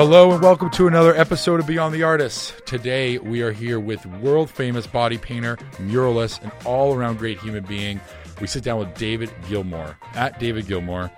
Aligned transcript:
Hello 0.00 0.32
and 0.32 0.42
welcome 0.42 0.70
to 0.70 0.86
another 0.86 1.14
episode 1.14 1.60
of 1.60 1.66
Beyond 1.66 1.94
the 1.94 2.04
Artists. 2.04 2.54
Today 2.64 3.18
we 3.18 3.42
are 3.42 3.52
here 3.52 3.78
with 3.78 4.06
world 4.06 4.48
famous 4.48 4.86
body 4.86 5.18
painter, 5.18 5.58
muralist, 5.76 6.42
and 6.42 6.50
all 6.64 6.94
around 6.94 7.18
great 7.18 7.38
human 7.38 7.64
being. 7.64 8.00
We 8.40 8.46
sit 8.46 8.64
down 8.64 8.78
with 8.78 8.94
David 8.94 9.30
Gilmore 9.46 9.98
at 10.14 10.40
David 10.40 10.66
Gilmore, 10.66 11.10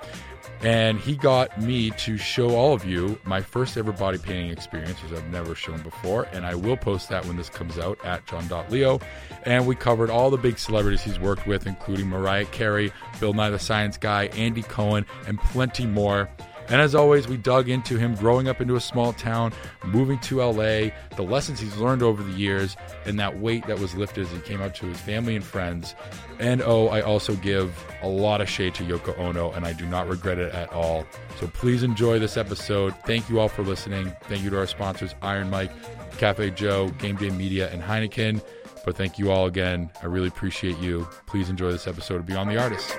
and 0.62 0.98
he 0.98 1.14
got 1.14 1.62
me 1.62 1.90
to 1.90 2.18
show 2.18 2.56
all 2.56 2.74
of 2.74 2.84
you 2.84 3.20
my 3.22 3.40
first 3.40 3.76
ever 3.76 3.92
body 3.92 4.18
painting 4.18 4.50
experience, 4.50 5.00
which 5.00 5.12
I've 5.12 5.30
never 5.30 5.54
shown 5.54 5.80
before. 5.82 6.24
And 6.32 6.44
I 6.44 6.56
will 6.56 6.76
post 6.76 7.08
that 7.10 7.24
when 7.26 7.36
this 7.36 7.50
comes 7.50 7.78
out 7.78 8.04
at 8.04 8.26
John.Leo. 8.26 8.98
And 9.44 9.64
we 9.64 9.76
covered 9.76 10.10
all 10.10 10.28
the 10.28 10.38
big 10.38 10.58
celebrities 10.58 11.02
he's 11.02 11.20
worked 11.20 11.46
with, 11.46 11.68
including 11.68 12.08
Mariah 12.08 12.46
Carey, 12.46 12.92
Bill 13.20 13.32
Nye 13.32 13.50
the 13.50 13.60
Science 13.60 13.96
Guy, 13.96 14.24
Andy 14.32 14.62
Cohen, 14.62 15.06
and 15.28 15.38
plenty 15.38 15.86
more. 15.86 16.28
And 16.68 16.80
as 16.80 16.94
always, 16.94 17.28
we 17.28 17.36
dug 17.36 17.68
into 17.68 17.98
him 17.98 18.14
growing 18.14 18.48
up 18.48 18.60
into 18.60 18.76
a 18.76 18.80
small 18.80 19.12
town, 19.12 19.52
moving 19.84 20.18
to 20.20 20.42
LA, 20.42 20.90
the 21.16 21.22
lessons 21.22 21.60
he's 21.60 21.76
learned 21.76 22.02
over 22.02 22.22
the 22.22 22.32
years, 22.32 22.76
and 23.04 23.18
that 23.20 23.38
weight 23.38 23.66
that 23.66 23.78
was 23.78 23.94
lifted 23.94 24.26
as 24.26 24.32
he 24.32 24.38
came 24.40 24.62
out 24.62 24.74
to 24.76 24.86
his 24.86 25.00
family 25.00 25.36
and 25.36 25.44
friends. 25.44 25.94
And 26.38 26.62
oh, 26.62 26.88
I 26.88 27.02
also 27.02 27.34
give 27.36 27.84
a 28.02 28.08
lot 28.08 28.40
of 28.40 28.48
shade 28.48 28.74
to 28.76 28.84
Yoko 28.84 29.18
Ono, 29.18 29.52
and 29.52 29.66
I 29.66 29.72
do 29.72 29.86
not 29.86 30.08
regret 30.08 30.38
it 30.38 30.52
at 30.54 30.72
all. 30.72 31.06
So 31.38 31.46
please 31.48 31.82
enjoy 31.82 32.18
this 32.18 32.36
episode. 32.36 32.94
Thank 33.04 33.28
you 33.28 33.40
all 33.40 33.48
for 33.48 33.62
listening. 33.62 34.12
Thank 34.22 34.42
you 34.42 34.50
to 34.50 34.58
our 34.58 34.66
sponsors, 34.66 35.14
Iron 35.22 35.50
Mike, 35.50 35.72
Cafe 36.18 36.50
Joe, 36.50 36.88
Game 36.98 37.16
Day 37.16 37.30
Media, 37.30 37.70
and 37.70 37.82
Heineken. 37.82 38.42
But 38.84 38.96
thank 38.96 39.18
you 39.18 39.30
all 39.30 39.46
again. 39.46 39.90
I 40.02 40.06
really 40.06 40.28
appreciate 40.28 40.78
you. 40.78 41.08
Please 41.26 41.48
enjoy 41.48 41.70
this 41.70 41.86
episode 41.86 42.16
of 42.16 42.26
Beyond 42.26 42.50
the 42.50 42.58
Artist. 42.58 42.98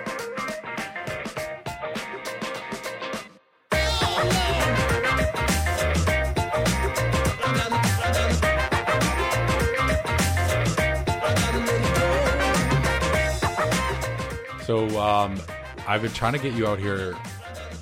So 14.74 15.00
um, 15.00 15.40
I've 15.88 16.02
been 16.02 16.14
trying 16.14 16.34
to 16.34 16.40
get 16.40 16.56
you 16.56 16.66
out 16.66 16.80
here 16.80 17.16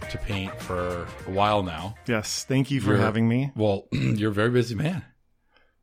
to 0.09 0.17
paint 0.17 0.53
for 0.59 1.07
a 1.25 1.31
while 1.31 1.63
now. 1.63 1.95
Yes, 2.05 2.43
thank 2.43 2.69
you 2.69 2.81
for 2.81 2.89
You're- 2.89 2.99
having 3.01 3.29
me. 3.29 3.49
Well, 3.55 3.87
you're 3.93 4.31
a 4.31 4.33
very 4.33 4.49
busy 4.49 4.75
man. 4.75 5.01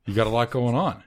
You 0.05 0.12
got 0.12 0.27
a 0.27 0.31
lot 0.31 0.51
going 0.51 0.75
on. 0.75 1.03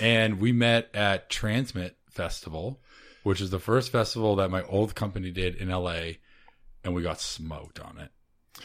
And 0.00 0.40
we 0.40 0.50
met 0.50 0.92
at 0.94 1.30
Transmit 1.30 1.96
Festival, 2.10 2.80
which 3.22 3.40
is 3.40 3.50
the 3.50 3.60
first 3.60 3.92
festival 3.92 4.34
that 4.34 4.50
my 4.50 4.64
old 4.64 4.96
company 4.96 5.30
did 5.30 5.54
in 5.54 5.68
LA, 5.68 6.14
and 6.82 6.92
we 6.92 7.02
got 7.04 7.20
smoked 7.20 7.78
on 7.78 7.98
it. 7.98 8.10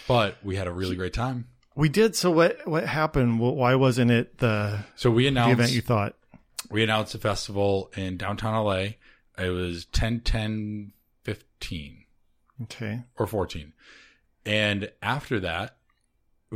But 0.07 0.37
we 0.43 0.55
had 0.55 0.65
a 0.65 0.73
really 0.73 0.95
great 0.95 1.13
time. 1.13 1.47
We 1.75 1.89
did. 1.89 2.15
So 2.15 2.31
what? 2.31 2.67
What 2.67 2.87
happened? 2.87 3.39
Why 3.39 3.75
wasn't 3.75 4.09
it 4.09 4.39
the, 4.39 4.79
So 4.95 5.11
we 5.11 5.25
the 5.25 5.27
announced 5.27 5.51
event 5.53 5.71
you 5.73 5.81
thought? 5.81 6.15
we 6.71 6.81
announced 6.81 7.13
a 7.13 7.19
festival 7.19 7.91
in 7.95 8.17
downtown 8.17 8.55
LA. 8.65 8.93
It 9.37 9.49
was 9.49 9.85
10 9.85 10.21
10 10.21 10.93
15. 11.23 12.05
Okay. 12.63 13.01
or 13.17 13.25
14. 13.27 13.73
And 14.45 14.91
after 15.01 15.39
that, 15.39 15.77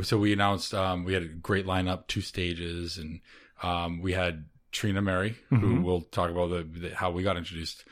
so 0.02 0.18
we 0.18 0.32
announced 0.32 0.74
um, 0.74 1.04
we 1.04 1.14
had 1.14 1.22
a 1.22 1.26
great 1.28 1.66
lineup, 1.66 2.06
two 2.06 2.20
stages, 2.20 2.98
and 2.98 3.20
um, 3.62 4.02
we 4.02 4.12
had 4.12 4.44
Trina 4.72 5.00
Merry, 5.00 5.36
who 5.50 5.56
Mhm. 5.56 5.82
we'll 5.82 6.02
talk 6.02 6.30
about 6.30 6.50
the, 6.50 6.62
the, 6.64 6.94
how 6.94 7.10
we 7.10 7.22
got 7.22 7.36
introduced. 7.36 7.84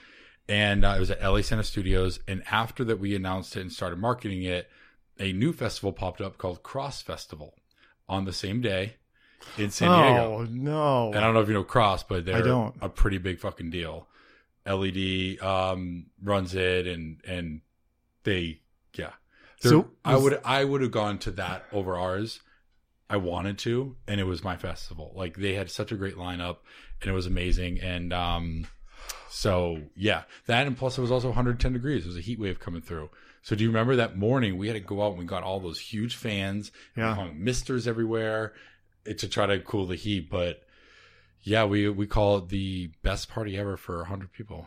And 0.49 0.85
uh, 0.85 0.95
it 0.97 1.01
was 1.01 1.11
at 1.11 1.23
LA 1.23 1.41
Center 1.41 1.63
Studios. 1.63 2.21
And 2.29 2.43
after 2.51 2.85
that, 2.85 2.99
we 3.01 3.15
announced 3.17 3.57
it 3.57 3.61
and 3.63 3.73
started 3.73 3.99
marketing 3.99 4.43
it. 4.43 4.69
A 5.19 5.33
new 5.33 5.53
festival 5.53 5.93
popped 5.93 6.21
up 6.21 6.37
called 6.39 6.63
Cross 6.63 7.03
Festival 7.03 7.55
on 8.09 8.25
the 8.27 8.33
same 8.33 8.61
day 8.61 8.97
in 9.57 9.71
San 9.71 9.89
Diego. 9.89 10.39
Oh 10.41 10.47
no! 10.51 11.07
And 11.09 11.17
I 11.17 11.21
don't 11.21 11.35
know 11.35 11.41
if 11.41 11.49
you 11.49 11.55
know 11.55 11.65
Cross, 11.65 12.03
but 12.05 12.27
they're 12.27 12.43
don't. 12.43 12.75
a 12.83 12.89
pretty 12.89 13.19
big 13.19 13.39
fucking 13.39 13.71
deal. 13.71 14.09
LED 14.67 15.41
um, 15.43 16.07
runs 16.23 16.55
it, 16.55 16.87
and 16.87 17.21
and 17.27 17.61
they 18.25 18.61
yeah. 18.97 19.11
They're- 19.63 19.71
So 19.73 19.91
I 20.05 20.17
would 20.17 20.41
I 20.45 20.65
would 20.65 20.81
have 20.83 20.91
gone 20.91 21.19
to 21.21 21.31
that 21.33 21.65
over 21.73 21.97
ours. 21.97 22.41
I 23.11 23.19
wanted 23.19 23.59
to, 23.59 23.97
and 24.09 24.19
it 24.21 24.25
was 24.25 24.43
my 24.43 24.57
festival. 24.57 25.13
Like 25.15 25.37
they 25.37 25.55
had 25.55 25.71
such 25.71 25.93
a 25.93 25.97
great 25.97 26.17
lineup, 26.17 26.59
and 27.03 27.11
it 27.11 27.15
was 27.15 27.27
amazing. 27.27 27.81
And 27.81 28.13
um, 28.15 28.67
so 29.29 29.83
yeah, 29.95 30.23
that 30.47 30.67
and 30.67 30.77
plus 30.77 30.97
it 30.97 31.03
was 31.03 31.11
also 31.13 31.29
110 31.29 31.73
degrees. 31.73 32.05
It 32.05 32.09
was 32.09 32.17
a 32.17 32.21
heat 32.23 32.41
wave 32.41 32.61
coming 32.61 32.81
through. 32.83 33.11
So 33.43 33.55
do 33.55 33.63
you 33.63 33.69
remember 33.69 33.97
that 33.97 34.17
morning 34.17 34.57
we 34.57 34.69
had 34.69 34.75
to 34.75 34.81
go 34.81 35.03
out 35.05 35.11
and 35.11 35.19
we 35.19 35.27
got 35.27 35.43
all 35.43 35.61
those 35.61 35.79
huge 35.79 36.17
fans, 36.17 36.73
Yeah. 36.97 37.29
misters 37.35 37.87
everywhere 37.87 38.55
eh, 39.07 39.13
to 39.13 39.29
try 39.29 39.45
to 39.47 39.59
cool 39.61 39.87
the 39.87 39.97
heat. 39.97 40.31
But 40.31 40.63
yeah, 41.45 41.65
we 41.65 41.89
we 41.89 42.07
call 42.07 42.39
it 42.39 42.49
the 42.49 42.91
best 43.03 43.29
party 43.29 43.57
ever 43.57 43.77
for 43.77 43.99
100 43.99 44.33
people. 44.33 44.67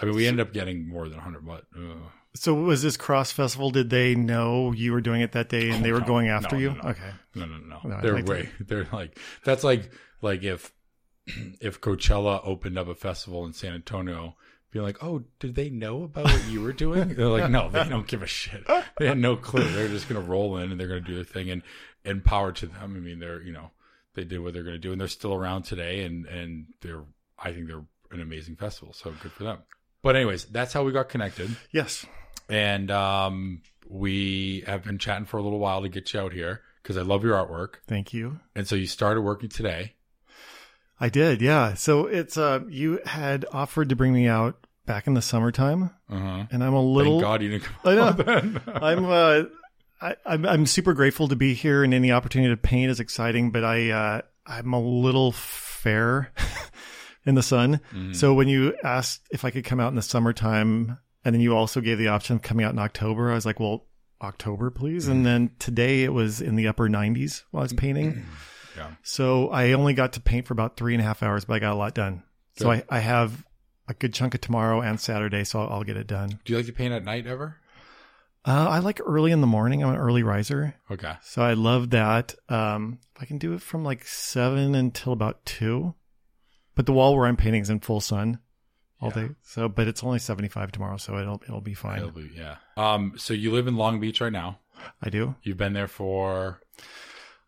I 0.00 0.06
mean, 0.06 0.14
we 0.14 0.26
ended 0.26 0.46
up 0.46 0.52
getting 0.52 0.88
more 0.88 1.04
than 1.08 1.16
100, 1.18 1.46
but 1.46 1.64
uh, 1.76 2.08
So 2.34 2.54
was 2.54 2.82
this 2.82 2.96
cross 2.96 3.32
festival? 3.32 3.70
Did 3.70 3.90
they 3.90 4.14
know 4.14 4.72
you 4.72 4.92
were 4.92 5.00
doing 5.00 5.20
it 5.20 5.32
that 5.32 5.48
day 5.48 5.70
and 5.70 5.84
they 5.84 5.92
were 5.92 6.00
no, 6.00 6.06
going 6.06 6.28
after 6.28 6.56
no, 6.56 6.60
you? 6.62 6.70
no. 6.82 6.90
Okay. 6.90 7.10
no, 7.34 7.46
no, 7.46 7.56
no, 7.58 7.80
No, 7.84 8.00
they're 8.00 8.14
like 8.14 8.26
to- 8.26 8.32
way 8.32 8.48
they're 8.60 8.88
like 8.92 9.18
that's 9.44 9.64
like 9.64 9.90
like 10.22 10.42
if 10.42 10.72
if 11.60 11.80
Coachella 11.80 12.40
opened 12.44 12.78
up 12.78 12.88
a 12.88 12.94
festival 12.94 13.44
in 13.46 13.52
San 13.52 13.74
Antonio. 13.74 14.36
Be 14.70 14.80
like, 14.80 15.04
oh, 15.04 15.22
did 15.38 15.54
they 15.54 15.70
know 15.70 16.02
about 16.02 16.24
what 16.24 16.48
you 16.48 16.60
were 16.60 16.72
doing? 16.72 17.14
They're 17.14 17.28
like, 17.28 17.48
no, 17.48 17.70
they 17.70 17.84
don't 17.88 18.08
give 18.08 18.24
a 18.24 18.26
shit. 18.26 18.66
They 18.98 19.06
had 19.06 19.18
no 19.18 19.36
clue. 19.36 19.62
They're 19.62 19.86
just 19.86 20.08
gonna 20.08 20.18
roll 20.20 20.56
in 20.56 20.72
and 20.72 20.80
they're 20.80 20.88
gonna 20.88 21.00
do 21.00 21.14
their 21.14 21.22
thing, 21.22 21.48
and 21.48 21.62
and 22.04 22.24
power 22.24 22.50
to 22.50 22.66
them. 22.66 22.76
I 22.82 22.86
mean, 22.88 23.20
they're 23.20 23.40
you 23.40 23.52
know 23.52 23.70
they 24.14 24.24
did 24.24 24.38
what 24.40 24.54
they're 24.54 24.62
gonna 24.62 24.78
do, 24.78 24.92
and 24.92 25.00
they're 25.00 25.08
still 25.08 25.34
around 25.34 25.62
today, 25.64 26.04
and 26.04 26.26
and 26.26 26.66
they're 26.80 27.02
I 27.38 27.52
think 27.52 27.66
they're 27.68 27.84
an 28.10 28.20
amazing 28.20 28.56
festival, 28.56 28.92
so 28.94 29.12
good 29.22 29.32
for 29.32 29.44
them. 29.44 29.58
But 30.02 30.16
anyways, 30.16 30.44
that's 30.46 30.72
how 30.72 30.82
we 30.84 30.92
got 30.92 31.08
connected, 31.08 31.56
Yes. 31.72 32.04
and 32.48 32.90
um, 32.90 33.62
we 33.88 34.62
have 34.66 34.84
been 34.84 34.98
chatting 34.98 35.24
for 35.26 35.38
a 35.38 35.42
little 35.42 35.58
while 35.58 35.82
to 35.82 35.88
get 35.88 36.12
you 36.12 36.20
out 36.20 36.32
here 36.32 36.60
because 36.82 36.96
I 36.96 37.02
love 37.02 37.24
your 37.24 37.34
artwork, 37.34 37.76
Thank 37.86 38.12
you. 38.12 38.40
and 38.54 38.68
so 38.68 38.76
you 38.76 38.86
started 38.86 39.22
working 39.22 39.48
today. 39.48 39.94
I 41.00 41.08
did. 41.08 41.42
Yeah. 41.42 41.74
So 41.74 42.06
it's 42.06 42.36
uh, 42.38 42.60
you 42.68 43.00
had 43.04 43.44
offered 43.52 43.88
to 43.88 43.96
bring 43.96 44.12
me 44.12 44.28
out 44.28 44.66
back 44.86 45.06
in 45.06 45.14
the 45.14 45.22
summertime, 45.22 45.90
Uh 46.08 46.18
huh. 46.18 46.44
and 46.52 46.62
I'm 46.62 46.74
a 46.74 46.82
little. 46.82 47.14
Thank 47.14 47.22
God 47.22 47.42
you 47.42 47.50
didn't 47.50 47.64
come. 47.64 47.76
I 47.84 47.94
know. 47.94 48.60
I'm 48.80 49.04
uh, 49.06 49.42
I, 50.00 50.16
I'm 50.26 50.44
I'm 50.44 50.66
super 50.66 50.92
grateful 50.94 51.28
to 51.28 51.36
be 51.36 51.54
here, 51.54 51.82
and 51.84 51.94
any 51.94 52.12
opportunity 52.12 52.52
to 52.52 52.56
paint 52.60 52.90
is 52.90 53.00
exciting. 53.00 53.50
But 53.50 53.64
I 53.64 53.90
uh, 53.90 54.20
I'm 54.46 54.72
a 54.72 54.80
little 54.80 55.32
fair 55.32 56.32
in 57.26 57.34
the 57.34 57.42
sun. 57.42 57.80
Mhm. 57.92 58.14
So 58.14 58.34
when 58.34 58.48
you 58.48 58.74
asked 58.82 59.22
if 59.30 59.44
I 59.44 59.50
could 59.50 59.64
come 59.64 59.80
out 59.80 59.88
in 59.88 59.94
the 59.96 60.02
summertime, 60.02 60.98
and 61.24 61.34
then 61.34 61.40
you 61.40 61.56
also 61.56 61.80
gave 61.80 61.98
the 61.98 62.08
option 62.08 62.36
of 62.36 62.42
coming 62.42 62.64
out 62.66 62.72
in 62.72 62.78
October, 62.78 63.30
I 63.30 63.34
was 63.34 63.46
like, 63.46 63.60
well, 63.60 63.86
October, 64.20 64.70
please. 64.70 65.08
And 65.08 65.24
then 65.24 65.50
today 65.58 66.02
it 66.04 66.12
was 66.12 66.40
in 66.40 66.56
the 66.56 66.68
upper 66.68 66.88
90s 66.88 67.42
while 67.50 67.62
I 67.62 67.64
was 67.64 67.72
painting. 67.72 68.24
Yeah. 68.76 68.90
So 69.02 69.48
I 69.50 69.72
only 69.72 69.94
got 69.94 70.14
to 70.14 70.20
paint 70.20 70.46
for 70.46 70.52
about 70.52 70.76
three 70.76 70.94
and 70.94 71.00
a 71.00 71.04
half 71.04 71.22
hours, 71.22 71.44
but 71.44 71.54
I 71.54 71.58
got 71.60 71.72
a 71.72 71.76
lot 71.76 71.94
done. 71.94 72.22
So 72.56 72.70
I, 72.70 72.84
I 72.88 73.00
have 73.00 73.44
a 73.88 73.94
good 73.94 74.14
chunk 74.14 74.34
of 74.34 74.40
tomorrow 74.40 74.80
and 74.80 74.98
Saturday, 75.00 75.44
so 75.44 75.60
I'll, 75.60 75.68
I'll 75.74 75.84
get 75.84 75.96
it 75.96 76.06
done. 76.06 76.40
Do 76.44 76.52
you 76.52 76.56
like 76.56 76.66
to 76.66 76.72
paint 76.72 76.92
at 76.94 77.04
night 77.04 77.26
ever? 77.26 77.56
Uh, 78.46 78.66
I 78.68 78.78
like 78.80 79.00
early 79.04 79.32
in 79.32 79.40
the 79.40 79.46
morning. 79.46 79.82
I'm 79.82 79.90
an 79.94 79.96
early 80.00 80.22
riser. 80.22 80.74
Okay. 80.90 81.14
So 81.22 81.42
I 81.42 81.54
love 81.54 81.90
that. 81.90 82.34
Um, 82.48 82.98
I 83.18 83.24
can 83.24 83.38
do 83.38 83.54
it 83.54 83.62
from 83.62 83.84
like 83.84 84.04
seven 84.06 84.74
until 84.74 85.12
about 85.14 85.44
two, 85.46 85.94
but 86.74 86.84
the 86.86 86.92
wall 86.92 87.16
where 87.16 87.26
I'm 87.26 87.36
painting 87.36 87.62
is 87.62 87.70
in 87.70 87.80
full 87.80 88.00
sun 88.00 88.38
all 89.00 89.12
Yeah. 89.16 89.28
day. 89.28 89.34
So, 89.42 89.68
but 89.68 89.88
it's 89.88 90.04
only 90.04 90.18
75 90.18 90.72
tomorrow, 90.72 90.98
so 90.98 91.16
it'll 91.18 91.40
it'll 91.44 91.60
be 91.62 91.74
fine. 91.74 91.98
It'll 91.98 92.10
be- 92.10 92.30
yeah. 92.36 92.56
Um. 92.76 93.14
So 93.16 93.32
you 93.32 93.50
live 93.50 93.66
in 93.66 93.76
Long 93.76 93.98
Beach 94.00 94.20
right 94.20 94.32
now. 94.32 94.58
I 95.00 95.08
do. 95.08 95.36
You've 95.42 95.56
been 95.56 95.72
there 95.72 95.86
for, 95.88 96.60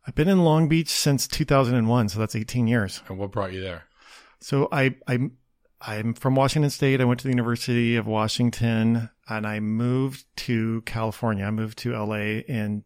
I've 0.07 0.15
been 0.15 0.29
in 0.29 0.45
Long 0.45 0.69
Beach 0.69 0.89
since 0.89 1.27
2001, 1.27 2.09
so 2.09 2.21
that's 2.21 2.37
18 2.37 2.69
years. 2.69 3.03
and 3.09 3.19
what 3.19 3.33
brought 3.33 3.53
you 3.53 3.61
there? 3.61 3.85
So 4.41 4.69
I 4.73 4.95
I 5.07 5.31
I'm 5.81 6.15
from 6.15 6.35
Washington 6.37 6.71
State. 6.71 7.01
I 7.01 7.05
went 7.05 7.21
to 7.21 7.25
the 7.25 7.33
University 7.33 7.97
of 7.97 8.07
Washington, 8.07 9.11
and 9.29 9.47
I 9.47 9.61
moved 9.61 10.25
to 10.37 10.83
California. 10.83 11.45
I 11.45 11.51
moved 11.51 11.79
to 11.79 11.93
LA 11.93 12.41
in 12.47 12.85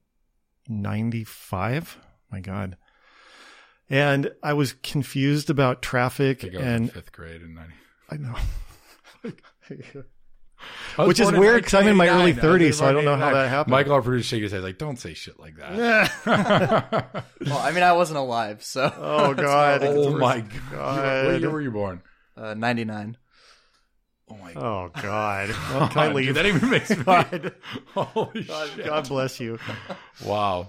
'95. 0.68 1.98
My 2.30 2.40
God. 2.40 2.76
And 3.88 4.30
I 4.42 4.52
was 4.52 4.74
confused 4.74 5.50
about 5.50 5.78
I 5.78 5.80
traffic, 5.80 6.42
think 6.42 6.54
I 6.54 6.58
was 6.58 6.66
in 6.66 6.72
and 6.74 6.92
fifth 6.92 7.12
grade 7.12 7.42
in 7.42 7.54
ninety. 7.54 7.74
I 8.10 8.16
know. 8.16 8.34
I 10.98 11.04
Which 11.04 11.20
is 11.20 11.32
weird 11.32 11.62
because 11.64 11.74
I'm 11.74 11.86
in 11.86 11.96
my 11.96 12.08
early 12.08 12.34
30s, 12.34 12.74
so 12.74 12.86
I 12.86 12.92
don't 12.92 13.04
know 13.04 13.16
how 13.16 13.32
that 13.32 13.48
happened. 13.48 13.70
Michael, 13.72 13.92
our 13.94 14.02
producer, 14.02 14.28
shaking 14.28 14.42
his 14.42 14.52
head 14.52 14.62
like, 14.62 14.78
"Don't 14.78 14.98
say 14.98 15.14
shit 15.14 15.38
like 15.40 15.56
that." 15.56 17.24
Well, 17.46 17.58
I 17.58 17.70
mean, 17.72 17.82
I 17.82 17.92
wasn't 17.92 18.18
alive, 18.18 18.62
so. 18.62 18.92
Oh, 18.96 19.32
God. 19.34 19.82
oh 19.82 20.18
my 20.18 20.40
god! 20.40 20.52
God. 20.70 21.26
What 21.26 21.40
year 21.40 21.50
were 21.50 21.62
you 21.62 21.70
born? 21.70 22.02
Uh, 22.36 22.52
99. 22.54 23.16
Oh 24.30 24.36
my 24.36 24.52
god! 24.52 24.92
Oh 24.94 25.00
God. 25.02 25.90
Can 25.92 26.16
I 26.16 26.22
Dude, 26.22 26.36
that 26.36 26.46
even 26.46 26.70
makes 26.70 26.90
me. 26.90 27.02
God, 27.04 27.52
Holy 27.94 28.44
God, 28.44 28.68
shit! 28.76 28.86
God 28.86 29.08
bless 29.08 29.40
you. 29.40 29.58
Wow. 30.24 30.68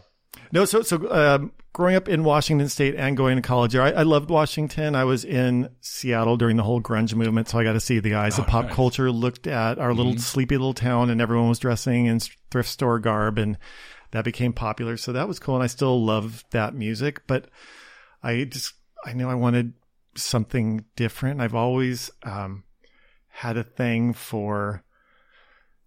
No, 0.53 0.65
so 0.65 0.81
so 0.81 1.09
um, 1.11 1.51
growing 1.73 1.95
up 1.95 2.09
in 2.09 2.23
Washington 2.23 2.67
State 2.67 2.95
and 2.95 3.15
going 3.15 3.35
to 3.37 3.41
college 3.41 3.73
there, 3.73 3.81
I, 3.83 3.91
I 3.91 4.03
loved 4.03 4.29
Washington. 4.29 4.95
I 4.95 5.03
was 5.05 5.23
in 5.23 5.69
Seattle 5.81 6.35
during 6.37 6.57
the 6.57 6.63
whole 6.63 6.81
grunge 6.81 7.13
movement, 7.15 7.47
so 7.49 7.59
I 7.59 7.63
got 7.63 7.73
to 7.73 7.79
see 7.79 7.99
the 7.99 8.15
eyes 8.15 8.37
of 8.39 8.47
pop 8.47 8.65
Oh, 8.65 8.67
nice. 8.67 8.75
culture. 8.75 9.11
Looked 9.11 9.47
at 9.47 9.79
our 9.79 9.93
little 9.93 10.17
sleepy 10.17 10.57
little 10.57 10.73
town, 10.73 11.09
and 11.09 11.21
everyone 11.21 11.47
was 11.49 11.59
dressing 11.59 12.05
in 12.07 12.19
thrift 12.49 12.69
store 12.69 12.99
garb, 12.99 13.37
and 13.37 13.57
that 14.11 14.25
became 14.25 14.51
popular. 14.53 14.97
So 14.97 15.13
that 15.13 15.27
was 15.27 15.39
cool, 15.39 15.55
and 15.55 15.63
I 15.63 15.67
still 15.67 16.03
love 16.03 16.43
that 16.51 16.73
music. 16.73 17.21
But 17.27 17.47
I 18.23 18.43
just 18.45 18.73
I 19.05 19.13
knew 19.13 19.29
I 19.29 19.35
wanted 19.35 19.73
something 20.15 20.83
different. 20.97 21.39
I've 21.39 21.55
always 21.55 22.11
um, 22.23 22.63
had 23.31 23.57
a 23.57 23.63
thing 23.63 24.13
for 24.13 24.83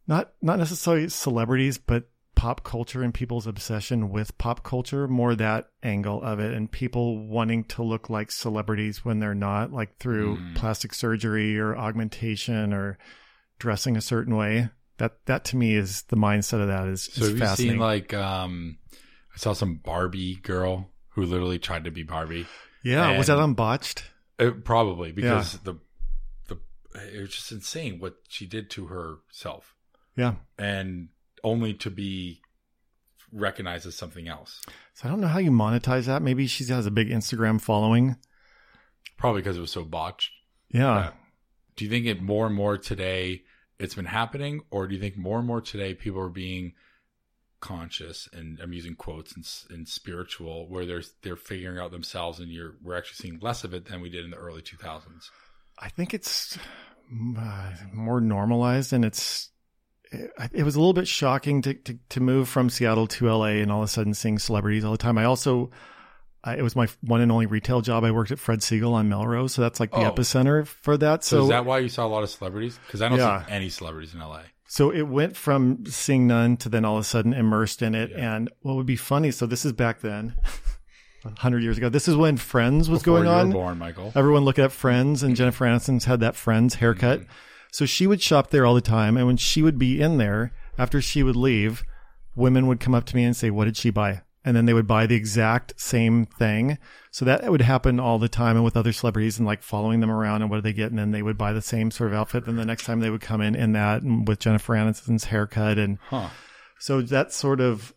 not 0.06 0.32
not 0.42 0.58
necessarily 0.58 1.08
celebrities, 1.08 1.78
but 1.78 2.08
pop 2.34 2.64
culture 2.64 3.02
and 3.02 3.14
people's 3.14 3.46
obsession 3.46 4.10
with 4.10 4.36
pop 4.38 4.62
culture, 4.62 5.06
more 5.08 5.34
that 5.34 5.68
angle 5.82 6.20
of 6.22 6.40
it, 6.40 6.52
and 6.52 6.70
people 6.70 7.26
wanting 7.26 7.64
to 7.64 7.82
look 7.82 8.10
like 8.10 8.30
celebrities 8.30 9.04
when 9.04 9.20
they're 9.20 9.34
not, 9.34 9.72
like 9.72 9.96
through 9.98 10.36
Mm. 10.36 10.54
plastic 10.56 10.92
surgery 10.92 11.58
or 11.58 11.76
augmentation 11.76 12.72
or 12.72 12.98
dressing 13.58 13.96
a 13.96 14.00
certain 14.02 14.36
way. 14.36 14.68
That 14.98 15.24
that 15.26 15.44
to 15.46 15.56
me 15.56 15.74
is 15.74 16.02
the 16.02 16.16
mindset 16.16 16.60
of 16.60 16.68
that 16.68 16.86
is, 16.88 17.04
So 17.04 17.24
is 17.24 17.40
have 17.40 17.58
you 17.58 17.70
seen 17.70 17.78
like 17.78 18.12
um 18.12 18.78
I 19.34 19.38
saw 19.38 19.52
some 19.52 19.76
Barbie 19.76 20.36
girl 20.36 20.90
who 21.10 21.22
literally 21.22 21.58
tried 21.58 21.84
to 21.84 21.90
be 21.90 22.02
Barbie. 22.02 22.46
yeah, 22.82 23.16
was 23.16 23.28
that 23.28 23.38
on 23.38 23.54
Botched? 23.54 24.04
Uh, 24.38 24.50
probably 24.50 25.12
because 25.12 25.58
the 25.60 25.72
the 25.74 25.78
it 26.94 27.20
was 27.20 27.30
just 27.30 27.52
insane 27.52 27.98
what 27.98 28.16
she 28.28 28.46
did 28.46 28.70
to 28.70 28.86
herself 28.86 29.74
Yeah. 30.16 30.34
and 30.58 31.08
only 31.42 31.74
to 31.74 31.90
be 31.90 32.40
recognized 33.32 33.86
as 33.86 33.96
something 33.96 34.28
else. 34.28 34.62
So 34.94 35.08
I 35.08 35.10
don't 35.10 35.20
know 35.20 35.26
how 35.28 35.38
you 35.40 35.50
monetize 35.50 36.04
that. 36.06 36.22
Maybe 36.22 36.46
she 36.46 36.64
has 36.66 36.86
a 36.86 36.90
big 36.90 37.08
Instagram 37.10 37.60
following. 37.60 38.16
Probably 39.16 39.42
because 39.42 39.56
it 39.56 39.60
was 39.60 39.72
so 39.72 39.84
botched. 39.84 40.30
Yeah. 40.70 41.10
Do 41.76 41.84
you 41.84 41.90
think 41.90 42.06
it 42.06 42.22
more 42.22 42.46
and 42.46 42.54
more 42.54 42.78
today 42.78 43.42
it's 43.78 43.96
been 43.96 44.04
happening, 44.04 44.60
or 44.70 44.86
do 44.86 44.94
you 44.94 45.00
think 45.00 45.16
more 45.16 45.38
and 45.38 45.46
more 45.46 45.60
today 45.60 45.94
people 45.94 46.20
are 46.20 46.28
being 46.28 46.74
conscious 47.60 48.28
and 48.32 48.60
I'm 48.60 48.72
using 48.72 48.94
quotes 48.94 49.34
and, 49.34 49.44
and 49.70 49.88
spiritual, 49.88 50.68
where 50.68 50.86
they're 50.86 51.02
they're 51.22 51.36
figuring 51.36 51.78
out 51.78 51.90
themselves, 51.90 52.38
and 52.38 52.50
you're 52.52 52.76
we're 52.82 52.96
actually 52.96 53.16
seeing 53.28 53.40
less 53.40 53.64
of 53.64 53.74
it 53.74 53.86
than 53.86 54.00
we 54.00 54.10
did 54.10 54.24
in 54.24 54.30
the 54.30 54.36
early 54.36 54.62
2000s. 54.62 55.30
I 55.78 55.88
think 55.88 56.14
it's 56.14 56.56
uh, 57.38 57.70
more 57.92 58.20
normalized, 58.20 58.92
and 58.92 59.04
it's 59.04 59.50
it, 60.12 60.30
it 60.52 60.62
was 60.62 60.76
a 60.76 60.78
little 60.78 60.92
bit 60.92 61.08
shocking 61.08 61.62
to, 61.62 61.74
to 61.74 61.98
to 62.10 62.20
move 62.20 62.48
from 62.48 62.70
Seattle 62.70 63.06
to 63.08 63.26
LA 63.28 63.46
and 63.62 63.70
all 63.72 63.80
of 63.82 63.84
a 63.84 63.88
sudden 63.88 64.14
seeing 64.14 64.38
celebrities 64.38 64.84
all 64.84 64.92
the 64.92 64.98
time. 64.98 65.18
I 65.18 65.24
also 65.24 65.70
I, 66.42 66.56
it 66.56 66.62
was 66.62 66.76
my 66.76 66.86
one 67.00 67.20
and 67.20 67.32
only 67.32 67.46
retail 67.46 67.80
job. 67.80 68.04
I 68.04 68.10
worked 68.10 68.30
at 68.30 68.38
Fred 68.38 68.60
Segal 68.60 68.92
on 68.92 69.08
Melrose, 69.08 69.54
so 69.54 69.62
that's 69.62 69.80
like 69.80 69.90
the 69.90 69.98
Oh. 69.98 70.12
epicenter 70.12 70.66
for 70.66 70.96
that. 70.98 71.24
So, 71.24 71.38
So 71.38 71.42
is 71.44 71.48
that 71.50 71.64
why 71.64 71.78
you 71.78 71.88
saw 71.88 72.06
a 72.06 72.08
lot 72.08 72.22
of 72.22 72.30
celebrities? 72.30 72.78
Because 72.86 73.02
I 73.02 73.08
don't 73.08 73.18
Yeah. 73.18 73.44
see 73.46 73.52
any 73.52 73.68
celebrities 73.70 74.14
in 74.14 74.20
LA. 74.20 74.42
So 74.66 74.90
it 74.90 75.02
went 75.02 75.36
from 75.36 75.84
seeing 75.86 76.26
none 76.26 76.56
to 76.58 76.68
then 76.68 76.84
all 76.84 76.96
of 76.96 77.00
a 77.02 77.04
sudden 77.04 77.32
immersed 77.32 77.80
in 77.82 77.94
it. 77.94 78.10
Yeah. 78.10 78.34
And 78.36 78.50
what 78.60 78.76
would 78.76 78.86
be 78.86 78.96
funny, 78.96 79.30
so 79.30 79.46
this 79.46 79.64
is 79.64 79.72
back 79.72 80.00
then, 80.00 80.34
a 81.24 81.40
hundred 81.40 81.62
years 81.62 81.78
ago. 81.78 81.88
This 81.88 82.08
is 82.08 82.16
when 82.16 82.36
Friends 82.36 82.88
was 82.88 83.02
Before 83.02 83.18
going 83.18 83.26
you 83.26 83.30
were 83.30 83.40
on. 83.40 83.50
born, 83.50 83.78
Michael. 83.78 84.12
Everyone 84.14 84.44
look 84.44 84.58
at 84.58 84.72
Friends, 84.72 85.22
and 85.22 85.36
Jennifer 85.36 85.64
mm-hmm. 85.64 85.76
Aniston's 85.76 86.04
had 86.04 86.20
that 86.20 86.36
Friends 86.36 86.76
haircut. 86.76 87.20
Mm-hmm. 87.20 87.30
So 87.72 87.86
she 87.86 88.06
would 88.06 88.22
shop 88.22 88.50
there 88.50 88.64
all 88.64 88.74
the 88.74 88.80
time, 88.80 89.16
and 89.16 89.26
when 89.26 89.36
she 89.36 89.62
would 89.62 89.78
be 89.78 90.00
in 90.00 90.18
there, 90.18 90.52
after 90.78 91.00
she 91.00 91.22
would 91.22 91.36
leave, 91.36 91.84
women 92.36 92.66
would 92.66 92.80
come 92.80 92.94
up 92.94 93.04
to 93.06 93.16
me 93.16 93.24
and 93.24 93.36
say, 93.36 93.50
"What 93.50 93.64
did 93.64 93.76
she 93.76 93.90
buy?" 93.90 94.22
And 94.44 94.54
then 94.54 94.66
they 94.66 94.74
would 94.74 94.86
buy 94.86 95.06
the 95.06 95.14
exact 95.16 95.80
same 95.80 96.26
thing. 96.26 96.76
So 97.10 97.24
that 97.24 97.50
would 97.50 97.62
happen 97.62 97.98
all 97.98 98.18
the 98.18 98.28
time, 98.28 98.56
and 98.56 98.64
with 98.64 98.76
other 98.76 98.92
celebrities, 98.92 99.38
and 99.38 99.46
like 99.46 99.62
following 99.62 100.00
them 100.00 100.10
around, 100.10 100.42
and 100.42 100.50
what 100.50 100.58
do 100.58 100.62
they 100.62 100.72
get? 100.72 100.90
And 100.90 100.98
then 100.98 101.12
they 101.12 101.22
would 101.22 101.38
buy 101.38 101.52
the 101.52 101.62
same 101.62 101.90
sort 101.90 102.10
of 102.12 102.16
outfit. 102.18 102.44
Then 102.44 102.56
the 102.56 102.64
next 102.64 102.84
time 102.84 103.00
they 103.00 103.10
would 103.10 103.22
come 103.22 103.40
in 103.40 103.54
in 103.54 103.72
that, 103.72 104.02
and 104.02 104.28
with 104.28 104.40
Jennifer 104.40 104.74
Aniston's 104.74 105.24
haircut, 105.24 105.78
and 105.78 105.98
Huh. 106.10 106.28
so 106.78 107.00
that 107.02 107.32
sort 107.32 107.60
of 107.60 107.94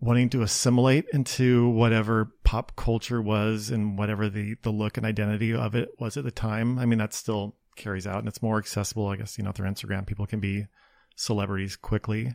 wanting 0.00 0.28
to 0.30 0.42
assimilate 0.42 1.06
into 1.12 1.68
whatever 1.70 2.32
pop 2.44 2.76
culture 2.76 3.22
was 3.22 3.70
and 3.70 3.98
whatever 3.98 4.28
the, 4.28 4.56
the 4.62 4.70
look 4.70 4.96
and 4.96 5.06
identity 5.06 5.54
of 5.54 5.74
it 5.74 5.90
was 5.98 6.16
at 6.16 6.24
the 6.24 6.30
time. 6.30 6.78
I 6.78 6.86
mean, 6.86 6.98
that 6.98 7.14
still 7.14 7.56
carries 7.76 8.06
out 8.06 8.18
and 8.18 8.28
it's 8.28 8.42
more 8.42 8.58
accessible, 8.58 9.08
I 9.08 9.16
guess, 9.16 9.38
you 9.38 9.44
know, 9.44 9.52
through 9.52 9.68
Instagram. 9.68 10.06
People 10.06 10.26
can 10.26 10.40
be 10.40 10.66
celebrities 11.14 11.76
quickly. 11.76 12.34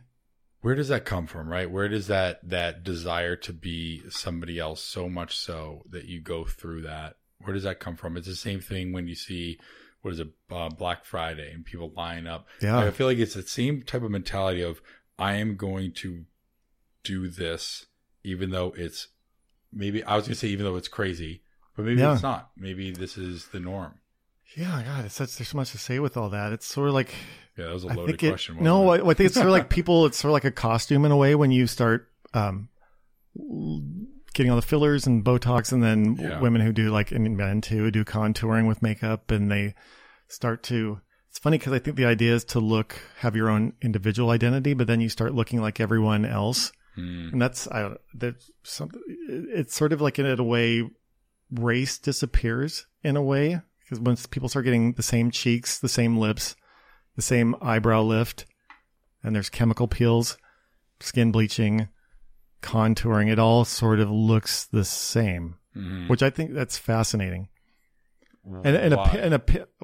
Where 0.60 0.74
does 0.74 0.88
that 0.88 1.04
come 1.04 1.26
from, 1.26 1.48
right? 1.48 1.70
Where 1.70 1.88
does 1.88 2.06
that 2.06 2.48
that 2.48 2.84
desire 2.84 3.34
to 3.36 3.52
be 3.52 4.02
somebody 4.10 4.58
else 4.58 4.82
so 4.82 5.08
much 5.08 5.36
so 5.36 5.82
that 5.90 6.04
you 6.04 6.20
go 6.20 6.44
through 6.44 6.82
that? 6.82 7.16
Where 7.40 7.54
does 7.54 7.64
that 7.64 7.80
come 7.80 7.96
from? 7.96 8.16
It's 8.16 8.28
the 8.28 8.36
same 8.36 8.60
thing 8.60 8.92
when 8.92 9.08
you 9.08 9.16
see 9.16 9.58
what 10.02 10.14
is 10.14 10.20
it, 10.20 10.28
uh, 10.50 10.68
Black 10.68 11.04
Friday, 11.04 11.50
and 11.52 11.64
people 11.64 11.92
line 11.96 12.26
up. 12.26 12.48
Yeah. 12.60 12.78
I 12.78 12.90
feel 12.90 13.06
like 13.06 13.18
it's 13.18 13.34
the 13.34 13.42
same 13.42 13.82
type 13.82 14.02
of 14.02 14.10
mentality 14.10 14.62
of 14.62 14.80
I 15.18 15.34
am 15.34 15.56
going 15.56 15.92
to 15.94 16.24
do 17.04 17.28
this, 17.28 17.86
even 18.24 18.50
though 18.50 18.72
it's 18.76 19.08
maybe 19.72 20.02
I 20.04 20.16
was 20.16 20.26
to 20.26 20.34
say 20.34 20.48
even 20.48 20.64
though 20.66 20.76
it's 20.76 20.88
crazy, 20.88 21.42
but 21.76 21.84
maybe 21.84 22.00
Yeah. 22.00 22.14
it's 22.14 22.22
not. 22.22 22.50
Maybe 22.56 22.90
this 22.90 23.16
is 23.18 23.46
the 23.48 23.60
norm. 23.60 23.94
Yeah, 24.56 24.82
God, 24.84 25.06
it's 25.06 25.14
such, 25.14 25.36
there's 25.36 25.48
so 25.48 25.56
much 25.56 25.70
to 25.72 25.78
say 25.78 25.98
with 25.98 26.16
all 26.18 26.28
that. 26.30 26.52
It's 26.52 26.66
sort 26.66 26.88
of 26.88 26.94
like, 26.94 27.14
Yeah, 27.56 27.66
that 27.66 27.72
was 27.72 27.84
a 27.84 27.88
loaded 27.88 28.22
it, 28.22 28.28
question. 28.28 28.58
no, 28.60 28.90
I, 28.90 28.96
I 28.96 29.14
think 29.14 29.20
it's 29.20 29.34
sort 29.34 29.46
of 29.46 29.52
like 29.52 29.70
people, 29.78 30.04
it's 30.04 30.18
sort 30.18 30.28
of 30.30 30.34
like 30.34 30.44
a 30.44 30.50
costume 30.50 31.04
in 31.06 31.10
a 31.10 31.16
way 31.16 31.34
when 31.34 31.50
you 31.50 31.66
start, 31.66 32.10
um, 32.34 32.68
getting 34.34 34.50
all 34.50 34.56
the 34.56 34.62
fillers 34.62 35.06
and 35.06 35.24
Botox 35.24 35.72
and 35.72 35.82
then 35.82 36.16
Yeah. 36.18 36.40
women 36.40 36.60
who 36.60 36.72
do 36.72 36.90
like, 36.90 37.12
and 37.12 37.36
men 37.36 37.60
too, 37.60 37.90
do 37.90 38.04
contouring 38.04 38.66
with 38.66 38.82
makeup 38.82 39.30
and 39.30 39.50
they 39.50 39.74
start 40.28 40.62
to, 40.64 41.00
it's 41.30 41.38
funny 41.38 41.56
because 41.58 41.72
I 41.72 41.78
think 41.78 41.96
the 41.96 42.04
idea 42.04 42.34
is 42.34 42.44
to 42.46 42.60
look, 42.60 42.98
have 43.20 43.34
your 43.36 43.48
own 43.48 43.72
individual 43.80 44.30
identity, 44.30 44.74
but 44.74 44.86
then 44.86 45.00
you 45.00 45.08
start 45.08 45.34
looking 45.34 45.60
like 45.62 45.80
everyone 45.80 46.24
else. 46.26 46.72
Hmm. 46.94 47.28
And 47.32 47.42
that's, 47.42 47.66
I 47.70 47.82
don't, 47.82 48.00
that's 48.14 48.50
something, 48.62 49.00
it's 49.28 49.74
sort 49.74 49.92
of 49.92 50.00
like 50.00 50.18
in 50.18 50.26
a 50.26 50.42
way, 50.42 50.88
race 51.50 51.98
disappears 51.98 52.86
in 53.02 53.16
a 53.16 53.22
way 53.22 53.60
because 53.80 54.00
once 54.00 54.26
people 54.26 54.48
start 54.48 54.64
getting 54.64 54.92
the 54.92 55.02
same 55.02 55.30
cheeks, 55.30 55.78
the 55.78 55.88
same 55.88 56.16
lips, 56.16 56.54
the 57.16 57.22
same 57.22 57.54
eyebrow 57.60 58.02
lift, 58.02 58.46
and 59.22 59.34
there's 59.34 59.50
chemical 59.50 59.86
peels, 59.88 60.36
skin 61.00 61.30
bleaching, 61.32 61.88
contouring, 62.62 63.30
it 63.30 63.38
all 63.38 63.64
sort 63.64 64.00
of 64.00 64.10
looks 64.10 64.64
the 64.66 64.84
same, 64.84 65.56
Mhm. 65.76 66.08
which 66.08 66.22
I 66.22 66.30
think 66.30 66.52
that's 66.54 66.78
fascinating. 66.78 67.48
And, 68.44 68.76
and 68.76 68.96
why? 68.96 69.10
a, 69.14 69.18
and 69.20 69.34
a, 69.34 69.42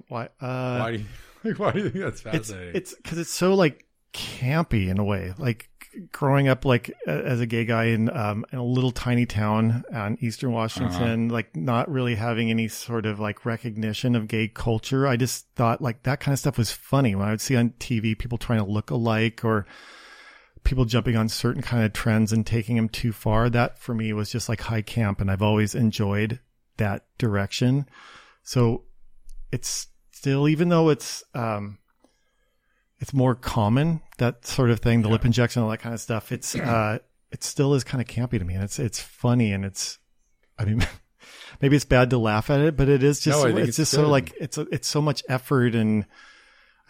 why, 0.08 0.24
uh, 0.40 0.78
why 0.78 0.90
do 0.92 0.98
you 1.44 1.54
why 1.56 1.72
do 1.72 1.78
you 1.78 1.90
think 1.90 2.04
that's 2.04 2.20
fascinating? 2.20 2.74
it's 2.74 2.94
because 2.94 3.18
it's 3.18 3.30
so 3.30 3.54
like 3.54 3.86
campy 4.12 4.88
in 4.88 4.98
a 4.98 5.04
way 5.04 5.32
like 5.38 5.68
growing 6.12 6.48
up 6.48 6.64
like 6.64 6.90
as 7.06 7.40
a 7.40 7.46
gay 7.46 7.64
guy 7.64 7.84
in 7.84 8.08
um 8.16 8.44
in 8.52 8.58
a 8.58 8.64
little 8.64 8.90
tiny 8.90 9.26
town 9.26 9.82
on 9.92 10.16
eastern 10.20 10.52
washington 10.52 11.28
like 11.28 11.54
not 11.56 11.90
really 11.90 12.14
having 12.14 12.50
any 12.50 12.68
sort 12.68 13.06
of 13.06 13.18
like 13.18 13.44
recognition 13.44 14.14
of 14.14 14.28
gay 14.28 14.48
culture 14.48 15.06
i 15.06 15.16
just 15.16 15.46
thought 15.54 15.82
like 15.82 16.02
that 16.04 16.20
kind 16.20 16.32
of 16.32 16.38
stuff 16.38 16.58
was 16.58 16.70
funny. 16.70 17.14
When 17.14 17.26
i 17.26 17.30
would 17.30 17.40
see 17.40 17.56
on 17.56 17.70
tv 17.80 18.18
people 18.18 18.38
trying 18.38 18.64
to 18.64 18.70
look 18.70 18.90
alike 18.90 19.44
or 19.44 19.66
people 20.64 20.84
jumping 20.84 21.16
on 21.16 21.28
certain 21.28 21.62
kind 21.62 21.84
of 21.84 21.92
trends 21.92 22.32
and 22.32 22.46
taking 22.46 22.76
them 22.76 22.88
too 22.88 23.12
far 23.12 23.48
that 23.50 23.78
for 23.78 23.94
me 23.94 24.12
was 24.12 24.30
just 24.30 24.48
like 24.48 24.60
high 24.60 24.82
camp 24.82 25.20
and 25.20 25.30
i've 25.30 25.42
always 25.42 25.74
enjoyed 25.74 26.40
that 26.78 27.04
direction. 27.18 27.86
So 28.42 28.84
it's 29.52 29.88
still 30.10 30.48
even 30.48 30.70
though 30.70 30.88
it's 30.88 31.22
um 31.34 31.78
it's 33.00 33.12
more 33.14 33.34
common 33.34 34.00
that 34.18 34.46
sort 34.46 34.70
of 34.70 34.80
thing 34.80 35.02
the 35.02 35.08
Yeah. 35.08 35.12
lip 35.12 35.24
injection 35.24 35.62
all 35.62 35.70
that 35.70 35.78
kind 35.80 35.94
of 35.94 36.00
stuff 36.00 36.32
it's 36.32 36.54
uh 36.56 36.98
it 37.30 37.44
still 37.44 37.74
is 37.74 37.84
kind 37.84 38.00
of 38.00 38.08
campy 38.08 38.38
to 38.38 38.44
me 38.44 38.54
and 38.54 38.64
it's 38.64 38.78
it's 38.78 39.00
funny 39.00 39.52
and 39.52 39.64
it's 39.64 39.98
i 40.58 40.64
mean 40.64 40.84
maybe 41.60 41.76
it's 41.76 41.84
bad 41.84 42.10
to 42.10 42.18
laugh 42.18 42.50
at 42.50 42.60
it 42.60 42.76
but 42.76 42.88
it 42.88 43.02
is 43.02 43.20
just 43.20 43.38
No, 43.44 43.46
it's, 43.56 43.68
it's 43.68 43.76
just 43.76 43.90
so 43.92 44.02
good. 44.04 44.08
like 44.08 44.32
it's 44.40 44.58
it's 44.58 44.88
so 44.88 45.00
much 45.02 45.22
effort 45.28 45.74
and 45.74 46.06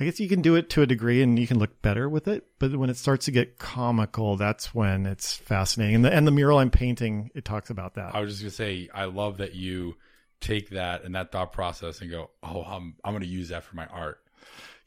i 0.01 0.05
guess 0.05 0.21
you 0.21 0.29
can 0.29 0.41
do 0.43 0.55
it 0.55 0.71
to 0.71 0.83
a 0.83 0.87
degree 0.87 1.23
and 1.23 1.39
you 1.39 1.47
can 1.47 1.59
look 1.59 1.83
better 1.83 2.09
with 2.09 2.29
it 2.29 2.47
but 2.59 2.75
when 2.77 2.89
it 2.91 2.97
starts 2.97 3.25
to 3.27 3.31
get 3.33 3.59
comical 3.59 4.37
that's 4.37 4.73
when 4.75 5.07
it's 5.07 5.35
fascinating 5.35 5.97
and 5.97 6.05
the, 6.05 6.13
and 6.15 6.27
the 6.27 6.31
mural 6.31 6.59
i'm 6.59 6.71
painting 6.71 7.31
it 7.35 7.45
talks 7.45 7.69
about 7.71 7.95
that 7.95 8.15
I 8.15 8.21
was 8.21 8.39
just 8.41 8.43
gonna 8.59 8.71
say, 8.71 8.89
I 8.95 9.07
love 9.07 9.39
that 9.39 9.55
you 9.55 9.97
take 10.41 10.71
that 10.71 11.03
and 11.05 11.17
that 11.17 11.33
thought 11.33 11.53
process 11.53 12.01
and 12.01 12.09
go, 12.13 12.31
oh, 12.45 12.63
I'm 12.63 12.95
I'm 13.03 13.13
gonna 13.13 13.25
use 13.25 13.49
that 13.49 13.65
for 13.65 13.75
my 13.75 13.87
art. 13.87 14.21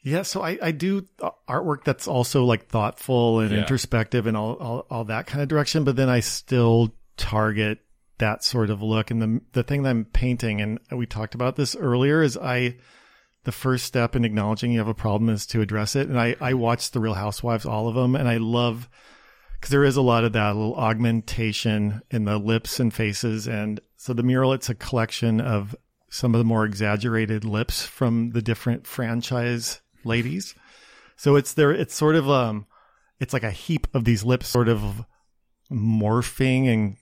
Yeah, 0.02 0.22
so 0.22 0.42
I, 0.42 0.58
I 0.60 0.70
do 0.72 1.06
uh, 1.20 1.30
artwork 1.48 1.84
that's 1.84 2.08
also 2.08 2.44
like 2.44 2.66
thoughtful 2.68 3.40
and 3.40 3.52
Yeah. 3.52 3.58
introspective 3.60 4.26
and 4.26 4.36
all, 4.36 4.54
all 4.54 4.86
all 4.90 5.04
that 5.04 5.26
kind 5.26 5.42
of 5.42 5.48
direction, 5.48 5.84
but 5.84 5.96
then 5.96 6.08
I 6.08 6.20
still 6.20 6.94
target 7.16 7.78
that 8.18 8.42
sort 8.44 8.70
of 8.70 8.82
look. 8.82 9.10
And 9.10 9.22
the 9.22 9.40
the 9.52 9.62
thing 9.62 9.82
that 9.84 9.90
I'm 9.90 10.04
painting, 10.04 10.60
and 10.60 10.80
we 10.90 11.06
talked 11.06 11.34
about 11.34 11.56
this 11.56 11.76
earlier, 11.76 12.20
is 12.22 12.36
I 12.36 12.76
the 13.44 13.52
first 13.52 13.84
step 13.84 14.14
in 14.16 14.24
acknowledging 14.24 14.72
you 14.72 14.78
have 14.78 14.88
a 14.88 14.94
problem 14.94 15.28
is 15.30 15.46
to 15.46 15.60
address 15.60 15.94
it. 15.96 16.08
And 16.08 16.18
I 16.18 16.34
I 16.40 16.54
watched 16.54 16.92
the 16.92 17.00
Real 17.00 17.14
Housewives, 17.14 17.64
all 17.66 17.86
of 17.88 17.94
them, 17.94 18.16
and 18.16 18.28
I 18.28 18.38
love 18.38 18.88
because 19.54 19.70
there 19.70 19.84
is 19.84 19.96
a 19.96 20.02
lot 20.02 20.24
of 20.24 20.32
that 20.32 20.56
little 20.56 20.74
augmentation 20.74 22.02
in 22.10 22.24
the 22.24 22.38
lips 22.38 22.80
and 22.80 22.92
faces. 22.92 23.46
And 23.46 23.78
so 23.96 24.12
the 24.12 24.24
mural, 24.24 24.52
it's 24.52 24.68
a 24.68 24.74
collection 24.74 25.40
of 25.40 25.76
some 26.08 26.34
of 26.34 26.38
the 26.38 26.44
more 26.44 26.64
exaggerated 26.64 27.44
lips 27.44 27.86
from 27.86 28.30
the 28.30 28.42
different 28.42 28.86
franchise 28.86 29.80
ladies. 30.04 30.54
So 31.16 31.36
it's 31.36 31.54
there, 31.54 31.70
it's 31.72 31.94
sort 31.94 32.16
of, 32.16 32.28
um, 32.30 32.66
it's 33.20 33.32
like 33.32 33.44
a 33.44 33.50
heap 33.50 33.86
of 33.94 34.04
these 34.04 34.24
lips 34.24 34.48
sort 34.48 34.68
of 34.68 35.04
morphing 35.70 36.66
and 36.72 36.96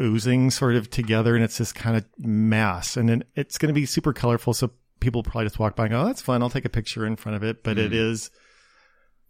oozing 0.00 0.50
sort 0.50 0.74
of 0.76 0.90
together. 0.90 1.34
And 1.34 1.44
it's 1.44 1.58
this 1.58 1.72
kind 1.72 1.96
of 1.96 2.04
mass. 2.18 2.96
And 2.96 3.08
then 3.08 3.24
it's 3.34 3.58
going 3.58 3.68
to 3.68 3.78
be 3.78 3.86
super 3.86 4.12
colorful. 4.12 4.54
So 4.54 4.70
people 5.00 5.22
probably 5.22 5.46
just 5.46 5.58
walk 5.58 5.76
by 5.76 5.84
and 5.84 5.92
go, 5.92 6.02
oh, 6.02 6.06
that's 6.06 6.22
fun. 6.22 6.42
I'll 6.42 6.50
take 6.50 6.64
a 6.64 6.70
picture 6.70 7.06
in 7.06 7.16
front 7.16 7.36
of 7.36 7.42
it. 7.44 7.62
But 7.64 7.78
it 7.78 7.92
Mhm. 7.92 8.10
is 8.12 8.30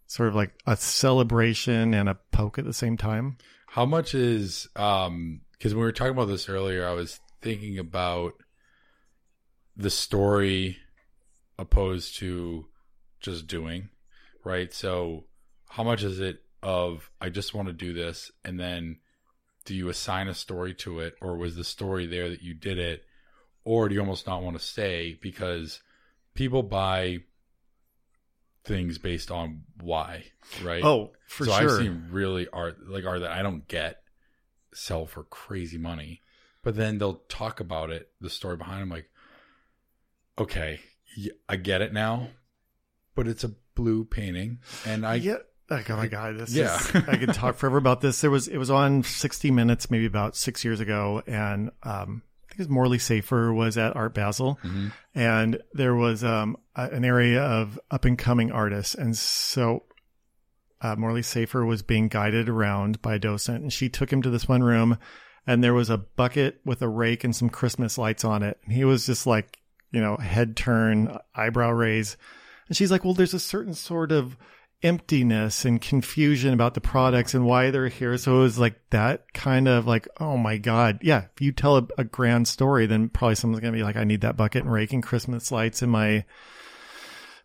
sort 0.07 0.29
of 0.29 0.35
like 0.35 0.53
a 0.67 0.77
celebration 0.77 1.93
and 1.93 2.07
a 2.07 2.15
poke 2.31 2.59
at 2.59 2.65
the 2.65 2.73
same 2.73 2.97
time. 2.97 3.37
How 3.67 3.85
much 3.85 4.13
is 4.15 4.67
um 4.75 5.41
because 5.53 5.73
when 5.73 5.79
we 5.79 5.85
were 5.85 5.91
talking 5.91 6.11
about 6.13 6.25
this 6.25 6.47
earlier, 6.49 6.87
I 6.87 6.93
was 6.93 7.19
thinking 7.41 7.79
about 7.79 8.33
the 9.75 9.89
story 9.89 10.77
opposed 11.57 12.17
to 12.19 12.65
just 13.19 13.47
doing, 13.47 13.89
right? 14.43 14.73
So 14.73 15.25
how 15.69 15.83
much 15.83 16.03
is 16.03 16.19
it 16.19 16.41
of 16.61 17.09
I 17.21 17.29
just 17.29 17.53
want 17.53 17.67
to 17.67 17.73
do 17.73 17.93
this 17.93 18.31
and 18.43 18.59
then 18.59 18.97
do 19.65 19.75
you 19.75 19.89
assign 19.89 20.27
a 20.27 20.33
story 20.33 20.73
to 20.75 20.99
it 20.99 21.15
or 21.21 21.37
was 21.37 21.55
the 21.55 21.63
story 21.63 22.07
there 22.07 22.29
that 22.29 22.41
you 22.41 22.53
did 22.53 22.77
it 22.77 23.03
or 23.63 23.89
do 23.89 23.95
you 23.95 24.01
almost 24.01 24.27
not 24.27 24.43
want 24.43 24.57
to 24.57 24.63
say 24.63 25.17
because 25.21 25.81
people 26.33 26.63
buy 26.63 27.19
things 28.63 28.97
based 28.97 29.31
on 29.31 29.63
why, 29.81 30.25
right? 30.63 30.83
Oh, 30.83 31.11
for 31.27 31.45
so 31.45 31.51
sure. 31.51 31.71
I've 31.71 31.77
seen 31.77 32.07
really 32.11 32.47
art 32.51 32.77
like 32.87 33.05
art 33.05 33.21
that 33.21 33.31
I 33.31 33.41
don't 33.41 33.67
get 33.67 34.01
sell 34.73 35.05
for 35.05 35.23
crazy 35.23 35.77
money, 35.77 36.21
but 36.63 36.75
then 36.75 36.97
they'll 36.97 37.21
talk 37.29 37.59
about 37.59 37.89
it, 37.89 38.09
the 38.19 38.29
story 38.29 38.57
behind. 38.57 38.81
I'm 38.81 38.89
like, 38.89 39.09
okay, 40.37 40.79
I 41.47 41.55
get 41.55 41.81
it 41.81 41.93
now, 41.93 42.29
but 43.15 43.27
it's 43.27 43.43
a 43.43 43.51
blue 43.75 44.05
painting, 44.05 44.59
and 44.85 45.05
I 45.05 45.15
yeah. 45.15 45.37
Like, 45.67 45.89
oh 45.89 45.97
my 45.97 46.05
god, 46.07 46.37
this 46.37 46.53
Yeah. 46.53 46.75
is, 46.77 46.95
I 47.07 47.17
could 47.17 47.33
talk 47.33 47.55
forever 47.55 47.77
about 47.77 47.99
this. 48.01 48.21
There 48.21 48.29
was 48.29 48.47
it 48.47 48.57
was 48.57 48.69
on 48.69 49.01
60 49.01 49.49
Minutes 49.49 49.89
maybe 49.89 50.05
about 50.05 50.35
six 50.35 50.63
years 50.63 50.79
ago, 50.79 51.23
and 51.25 51.71
um, 51.81 52.21
I 52.43 52.47
think 52.49 52.59
it 52.59 52.59
was 52.59 52.69
Morley 52.69 52.99
Safer 52.99 53.51
was 53.51 53.75
at 53.77 53.95
Art 53.95 54.13
Basel, 54.13 54.59
Mhm. 54.63 54.91
and 55.15 55.59
there 55.73 55.95
was 55.95 56.23
um 56.23 56.55
a, 56.75 56.83
an 56.89 57.03
area 57.03 57.41
of 57.41 57.79
up 57.89 58.05
and 58.05 58.15
coming 58.17 58.51
artists, 58.51 58.93
and 58.93 59.17
so 59.17 59.85
uh, 60.81 60.95
Morley 60.95 61.23
Safer 61.23 61.65
was 61.65 61.81
being 61.81 62.09
guided 62.09 62.47
around 62.47 63.01
by 63.01 63.15
a 63.15 63.19
docent, 63.19 63.63
and 63.63 63.73
she 63.73 63.89
took 63.89 64.11
him 64.13 64.21
to 64.21 64.29
this 64.29 64.47
one 64.47 64.61
room, 64.61 64.97
and 65.47 65.63
there 65.63 65.73
was 65.73 65.89
a 65.89 65.97
bucket 65.97 66.59
with 66.63 66.81
a 66.83 66.87
rake 66.87 67.23
and 67.23 67.35
some 67.35 67.49
Christmas 67.49 67.97
lights 67.97 68.23
on 68.23 68.43
it, 68.43 68.59
and 68.65 68.73
he 68.73 68.83
was 68.85 69.05
just 69.07 69.25
like, 69.25 69.57
you 69.91 69.99
know, 70.01 70.15
head 70.17 70.55
turn, 70.55 71.17
eyebrow 71.33 71.71
raise, 71.71 72.17
and 72.67 72.77
she's 72.77 72.91
like, 72.91 73.03
well, 73.03 73.13
there's 73.13 73.33
a 73.33 73.39
certain 73.39 73.73
sort 73.73 74.11
of 74.11 74.37
emptiness 74.83 75.65
and 75.65 75.81
confusion 75.81 76.53
about 76.53 76.73
the 76.73 76.81
products 76.81 77.33
and 77.33 77.45
why 77.45 77.71
they're 77.71 77.87
here. 77.87 78.17
So 78.17 78.37
it 78.37 78.41
was 78.41 78.59
like 78.59 78.79
that 78.91 79.33
kind 79.33 79.67
of 79.67 79.87
like, 79.87 80.07
oh 80.19 80.37
my 80.37 80.57
God. 80.57 80.99
Yeah. 81.01 81.25
If 81.33 81.41
you 81.41 81.51
tell 81.51 81.77
a, 81.77 81.87
a 81.97 82.03
grand 82.03 82.47
story, 82.47 82.85
then 82.85 83.09
probably 83.09 83.35
someone's 83.35 83.61
going 83.61 83.73
to 83.73 83.77
be 83.77 83.83
like, 83.83 83.95
I 83.95 84.03
need 84.03 84.21
that 84.21 84.37
bucket 84.37 84.63
and 84.63 84.71
rake 84.71 84.93
and 84.93 85.01
Christmas 85.01 85.51
lights 85.51 85.81
in 85.81 85.89
my, 85.89 86.25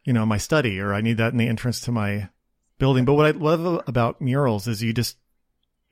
you 0.04 0.12
know, 0.12 0.26
my 0.26 0.38
study, 0.38 0.80
or 0.80 0.92
I 0.92 1.00
need 1.00 1.18
that 1.18 1.32
in 1.32 1.38
the 1.38 1.48
entrance 1.48 1.80
to 1.82 1.92
my 1.92 2.28
building. 2.78 3.04
But 3.04 3.14
what 3.14 3.26
I 3.26 3.30
love 3.30 3.84
about 3.86 4.20
murals 4.20 4.66
is 4.66 4.82
you 4.82 4.92
just, 4.92 5.16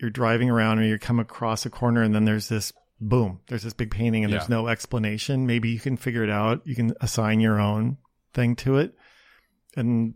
you're 0.00 0.10
driving 0.10 0.50
around 0.50 0.78
and 0.78 0.88
you 0.88 0.98
come 0.98 1.18
across 1.20 1.66
a 1.66 1.70
corner 1.70 2.02
and 2.02 2.14
then 2.14 2.24
there's 2.24 2.48
this 2.48 2.72
boom, 3.00 3.40
there's 3.48 3.62
this 3.62 3.74
big 3.74 3.90
painting 3.90 4.24
and 4.24 4.32
there's 4.32 4.48
no 4.48 4.68
explanation. 4.68 5.46
Maybe 5.46 5.70
you 5.70 5.80
can 5.80 5.96
figure 5.96 6.24
it 6.24 6.30
out. 6.30 6.62
You 6.66 6.74
can 6.74 6.94
assign 7.00 7.40
your 7.40 7.60
own 7.60 7.98
thing 8.34 8.56
to 8.56 8.78
it. 8.78 8.94
And 9.78 10.14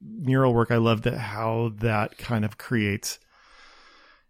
mural 0.00 0.54
work, 0.54 0.70
I 0.70 0.76
love 0.76 1.02
that 1.02 1.18
how 1.18 1.72
that 1.78 2.18
kind 2.18 2.44
of 2.44 2.58
creates 2.58 3.18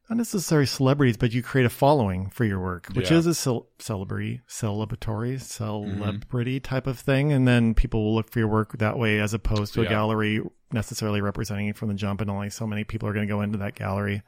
not 0.08 0.16
necessarily 0.16 0.66
celebrities, 0.66 1.18
but 1.18 1.32
you 1.32 1.42
create 1.42 1.66
a 1.66 1.70
following 1.70 2.30
for 2.30 2.44
your 2.46 2.60
work, 2.60 2.88
which 2.94 3.10
Yeah. 3.10 3.18
is 3.18 3.26
a 3.26 3.34
cel- 3.34 3.68
celebrity, 3.78 4.40
celebratory, 4.48 5.38
celebrity 5.38 6.60
mm-hmm. 6.60 6.62
type 6.62 6.86
of 6.86 6.98
thing. 6.98 7.30
And 7.30 7.46
then 7.46 7.74
people 7.74 8.02
will 8.02 8.14
look 8.14 8.30
for 8.30 8.38
your 8.38 8.48
work 8.48 8.78
that 8.78 8.98
way 8.98 9.20
as 9.20 9.34
opposed 9.34 9.74
to 9.74 9.82
a 9.82 9.86
gallery 9.86 10.40
necessarily 10.72 11.20
representing 11.20 11.66
you 11.66 11.74
from 11.74 11.88
the 11.88 11.94
jump. 11.94 12.22
And 12.22 12.30
only 12.30 12.48
so 12.48 12.66
many 12.66 12.84
people 12.84 13.06
are 13.06 13.12
going 13.12 13.26
to 13.26 13.32
go 13.32 13.42
into 13.42 13.58
that 13.58 13.74
gallery. 13.74 14.22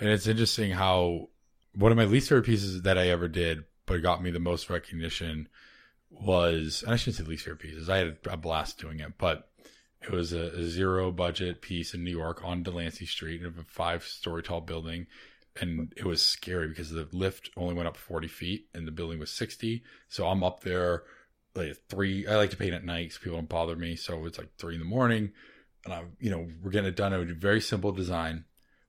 And 0.00 0.10
it's 0.10 0.26
interesting 0.26 0.72
how 0.72 1.28
one 1.74 1.92
of 1.92 1.98
my 1.98 2.04
least 2.04 2.28
favorite 2.28 2.46
pieces 2.46 2.82
that 2.82 2.98
I 2.98 3.08
ever 3.08 3.28
did, 3.28 3.62
but 3.86 4.02
got 4.02 4.22
me 4.22 4.32
the 4.32 4.40
most 4.40 4.70
recognition 4.70 5.48
was, 6.20 6.82
and 6.84 6.92
I 6.92 6.96
shouldn't 6.96 7.16
say 7.16 7.24
least 7.24 7.44
favorite 7.44 7.60
pieces. 7.60 7.88
I 7.88 7.98
had 7.98 8.18
a 8.28 8.36
blast 8.36 8.78
doing 8.78 9.00
it, 9.00 9.12
but 9.18 9.48
it 10.02 10.10
was 10.10 10.32
a, 10.32 10.58
a 10.58 10.64
zero 10.64 11.12
budget 11.12 11.62
piece 11.62 11.94
in 11.94 12.04
New 12.04 12.10
York 12.10 12.44
on 12.44 12.62
Delancey 12.62 13.06
Street 13.06 13.44
of 13.44 13.58
a 13.58 13.64
five 13.64 14.04
story 14.04 14.42
tall 14.42 14.60
building. 14.60 15.06
And 15.60 15.92
it 15.96 16.04
was 16.04 16.22
scary 16.22 16.68
because 16.68 16.90
the 16.90 17.08
lift 17.12 17.50
only 17.56 17.74
went 17.74 17.86
up 17.86 17.96
40 17.96 18.26
feet 18.26 18.68
and 18.74 18.86
the 18.86 18.92
building 18.92 19.18
was 19.18 19.30
60. 19.30 19.82
So 20.08 20.26
I'm 20.26 20.42
up 20.42 20.62
there 20.62 21.02
like 21.54 21.76
three. 21.88 22.26
I 22.26 22.36
like 22.36 22.50
to 22.50 22.56
paint 22.56 22.72
at 22.72 22.84
night 22.84 23.12
so 23.12 23.20
people 23.20 23.36
don't 23.36 23.48
bother 23.48 23.76
me. 23.76 23.96
So 23.96 24.24
it's 24.24 24.38
like 24.38 24.56
three 24.56 24.74
in 24.74 24.80
the 24.80 24.86
morning 24.86 25.32
and 25.84 25.92
I'm, 25.92 26.12
you 26.20 26.30
know, 26.30 26.48
we're 26.62 26.70
getting 26.70 26.88
it 26.88 26.96
done. 26.96 27.12
I 27.12 27.18
would 27.18 27.28
do 27.28 27.34
very 27.34 27.60
simple 27.60 27.92
design, 27.92 28.44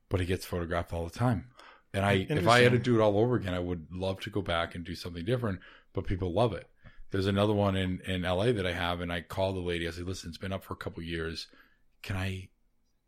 but 0.10 0.22
it 0.22 0.26
gets 0.26 0.46
photographed 0.46 0.94
all 0.94 1.04
the 1.04 1.18
time. 1.18 1.50
And 1.94 2.06
I, 2.06 2.26
if 2.30 2.48
I 2.48 2.62
had 2.62 2.72
to 2.72 2.80
do 2.80 2.96
it 2.96 3.02
all 3.02 3.20
over 3.20 3.36
again, 3.36 3.54
I 3.54 3.60
would 3.60 3.88
love 3.92 4.20
to 4.22 4.32
go 4.32 4.42
back 4.42 4.74
and 4.74 4.84
do 4.84 4.96
something 4.96 5.24
different, 5.26 5.60
but 5.94 6.08
people 6.08 6.34
love 6.34 6.54
it. 6.54 6.68
There's 7.14 7.28
another 7.28 7.54
one 7.54 7.76
in, 7.76 8.02
in 8.08 8.24
LA 8.24 8.54
that 8.54 8.66
I 8.66 8.74
have, 8.74 9.00
and 9.00 9.14
I 9.14 9.22
called 9.22 9.56
the 9.56 9.60
lady. 9.60 9.88
I 9.88 9.92
said, 9.92 10.08
listen, 10.08 10.30
it's 10.30 10.40
been 10.40 10.52
up 10.52 10.64
for 10.64 10.74
a 10.74 10.78
couple 10.78 11.04
years. 11.04 11.46
Can 12.02 12.16
I, 12.16 12.50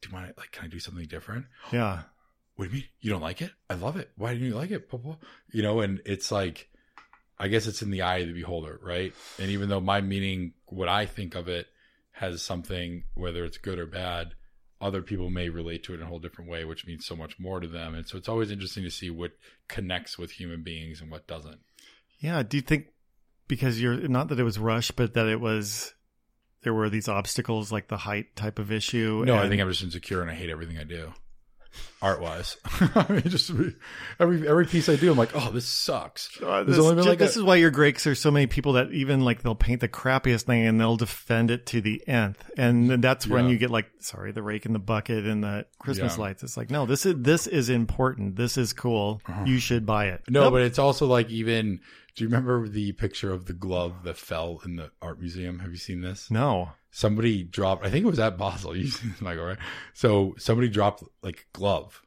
do 0.03 0.09
my 0.11 0.25
like, 0.37 0.51
can 0.51 0.65
I 0.65 0.67
do 0.67 0.77
something 0.77 1.07
different? 1.07 1.47
Yeah. 1.73 2.03
What 2.55 2.65
do 2.65 2.69
you 2.69 2.75
mean? 2.75 2.89
You 3.01 3.09
don't 3.09 3.23
like 3.23 3.41
it? 3.41 3.49
I 3.67 3.73
love 3.73 3.97
it. 3.97 4.11
Why 4.15 4.33
didn't 4.33 4.47
you 4.47 4.53
like 4.53 4.69
it? 4.69 4.91
Blah, 4.91 4.99
blah. 4.99 5.15
You 5.51 5.63
know, 5.63 5.79
and 5.79 6.03
it's 6.05 6.31
like, 6.31 6.69
I 7.39 7.47
guess 7.47 7.65
it's 7.65 7.81
in 7.81 7.89
the 7.89 8.03
eye 8.03 8.17
of 8.17 8.27
the 8.27 8.33
beholder, 8.33 8.79
right? 8.83 9.11
And 9.39 9.49
even 9.49 9.69
though 9.69 9.81
my 9.81 10.01
meaning, 10.01 10.53
what 10.67 10.87
I 10.87 11.07
think 11.07 11.33
of 11.33 11.47
it, 11.47 11.65
has 12.11 12.43
something, 12.43 13.05
whether 13.15 13.43
it's 13.43 13.57
good 13.57 13.79
or 13.79 13.87
bad, 13.87 14.35
other 14.79 15.01
people 15.01 15.31
may 15.31 15.49
relate 15.49 15.83
to 15.85 15.93
it 15.93 15.97
in 15.97 16.03
a 16.03 16.05
whole 16.05 16.19
different 16.19 16.51
way, 16.51 16.63
which 16.63 16.85
means 16.85 17.07
so 17.07 17.15
much 17.15 17.39
more 17.39 17.59
to 17.59 17.67
them. 17.67 17.95
And 17.95 18.07
so 18.07 18.17
it's 18.17 18.29
always 18.29 18.51
interesting 18.51 18.83
to 18.83 18.91
see 18.91 19.09
what 19.09 19.31
connects 19.67 20.19
with 20.19 20.29
human 20.29 20.61
beings 20.61 21.01
and 21.01 21.09
what 21.09 21.25
doesn't. 21.25 21.61
Yeah. 22.19 22.43
Do 22.43 22.55
you 22.55 22.61
think 22.61 22.89
because 23.47 23.81
you're 23.81 24.07
not 24.07 24.29
that 24.29 24.39
it 24.39 24.43
was 24.43 24.57
rushed, 24.59 24.95
but 24.95 25.13
that 25.15 25.27
it 25.27 25.39
was 25.39 25.93
there 26.63 26.73
were 26.73 26.89
these 26.89 27.07
obstacles 27.07 27.71
like 27.71 27.87
the 27.87 27.97
height 27.97 28.35
type 28.35 28.57
of 28.59 28.71
issue? 28.71 29.23
No, 29.25 29.35
I 29.37 29.47
think 29.49 29.61
I'm 29.61 29.69
just 29.69 29.83
insecure 29.83 30.21
and 30.21 30.31
I 30.31 30.33
hate 30.35 30.49
everything 30.49 30.77
I 30.77 30.83
do. 30.83 31.13
Art 32.01 32.21
wise, 32.21 32.55
I 32.95 33.05
mean, 33.09 33.21
just 33.23 33.51
every 34.17 34.47
every 34.47 34.65
piece 34.65 34.87
I 34.87 34.95
do, 34.95 35.11
I'm 35.11 35.17
like, 35.17 35.31
oh, 35.35 35.51
this 35.51 35.67
sucks. 35.67 36.29
Uh, 36.41 36.63
this, 36.63 36.77
like 36.77 37.17
this 37.19 37.35
a- 37.35 37.39
is 37.39 37.43
why 37.43 37.57
you're 37.57 37.69
great. 37.71 37.95
'cause 37.95 38.05
there's 38.05 38.19
so 38.21 38.31
many 38.31 38.47
people 38.47 38.73
that 38.73 38.93
even 38.93 39.21
like 39.25 39.41
they'll 39.41 39.55
paint 39.55 39.81
the 39.81 39.89
crappiest 39.89 40.43
thing 40.43 40.65
and 40.65 40.79
they'll 40.79 40.95
defend 40.95 41.51
it 41.51 41.65
to 41.67 41.81
the 41.81 42.01
nth, 42.07 42.49
and 42.57 42.89
then 42.89 43.01
that's 43.01 43.27
when 43.27 43.45
Yeah. 43.45 43.51
you 43.51 43.57
get 43.57 43.71
like, 43.71 43.87
sorry, 43.99 44.31
the 44.31 44.41
rake 44.41 44.65
in 44.65 44.71
the 44.71 44.79
bucket 44.79 45.25
and 45.25 45.43
the 45.43 45.65
Christmas 45.79 46.15
Yeah. 46.15 46.21
lights. 46.21 46.43
It's 46.43 46.55
like, 46.55 46.69
no, 46.69 46.85
this 46.85 47.05
is 47.05 47.15
this 47.17 47.45
is 47.45 47.69
important. 47.69 48.37
This 48.37 48.57
is 48.57 48.71
cool. 48.71 49.21
You 49.45 49.59
should 49.59 49.85
buy 49.85 50.05
it. 50.07 50.13
Uh-huh. 50.21 50.29
No, 50.31 50.41
Nope. 50.43 50.53
but 50.53 50.61
it's 50.61 50.79
also 50.79 51.07
like 51.07 51.29
even. 51.29 51.81
Do 52.15 52.23
you 52.23 52.29
remember 52.29 52.67
the 52.67 52.93
picture 52.93 53.31
of 53.33 53.45
the 53.45 53.53
glove 53.53 54.03
that 54.03 54.17
fell 54.17 54.61
in 54.63 54.77
the 54.77 54.91
art 55.01 55.19
museum? 55.19 55.59
Have 55.59 55.71
you 55.71 55.77
seen 55.77 56.01
this? 56.01 56.29
no. 56.31 56.69
Somebody 56.91 57.43
dropped. 57.43 57.85
I 57.85 57.89
think 57.89 58.05
it 58.05 58.09
was 58.09 58.19
at 58.19 58.37
Basel. 58.37 58.73
You 58.77 58.83
this, 58.85 59.19
Michael, 59.19 59.43
right? 59.43 59.57
So 59.93 60.33
somebody 60.37 60.69
dropped 60.69 61.03
like 61.21 61.45
a 61.53 61.57
glove, 61.57 62.01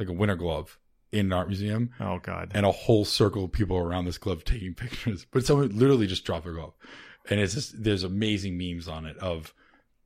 like 0.00 0.08
a 0.08 0.12
winter 0.12 0.34
glove, 0.34 0.80
in 1.12 1.26
an 1.26 1.32
art 1.32 1.46
museum, 1.46 1.90
Oh 2.00 2.18
God. 2.20 2.50
and 2.52 2.66
a 2.66 2.72
whole 2.72 3.04
circle 3.04 3.44
of 3.44 3.52
people 3.52 3.76
around 3.76 4.06
this 4.06 4.18
glove 4.18 4.42
taking 4.44 4.74
pictures. 4.84 5.26
But 5.30 5.44
someone 5.46 5.78
literally 5.78 6.08
just 6.08 6.24
dropped 6.24 6.42
their 6.44 6.54
glove, 6.54 6.72
and 7.30 7.38
it's 7.38 7.54
just 7.54 7.84
there's 7.84 8.02
amazing 8.02 8.58
memes 8.58 8.88
on 8.88 9.06
it 9.06 9.16
of, 9.18 9.54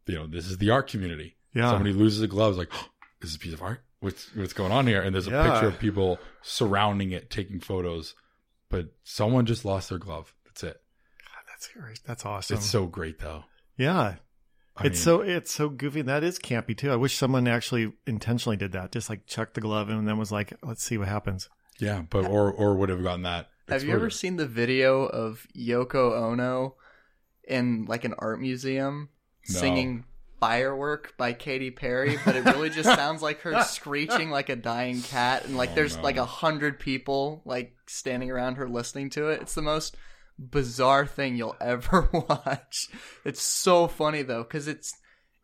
you 0.07 0.17
know, 0.17 0.27
this 0.27 0.47
is 0.49 0.59
the 0.59 0.69
art 0.69 0.89
community. 0.89 1.37
Yeah. 1.55 1.71
Somebody 1.71 1.95
loses 1.95 2.21
a 2.21 2.27
glove, 2.27 2.53
is 2.53 2.59
like, 2.59 2.69
oh, 2.75 2.89
this 3.23 3.31
is 3.31 3.37
a 3.37 3.39
piece 3.39 3.55
of 3.55 3.63
art. 3.63 3.81
What's 4.01 4.35
what's 4.37 4.53
going 4.53 4.71
on 4.73 4.87
here? 4.87 5.01
And 5.01 5.15
there's 5.15 5.29
a 5.29 5.31
Yeah. 5.31 5.51
picture 5.51 5.69
of 5.69 5.79
people 5.79 6.19
surrounding 6.43 7.13
it, 7.13 7.31
taking 7.31 7.59
photos, 7.61 8.15
but 8.77 8.93
someone 9.05 9.47
just 9.47 9.65
lost 9.65 9.89
their 9.89 9.99
glove. 9.99 10.35
That's 10.45 10.63
it. 10.65 10.81
That's 11.49 11.69
great. 11.69 12.01
That's 12.07 12.27
awesome. 12.27 12.57
It's 12.59 12.67
so 12.67 12.87
great 12.87 13.19
though. 13.19 13.45
yeah. 13.79 14.17
I 14.79 14.89
it's 14.89 14.99
mean, 14.99 15.03
so 15.05 15.21
it's 15.23 15.51
so 15.51 15.71
goofy. 15.71 16.03
That 16.03 16.23
is 16.23 16.39
campy 16.39 16.77
too. 16.77 16.91
I 16.93 16.97
wish 16.97 17.17
someone 17.17 17.49
actually 17.49 17.95
intentionally 18.07 18.59
did 18.59 18.73
that. 18.73 18.93
Just 18.93 19.09
like 19.09 19.27
chucked 19.27 19.55
the 19.55 19.63
glove 19.63 19.89
and 19.89 20.07
then 20.07 20.19
was 20.19 20.31
like, 20.31 20.53
let's 20.63 20.83
see 20.85 20.99
what 20.99 21.09
happens. 21.09 21.49
yeah, 21.79 22.03
but 22.11 22.27
or 22.27 22.53
or 22.53 22.75
would 22.75 22.91
have 22.91 23.03
gotten 23.03 23.23
that. 23.23 23.49
Have 23.69 23.85
you 23.85 23.95
ever 23.95 24.11
seen 24.11 24.37
the 24.37 24.47
video 24.47 25.05
of 25.07 25.47
Yoko 25.57 26.13
Ono 26.13 26.75
in 27.49 27.87
like 27.87 28.05
an 28.05 28.15
art 28.19 28.39
museum 28.39 29.09
No. 29.49 29.59
singing 29.61 30.05
Firework 30.41 31.17
by 31.17 31.33
Katy 31.33 31.71
Perry, 31.71 32.19
but 32.25 32.37
it 32.37 32.45
really 32.45 32.71
just 32.71 32.89
sounds 32.89 33.23
like 33.23 33.41
her 33.41 33.63
screeching 33.65 34.31
like 34.31 34.49
a 34.49 34.57
dying 34.57 35.03
cat, 35.03 35.45
and 35.45 35.57
like 35.57 35.71
Oh, 35.71 35.75
there's 35.75 35.97
no. 35.97 36.03
like 36.03 36.17
a 36.17 36.25
hundred 36.25 36.79
people 36.79 37.43
like 37.45 37.75
standing 37.87 38.31
around 38.31 38.57
her 38.57 38.69
listening 38.69 39.11
to 39.11 39.29
it. 39.29 39.41
It's 39.43 39.55
the 39.55 39.63
most 39.63 39.97
bizarre 40.39 41.07
thing 41.07 41.37
you'll 41.37 41.57
ever 41.61 42.09
watch. 42.13 42.89
It's 43.25 43.43
so 43.43 43.89
funny 43.89 44.23
though, 44.23 44.43
because 44.43 44.69
it's 44.69 44.93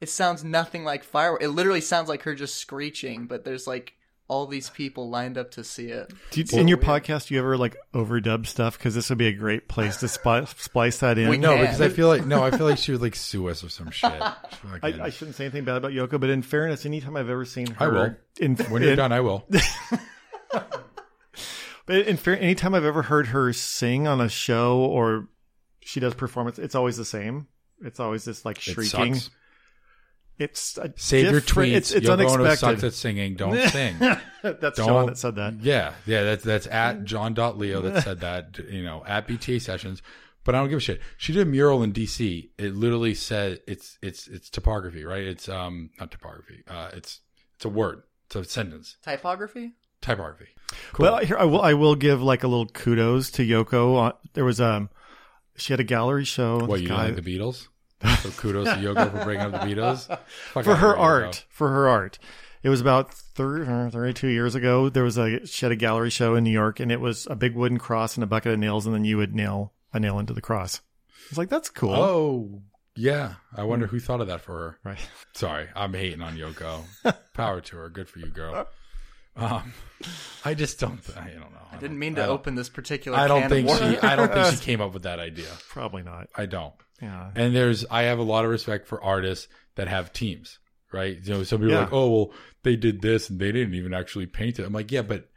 it 0.01 0.09
sounds 0.09 0.43
nothing 0.45 0.85
like 0.85 1.05
firework. 1.05 1.43
It 1.43 1.49
literally 1.51 1.81
sounds 1.81 2.09
like 2.09 2.23
her 2.23 2.35
just 2.35 2.57
screeching, 2.57 3.27
but 3.27 3.45
there's 3.45 3.67
like 3.67 3.95
all 4.33 4.47
these 4.47 4.71
people 4.71 5.11
lined 5.11 5.37
up 5.37 5.51
to 5.53 5.63
see 5.63 5.89
it. 5.89 6.11
Do 6.31 6.41
you, 6.41 6.47
So 6.47 6.57
in 6.59 6.67
your 6.69 6.79
weird. 6.79 7.05
podcast, 7.05 7.29
do 7.29 7.35
you 7.35 7.41
ever 7.41 7.59
like 7.59 7.77
overdub 7.93 8.47
stuff? 8.47 8.79
Because 8.79 8.95
this 8.95 9.11
would 9.11 9.19
be 9.19 9.27
a 9.27 9.33
great 9.33 9.69
place 9.69 9.99
to 9.99 10.09
spi- 10.09 10.47
splice 10.47 10.99
that 10.99 11.19
in. 11.19 11.29
We 11.29 11.37
No, 11.37 11.55
can. 11.57 11.61
because 11.67 11.81
I 11.83 11.91
feel 11.91 12.09
like 12.09 12.25
no, 12.25 12.43
I 12.43 12.51
feel 12.51 12.67
like 12.67 12.79
she 12.79 12.93
would 12.93 13.03
like 13.03 13.15
sue 13.15 13.49
us 13.51 13.63
or 13.63 13.69
some 13.69 13.91
shit. 13.91 14.11
She'd 14.11 14.81
I, 14.83 15.05
I 15.05 15.11
shouldn't 15.11 15.37
say 15.37 15.45
anything 15.45 15.65
bad 15.65 15.77
about 15.77 15.93
Yoko, 15.93 16.19
but 16.19 16.31
in 16.31 16.41
fairness, 16.43 16.87
anytime 16.87 17.17
I've 17.17 17.29
ever 17.29 17.45
seen 17.45 17.67
her, 17.73 17.85
I 17.85 17.89
will. 17.89 18.17
In, 18.41 18.57
when 18.57 18.81
you're 18.83 18.93
in- 18.93 18.97
done, 18.97 19.13
I 19.13 19.21
will. 19.21 19.47
But 21.85 22.07
in 22.07 22.17
fair, 22.17 22.39
anytime 22.39 22.75
I've 22.75 22.85
ever 22.85 23.03
heard 23.03 23.27
her 23.29 23.53
sing 23.53 24.07
on 24.07 24.21
a 24.21 24.29
show 24.29 24.79
or 24.79 25.29
she 25.81 25.99
does 25.99 26.15
performance, 26.15 26.59
it's 26.61 26.77
always 26.77 26.97
the 26.97 27.05
same. 27.05 27.49
It's 27.85 27.99
always 27.99 28.25
this 28.25 28.45
like 28.45 28.57
It 28.59 28.63
shrieking. 28.63 29.15
sucks. 29.17 29.31
It's 30.43 30.77
a 30.79 30.93
Save 30.97 31.31
your 31.31 31.41
different- 31.41 31.71
tweets. 31.73 31.77
It's, 31.77 31.91
it's 31.93 32.07
Yoko 32.09 32.13
Ono 32.13 32.29
sucks 32.29 32.63
unexpected. 32.63 32.85
at 32.87 32.93
singing. 32.95 33.35
Don't 33.37 33.69
sing. 33.71 33.97
That's 33.99 34.61
Don't- 34.61 34.75
John 34.77 35.07
that 35.07 35.19
said 35.19 35.37
that. 35.37 35.55
Yeah, 35.63 35.95
yeah. 36.07 36.23
That's 36.25 36.45
that's 36.45 36.67
at 36.67 37.05
John 37.05 37.35
Leo 37.35 37.81
that 37.83 38.03
said 38.05 38.21
that. 38.21 38.59
You 38.71 38.83
know, 38.83 39.03
at 39.07 39.27
BTA 39.29 39.61
sessions. 39.61 40.03
But 40.45 40.57
I 40.57 40.59
don't 40.59 40.69
give 40.71 40.79
a 40.79 40.81
shit. 40.81 41.01
She 41.19 41.33
did 41.33 41.43
a 41.47 41.51
mural 41.51 41.85
in 41.85 41.93
DC. 41.93 42.51
It 42.59 42.75
literally 42.75 43.15
said 43.15 43.61
it's 43.69 43.97
it's 44.03 44.27
it's 44.27 44.51
topography, 44.51 45.05
right? 45.05 45.23
It's 45.23 45.49
um 45.49 45.91
not 46.01 46.11
topography. 46.11 46.65
Uh, 46.67 46.91
it's 46.95 47.21
it's 47.57 47.65
a 47.65 47.69
word. 47.69 48.03
It's 48.27 48.35
a 48.35 48.45
sentence. 48.45 48.97
Typography? 49.05 49.75
Typography. 50.01 50.49
Cool. 50.95 51.07
But 51.07 51.25
here, 51.27 51.37
I 51.39 51.45
will 51.45 51.61
I 51.63 51.75
will 51.75 51.95
give 51.95 52.21
like 52.23 52.43
a 52.43 52.49
little 52.49 52.67
kudos 52.67 53.31
to 53.33 53.47
Yoko. 53.47 54.15
There 54.33 54.45
was 54.45 54.61
um, 54.61 54.91
she 55.57 55.73
had 55.73 55.79
a 55.79 55.85
gallery 55.85 56.25
show. 56.25 56.65
what 56.65 56.81
you 56.81 56.89
Guy- 56.89 57.07
don't 57.07 57.15
like 57.15 57.25
the 57.25 57.39
Beatles? 57.39 57.69
So 58.21 58.31
kudos 58.31 58.69
to 58.69 58.75
Yoko 58.75 59.11
for 59.11 59.25
bringing 59.25 59.47
up 59.47 59.53
the 59.53 59.59
Beatles. 59.59 60.07
Fuck 60.53 60.65
for 60.65 60.75
her 60.75 60.93
of 60.93 60.99
here, 60.99 61.05
Yoko. 61.05 61.25
art. 61.27 61.45
For 61.51 61.69
her 61.69 61.89
art. 61.89 62.19
It 62.63 62.69
was 62.69 62.81
about 62.81 63.13
30, 63.13 63.91
32 63.91 64.29
years 64.29 64.55
ago. 64.55 64.89
There 64.89 65.03
was 65.03 65.19
a 65.19 65.45
she 65.47 65.65
had 65.65 65.73
a 65.73 65.77
gallery 65.77 66.11
show 66.11 66.35
in 66.35 66.45
New 66.45 66.51
York, 66.51 66.79
and 66.81 66.93
it 66.93 67.01
was 67.01 67.27
a 67.31 67.35
big 67.35 67.55
wooden 67.57 67.79
cross 67.79 68.17
and 68.17 68.23
a 68.23 68.27
bucket 68.27 68.53
of 68.53 68.59
nails, 68.59 68.87
and 68.87 68.95
then 68.95 69.05
you 69.05 69.17
would 69.17 69.35
nail 69.35 69.73
a 69.93 69.99
nail 70.01 70.19
into 70.19 70.33
the 70.33 70.41
cross. 70.41 70.81
It's 71.29 71.39
like 71.39 71.49
that's 71.49 71.71
cool, 71.71 71.95
Oh 71.95 72.63
yeah. 72.95 73.35
I 73.57 73.65
wonder 73.65 73.87
who 73.87 73.99
thought 73.99 74.21
of 74.21 74.27
that 74.29 74.43
for 74.43 74.53
her. 74.53 74.79
right? 74.85 74.99
Sorry, 75.33 75.69
I'm 75.75 75.95
hating 75.95 76.23
on 76.23 76.37
Yoko. 76.37 76.83
Power 77.35 77.61
to 77.63 77.77
her. 77.79 77.89
Good 77.89 78.09
for 78.09 78.19
you, 78.19 78.27
girl. 78.27 78.69
Um, 79.35 79.73
I 80.45 80.53
just 80.55 80.79
don't. 80.79 81.01
I 81.17 81.31
don't 81.31 81.53
know. 81.53 81.67
I 81.73 81.77
didn't 81.79 81.99
mean 81.99 82.17
to 82.17 82.25
I 82.25 82.27
open 82.27 82.55
this 82.55 82.69
particular 82.69 83.17
I 83.19 83.29
don't 83.29 83.41
can 83.43 83.51
think 83.51 83.71
of 83.71 83.79
she. 83.79 83.99
I 83.99 84.15
don't 84.15 84.31
think 84.33 84.59
she 84.59 84.63
came 84.65 84.81
up 84.83 84.93
with 84.93 85.05
that 85.05 85.19
idea. 85.19 85.49
Probably 85.69 86.03
not. 86.03 86.29
I 86.37 86.45
don't. 86.45 86.75
Yeah, 87.03 87.33
And 87.35 87.55
there's. 87.55 87.85
I 87.91 88.03
have 88.03 88.21
a 88.21 88.23
lot 88.23 88.45
of 88.45 88.51
respect 88.51 88.87
for 88.87 89.03
artists 89.03 89.49
that 89.75 89.89
have 89.89 90.13
teams. 90.13 90.61
Right. 90.93 91.19
You 91.23 91.35
know, 91.35 91.43
some 91.43 91.61
people 91.61 91.75
are 91.75 91.81
like, 91.81 91.93
oh 91.93 92.11
well, 92.11 92.33
they 92.63 92.77
did 92.77 93.01
this 93.03 93.29
and 93.29 93.41
they 93.41 93.51
didn't 93.51 93.75
even 93.75 93.93
actually 93.95 94.27
paint 94.27 94.59
it. 94.59 94.65
I'm 94.65 94.73
like, 94.73 94.93
yeah, 94.93 95.03
but 95.03 95.31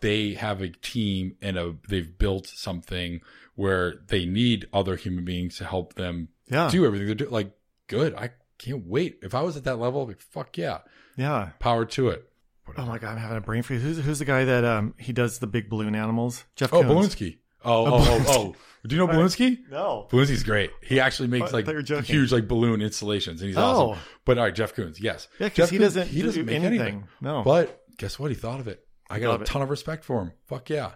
they 0.00 0.34
have 0.34 0.62
a 0.62 0.68
team 0.68 1.36
and 1.42 1.58
a 1.58 1.74
they've 1.88 2.16
built 2.16 2.46
something 2.46 3.20
where 3.54 3.96
they 4.06 4.24
need 4.24 4.66
other 4.72 4.96
human 4.96 5.24
beings 5.24 5.58
to 5.58 5.64
help 5.64 5.94
them 5.94 6.28
yeah, 6.48 6.70
do 6.70 6.86
everything 6.86 7.06
they're 7.06 7.16
doing. 7.16 7.30
Like, 7.30 7.50
good. 7.88 8.14
I 8.14 8.30
can't 8.58 8.86
wait. 8.86 9.18
If 9.22 9.34
I 9.34 9.42
was 9.42 9.56
at 9.56 9.64
that 9.64 9.78
level, 9.78 10.06
like, 10.06 10.20
fuck 10.20 10.56
yeah, 10.56 10.78
yeah. 11.16 11.50
power 11.58 11.84
to 11.86 12.08
it. 12.10 12.30
Oh 12.78 12.86
my 12.86 12.98
god, 12.98 13.12
I'm 13.12 13.18
having 13.18 13.36
a 13.36 13.42
brain 13.42 13.62
freeze. 13.62 13.82
Who's 13.82 13.98
who's 13.98 14.20
the 14.20 14.24
guy 14.24 14.44
that 14.44 14.64
um 14.64 14.94
he 14.98 15.12
does 15.12 15.38
the 15.38 15.46
big 15.46 15.68
balloon 15.68 15.94
animals? 15.94 16.44
Jeff. 16.56 16.72
Oh, 16.72 16.82
Koons. 16.82 17.38
Oh, 17.64 17.86
oh, 17.86 17.92
oh, 18.06 18.24
oh. 18.28 18.54
Do 18.86 18.94
you 18.94 19.00
know 19.06 19.08
Belinsky? 19.10 19.58
No. 19.70 20.06
Belinsky's 20.10 20.42
great. 20.42 20.70
He 20.82 21.00
actually 21.00 21.28
makes 21.28 21.50
I 21.50 21.56
like 21.56 21.64
thought 21.64 21.70
you 21.72 21.76
were 21.78 21.82
joking. 21.82 22.04
huge 22.04 22.32
like 22.32 22.46
balloon 22.46 22.82
installations, 22.82 23.40
and 23.40 23.48
he's 23.48 23.56
Oh. 23.56 23.62
awesome. 23.92 24.02
But 24.26 24.36
all 24.38 24.44
right, 24.44 24.54
Jeff 24.54 24.74
Koons, 24.74 25.00
yes, 25.00 25.28
Yeah, 25.40 25.48
Jeff 25.48 25.54
because 25.54 25.70
he 25.70 25.76
Koons, 25.78 25.80
doesn't 25.80 26.08
he 26.08 26.22
doesn't 26.22 26.44
do 26.46 26.52
make 26.52 26.62
anything. 26.62 27.08
No. 27.20 27.42
But 27.42 27.82
guess 27.96 28.18
what? 28.18 28.30
He 28.30 28.34
thought 28.36 28.60
of 28.60 28.68
it. 28.68 28.86
I 29.08 29.20
got 29.20 29.30
Love 29.30 29.40
a 29.40 29.44
it. 29.44 29.46
ton 29.46 29.62
of 29.62 29.70
respect 29.70 30.04
for 30.04 30.20
him. 30.22 30.32
Fuck 30.46 30.68
yeah. 30.70 30.92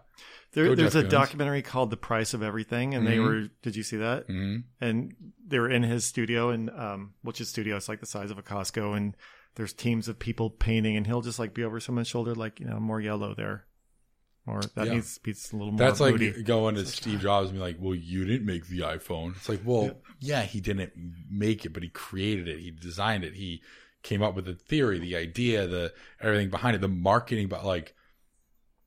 There, 0.52 0.64
Go 0.66 0.74
there's 0.74 0.94
Jeff 0.94 1.04
a 1.04 1.06
Koons. 1.06 1.10
documentary 1.10 1.62
called 1.62 1.90
"The 1.90 1.96
Price 1.98 2.32
of 2.34 2.42
Everything," 2.42 2.94
and 2.94 3.06
they 3.06 3.16
Mhm. 3.16 3.24
were. 3.24 3.48
Did 3.62 3.76
you 3.76 3.82
see 3.82 3.96
that? 3.98 4.26
hmm 4.26 4.56
And 4.80 5.14
they 5.46 5.58
were 5.58 5.70
in 5.70 5.82
his 5.82 6.04
studio, 6.04 6.50
and 6.50 6.68
um, 6.70 7.14
which 7.22 7.38
his 7.38 7.48
studio 7.48 7.76
is 7.76 7.88
like 7.88 8.00
the 8.00 8.06
size 8.06 8.30
of 8.30 8.38
a 8.38 8.42
Costco, 8.42 8.96
and 8.96 9.14
there's 9.56 9.72
teams 9.72 10.08
of 10.08 10.18
people 10.18 10.48
painting, 10.50 10.96
and 10.96 11.06
he'll 11.06 11.20
just 11.22 11.38
like 11.38 11.52
be 11.54 11.64
over 11.64 11.80
someone's 11.80 12.08
shoulder, 12.08 12.34
like 12.34 12.60
you 12.60 12.66
know, 12.66 12.78
more 12.80 13.00
yellow 13.00 13.34
there, 13.34 13.66
or 14.48 14.60
that 14.74 14.86
Yeah. 14.86 14.94
needs 14.94 15.14
to 15.16 15.20
be 15.22 15.30
a 15.32 15.56
little 15.56 15.72
more. 15.72 15.78
That's 15.78 16.00
like 16.00 16.12
moody. 16.14 16.42
going 16.42 16.74
to 16.76 16.86
Steve 17.00 17.20
Jobs 17.20 17.50
and 17.50 17.58
be 17.58 17.62
like, 17.62 17.76
"Well, 17.78 17.94
you 17.94 18.24
didn't 18.24 18.46
make 18.46 18.66
the 18.66 18.80
iPhone." 18.80 19.36
It's 19.36 19.48
like, 19.48 19.60
well, 19.64 20.00
yeah, 20.20 20.42
he 20.42 20.60
didn't 20.60 20.92
make 21.30 21.64
it, 21.64 21.72
but 21.72 21.82
he 21.82 21.88
created 21.90 22.48
it. 22.48 22.58
He 22.60 22.70
designed 22.70 23.24
it. 23.24 23.34
He 23.34 23.62
came 24.02 24.22
up 24.22 24.34
with 24.34 24.46
the 24.46 24.54
theory, 24.54 24.98
the 24.98 25.16
idea, 25.16 25.66
the 25.66 25.92
everything 26.20 26.50
behind 26.50 26.74
it, 26.76 26.80
the 26.80 26.88
marketing. 26.88 27.48
But 27.48 27.64
like, 27.64 27.94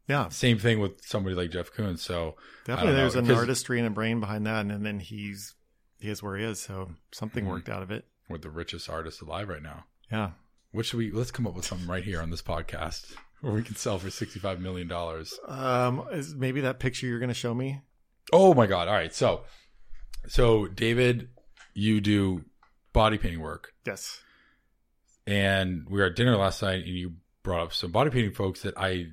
yeah, 0.08 0.30
same 0.30 0.58
thing 0.58 0.80
with 0.80 1.04
somebody 1.06 1.36
like 1.36 1.52
Jeff 1.52 1.71
Koons. 1.71 2.00
So 2.00 2.36
definitely. 2.65 2.95
There's 2.95 3.15
an 3.15 3.30
artistry 3.32 3.78
and 3.80 3.88
a 3.88 3.91
brain 3.91 4.19
behind 4.19 4.45
that, 4.47 4.65
and 4.65 4.86
then 4.86 5.00
he's 5.00 5.56
he 6.00 6.10
is 6.10 6.24
where 6.24 6.36
he 6.38 6.43
is, 6.43 6.60
so 6.60 6.91
something 7.12 7.45
Mhm. 7.45 7.50
worked 7.50 7.69
out 7.69 7.84
of 7.84 7.91
it. 7.91 8.06
we're 8.30 8.38
the 8.38 8.50
richest 8.50 8.89
artist 8.89 9.21
alive 9.21 9.50
right 9.50 9.62
now. 9.62 9.84
Yeah, 10.12 10.32
What 10.71 10.86
should 10.86 10.97
we? 10.97 11.12
Let's 11.12 11.32
come 11.32 11.45
up 11.45 11.54
with 11.54 11.65
something 11.65 11.86
right 11.88 12.04
here 12.04 12.21
on 12.21 12.30
this 12.30 12.41
podcast 12.41 13.13
where 13.49 13.54
we 13.54 13.63
can 13.63 13.75
sell 13.75 13.97
for 13.99 14.10
sixty-five 14.10 14.60
million 14.62 14.88
dollars. 14.88 15.38
um, 15.47 16.06
is 16.12 16.34
maybe 16.36 16.62
that 16.62 16.80
picture 16.80 17.08
you're 17.08 17.19
going 17.19 17.30
to 17.30 17.34
show 17.34 17.54
me? 17.54 17.82
Oh 18.34 18.54
my 18.54 18.65
god! 18.67 18.88
All 18.88 18.93
right, 18.93 19.13
so 19.13 19.41
so 20.27 20.67
David, 20.67 21.30
you 21.73 21.99
do 22.01 22.43
body 22.93 23.17
painting 23.17 23.41
work, 23.41 23.73
Yes. 23.86 24.21
and 25.27 25.86
we 25.89 25.99
were 25.99 26.06
at 26.08 26.15
dinner 26.15 26.36
last 26.38 26.62
night, 26.62 26.86
and 26.86 26.95
you 26.95 27.13
brought 27.43 27.62
up 27.62 27.73
some 27.73 27.91
body 27.91 28.10
painting 28.10 28.32
folks 28.34 28.62
that 28.62 28.77
I 28.77 29.08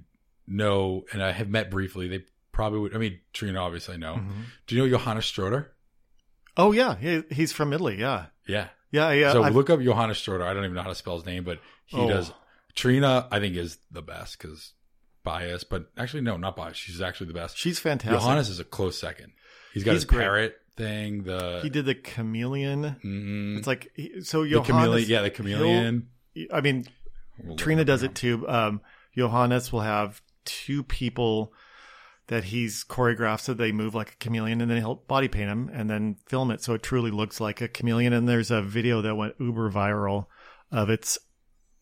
know 0.47 1.05
and 1.13 1.23
I 1.23 1.33
have 1.33 1.49
met 1.49 1.71
briefly. 1.71 2.09
They 2.09 2.25
probably 2.53 2.81
would. 2.81 2.95
I 2.95 2.99
mean, 2.99 3.21
Trina, 3.33 3.61
obviously, 3.61 3.95
I 3.95 3.99
know. 3.99 4.15
Mhm. 4.17 4.45
Do 4.67 4.75
you 4.77 4.83
know 4.83 4.89
Johannes 4.89 5.25
Stroder? 5.25 5.67
Oh 6.57 6.73
yeah, 6.73 6.97
he, 6.97 7.23
he's 7.31 7.53
from 7.53 7.73
Italy. 7.73 7.99
Yeah, 8.01 8.27
Yeah. 8.47 8.69
yeah, 8.91 9.13
yeah. 9.13 9.33
so 9.33 9.43
I've- 9.43 9.55
look 9.55 9.71
up 9.71 9.81
Johannes 9.81 10.19
Stroder. 10.19 10.43
I 10.45 10.53
don't 10.55 10.65
even 10.65 10.75
know 10.75 10.83
how 10.83 10.89
to 10.89 10.95
spell 10.95 11.17
his 11.17 11.27
name, 11.27 11.45
but 11.45 11.61
he 11.87 11.97
Oh. 11.99 12.09
does. 12.09 12.33
Trina, 12.75 13.27
I 13.31 13.41
think, 13.41 13.57
is 13.57 13.79
the 13.91 14.03
best 14.03 14.39
because 14.39 14.73
bias, 15.25 15.65
but 15.65 15.91
actually, 15.97 16.23
no, 16.23 16.37
not 16.37 16.57
bias. 16.57 16.77
She's 16.77 17.01
actually 17.01 17.27
the 17.29 17.35
best. 17.35 17.57
she's 17.59 17.79
fantastic. 17.79 18.21
Johannes 18.21 18.49
is 18.49 18.61
a 18.61 18.65
close 18.65 18.99
second. 18.99 19.33
He's 19.75 19.85
got 19.85 19.93
He's 19.93 20.03
his 20.03 20.05
great. 20.07 20.21
parrot 20.23 20.57
thing. 20.77 21.25
The 21.25 21.61
he 21.63 21.71
did 21.71 21.85
the 21.87 21.95
chameleon. 21.95 22.97
mm, 23.05 23.59
It's 23.59 23.67
like 23.67 23.91
so. 24.23 24.45
the 24.45 24.61
chameleon. 24.63 25.09
Yeah, 25.09 25.23
the 25.23 25.31
chameleon. 25.31 26.09
I 26.53 26.61
mean, 26.61 26.87
We'll 27.43 27.57
Trina 27.57 27.85
does 27.85 28.03
it 28.03 28.15
too. 28.15 28.49
Um, 28.49 28.81
Johannes 29.17 29.73
will 29.73 29.81
have 29.81 30.23
two 30.45 30.83
people 30.83 31.53
that 32.29 32.45
he's 32.45 32.85
choreographed 32.85 33.41
so 33.41 33.55
they 33.55 33.73
move 33.73 33.95
like 33.95 34.13
a 34.13 34.17
chameleon, 34.17 34.61
and 34.61 34.71
then 34.71 34.79
he'll 34.79 34.97
body 34.97 35.29
paint 35.29 35.49
them 35.49 35.71
and 35.73 35.89
then 35.91 36.17
film 36.27 36.51
it 36.51 36.63
so 36.63 36.75
it 36.75 36.83
truly 36.83 37.11
looks 37.11 37.41
like 37.41 37.61
a 37.61 37.69
chameleon. 37.69 38.13
And 38.13 38.29
there's 38.29 38.51
a 38.51 38.63
video 38.63 39.01
that 39.03 39.15
went 39.17 39.35
uber 39.41 39.71
viral 39.71 40.27
of 40.71 40.91
it's 40.91 41.19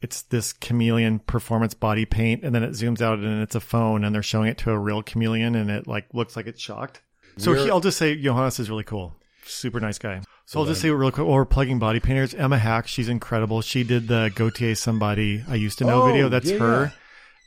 it's 0.02 0.22
this 0.22 0.52
chameleon 0.52 1.18
performance 1.20 1.74
body 1.74 2.04
paint, 2.04 2.42
and 2.44 2.54
then 2.54 2.62
it 2.62 2.70
zooms 2.72 3.00
out 3.00 3.18
and 3.18 3.42
it's 3.42 3.54
a 3.54 3.60
phone, 3.60 4.04
and 4.04 4.14
they're 4.14 4.22
showing 4.22 4.48
it 4.48 4.58
to 4.58 4.70
a 4.70 4.78
real 4.78 5.02
chameleon, 5.02 5.54
and 5.54 5.70
it 5.70 5.86
like 5.86 6.06
looks 6.12 6.36
like 6.36 6.46
it's 6.46 6.60
shocked. 6.60 7.00
So 7.38 7.52
he, 7.54 7.70
I'll 7.70 7.80
just 7.80 7.98
say 7.98 8.16
Johannes 8.16 8.58
is 8.58 8.70
really 8.70 8.84
cool, 8.84 9.14
super 9.44 9.80
nice 9.80 9.98
guy. 9.98 10.22
So 10.46 10.60
I'll 10.60 10.66
just 10.66 10.80
say 10.80 10.90
real 10.90 11.10
quick, 11.10 11.26
we're 11.26 11.44
plugging 11.44 11.78
body 11.78 11.98
painters, 12.00 12.32
Emma 12.34 12.56
Hack, 12.58 12.86
she's 12.86 13.08
incredible. 13.08 13.62
She 13.62 13.82
did 13.84 14.06
the 14.08 14.30
Gotye 14.34 14.76
somebody 14.76 15.42
I 15.48 15.56
used 15.56 15.78
to 15.78 15.84
know 15.84 16.02
Oh, 16.02 16.06
video. 16.06 16.28
That's 16.28 16.50
yeah. 16.50 16.58
her. 16.58 16.92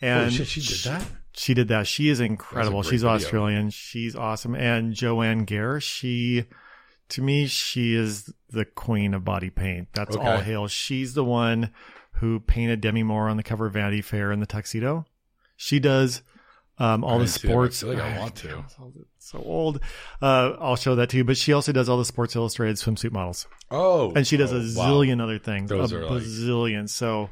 And 0.02 0.32
shit, 0.34 0.48
she 0.48 0.60
did 0.62 0.80
that. 0.92 1.06
she 1.34 1.54
did 1.54 1.68
that. 1.70 1.88
She 1.88 2.10
is 2.10 2.20
incredible. 2.20 2.84
She's 2.84 3.02
video. 3.04 3.16
Australian. 3.16 3.70
She's 3.70 4.16
awesome. 4.16 4.54
And 4.56 4.94
Joanne 4.94 5.46
Gair, 5.46 5.80
she, 5.80 6.46
to 7.10 7.22
me, 7.22 7.48
she 7.48 7.96
is 7.96 8.32
the 8.50 8.66
queen 8.66 9.14
of 9.14 9.24
body 9.24 9.50
paint. 9.50 9.88
That's 9.94 10.16
Okay. 10.16 10.28
all 10.28 10.40
hail. 10.40 10.68
She's 10.68 11.14
the 11.14 11.24
one 11.24 11.72
who 12.20 12.40
painted 12.40 12.82
Demi 12.82 13.04
Moore 13.04 13.30
on 13.30 13.38
the 13.38 13.44
cover 13.44 13.66
of 13.66 13.74
Vanity 13.74 14.02
Fair 14.02 14.32
in 14.32 14.40
the 14.40 14.46
tuxedo. 14.46 15.06
She 15.58 15.80
does 15.80 16.22
um, 16.78 17.04
all 17.04 17.16
I 17.22 17.26
the 17.26 17.26
that, 17.26 17.42
but 17.42 17.50
I 17.50 17.52
sports. 17.52 17.80
feel 17.82 17.90
like 17.94 18.00
I 18.00 18.20
want 18.20 18.36
to. 18.38 18.64
So 19.20 19.40
old. 19.40 19.82
Uh, 20.22 20.54
I'll 20.60 20.76
show 20.78 20.96
that 20.96 21.10
to 21.10 21.18
you. 21.18 21.24
But 21.26 21.38
she 21.38 21.52
also 21.54 21.72
does 21.72 21.90
all 21.90 21.98
the 21.98 22.06
Sports 22.06 22.36
Illustrated 22.36 22.78
swimsuit 22.78 23.12
models, 23.12 23.48
Oh, 23.70 24.12
and 24.14 24.26
she 24.26 24.38
does 24.38 24.54
oh, 24.54 24.58
a 24.58 24.60
wow. 24.60 24.90
zillion 24.94 25.22
other 25.22 25.40
things. 25.40 25.70
Those 25.70 25.92
a 25.92 25.98
are 25.98 26.06
like- 26.10 26.24
bazillion. 26.24 26.88
So 26.90 27.30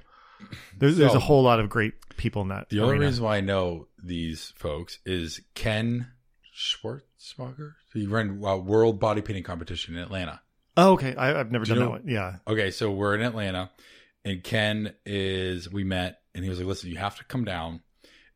there's 0.78 0.98
there's 0.98 1.16
a 1.16 1.20
whole 1.20 1.44
lot 1.44 1.60
of 1.60 1.70
great 1.70 1.94
people 2.18 2.42
in 2.42 2.50
that. 2.50 2.70
The 2.70 2.82
only 2.82 2.98
reason 3.00 3.24
why 3.24 3.38
I 3.38 3.42
know 3.42 3.88
these 4.04 4.54
folks 4.58 5.00
is 5.06 5.42
Ken 5.56 6.12
Schwartzmacher. 6.56 7.74
He 7.94 8.06
ran 8.06 8.42
a 8.44 8.58
world 8.58 9.00
body 9.00 9.22
painting 9.22 9.44
competition 9.44 9.96
in 9.96 10.02
Atlanta. 10.04 10.42
Oh, 10.76 10.92
okay. 10.94 11.16
I, 11.16 11.40
I've 11.40 11.52
never 11.52 11.66
Do 11.66 11.72
you 11.72 11.76
done 11.80 11.86
know- 11.90 11.94
that 11.96 12.04
one. 12.04 12.12
Yeah. 12.12 12.36
Okay, 12.48 12.70
so 12.72 12.92
we're 12.92 13.16
in 13.16 13.22
Atlanta, 13.22 13.72
and 14.28 14.44
Ken 14.44 14.94
is. 15.06 15.72
We 15.72 15.84
met, 15.84 16.20
and 16.36 16.44
he 16.44 16.50
was 16.50 16.60
like, 16.60 16.68
"Listen, 16.68 16.90
you 16.90 16.98
have 16.98 17.18
to 17.18 17.24
come 17.26 17.44
down, 17.46 17.82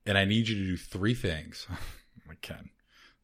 and 0.05 0.17
I 0.17 0.25
need 0.25 0.47
you 0.47 0.55
to 0.55 0.65
do 0.65 0.77
three 0.77 1.13
things." 1.13 1.67
I'm 1.69 1.77
like, 2.27 2.41
Ken, 2.41 2.69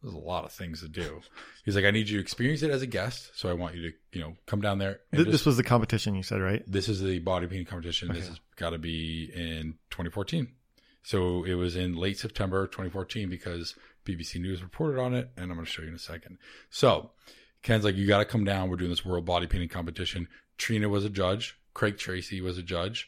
there's 0.01 0.13
a 0.13 0.17
lot 0.17 0.45
of 0.45 0.51
things 0.51 0.81
to 0.81 0.87
do. 0.89 1.21
He's 1.65 1.75
like, 1.75 1.85
"I 1.85 1.91
need 1.91 2.09
you 2.09 2.17
to 2.17 2.21
experience 2.21 2.61
it 2.63 2.71
as 2.71 2.81
a 2.81 2.87
guest, 2.87 3.31
so 3.35 3.49
I 3.49 3.53
want 3.53 3.75
you 3.75 3.91
to, 3.91 3.97
you 4.13 4.21
know, 4.21 4.35
come 4.45 4.61
down 4.61 4.77
there." 4.79 4.99
Th- 5.11 5.25
just- 5.25 5.31
this 5.31 5.45
was 5.45 5.57
the 5.57 5.63
competition 5.63 6.15
you 6.15 6.23
said, 6.23 6.41
right? 6.41 6.63
this 6.67 6.89
is 6.89 7.01
the 7.01 7.19
body 7.19 7.47
painting 7.47 7.65
competition. 7.65 8.09
This 8.13 8.27
has 8.27 8.39
got 8.55 8.71
to 8.71 8.77
be 8.77 9.31
in 9.33 9.75
2014. 9.91 10.47
So 11.03 11.45
it 11.45 11.53
was 11.53 11.77
in 11.77 11.95
late 11.95 12.17
September 12.19 12.67
2014 12.67 13.29
because 13.29 13.75
BBC 14.05 14.41
News 14.41 14.61
reported 14.61 14.99
on 14.99 15.13
it, 15.13 15.29
and 15.37 15.45
I'm 15.51 15.57
going 15.57 15.65
to 15.65 15.71
show 15.71 15.81
you 15.81 15.87
in 15.87 15.93
a 15.93 15.99
second. 15.99 16.37
So 16.69 17.11
Ken's 17.63 17.85
like, 17.85 17.95
you 17.95 18.07
got 18.07 18.19
to 18.19 18.25
come 18.25 18.43
down. 18.43 18.69
We're 18.69 18.75
doing 18.75 18.89
this 18.89 19.05
world 19.05 19.25
body 19.25 19.47
painting 19.47 19.69
competition. 19.69 20.27
Trina 20.57 20.89
was 20.89 21.05
a 21.05 21.09
judge. 21.09 21.57
Craig 21.77 21.99
Tracy 21.99 22.41
was 22.41 22.57
a 22.57 22.63
judge. 22.63 23.07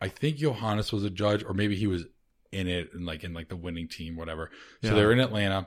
I 0.00 0.06
think 0.06 0.36
Johannes 0.36 0.92
was 0.92 1.02
a 1.02 1.10
judge, 1.10 1.42
or 1.42 1.52
maybe 1.52 1.74
he 1.74 1.88
was 1.88 2.04
in 2.52 2.68
it 2.68 2.94
and 2.94 3.04
like 3.04 3.24
in 3.24 3.34
like 3.34 3.48
the 3.48 3.56
winning 3.56 3.88
team, 3.88 4.14
whatever. 4.14 4.52
So 4.82 4.90
Yeah. 4.90 4.94
they're 4.94 5.10
in 5.12 5.18
Atlanta. 5.18 5.66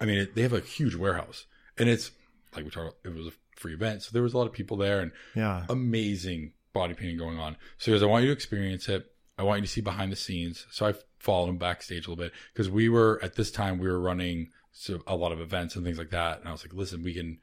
I 0.00 0.06
mean, 0.06 0.16
it, 0.16 0.34
they 0.34 0.40
have 0.40 0.54
a 0.54 0.60
huge 0.60 0.94
warehouse, 0.94 1.44
and 1.76 1.90
it's 1.90 2.10
like 2.56 2.64
we 2.64 2.70
talked. 2.70 2.96
About, 3.04 3.14
it 3.14 3.14
was 3.18 3.26
a 3.26 3.32
free 3.54 3.74
event, 3.74 4.02
so 4.02 4.08
there 4.14 4.22
was 4.22 4.32
a 4.32 4.38
lot 4.38 4.46
of 4.46 4.54
people 4.54 4.78
there, 4.78 5.00
and 5.00 5.12
Yeah. 5.36 5.66
amazing 5.68 6.54
body 6.72 6.94
painting 6.94 7.18
going 7.18 7.38
on. 7.38 7.58
So 7.76 7.90
he 7.90 7.94
goes, 7.94 8.02
I 8.02 8.06
want 8.06 8.22
you 8.24 8.28
to 8.28 8.32
experience 8.32 8.88
it. 8.88 9.12
I 9.36 9.42
want 9.42 9.60
you 9.60 9.66
to 9.66 9.72
see 9.72 9.82
behind 9.82 10.10
the 10.10 10.16
scenes. 10.16 10.66
So 10.70 10.86
I 10.86 10.94
followed 11.18 11.50
him 11.50 11.58
backstage 11.58 12.06
a 12.06 12.10
little 12.10 12.24
bit 12.24 12.32
because 12.54 12.70
we 12.70 12.88
were 12.88 13.20
at 13.22 13.34
this 13.34 13.50
time 13.50 13.76
we 13.78 13.88
were 13.88 14.00
running 14.00 14.48
so 14.72 15.02
a 15.06 15.16
lot 15.16 15.32
of 15.32 15.40
events 15.42 15.76
and 15.76 15.84
things 15.84 15.98
like 15.98 16.10
that. 16.10 16.38
And 16.40 16.48
I 16.48 16.52
was 16.52 16.64
like, 16.64 16.72
listen, 16.72 17.02
we 17.02 17.12
can 17.12 17.38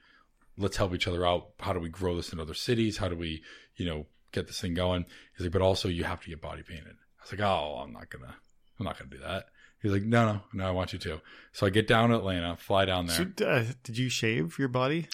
let's 0.59 0.77
help 0.77 0.93
each 0.93 1.07
other 1.07 1.25
out. 1.25 1.49
How 1.59 1.73
do 1.73 1.79
we 1.79 1.89
grow 1.89 2.15
this 2.15 2.31
in 2.31 2.39
other 2.39 2.53
cities? 2.53 2.97
How 2.97 3.07
do 3.07 3.15
we, 3.15 3.41
you 3.75 3.85
know, 3.85 4.05
get 4.31 4.47
this 4.47 4.61
thing 4.61 4.73
going? 4.73 5.05
He's 5.35 5.45
like, 5.45 5.53
but 5.53 5.61
also 5.61 5.87
you 5.87 6.03
have 6.03 6.21
to 6.21 6.29
get 6.29 6.41
body 6.41 6.61
painted. 6.61 6.95
I 7.19 7.23
was 7.23 7.31
like, 7.31 7.41
oh, 7.41 7.81
I'm 7.83 7.93
not 7.93 8.09
gonna, 8.09 8.35
I'm 8.79 8.85
not 8.85 8.97
gonna 8.97 9.09
do 9.09 9.19
that. 9.19 9.45
He's 9.81 9.91
like, 9.91 10.03
no, 10.03 10.33
no, 10.33 10.41
no, 10.53 10.67
I 10.67 10.71
want 10.71 10.91
you 10.91 10.99
to. 10.99 11.21
So 11.53 11.65
I 11.65 11.69
get 11.69 11.87
down 11.87 12.09
to 12.09 12.17
Atlanta, 12.17 12.57
fly 12.57 12.85
down 12.85 13.05
there. 13.05 13.31
So, 13.37 13.45
uh, 13.45 13.63
did 13.83 13.97
you 13.97 14.09
shave 14.09 14.59
your 14.59 14.67
body? 14.67 15.07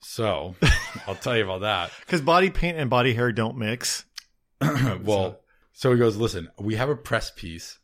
So 0.00 0.54
I'll 1.06 1.16
tell 1.16 1.36
you 1.36 1.44
about 1.44 1.62
that. 1.62 1.90
Because 2.00 2.20
body 2.20 2.50
paint 2.50 2.78
and 2.78 2.88
body 2.88 3.14
hair 3.14 3.32
don't 3.32 3.58
mix. 3.58 4.04
well, 5.02 5.40
so 5.72 5.92
he 5.92 5.98
goes, 5.98 6.16
listen, 6.16 6.48
we 6.58 6.76
have 6.76 6.88
a 6.88 6.96
press 6.96 7.30
piece 7.30 7.78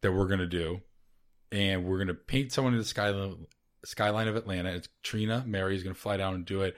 that 0.00 0.12
we're 0.12 0.26
going 0.26 0.38
to 0.38 0.46
do, 0.46 0.80
and 1.50 1.84
we're 1.84 1.98
going 1.98 2.08
to 2.08 2.14
paint 2.14 2.52
someone 2.52 2.72
in 2.72 2.78
the 2.78 2.84
skyline, 2.84 3.46
skyline 3.84 4.28
of 4.28 4.36
Atlanta. 4.36 4.70
It's 4.70 4.88
Trina. 5.02 5.44
Merry 5.46 5.76
is 5.76 5.82
going 5.82 5.94
to 5.94 6.00
fly 6.00 6.16
down 6.16 6.34
and 6.34 6.44
do 6.44 6.62
it. 6.62 6.74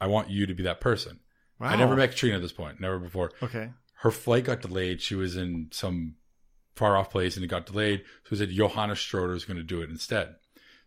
I 0.00 0.06
want 0.06 0.30
you 0.30 0.46
to 0.46 0.54
be 0.54 0.64
that 0.64 0.80
person. 0.80 1.20
Wow. 1.60 1.68
I 1.68 1.76
never 1.76 1.96
met 1.96 2.14
Trina 2.16 2.36
at 2.36 2.42
this 2.42 2.52
point, 2.52 2.80
never 2.80 2.98
before. 2.98 3.30
Okay. 3.42 3.70
Her 3.98 4.10
flight 4.10 4.44
got 4.44 4.60
delayed. 4.60 5.00
She 5.00 5.14
was 5.14 5.36
in 5.36 5.68
some 5.70 6.16
far 6.74 6.96
off 6.96 7.10
place 7.10 7.36
and 7.36 7.44
it 7.44 7.48
got 7.48 7.66
delayed. 7.66 8.00
So 8.24 8.30
he 8.30 8.36
said 8.36 8.50
Johannes 8.50 8.98
Schroeder 8.98 9.34
is 9.34 9.44
going 9.44 9.56
to 9.56 9.62
do 9.62 9.80
it 9.80 9.90
instead. 9.90 10.34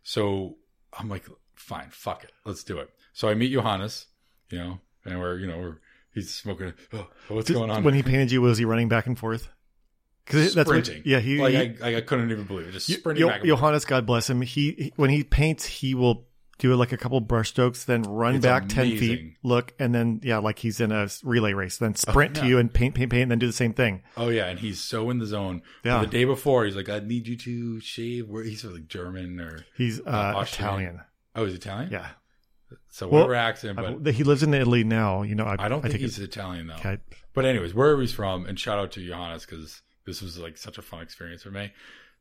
So 0.02 0.56
I'm 0.98 1.08
like, 1.08 1.24
fine, 1.54 1.88
fuck 1.90 2.24
it, 2.24 2.32
let's 2.44 2.62
do 2.64 2.78
it. 2.78 2.90
So 3.12 3.28
I 3.28 3.34
meet 3.34 3.52
Johannes, 3.52 4.06
you 4.50 4.58
know, 4.58 4.80
and 5.04 5.18
we're, 5.18 5.38
you 5.38 5.46
know, 5.46 5.58
we're, 5.58 5.76
he's 6.14 6.32
smoking. 6.34 6.72
Oh, 6.92 7.08
what's 7.28 7.46
Did- 7.48 7.54
going 7.54 7.70
on? 7.70 7.82
When 7.84 7.94
he 7.94 8.02
painted 8.02 8.30
you, 8.30 8.40
was 8.42 8.58
he 8.58 8.64
running 8.64 8.88
back 8.88 9.06
and 9.06 9.18
forth? 9.18 9.48
Because 10.28 10.54
that's 10.54 10.68
what, 10.68 11.06
yeah, 11.06 11.20
he, 11.20 11.40
like 11.40 11.54
he 11.78 11.82
I, 11.82 11.96
I 11.96 12.00
couldn't 12.02 12.30
even 12.30 12.44
believe 12.44 12.68
it. 12.68 12.72
Just 12.72 12.92
sprinting 12.92 13.26
Yo-. 13.26 13.38
Johannes, 13.56 13.86
God 13.86 14.04
bless 14.04 14.28
him. 14.28 14.42
He, 14.42 14.72
he 14.72 14.92
when 14.96 15.08
he 15.08 15.24
paints, 15.24 15.64
he 15.64 15.94
will 15.94 16.26
do 16.58 16.74
like 16.74 16.92
a 16.92 16.96
couple 16.96 17.18
brush 17.20 17.48
strokes, 17.50 17.84
then 17.84 18.02
run 18.02 18.34
It's 18.36 18.44
back 18.44 18.68
ten 18.68 18.90
feet, 18.98 19.36
look, 19.42 19.72
and 19.78 19.94
then 19.94 20.20
yeah, 20.22 20.38
like 20.38 20.58
he's 20.58 20.80
in 20.80 20.92
a 20.92 21.08
relay 21.22 21.54
race. 21.54 21.78
Then 21.78 21.94
sprint 21.94 22.36
yeah. 22.36 22.42
to 22.42 22.48
you 22.48 22.58
and 22.58 22.72
paint, 22.72 22.94
paint, 22.94 23.10
paint, 23.10 23.22
and 23.22 23.30
then 23.30 23.38
do 23.38 23.46
the 23.46 23.52
same 23.52 23.72
thing. 23.72 24.02
Oh 24.16 24.28
yeah, 24.28 24.46
and 24.46 24.58
he's 24.58 24.80
so 24.80 25.08
in 25.08 25.18
the 25.18 25.26
zone. 25.26 25.62
But 25.82 25.88
Yeah. 25.88 26.00
the 26.02 26.06
day 26.08 26.24
before, 26.24 26.64
he's 26.66 26.76
like, 26.76 26.88
"I 26.88 26.98
need 26.98 27.26
you 27.26 27.36
to 27.38 27.80
shave." 27.80 28.28
Where 28.28 28.42
he's 28.44 28.64
like 28.64 28.86
German 28.88 29.40
or 29.40 29.64
He's 29.76 30.00
uh, 30.00 30.34
Austrian. 30.36 30.68
Italian. 30.68 31.00
oh, 31.36 31.44
he's 31.46 31.54
Italian. 31.54 31.90
Yeah, 31.92 32.08
So 32.90 33.06
Well, 33.06 33.22
whatever 33.22 33.34
accent, 33.36 33.76
but 33.76 34.08
I- 34.08 34.10
he 34.10 34.24
lives 34.24 34.42
in 34.42 34.52
Italy 34.52 34.84
now. 34.84 35.22
You 35.22 35.36
know, 35.36 35.44
I, 35.44 35.56
I 35.58 35.68
don't 35.68 35.80
think 35.80 35.92
think 35.92 36.02
he's 36.02 36.18
Italian 36.18 36.66
though. 36.66 36.74
okay. 36.74 36.98
But 37.34 37.44
anyways, 37.44 37.72
wherever 37.72 38.00
he's 38.00 38.12
from, 38.12 38.46
and 38.46 38.58
shout 38.58 38.78
out 38.78 38.90
to 38.92 39.06
Johannes 39.06 39.46
because 39.46 39.80
this 40.08 40.22
was 40.22 40.38
like 40.38 40.56
such 40.56 40.78
a 40.78 40.82
fun 40.82 41.02
experience 41.02 41.42
for 41.42 41.50
me. 41.50 41.72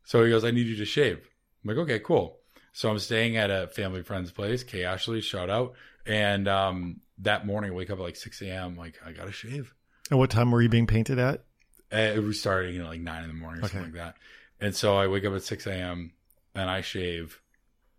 So 0.04 0.24
he 0.24 0.30
goes, 0.30 0.44
"I 0.46 0.52
need 0.52 0.68
you 0.68 0.76
to 0.78 0.86
shave." 0.86 1.18
I'm 1.64 1.70
like, 1.70 1.78
"Okay, 1.78 2.00
cool." 2.00 2.40
So 2.74 2.90
I'm 2.92 3.00
staying 3.00 3.38
at 3.38 3.50
a 3.50 3.68
family 3.68 4.04
friend's 4.04 4.32
place. 4.32 4.64
Kay 4.64 4.84
Ashley, 4.84 5.22
shout 5.22 5.50
out. 5.50 5.74
And 6.06 6.48
um, 6.48 7.02
that 7.20 7.46
morning, 7.46 7.72
I 7.72 7.74
wake 7.74 7.90
up 7.90 7.98
at 7.98 8.04
like 8.04 8.16
6 8.16 8.42
a.m. 8.44 8.76
Like 8.76 9.00
I 9.06 9.12
gotta 9.14 9.32
shave. 9.32 9.74
And 10.12 10.20
what 10.20 10.30
time 10.30 10.52
were 10.52 10.62
you 10.62 10.70
being 10.70 10.86
painted 10.88 11.18
at? 11.18 11.44
It 11.92 12.22
was 12.24 12.40
starting, 12.40 12.74
you 12.76 12.82
know, 12.84 12.90
like 12.90 13.00
nine 13.02 13.24
in 13.24 13.30
the 13.30 13.34
morning 13.34 13.62
or 13.62 13.66
Okay. 13.66 13.72
something 13.78 13.94
like 13.94 14.02
that. 14.02 14.16
And 14.60 14.76
so 14.76 14.96
I 14.98 15.08
wake 15.08 15.26
up 15.26 15.34
at 15.34 15.44
6 15.44 15.66
a.m. 15.68 16.12
and 16.54 16.70
I 16.70 16.82
shave 16.82 17.42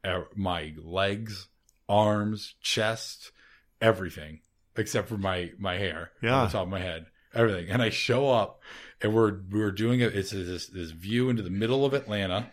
uh, 0.05 0.22
my 0.37 0.74
legs, 0.83 1.48
arms, 1.88 2.55
chest, 2.61 3.33
everything 3.81 4.40
except 4.77 5.09
for 5.09 5.18
my 5.18 5.51
my 5.59 5.77
hair 5.77 6.12
Yeah. 6.22 6.37
on 6.40 6.46
the 6.46 6.53
top 6.53 6.62
of 6.62 6.68
my 6.68 6.79
head, 6.81 7.07
everything. 7.35 7.68
And 7.68 7.83
I 7.83 7.90
show 7.90 8.31
up 8.31 8.61
and 9.00 9.14
we're 9.14 9.40
we're 9.50 9.70
doing 9.70 10.00
it. 10.00 10.14
It's 10.14 10.30
this 10.30 10.66
this 10.66 10.90
view 10.90 11.28
into 11.28 11.42
the 11.42 11.50
middle 11.50 11.84
of 11.84 11.94
Atlanta, 11.94 12.50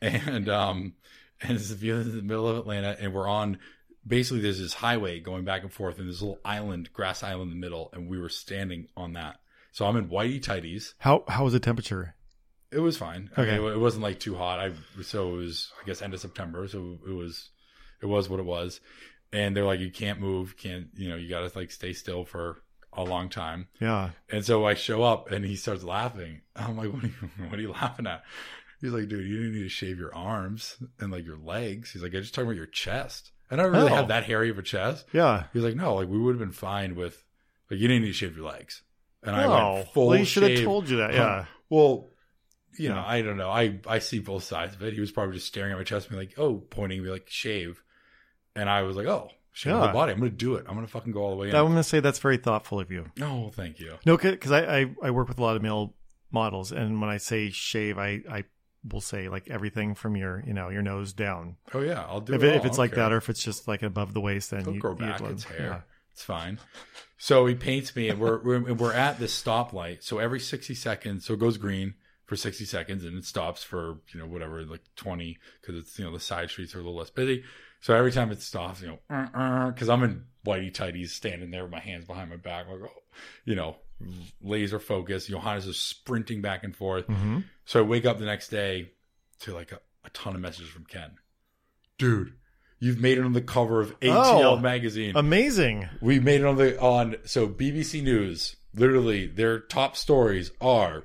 and 0.00 0.48
um 0.48 0.94
and 1.40 1.52
it's 1.52 1.70
a 1.70 1.74
view 1.74 1.96
into 1.96 2.10
the 2.10 2.22
middle 2.22 2.48
of 2.48 2.56
Atlanta, 2.56 2.96
and 2.98 3.12
we're 3.12 3.28
on. 3.28 3.58
Basically, 4.06 4.40
there's 4.40 4.60
this 4.60 4.74
highway 4.74 5.18
going 5.18 5.44
back 5.44 5.62
and 5.62 5.72
forth, 5.72 5.98
and 5.98 6.08
this 6.08 6.22
little 6.22 6.38
island, 6.44 6.92
grass 6.92 7.24
island 7.24 7.50
in 7.50 7.60
the 7.60 7.60
middle, 7.60 7.90
and 7.92 8.08
we 8.08 8.20
were 8.20 8.28
standing 8.28 8.86
on 8.96 9.14
that. 9.14 9.40
So 9.72 9.84
I'm 9.84 9.96
in 9.96 10.08
whitey 10.08 10.40
tighties. 10.40 10.94
How 10.98 11.24
how 11.28 11.44
was 11.44 11.52
the 11.52 11.60
temperature? 11.60 12.14
It 12.70 12.80
was 12.80 12.96
fine. 12.96 13.30
Okay. 13.36 13.56
I 13.56 13.58
mean, 13.58 13.72
it 13.72 13.78
wasn't 13.78 14.02
like 14.02 14.20
too 14.20 14.34
hot. 14.34 14.60
I 14.60 14.72
so 15.02 15.34
it 15.34 15.36
was 15.36 15.72
I 15.82 15.86
guess 15.86 16.02
end 16.02 16.14
of 16.14 16.20
September, 16.20 16.66
so 16.68 16.98
it 17.06 17.12
was 17.12 17.50
it 18.00 18.06
was 18.06 18.28
what 18.28 18.40
it 18.40 18.46
was. 18.46 18.80
And 19.32 19.56
they're 19.56 19.64
like, 19.64 19.80
you 19.80 19.90
can't 19.90 20.20
move, 20.20 20.56
can't 20.56 20.88
you 20.94 21.08
know, 21.08 21.16
you 21.16 21.28
got 21.28 21.48
to 21.48 21.58
like 21.58 21.70
stay 21.70 21.92
still 21.92 22.24
for 22.24 22.62
a 22.96 23.02
long 23.04 23.28
time. 23.28 23.68
Yeah, 23.80 24.10
And 24.30 24.44
so 24.44 24.64
I 24.66 24.74
show 24.74 25.02
up, 25.02 25.30
and 25.30 25.44
he 25.44 25.56
starts 25.56 25.82
laughing. 25.84 26.40
I'm 26.54 26.76
like, 26.76 26.92
what 26.92 27.04
are 27.04 27.06
you, 27.08 27.12
what 27.48 27.58
are 27.58 27.62
you 27.62 27.72
laughing 27.72 28.06
at? 28.06 28.22
He's 28.80 28.90
like, 28.92 29.08
dude, 29.08 29.26
you 29.26 29.36
didn't 29.38 29.54
need 29.54 29.62
to 29.62 29.68
shave 29.68 29.98
your 29.98 30.14
arms 30.14 30.76
and 31.00 31.10
like 31.10 31.24
your 31.24 31.38
legs. 31.38 31.92
He's 31.92 32.02
like, 32.02 32.14
I'm 32.14 32.20
just 32.22 32.34
talking 32.34 32.48
about 32.48 32.56
your 32.56 32.66
chest. 32.66 33.32
And 33.50 33.60
I 33.60 33.64
don't 33.64 33.72
really 33.74 33.90
Oh. 33.92 33.94
have 33.94 34.08
that 34.08 34.24
hairy 34.24 34.50
of 34.50 34.58
a 34.58 34.62
chest. 34.62 35.06
yeah. 35.12 35.44
He's 35.52 35.62
like, 35.62 35.76
no, 35.76 35.94
like 35.94 36.08
we 36.08 36.18
would 36.18 36.32
have 36.34 36.40
been 36.40 36.50
fine 36.52 36.94
with 36.96 37.22
like 37.70 37.80
you 37.80 37.88
didn't 37.88 38.02
need 38.02 38.08
to 38.08 38.12
shave 38.14 38.36
your 38.36 38.46
legs. 38.46 38.82
And 39.22 39.34
I 39.34 39.44
oh, 39.44 39.74
went 39.74 39.88
full 39.92 40.06
well, 40.08 40.18
you 40.18 40.24
should 40.24 40.42
have 40.50 40.62
told 40.64 40.88
you 40.90 40.98
that. 40.98 41.14
Yeah. 41.14 41.46
Well, 41.70 42.10
you 42.78 42.88
know, 42.90 42.96
Yeah. 42.96 43.06
I 43.06 43.22
don't 43.22 43.36
know. 43.38 43.50
I 43.50 43.78
I 43.86 43.98
see 44.00 44.18
both 44.18 44.44
sides 44.44 44.74
of 44.74 44.82
it. 44.82 44.92
He 44.94 45.00
was 45.00 45.10
probably 45.10 45.34
just 45.36 45.46
staring 45.46 45.72
at 45.72 45.78
my 45.78 45.84
chest, 45.84 46.08
and 46.08 46.18
be 46.18 46.26
like, 46.26 46.38
"Oh," 46.38 46.56
pointing, 46.58 47.02
me 47.02 47.08
like, 47.08 47.28
"Shave," 47.28 47.82
and 48.54 48.68
I 48.68 48.82
was 48.82 48.94
like, 48.96 49.06
"Oh, 49.06 49.30
shave 49.56 49.72
the 49.72 49.78
Yeah. 49.78 49.84
whole 49.86 49.92
body. 49.94 50.12
I'm 50.12 50.18
gonna 50.18 50.30
do 50.30 50.54
it. 50.56 50.66
I'm 50.68 50.74
gonna 50.74 50.86
fucking 50.86 51.12
go 51.12 51.22
all 51.22 51.30
the 51.30 51.36
way 51.36 51.48
in." 51.48 51.54
I'm 51.56 51.64
going 51.64 51.76
to 51.76 51.82
say 51.82 52.00
that's 52.00 52.18
very 52.18 52.36
thoughtful 52.36 52.78
of 52.78 52.90
you. 52.90 53.06
oh, 53.22 53.50
thank 53.50 53.80
you. 53.80 53.94
No, 54.04 54.16
because 54.18 54.52
I, 54.52 54.80
I 54.80 54.94
I 55.02 55.10
work 55.10 55.28
with 55.28 55.38
a 55.38 55.42
lot 55.42 55.56
of 55.56 55.62
male 55.62 55.94
models, 56.30 56.72
and 56.72 57.00
when 57.00 57.08
I 57.10 57.16
say 57.16 57.50
shave, 57.50 57.98
I 57.98 58.22
I 58.30 58.44
will 58.88 59.00
say 59.00 59.28
like 59.28 59.48
everything 59.48 59.94
from 59.94 60.14
your 60.16 60.44
you 60.46 60.52
know 60.52 60.68
your 60.68 60.82
nose 60.82 61.12
down. 61.12 61.56
Oh 61.72 61.80
yeah, 61.80 62.04
I'll 62.06 62.20
do 62.20 62.34
If, 62.34 62.42
it. 62.42 62.50
all. 62.50 62.56
if 62.58 62.64
it's 62.66 62.78
like 62.78 62.92
care. 62.92 63.04
that, 63.04 63.12
or 63.12 63.16
if 63.16 63.28
it's 63.30 63.42
just 63.42 63.66
like 63.66 63.82
above 63.82 64.12
the 64.14 64.20
waist, 64.20 64.50
then 64.50 64.60
It'll 64.60 64.74
you 64.74 64.80
grow 64.80 64.94
back. 64.94 65.20
It's 65.22 65.44
hair. 65.44 65.58
yeah. 65.60 65.80
It's 66.12 66.22
fine. 66.22 66.58
So 67.18 67.46
he 67.46 67.54
paints 67.54 67.96
me, 67.96 68.08
and 68.10 68.20
we're 68.20 68.42
we're, 68.42 68.74
we're 68.74 68.92
at 68.92 69.18
this 69.18 69.40
stoplight. 69.42 70.02
So 70.02 70.18
every 70.18 70.40
sixty 70.40 70.74
seconds, 70.74 71.24
so 71.26 71.34
it 71.34 71.40
goes 71.40 71.56
green 71.56 71.94
for 72.26 72.36
sixty 72.36 72.64
seconds, 72.66 73.04
and 73.04 73.16
it 73.18 73.24
stops 73.24 73.62
for 73.62 73.98
you 74.12 74.20
know 74.20 74.26
whatever 74.26 74.62
like 74.64 74.82
twenty 74.96 75.38
because 75.60 75.76
it's 75.76 75.98
you 75.98 76.04
know 76.04 76.12
the 76.12 76.20
side 76.20 76.50
streets 76.50 76.74
are 76.74 76.78
a 76.78 76.82
little 76.82 76.96
less 76.96 77.10
busy. 77.10 77.42
So 77.80 77.94
every 77.94 78.12
time 78.12 78.30
it 78.32 78.42
stops, 78.42 78.80
you 78.82 78.88
know, 78.88 79.68
because 79.72 79.88
I'm 79.88 80.02
in 80.02 80.24
whitey 80.44 80.72
tighties, 80.72 81.10
standing 81.10 81.50
there 81.50 81.62
with 81.62 81.72
my 81.72 81.80
hands 81.80 82.04
behind 82.04 82.30
my 82.30 82.36
back, 82.36 82.66
like 82.68 82.80
oh, 82.82 83.02
you 83.44 83.54
know, 83.54 83.76
laser 84.42 84.78
focus. 84.78 85.26
Johannes 85.26 85.66
is 85.66 85.76
sprinting 85.78 86.40
back 86.42 86.64
and 86.64 86.74
forth. 86.74 87.06
hmm 87.06 87.40
So 87.64 87.80
I 87.80 87.82
wake 87.82 88.04
up 88.06 88.18
the 88.18 88.24
next 88.26 88.48
day 88.48 88.90
to 89.40 89.54
like 89.54 89.72
a, 89.72 89.80
a 90.04 90.10
ton 90.10 90.34
of 90.34 90.40
messages 90.40 90.68
from 90.68 90.84
Ken. 90.84 91.12
Dude, 91.98 92.34
you've 92.78 93.00
made 93.00 93.18
it 93.18 93.24
on 93.24 93.32
the 93.32 93.40
cover 93.42 93.80
of 93.80 93.98
ATL 94.00 94.44
Oh. 94.44 94.58
magazine. 94.58 95.12
Amazing. 95.16 95.88
we 96.00 96.18
made 96.20 96.40
it 96.40 96.46
on 96.46 96.56
the 96.56 96.80
on 96.80 97.16
so 97.24 97.46
BBC 97.48 98.02
News. 98.02 98.56
Literally, 98.74 99.26
their 99.26 99.58
top 99.60 99.96
stories 99.96 100.50
are 100.60 101.04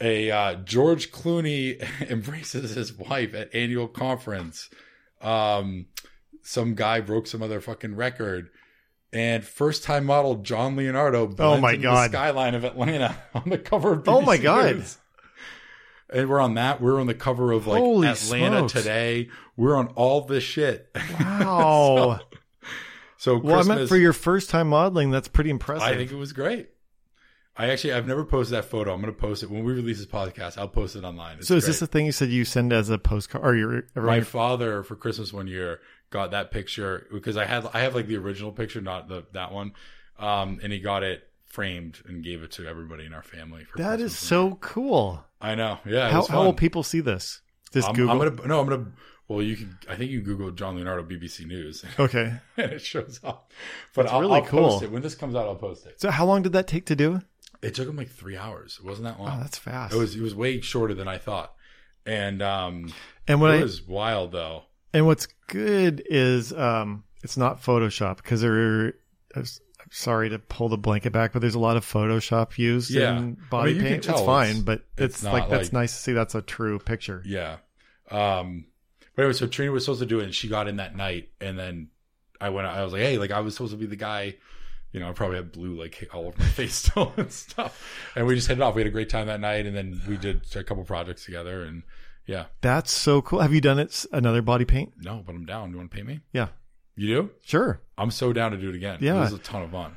a 0.00 0.30
uh, 0.30 0.54
George 0.54 1.10
Clooney 1.10 1.82
embraces 2.10 2.74
his 2.74 2.92
wife 2.92 3.34
at 3.34 3.54
annual 3.54 3.88
conference. 3.88 4.70
Um, 5.20 5.86
some 6.42 6.74
guy 6.74 7.00
broke 7.00 7.26
some 7.26 7.42
other 7.42 7.60
fucking 7.60 7.96
record. 7.96 8.50
And 9.12 9.44
first 9.44 9.82
time 9.82 10.04
model 10.04 10.36
John 10.36 10.76
Leonardo 10.76 11.34
Oh 11.38 11.58
my 11.58 11.74
God. 11.76 12.10
the 12.10 12.16
skyline 12.16 12.54
of 12.54 12.64
Atlanta 12.64 13.16
on 13.34 13.48
the 13.50 13.58
cover 13.58 13.92
of 13.92 14.04
BBC 14.04 14.12
Oh 14.14 14.20
my 14.20 14.36
God. 14.36 14.76
News. 14.76 14.98
And 16.12 16.28
we're 16.28 16.40
on 16.40 16.54
that. 16.54 16.80
We're 16.80 17.00
on 17.00 17.06
the 17.06 17.14
cover 17.14 17.52
of 17.52 17.66
like 17.66 17.78
Holy 17.80 18.08
Atlanta 18.08 18.58
smokes. 18.58 18.72
Today. 18.72 19.28
We're 19.56 19.76
on 19.76 19.88
all 19.88 20.22
this 20.22 20.44
shit. 20.44 20.94
Wow. 21.20 22.20
So 23.16 23.36
Well, 23.38 23.58
I 23.60 23.62
meant 23.64 23.88
for 23.88 23.96
your 23.98 24.12
first 24.14 24.48
time 24.48 24.68
modeling, 24.68 25.10
that's 25.10 25.28
pretty 25.28 25.50
impressive. 25.50 25.82
I 25.82 25.94
think 25.94 26.10
it 26.10 26.16
was 26.16 26.32
great. 26.32 26.70
I 27.60 27.68
actually 27.70 27.92
I've 27.92 28.06
never 28.06 28.24
posted 28.24 28.56
that 28.56 28.64
photo. 28.64 28.94
I'm 28.94 29.00
going 29.02 29.12
to 29.14 29.20
post 29.20 29.42
it 29.42 29.50
when 29.50 29.64
we 29.64 29.72
release 29.72 29.98
this 29.98 30.06
podcast. 30.06 30.56
I'll 30.56 30.66
post 30.68 30.96
it 30.96 31.04
online. 31.04 31.38
It's 31.38 31.48
so 31.48 31.56
is 31.56 31.64
great. 31.64 31.68
this 31.70 31.80
the 31.80 31.86
thing 31.86 32.06
you 32.06 32.12
said 32.12 32.30
you 32.30 32.44
send 32.44 32.72
as 32.72 32.88
a 32.88 32.98
postcard 32.98 33.44
or 33.44 33.54
your 33.54 33.84
my 33.94 34.22
father 34.22 34.82
for 34.82 34.96
Christmas 34.96 35.32
one 35.32 35.46
year 35.46 35.80
got 36.08 36.30
that 36.30 36.50
picture 36.50 37.06
because 37.12 37.36
I 37.36 37.44
had 37.44 37.66
I 37.74 37.80
have 37.80 37.94
like 37.94 38.06
the 38.06 38.16
original 38.16 38.50
picture, 38.52 38.80
not 38.80 39.08
the 39.08 39.24
that 39.32 39.52
one, 39.52 39.72
um, 40.18 40.58
and 40.62 40.72
he 40.72 40.80
got 40.80 41.02
it 41.02 41.28
framed 41.44 42.00
and 42.06 42.22
gave 42.24 42.42
it 42.42 42.52
to 42.52 42.66
everybody 42.66 43.04
in 43.04 43.12
our 43.12 43.22
family. 43.22 43.64
For 43.64 43.76
That 43.78 43.98
Christmas 43.98 44.22
is 44.24 44.30
one 44.30 44.40
year. 44.42 44.50
so 44.52 44.58
cool. 44.60 45.24
I 45.40 45.54
know. 45.54 45.78
Yeah. 45.84 46.10
How, 46.10 46.22
how 46.26 46.44
will 46.44 46.54
people 46.54 46.82
see 46.82 47.00
this? 47.00 47.42
I'm, 47.74 47.94
Google. 47.94 48.10
I'm 48.10 48.18
gonna 48.36 48.48
no. 48.48 48.60
I'm 48.60 48.68
gonna. 48.68 48.86
Well, 49.28 49.42
you 49.42 49.56
can. 49.56 49.78
I 49.88 49.94
think 49.94 50.10
you 50.10 50.22
Google 50.22 50.50
John 50.50 50.74
Leonardo 50.76 51.04
BBC 51.04 51.46
News 51.46 51.84
Okay. 51.98 52.32
and 52.56 52.72
it 52.72 52.80
shows 52.80 53.20
up. 53.22 53.52
But 53.94 54.02
That's 54.04 54.12
I'll, 54.14 54.20
really 54.22 54.40
I'll 54.40 54.46
cool. 54.46 54.68
post 54.70 54.82
it 54.82 54.90
when 54.90 55.02
this 55.02 55.14
comes 55.14 55.34
out. 55.36 55.46
I'll 55.46 55.54
post 55.54 55.86
it. 55.86 56.00
So 56.00 56.10
how 56.10 56.26
long 56.26 56.42
did 56.42 56.52
that 56.52 56.66
take 56.66 56.86
to 56.86 56.96
do? 56.96 57.20
It 57.62 57.74
took 57.74 57.88
him 57.88 57.96
like 57.96 58.10
three 58.10 58.36
hours. 58.36 58.78
It 58.82 58.86
wasn't 58.86 59.04
that 59.08 59.16
Oh, 59.18 59.24
long. 59.24 59.40
that's 59.40 59.58
fast. 59.58 59.94
it 59.94 59.98
was. 59.98 60.14
It 60.16 60.22
was 60.22 60.34
way 60.34 60.60
shorter 60.60 60.94
than 60.94 61.08
I 61.08 61.18
thought. 61.18 61.52
And 62.06 62.40
um, 62.42 62.92
and 63.28 63.40
what 63.40 63.50
it 63.54 63.60
I, 63.60 63.62
was 63.62 63.82
wild 63.82 64.32
though. 64.32 64.64
and 64.94 65.06
what's 65.06 65.26
good 65.48 66.02
is 66.06 66.52
um, 66.52 67.04
it's 67.22 67.36
not 67.36 67.62
Photoshop 67.62 68.16
because 68.16 68.40
there. 68.40 68.94
I'm 69.36 69.44
sorry 69.90 70.30
to 70.30 70.38
pull 70.38 70.68
the 70.68 70.78
blanket 70.78 71.12
back, 71.12 71.32
but 71.32 71.40
there's 71.40 71.54
a 71.54 71.58
lot 71.60 71.76
of 71.76 71.84
Photoshop 71.84 72.56
used 72.58 72.90
Yeah. 72.90 73.16
in 73.18 73.36
body 73.50 73.72
I 73.72 73.74
mean, 73.74 73.82
paint. 73.82 74.08
It's 74.08 74.20
fine, 74.22 74.50
it's- 74.50 74.62
but 74.62 74.84
it's 74.96 75.16
it's, 75.16 75.24
like 75.24 75.48
that's 75.50 75.68
like- 75.68 75.72
nice 75.74 75.92
to 75.92 75.98
see. 75.98 76.12
That's 76.12 76.34
a 76.34 76.42
true 76.42 76.78
picture. 76.78 77.22
Yeah. 77.26 77.58
Um, 78.10 78.64
but 79.14 79.22
anyway, 79.22 79.34
so 79.34 79.46
Trina 79.46 79.70
was 79.72 79.84
supposed 79.84 80.00
to 80.00 80.06
do 80.06 80.20
it, 80.20 80.24
and 80.24 80.34
she 80.34 80.48
got 80.48 80.66
in 80.68 80.76
that 80.76 80.96
night, 80.96 81.28
and 81.40 81.58
then 81.58 81.88
I 82.40 82.48
went. 82.50 82.66
I 82.66 82.82
was 82.82 82.92
like, 82.92 83.02
hey, 83.02 83.18
like 83.18 83.30
I 83.30 83.40
was 83.40 83.54
supposed 83.54 83.72
to 83.72 83.76
be 83.78 83.86
the 83.86 83.96
guy. 83.96 84.36
You 84.92 85.00
know, 85.00 85.08
I 85.08 85.12
probably 85.12 85.36
had 85.36 85.52
blue 85.52 85.78
like 85.78 86.08
all 86.12 86.26
over 86.26 86.38
my 86.38 86.44
face 86.48 86.74
still 86.74 87.12
and 87.16 87.30
stuff. 87.30 88.10
And 88.16 88.26
we 88.26 88.34
just 88.34 88.48
headed 88.48 88.62
off. 88.62 88.74
We 88.74 88.80
had 88.80 88.88
a 88.88 88.90
great 88.90 89.08
time 89.08 89.28
that 89.28 89.40
night, 89.40 89.66
and 89.66 89.76
then 89.76 90.00
we 90.08 90.16
did 90.16 90.42
a 90.56 90.64
couple 90.64 90.82
projects 90.84 91.24
together. 91.24 91.62
And 91.62 91.82
yeah, 92.26 92.46
That's 92.60 92.92
so 92.92 93.22
cool. 93.22 93.40
Have 93.40 93.52
you 93.54 93.60
done 93.60 93.78
it 93.78 94.04
another 94.12 94.42
body 94.42 94.64
paint? 94.64 94.92
no, 94.98 95.22
but 95.24 95.34
I'm 95.34 95.46
down. 95.46 95.70
You 95.70 95.76
want 95.76 95.90
to 95.90 95.96
pay 95.96 96.02
me? 96.02 96.20
Yeah, 96.32 96.48
You 96.96 97.06
do? 97.06 97.30
sure. 97.44 97.80
I'm 97.98 98.10
so 98.10 98.32
down 98.32 98.50
to 98.52 98.56
do 98.56 98.68
it 98.68 98.74
again. 98.74 98.98
Yeah. 99.00 99.16
it 99.16 99.20
was 99.20 99.32
a 99.32 99.38
ton 99.38 99.62
of 99.62 99.70
fun. 99.70 99.96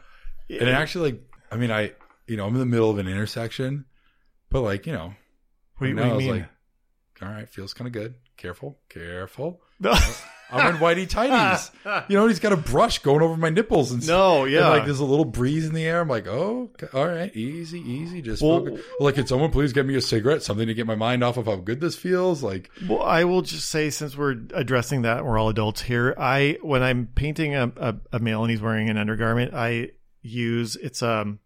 And 0.49 0.62
it 0.69 0.73
actually, 0.73 1.12
like, 1.13 1.21
I 1.51 1.56
mean, 1.58 1.71
I, 1.71 1.91
you 2.27 2.38
know, 2.38 2.45
I'm 2.45 2.53
in 2.53 2.60
the 2.60 2.65
middle 2.65 2.89
of 2.89 2.97
an 2.99 3.08
intersection, 3.08 3.86
but 4.49 4.62
like, 4.62 4.86
you 4.86 4.93
know, 4.93 5.13
What, 5.77 5.88
do 5.88 5.89
you- 5.89 5.95
what 5.95 6.06
I 6.06 6.10
do 6.10 6.15
was 6.15 6.25
you 6.25 6.32
mean? 6.34 6.41
like, 6.41 6.49
all 7.21 7.29
right, 7.36 7.49
feels 7.49 7.73
kind 7.73 7.88
of 7.88 7.93
good. 7.93 8.15
Careful, 8.38 8.78
careful. 8.89 9.62
No. 9.80 9.93
I'm 10.52 10.76
in 10.76 10.80
whitey 10.82 11.08
tighties. 11.10 11.72
You 12.10 12.17
know, 12.17 12.28
he's 12.28 12.39
got 12.39 12.54
a 12.54 12.58
brush 12.58 13.00
going 13.00 13.22
over 13.22 13.36
my 13.38 13.50
nipples 13.50 13.91
and 13.91 14.04
stuff. 14.04 14.13
no, 14.15 14.43
And, 14.43 14.52
yeah. 14.54 14.67
like 14.69 14.86
there's 14.86 15.00
a 15.00 15.06
little 15.06 15.26
breeze 15.26 15.65
in 15.65 15.74
the 15.74 15.84
air. 15.84 16.02
I'm 16.02 16.08
like, 16.08 16.28
oh, 16.28 16.69
okay, 16.82 16.88
all 16.98 17.08
right, 17.08 17.36
easy, 17.36 17.80
easy. 17.80 18.22
Just 18.22 18.41
Well- 18.43 18.78
like, 19.00 19.15
can 19.15 19.26
someone 19.28 19.52
please 19.52 19.74
get 19.74 19.86
me 19.86 19.96
a 19.96 20.02
cigarette? 20.02 20.43
Something 20.43 20.67
to 20.67 20.74
get 20.74 20.86
my 20.88 20.96
mind 20.96 21.24
off 21.24 21.38
of 21.38 21.46
how 21.48 21.56
good 21.56 21.82
this 21.82 21.96
feels. 21.96 22.43
Like, 22.43 22.69
Well, 22.88 23.02
I 23.02 23.24
will 23.24 23.41
just 23.41 23.69
say, 23.69 23.89
since 23.89 24.15
we're 24.15 24.36
addressing 24.54 25.02
that, 25.04 25.26
we're 25.26 25.38
all 25.39 25.50
adults 25.50 25.82
here. 25.82 26.13
I, 26.17 26.58
when 26.62 26.84
I'm 26.84 27.08
painting 27.08 27.56
a, 27.56 27.72
a, 27.78 27.96
a 28.13 28.19
male 28.19 28.41
and 28.43 28.52
he's 28.52 28.62
wearing 28.62 28.89
an 28.89 28.98
undergarment, 28.98 29.54
I 29.56 29.89
use 30.22 30.76
it's 30.78 31.02
um, 31.04 31.39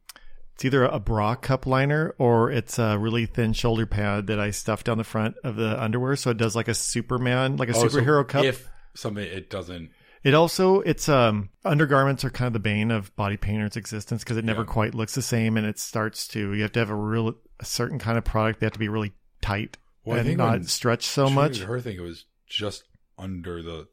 it's 0.57 0.65
either 0.65 0.85
a 0.85 0.99
bra 0.99 1.35
cup 1.35 1.67
liner 1.67 2.15
or 2.17 2.49
it's 2.49 2.79
a 2.79 2.97
really 2.97 3.27
thin 3.27 3.53
shoulder 3.53 3.85
pad 3.85 4.25
that 4.25 4.39
I 4.39 4.49
stuff 4.49 4.83
down 4.83 4.97
the 4.97 5.03
front 5.03 5.35
of 5.43 5.55
the 5.55 5.79
underwear, 5.79 6.15
so 6.15 6.31
it 6.31 6.37
does 6.37 6.55
like 6.55 6.67
a 6.67 6.73
Superman, 6.73 7.57
like 7.57 7.69
a 7.69 7.75
oh, 7.75 7.87
so 7.87 7.89
superhero 7.89 8.27
cup. 8.27 8.43
If 8.43 8.67
something, 8.95 9.23
it 9.23 9.51
doesn't. 9.51 9.91
It 10.23 10.33
also 10.33 10.79
it's 10.81 11.07
um 11.09 11.51
undergarments 11.63 12.25
are 12.25 12.31
kind 12.31 12.47
of 12.47 12.53
the 12.53 12.59
bane 12.59 12.89
of 12.89 13.15
body 13.15 13.37
painters' 13.37 13.77
existence 13.77 14.23
because 14.23 14.37
it 14.37 14.45
never 14.45 14.61
Yeah. 14.61 14.65
quite 14.65 14.95
looks 14.95 15.13
the 15.13 15.21
same, 15.21 15.57
and 15.57 15.67
it 15.67 15.77
starts 15.77 16.27
to 16.29 16.53
you 16.53 16.63
have 16.63 16.71
to 16.71 16.79
have 16.79 16.89
a 16.89 16.95
real 16.95 17.35
a 17.59 17.65
certain 17.65 17.99
kind 17.99 18.17
of 18.17 18.25
product. 18.25 18.59
They 18.59 18.65
have 18.65 18.73
to 18.73 18.79
be 18.79 18.89
really 18.89 19.13
tight 19.41 19.77
Well, 20.05 20.17
and 20.17 20.37
not 20.37 20.65
stretch 20.65 21.05
so 21.05 21.29
much. 21.29 21.59
Her 21.59 21.79
thing, 21.79 21.97
it 21.97 22.01
was 22.01 22.25
just 22.47 22.83
under 23.15 23.61
the 23.61 23.89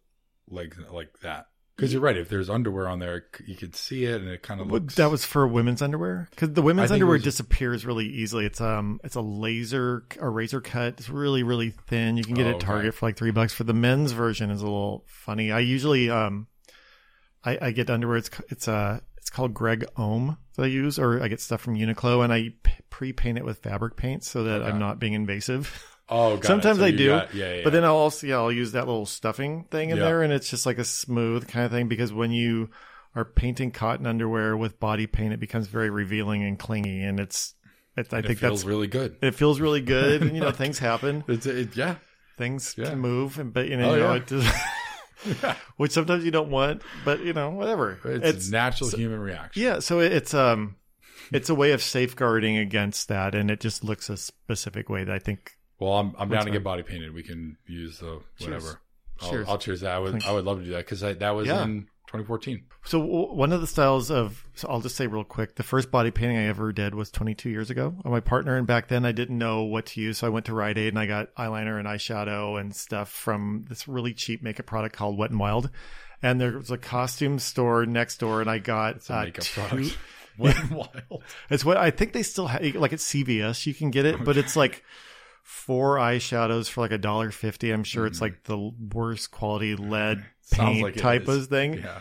leg, 0.49 0.75
like 0.91 1.21
that. 1.21 1.49
Because 1.77 1.93
you're 1.93 2.03
right. 2.03 2.17
If 2.17 2.29
there's 2.29 2.49
underwear 2.49 2.87
on 2.87 3.01
there, 3.01 3.25
you 3.47 3.57
could 3.57 3.75
see 3.75 4.05
it, 4.05 4.21
and 4.21 4.31
it 4.31 4.43
kind 4.45 4.61
of 4.61 4.71
looks. 4.71 4.95
That 4.95 5.11
was 5.11 5.25
for 5.25 5.45
women's 5.47 5.83
underwear 5.83 6.29
because 6.31 6.53
the 6.53 6.63
women's 6.63 6.85
I 6.91 6.95
think 6.95 7.01
it 7.01 7.03
underwear 7.03 7.15
was- 7.17 7.25
disappears 7.25 7.85
really 7.85 8.07
easily. 8.07 8.47
It's 8.47 8.61
um, 8.61 9.01
it's 9.03 9.17
a 9.17 9.21
laser 9.21 10.05
a 10.21 10.29
razor 10.29 10.61
cut. 10.61 10.95
It's 10.99 11.09
really 11.09 11.43
really 11.43 11.71
thin. 11.89 12.17
You 12.17 12.23
can 12.25 12.35
get 12.35 12.47
Oh, 12.47 12.51
it 12.51 12.51
at 12.51 12.57
okay. 12.57 12.67
Target 12.67 12.95
for 12.95 13.07
like 13.07 13.17
three 13.17 13.33
bucks. 13.33 13.53
For 13.53 13.65
the 13.65 13.75
men's 13.75 14.13
version, 14.13 14.51
is 14.51 14.61
a 14.61 14.65
little 14.67 15.05
funny. 15.09 15.51
I 15.51 15.59
usually 15.61 16.11
um, 16.11 16.47
I, 17.45 17.59
I 17.61 17.71
get 17.73 17.91
underwear. 17.91 18.19
It's 18.19 18.31
it's 18.51 18.69
uh 18.69 19.01
it's 19.17 19.31
called 19.31 19.53
Gregg 19.53 19.85
Homme 19.97 20.37
that 20.57 20.63
I 20.63 20.67
use, 20.67 20.99
or 21.01 21.21
I 21.23 21.27
get 21.29 21.41
stuff 21.41 21.61
from 21.61 21.75
Uniqlo, 21.75 22.23
and 22.23 22.33
I 22.33 22.53
pre-paint 22.91 23.37
it 23.39 23.45
with 23.45 23.59
fabric 23.59 23.97
paint 23.97 24.23
so 24.23 24.45
that 24.45 24.61
Okay. 24.63 24.71
I'm 24.71 24.79
not 24.79 25.01
being 25.01 25.15
invasive. 25.15 25.85
oh, 26.15 26.35
it. 26.35 26.45
Sometimes 26.45 26.79
So 26.79 26.85
I 26.85 26.91
do, 26.91 27.09
got- 27.09 27.35
yeah, 27.35 27.55
yeah. 27.55 27.61
But 27.65 27.73
then 27.73 27.85
I'll 27.85 27.97
also 27.97 28.27
yeah 28.27 28.37
I'll 28.37 28.53
use 28.53 28.73
that 28.73 28.87
little 28.87 29.07
stuffing 29.07 29.65
thing 29.71 29.91
in 29.91 29.97
Yeah. 29.97 30.05
there, 30.05 30.23
and 30.23 30.33
it's 30.33 30.49
just 30.51 30.67
like 30.67 30.79
a 30.79 30.85
smooth 30.85 31.49
kind 31.49 31.67
of 31.67 31.73
thing 31.73 31.89
because 31.89 32.13
when 32.13 32.31
you 32.31 32.71
are 33.17 33.25
painting 33.25 33.71
cotton 33.71 34.07
underwear 34.07 34.57
with 34.57 34.81
body 34.81 35.07
paint, 35.07 35.33
it 35.33 35.41
becomes 35.41 35.67
very 35.69 35.91
revealing 35.91 36.43
and 36.43 36.59
clingy, 36.59 37.03
and 37.03 37.21
it's, 37.21 37.55
it's 37.97 38.13
I 38.13 38.19
And 38.19 38.27
think 38.27 38.39
it 38.39 38.41
feels 38.41 38.61
that's 38.61 38.69
really 38.69 38.87
good. 38.89 39.17
it 39.23 39.35
feels 39.35 39.61
really 39.61 39.81
good. 39.81 40.23
and, 40.23 40.35
you 40.35 40.41
know, 40.41 40.51
things 40.63 40.79
happen, 40.79 41.23
It's 41.29 41.47
it, 41.47 41.77
yeah. 41.77 41.95
things 42.39 42.75
Yeah. 42.77 42.91
can 42.91 42.99
move, 42.99 43.39
and 43.39 43.53
but 43.53 43.69
you 43.69 43.77
know, 43.77 43.91
Oh, 43.91 43.95
you 43.95 44.01
know 44.01 44.13
it 44.15 44.27
just, 44.27 44.55
which 45.77 45.93
sometimes 45.93 46.25
you 46.25 46.31
don't 46.31 46.51
want, 46.51 46.83
but 47.05 47.21
you 47.25 47.33
know 47.33 47.51
whatever. 47.51 47.99
It's, 48.05 48.49
a 48.49 48.51
natural 48.51 48.91
human 48.91 49.21
reaction. 49.21 49.63
yeah, 49.63 49.79
so 49.81 50.01
it, 50.01 50.13
it's 50.13 50.35
um. 50.35 50.77
It's 51.33 51.49
a 51.49 51.55
way 51.55 51.73
of 51.73 51.83
safeguarding 51.83 52.59
against 52.59 53.09
that, 53.09 53.35
and 53.35 53.51
it 53.51 53.59
just 53.59 53.83
looks 53.83 54.11
a 54.11 54.17
specific 54.19 54.91
way 54.91 55.05
that 55.05 55.15
I 55.15 55.19
think 55.19 55.53
Well, 55.79 55.93
I'm 55.95 56.15
I'm 56.19 56.29
down 56.29 56.45
to 56.47 56.51
get 56.51 56.63
body 56.65 56.83
painted. 56.83 57.13
We 57.15 57.23
can 57.23 57.57
use 57.67 57.99
the 57.99 58.21
whatever. 58.41 58.81
I'll, 59.21 59.31
Cheers. 59.31 59.49
I'll 59.49 59.59
cheers 59.59 59.81
that. 59.83 59.93
I 59.95 59.99
would 59.99 60.25
I 60.25 60.33
would 60.33 60.45
love 60.45 60.59
to 60.59 60.65
do 60.65 60.71
that 60.73 60.79
because 60.87 61.01
that 61.01 61.31
was 61.31 61.47
Yeah. 61.47 61.63
in 61.65 61.89
2014. 62.09 62.65
So 62.85 62.99
one 63.01 63.53
of 63.53 63.61
the 63.61 63.67
styles 63.67 64.11
of, 64.11 64.45
so 64.55 64.69
I'll 64.69 64.81
just 64.81 64.95
say 64.95 65.07
real 65.07 65.25
quick, 65.25 65.55
the 65.57 65.63
first 65.63 65.91
body 65.91 66.11
painting 66.11 66.37
I 66.37 66.45
ever 66.47 66.73
did 66.73 66.95
was 66.95 67.11
22 67.11 67.49
years 67.51 67.71
ago 67.71 67.95
on 68.05 68.11
my 68.13 68.21
partner. 68.21 68.57
And 68.57 68.67
back 68.67 68.89
then 68.89 69.05
I 69.07 69.13
didn't 69.13 69.39
know 69.39 69.63
what 69.63 69.87
to 69.87 70.01
use. 70.01 70.19
So 70.19 70.27
I 70.27 70.31
went 70.31 70.47
to 70.47 70.55
Rite 70.55 70.79
Aid 70.79 70.89
and 70.89 70.99
I 70.99 71.07
got 71.07 71.35
eyeliner 71.37 71.79
and 71.79 71.89
eyeshadow 71.89 72.61
and 72.61 72.75
stuff 72.75 73.09
from 73.11 73.65
this 73.69 73.89
really 73.89 74.13
cheap 74.15 74.43
makeup 74.43 74.67
product 74.67 74.95
called 74.97 75.17
Wet 75.19 75.31
and 75.31 75.41
Wild. 75.41 75.71
And 76.23 76.41
there 76.41 76.59
was 76.59 76.71
a 76.71 76.79
costume 76.79 77.39
store 77.39 77.85
next 77.87 78.19
door 78.19 78.41
and 78.41 78.51
I 78.51 78.59
got 78.59 78.97
It's 78.97 79.11
a 79.11 79.15
uh, 79.17 79.23
makeup 79.25 79.45
two- 79.45 79.61
product. 79.61 79.99
Wet 80.39 80.57
and 80.59 80.71
wild. 80.73 81.23
It's 81.49 81.65
what 81.65 81.77
I 81.77 81.91
think 81.93 82.13
they 82.13 82.25
still 82.25 82.49
have, 82.49 82.61
like 82.75 82.93
at 82.93 82.99
CVS, 82.99 83.67
you 83.67 83.75
can 83.75 83.91
get 83.93 84.05
it, 84.05 84.25
but 84.25 84.37
it's 84.37 84.57
like 84.57 84.83
four 85.45 85.99
eyeshadows 85.99 86.69
for 86.69 86.81
like 86.81 86.91
a 86.91 86.99
dollar 86.99 87.31
fifty. 87.31 87.71
I'm 87.71 87.85
sure 87.85 88.07
it's 88.07 88.21
like 88.21 88.43
the 88.45 88.73
worst 88.93 89.31
quality 89.31 89.77
lead 89.77 90.25
Mm-hmm. 90.53 90.63
Paint 90.63 90.83
like 90.83 90.97
type 90.97 91.27
of 91.29 91.47
thing. 91.47 91.75
Yeah. 91.79 92.01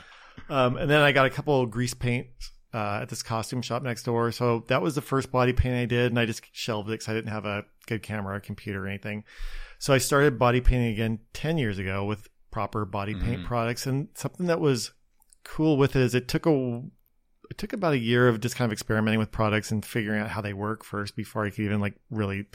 Um, 0.50 0.76
and 0.76 0.90
then 0.92 1.00
I 1.02 1.14
got 1.14 1.26
a 1.26 1.30
couple 1.30 1.62
of 1.62 1.72
grease 1.72 1.94
paints 1.94 2.52
uh, 2.74 3.00
at 3.04 3.08
this 3.08 3.24
costume 3.24 3.62
shop 3.62 3.84
next 3.84 4.04
door. 4.04 4.34
So 4.34 4.66
that 4.68 4.82
was 4.82 4.96
the 4.96 5.02
first 5.02 5.32
body 5.32 5.54
paint 5.54 5.76
I 5.76 5.86
did, 5.86 6.12
and 6.12 6.20
I 6.20 6.26
just 6.26 6.44
shelved 6.52 6.90
it 6.90 6.94
because 6.94 7.08
I 7.08 7.14
didn't 7.14 7.30
have 7.32 7.46
a 7.46 7.64
good 7.88 8.04
camera, 8.04 8.36
or 8.36 8.40
computer, 8.42 8.84
or 8.84 8.88
anything. 8.90 9.24
So 9.80 9.94
I 9.94 9.98
started 9.98 10.38
body 10.38 10.60
painting 10.60 10.92
again 10.92 11.20
ten 11.32 11.58
years 11.58 11.78
ago 11.80 12.04
with 12.04 12.28
proper 12.52 12.84
body 12.84 13.14
paint 13.16 13.44
Mhm. 13.44 13.46
products, 13.46 13.86
and 13.86 14.10
something 14.14 14.48
that 14.48 14.60
was 14.60 14.92
cool 15.46 15.78
with 15.78 15.96
it 15.96 16.02
is 16.02 16.14
it 16.14 16.28
took 16.28 16.46
a 16.46 16.82
it 17.50 17.58
took 17.58 17.72
about 17.72 17.94
a 17.94 17.98
year 18.00 18.28
of 18.28 18.42
just 18.42 18.58
kind 18.58 18.68
of 18.68 18.74
experimenting 18.74 19.20
with 19.20 19.32
products 19.32 19.72
and 19.72 19.86
figuring 19.86 20.20
out 20.22 20.30
how 20.32 20.42
they 20.42 20.54
work 20.54 20.84
first 20.84 21.16
before 21.16 21.46
I 21.46 21.50
could 21.50 21.60
even 21.64 21.80
like 21.80 21.96
really 22.10 22.48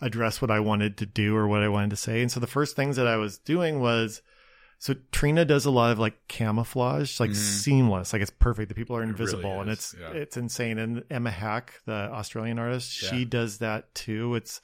address 0.00 0.40
what 0.40 0.50
I 0.50 0.60
wanted 0.60 0.96
to 0.98 1.06
do 1.06 1.36
or 1.36 1.46
what 1.48 1.62
I 1.62 1.68
wanted 1.68 1.90
to 1.90 1.96
say. 1.96 2.22
And 2.22 2.30
so 2.30 2.40
the 2.40 2.46
first 2.46 2.76
things 2.76 2.96
that 2.96 3.06
I 3.06 3.16
was 3.16 3.38
doing 3.38 3.80
was 3.80 4.22
so 4.78 4.94
Trina 5.12 5.44
does 5.44 5.66
a 5.66 5.70
lot 5.70 5.92
of 5.92 5.98
like 5.98 6.26
camouflage, 6.26 7.20
like 7.20 7.30
Mhm. 7.30 7.34
seamless, 7.36 8.12
like 8.14 8.22
it's 8.22 8.30
perfect. 8.30 8.70
The 8.70 8.74
people 8.74 8.96
are 8.96 9.00
really 9.00 9.10
invisible 9.10 9.60
and 9.60 9.68
it's 9.70 9.94
yeah. 10.00 10.10
it's 10.12 10.36
insane. 10.38 10.78
And 10.78 11.04
Emma 11.10 11.30
Hack, 11.30 11.74
the 11.84 11.92
Australian 11.92 12.58
artist, 12.58 13.02
Yeah. 13.02 13.10
she 13.10 13.24
does 13.26 13.58
that 13.58 13.94
too. 13.94 14.34
It's 14.36 14.60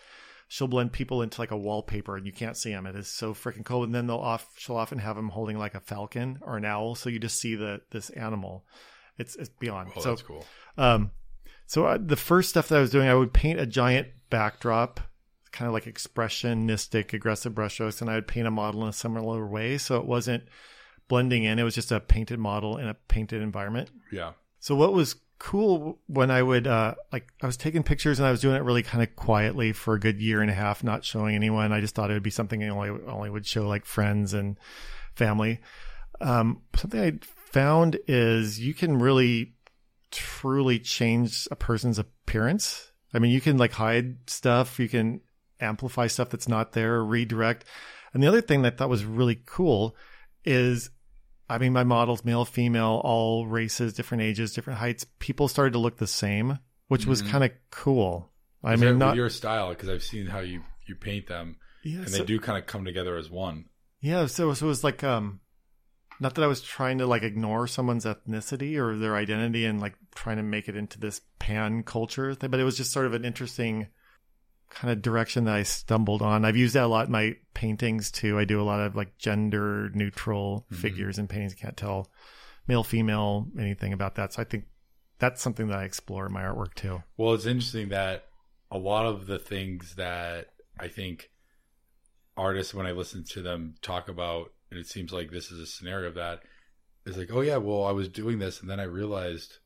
she'll 0.48 0.68
blend 0.68 0.92
people 0.92 1.20
into 1.22 1.38
like 1.40 1.50
a 1.50 1.56
wallpaper 1.56 2.16
and 2.16 2.24
you 2.24 2.32
can't 2.32 2.56
see 2.56 2.70
them. 2.70 2.86
It 2.86 2.96
is 2.96 3.08
so 3.08 3.34
freaking 3.34 3.64
cool. 3.64 3.84
And 3.84 3.94
then 3.94 4.06
they'll 4.06 4.16
off 4.16 4.48
she'll 4.56 4.76
often 4.76 4.98
have 5.00 5.16
them 5.16 5.28
holding 5.28 5.58
like 5.58 5.74
a 5.74 5.80
falcon 5.80 6.38
or 6.40 6.56
an 6.56 6.64
owl, 6.64 6.94
so 6.94 7.10
you 7.10 7.18
just 7.18 7.38
see 7.38 7.54
the 7.54 7.82
this 7.90 8.08
animal. 8.10 8.64
It's 9.18 9.36
it's 9.36 9.50
beyond. 9.50 9.90
Oh, 9.96 10.00
so 10.00 10.08
that's 10.10 10.22
cool. 10.22 10.46
um, 10.78 11.10
so 11.66 11.86
I, 11.86 11.96
the 11.98 12.16
first 12.16 12.48
stuff 12.48 12.68
that 12.68 12.76
I 12.78 12.80
was 12.80 12.90
doing, 12.90 13.08
I 13.08 13.14
would 13.14 13.32
paint 13.34 13.58
a 13.60 13.66
giant 13.66 14.08
backdrop, 14.30 15.00
kind 15.52 15.66
of 15.66 15.72
like 15.72 15.84
expressionistic, 15.84 17.12
aggressive 17.12 17.54
brushstrokes, 17.54 18.00
and 18.00 18.10
I 18.10 18.14
would 18.14 18.28
paint 18.28 18.46
a 18.46 18.50
model 18.50 18.82
in 18.82 18.88
a 18.88 18.92
similar 18.92 19.46
way. 19.46 19.78
So 19.78 19.96
it 19.96 20.06
wasn't 20.06 20.44
blending 21.08 21.44
in; 21.44 21.58
it 21.58 21.64
was 21.64 21.74
just 21.74 21.92
a 21.92 22.00
painted 22.00 22.38
model 22.38 22.76
in 22.76 22.88
a 22.88 22.94
painted 22.94 23.42
environment. 23.42 23.90
Yeah. 24.10 24.32
So 24.60 24.74
what 24.74 24.92
was 24.92 25.16
cool 25.38 25.98
when 26.06 26.30
I 26.30 26.42
would 26.42 26.66
uh, 26.66 26.94
like 27.12 27.28
I 27.42 27.46
was 27.46 27.56
taking 27.56 27.82
pictures 27.82 28.18
and 28.18 28.26
I 28.26 28.30
was 28.30 28.40
doing 28.40 28.56
it 28.56 28.62
really 28.62 28.82
kind 28.82 29.02
of 29.02 29.14
quietly 29.16 29.72
for 29.72 29.94
a 29.94 30.00
good 30.00 30.20
year 30.20 30.40
and 30.40 30.50
a 30.50 30.54
half, 30.54 30.82
not 30.82 31.04
showing 31.04 31.34
anyone. 31.34 31.72
I 31.72 31.80
just 31.80 31.94
thought 31.94 32.10
it 32.10 32.14
would 32.14 32.22
be 32.22 32.30
something 32.30 32.62
I 32.62 32.68
only 32.68 32.90
only 33.06 33.30
would 33.30 33.46
show 33.46 33.68
like 33.68 33.84
friends 33.84 34.34
and 34.34 34.58
family. 35.14 35.60
Um, 36.20 36.62
something 36.74 37.00
I 37.00 37.18
found 37.24 37.98
is 38.06 38.58
you 38.58 38.74
can 38.74 38.98
really 38.98 39.54
truly 40.10 40.78
change 40.78 41.46
a 41.50 41.56
person's 41.56 41.98
appearance. 41.98 42.92
I 43.12 43.18
mean, 43.18 43.30
you 43.30 43.40
can 43.40 43.58
like 43.58 43.72
hide 43.72 44.28
stuff, 44.28 44.78
you 44.78 44.88
can 44.88 45.20
amplify 45.60 46.06
stuff 46.06 46.30
that's 46.30 46.48
not 46.48 46.72
there, 46.72 47.02
redirect. 47.04 47.64
And 48.14 48.22
the 48.22 48.26
other 48.28 48.40
thing 48.40 48.62
that 48.62 48.74
I 48.74 48.76
thought 48.76 48.88
was 48.88 49.04
really 49.04 49.40
cool 49.46 49.96
is 50.44 50.90
I 51.48 51.58
mean, 51.58 51.72
my 51.72 51.84
models, 51.84 52.24
male, 52.24 52.44
female, 52.44 53.00
all 53.04 53.46
races, 53.46 53.92
different 53.94 54.24
ages, 54.24 54.52
different 54.52 54.80
heights, 54.80 55.06
people 55.20 55.46
started 55.46 55.74
to 55.74 55.78
look 55.78 55.98
the 55.98 56.06
same, 56.08 56.58
which 56.88 57.06
was 57.06 57.22
Mhm. 57.22 57.28
kind 57.30 57.44
of 57.44 57.52
cool. 57.70 58.32
I 58.64 58.74
Is 58.74 58.80
mean, 58.80 58.98
not 58.98 59.14
your 59.14 59.28
style 59.30 59.68
because 59.68 59.88
I've 59.88 60.02
seen 60.02 60.26
how 60.26 60.40
you 60.40 60.62
you 60.88 60.96
paint 60.96 61.28
them, 61.28 61.56
yeah, 61.84 61.98
and 61.98 62.08
so- 62.08 62.18
they 62.18 62.24
do 62.24 62.40
kind 62.40 62.58
of 62.58 62.66
come 62.66 62.84
together 62.84 63.16
as 63.16 63.30
one. 63.30 63.66
Yeah, 64.00 64.26
so 64.26 64.52
so 64.54 64.66
it 64.66 64.68
was 64.68 64.82
like 64.82 65.04
um 65.04 65.40
not 66.18 66.34
that 66.34 66.42
I 66.42 66.46
was 66.48 66.62
trying 66.62 66.98
to 66.98 67.06
like 67.06 67.22
ignore 67.22 67.66
someone's 67.68 68.04
ethnicity 68.06 68.76
or 68.76 68.96
their 68.96 69.14
identity 69.14 69.66
and 69.66 69.80
like 69.80 69.94
trying 70.16 70.38
to 70.38 70.42
make 70.42 70.68
it 70.68 70.74
into 70.76 70.98
this 70.98 71.20
pan 71.38 71.82
culture 71.84 72.34
thing, 72.34 72.50
but 72.50 72.58
it 72.58 72.64
was 72.64 72.76
just 72.76 72.90
sort 72.92 73.06
of 73.06 73.14
an 73.14 73.24
interesting 73.24 73.86
kind 74.70 74.92
of 74.92 75.02
direction 75.02 75.44
that 75.44 75.54
I 75.54 75.62
stumbled 75.62 76.22
on. 76.22 76.44
I've 76.44 76.56
used 76.56 76.74
that 76.74 76.84
a 76.84 76.88
lot 76.88 77.06
in 77.06 77.12
my 77.12 77.36
paintings 77.54 78.10
too. 78.10 78.38
I 78.38 78.44
do 78.44 78.60
a 78.60 78.64
lot 78.64 78.80
of 78.80 78.94
like 78.96 79.16
gender 79.18 79.90
neutral 79.94 80.66
Mhm. 80.70 80.76
figures 80.76 81.18
in 81.18 81.28
paintings. 81.28 81.54
Can't 81.54 81.76
tell 81.76 82.10
male, 82.66 82.82
female, 82.84 83.48
anything 83.58 83.92
about 83.92 84.16
that. 84.16 84.32
So 84.32 84.42
I 84.42 84.44
think 84.44 84.66
that's 85.18 85.40
something 85.40 85.68
that 85.68 85.78
I 85.78 85.84
explore 85.84 86.26
in 86.26 86.32
my 86.32 86.42
artwork 86.42 86.74
too. 86.74 87.02
Well, 87.16 87.32
it's 87.34 87.46
interesting 87.46 87.88
that 87.90 88.26
a 88.70 88.78
lot 88.78 89.06
of 89.06 89.26
the 89.26 89.38
things 89.38 89.94
that 89.94 90.48
I 90.78 90.88
think 90.88 91.30
artists, 92.36 92.74
when 92.74 92.86
I 92.86 92.92
listen 92.92 93.24
to 93.30 93.40
them 93.42 93.76
talk 93.80 94.08
about, 94.08 94.52
and 94.70 94.78
it 94.78 94.86
seems 94.86 95.12
like 95.12 95.30
this 95.30 95.50
is 95.50 95.60
a 95.60 95.66
scenario 95.66 96.08
of 96.08 96.14
that, 96.16 96.42
is 97.06 97.16
like, 97.16 97.30
oh 97.32 97.40
yeah, 97.40 97.56
well, 97.56 97.84
I 97.84 97.92
was 97.92 98.08
doing 98.08 98.40
this, 98.40 98.60
and 98.60 98.68
then 98.68 98.80
I 98.80 98.84
realized, 98.84 99.58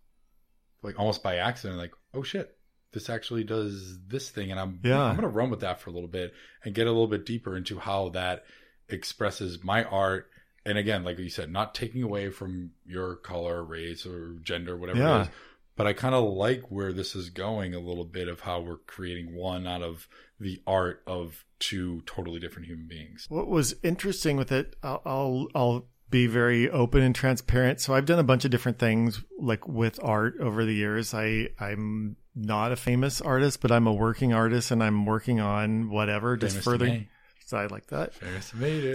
like 0.82 0.98
almost 0.98 1.22
by 1.22 1.36
accident, 1.36 1.78
like, 1.78 1.92
oh 2.14 2.22
shit, 2.22 2.56
this 2.92 3.08
actually 3.10 3.44
does 3.44 3.98
this 4.06 4.30
thing, 4.30 4.50
and 4.50 4.58
I'm 4.58 4.80
Yeah. 4.82 5.02
I'm 5.02 5.14
gonna 5.16 5.28
run 5.28 5.50
with 5.50 5.60
that 5.60 5.80
for 5.80 5.90
a 5.90 5.92
little 5.92 6.08
bit 6.08 6.32
and 6.64 6.74
get 6.74 6.86
a 6.86 6.90
little 6.90 7.06
bit 7.08 7.24
deeper 7.26 7.56
into 7.56 7.78
how 7.78 8.08
that 8.10 8.44
expresses 8.88 9.62
my 9.62 9.84
art. 9.84 10.28
And 10.66 10.76
again, 10.76 11.04
like 11.04 11.18
you 11.18 11.30
said, 11.30 11.50
not 11.50 11.74
taking 11.74 12.02
away 12.02 12.30
from 12.30 12.72
your 12.84 13.16
color, 13.16 13.64
race, 13.64 14.04
or 14.04 14.34
gender, 14.42 14.76
whatever 14.76 14.98
Yeah. 14.98 15.18
it 15.20 15.22
is, 15.22 15.28
but 15.76 15.86
I 15.86 15.92
kind 15.94 16.14
of 16.14 16.24
like 16.24 16.70
where 16.70 16.92
this 16.92 17.14
is 17.16 17.30
going 17.30 17.74
a 17.74 17.78
little 17.80 18.04
bit 18.04 18.28
of 18.28 18.40
how 18.40 18.60
we're 18.60 18.76
creating 18.76 19.34
one 19.34 19.66
out 19.66 19.82
of 19.82 20.06
the 20.38 20.60
art 20.66 21.02
of 21.06 21.44
two 21.58 22.02
totally 22.06 22.40
different 22.40 22.66
human 22.66 22.86
beings. 22.86 23.26
What 23.28 23.48
was 23.48 23.74
interesting 23.82 24.36
with 24.36 24.50
it, 24.52 24.76
I'll, 24.82 25.00
I'll 25.06 25.48
I'll 25.54 25.88
be 26.10 26.26
very 26.26 26.68
open 26.68 27.02
and 27.02 27.14
transparent. 27.14 27.80
So 27.80 27.94
I've 27.94 28.06
done 28.06 28.18
a 28.18 28.24
bunch 28.24 28.44
of 28.44 28.50
different 28.50 28.78
things 28.78 29.22
like 29.38 29.66
with 29.68 29.98
art 30.02 30.36
over 30.40 30.64
the 30.64 30.74
years. 30.74 31.14
I 31.14 31.48
I'm 31.58 32.16
not 32.34 32.72
a 32.72 32.76
famous 32.76 33.20
artist, 33.20 33.60
but 33.60 33.70
I'm 33.72 33.86
a 33.86 33.92
working 33.92 34.32
artist, 34.32 34.70
and 34.70 34.82
I'm 34.82 35.06
working 35.06 35.40
on 35.40 35.90
whatever, 35.90 36.36
just 36.36 36.54
Famous 36.56 36.64
to 36.64 36.70
further. 36.70 37.06
side 37.46 37.70
like 37.70 37.86
that. 37.88 38.12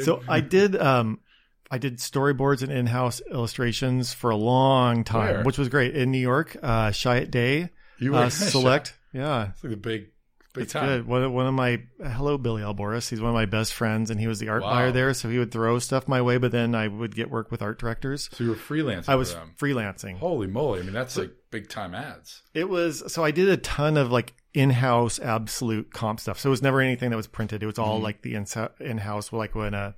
So 0.04 0.22
I 0.28 0.40
did 0.42 0.76
um 0.76 1.20
I 1.72 1.78
did 1.80 1.98
storyboards 1.98 2.62
and 2.62 2.72
in-house 2.72 3.22
illustrations 3.32 4.14
for 4.14 4.30
a 4.30 4.36
long 4.36 5.04
time, 5.04 5.36
Where? 5.36 5.44
which 5.44 5.58
was 5.58 5.68
great 5.70 5.96
in 5.96 6.12
New 6.12 6.20
York. 6.20 6.56
Uh, 6.62 6.90
Chiat 6.90 7.32
Day, 7.32 7.70
you 7.98 8.16
uh, 8.16 8.26
were 8.26 8.30
Select, 8.30 8.94
yeah. 9.14 9.50
It's 9.50 9.64
like 9.64 9.74
a 9.74 9.78
big, 9.78 10.12
big 10.56 10.64
It's 10.64 10.74
time. 10.74 10.88
good. 10.88 11.06
One 11.08 11.24
of, 11.24 11.32
one 11.32 11.46
of 11.46 11.54
my 11.54 11.84
hello 12.04 12.38
Billy 12.38 12.64
Alboris. 12.64 13.10
He's 13.10 13.22
one 13.22 13.30
of 13.30 13.36
my 13.36 13.46
best 13.46 13.74
friends, 13.74 14.10
and 14.10 14.20
he 14.20 14.28
was 14.28 14.40
the 14.40 14.50
art 14.50 14.64
Wow. 14.64 14.72
buyer 14.72 14.92
there. 14.92 15.14
So 15.14 15.30
he 15.30 15.38
would 15.38 15.52
throw 15.52 15.78
stuff 15.80 16.08
my 16.08 16.22
way, 16.22 16.38
but 16.38 16.52
then 16.52 16.74
I 16.74 16.88
would 16.88 17.16
get 17.16 17.30
work 17.30 17.52
with 17.52 17.62
art 17.62 17.78
directors. 17.80 18.30
So 18.34 18.44
you 18.44 18.50
were 18.50 18.56
freelancing. 18.56 19.10
I 19.10 19.16
was 19.16 19.34
them. 19.34 19.54
freelancing. 19.60 20.18
Holy 20.18 20.48
moly! 20.48 20.80
I 20.80 20.84
mean, 20.84 20.94
that's 20.94 21.18
like 21.18 21.32
big 21.52 21.70
time 21.70 21.94
ads. 21.94 22.42
It 22.54 22.70
was 22.70 23.04
so 23.14 23.24
I 23.24 23.32
did 23.32 23.50
a 23.50 23.58
ton 23.58 23.98
of 23.98 24.12
like 24.12 24.34
in-house 24.54 25.20
Absolut 25.20 25.92
comp 25.94 26.20
stuff. 26.20 26.40
So 26.40 26.50
it 26.50 26.52
was 26.52 26.62
never 26.62 26.80
anything 26.82 27.10
that 27.12 27.18
was 27.18 27.28
printed. 27.28 27.62
It 27.62 27.66
was 27.66 27.78
all 27.78 28.00
Mhm. 28.00 28.04
like 28.04 28.22
the 28.22 28.36
in- 28.36 28.46
in-house. 28.80 29.32
Like 29.34 29.54
when 29.54 29.74
a 29.74 29.96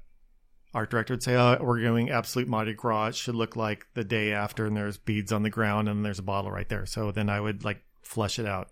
art 0.74 0.90
director 0.92 1.14
would 1.14 1.24
say, 1.24 1.36
"Oh, 1.36 1.58
we're 1.62 1.80
doing 1.80 2.10
Absolut 2.10 2.48
Mardi 2.48 2.74
Gras. 2.74 3.08
It 3.08 3.16
should 3.16 3.36
look 3.36 3.56
like 3.56 3.88
the 3.94 4.04
day 4.04 4.34
after, 4.34 4.66
and 4.66 4.76
there's 4.76 4.98
beads 4.98 5.32
on 5.32 5.42
the 5.44 5.50
ground, 5.50 5.88
and 5.90 6.04
there's 6.06 6.20
a 6.20 6.24
bottle 6.24 6.52
right 6.52 6.68
there." 6.70 6.86
So 6.86 7.12
then 7.12 7.30
I 7.30 7.40
would 7.40 7.64
like 7.64 7.82
flesh 8.04 8.38
it 8.40 8.46
out. 8.46 8.70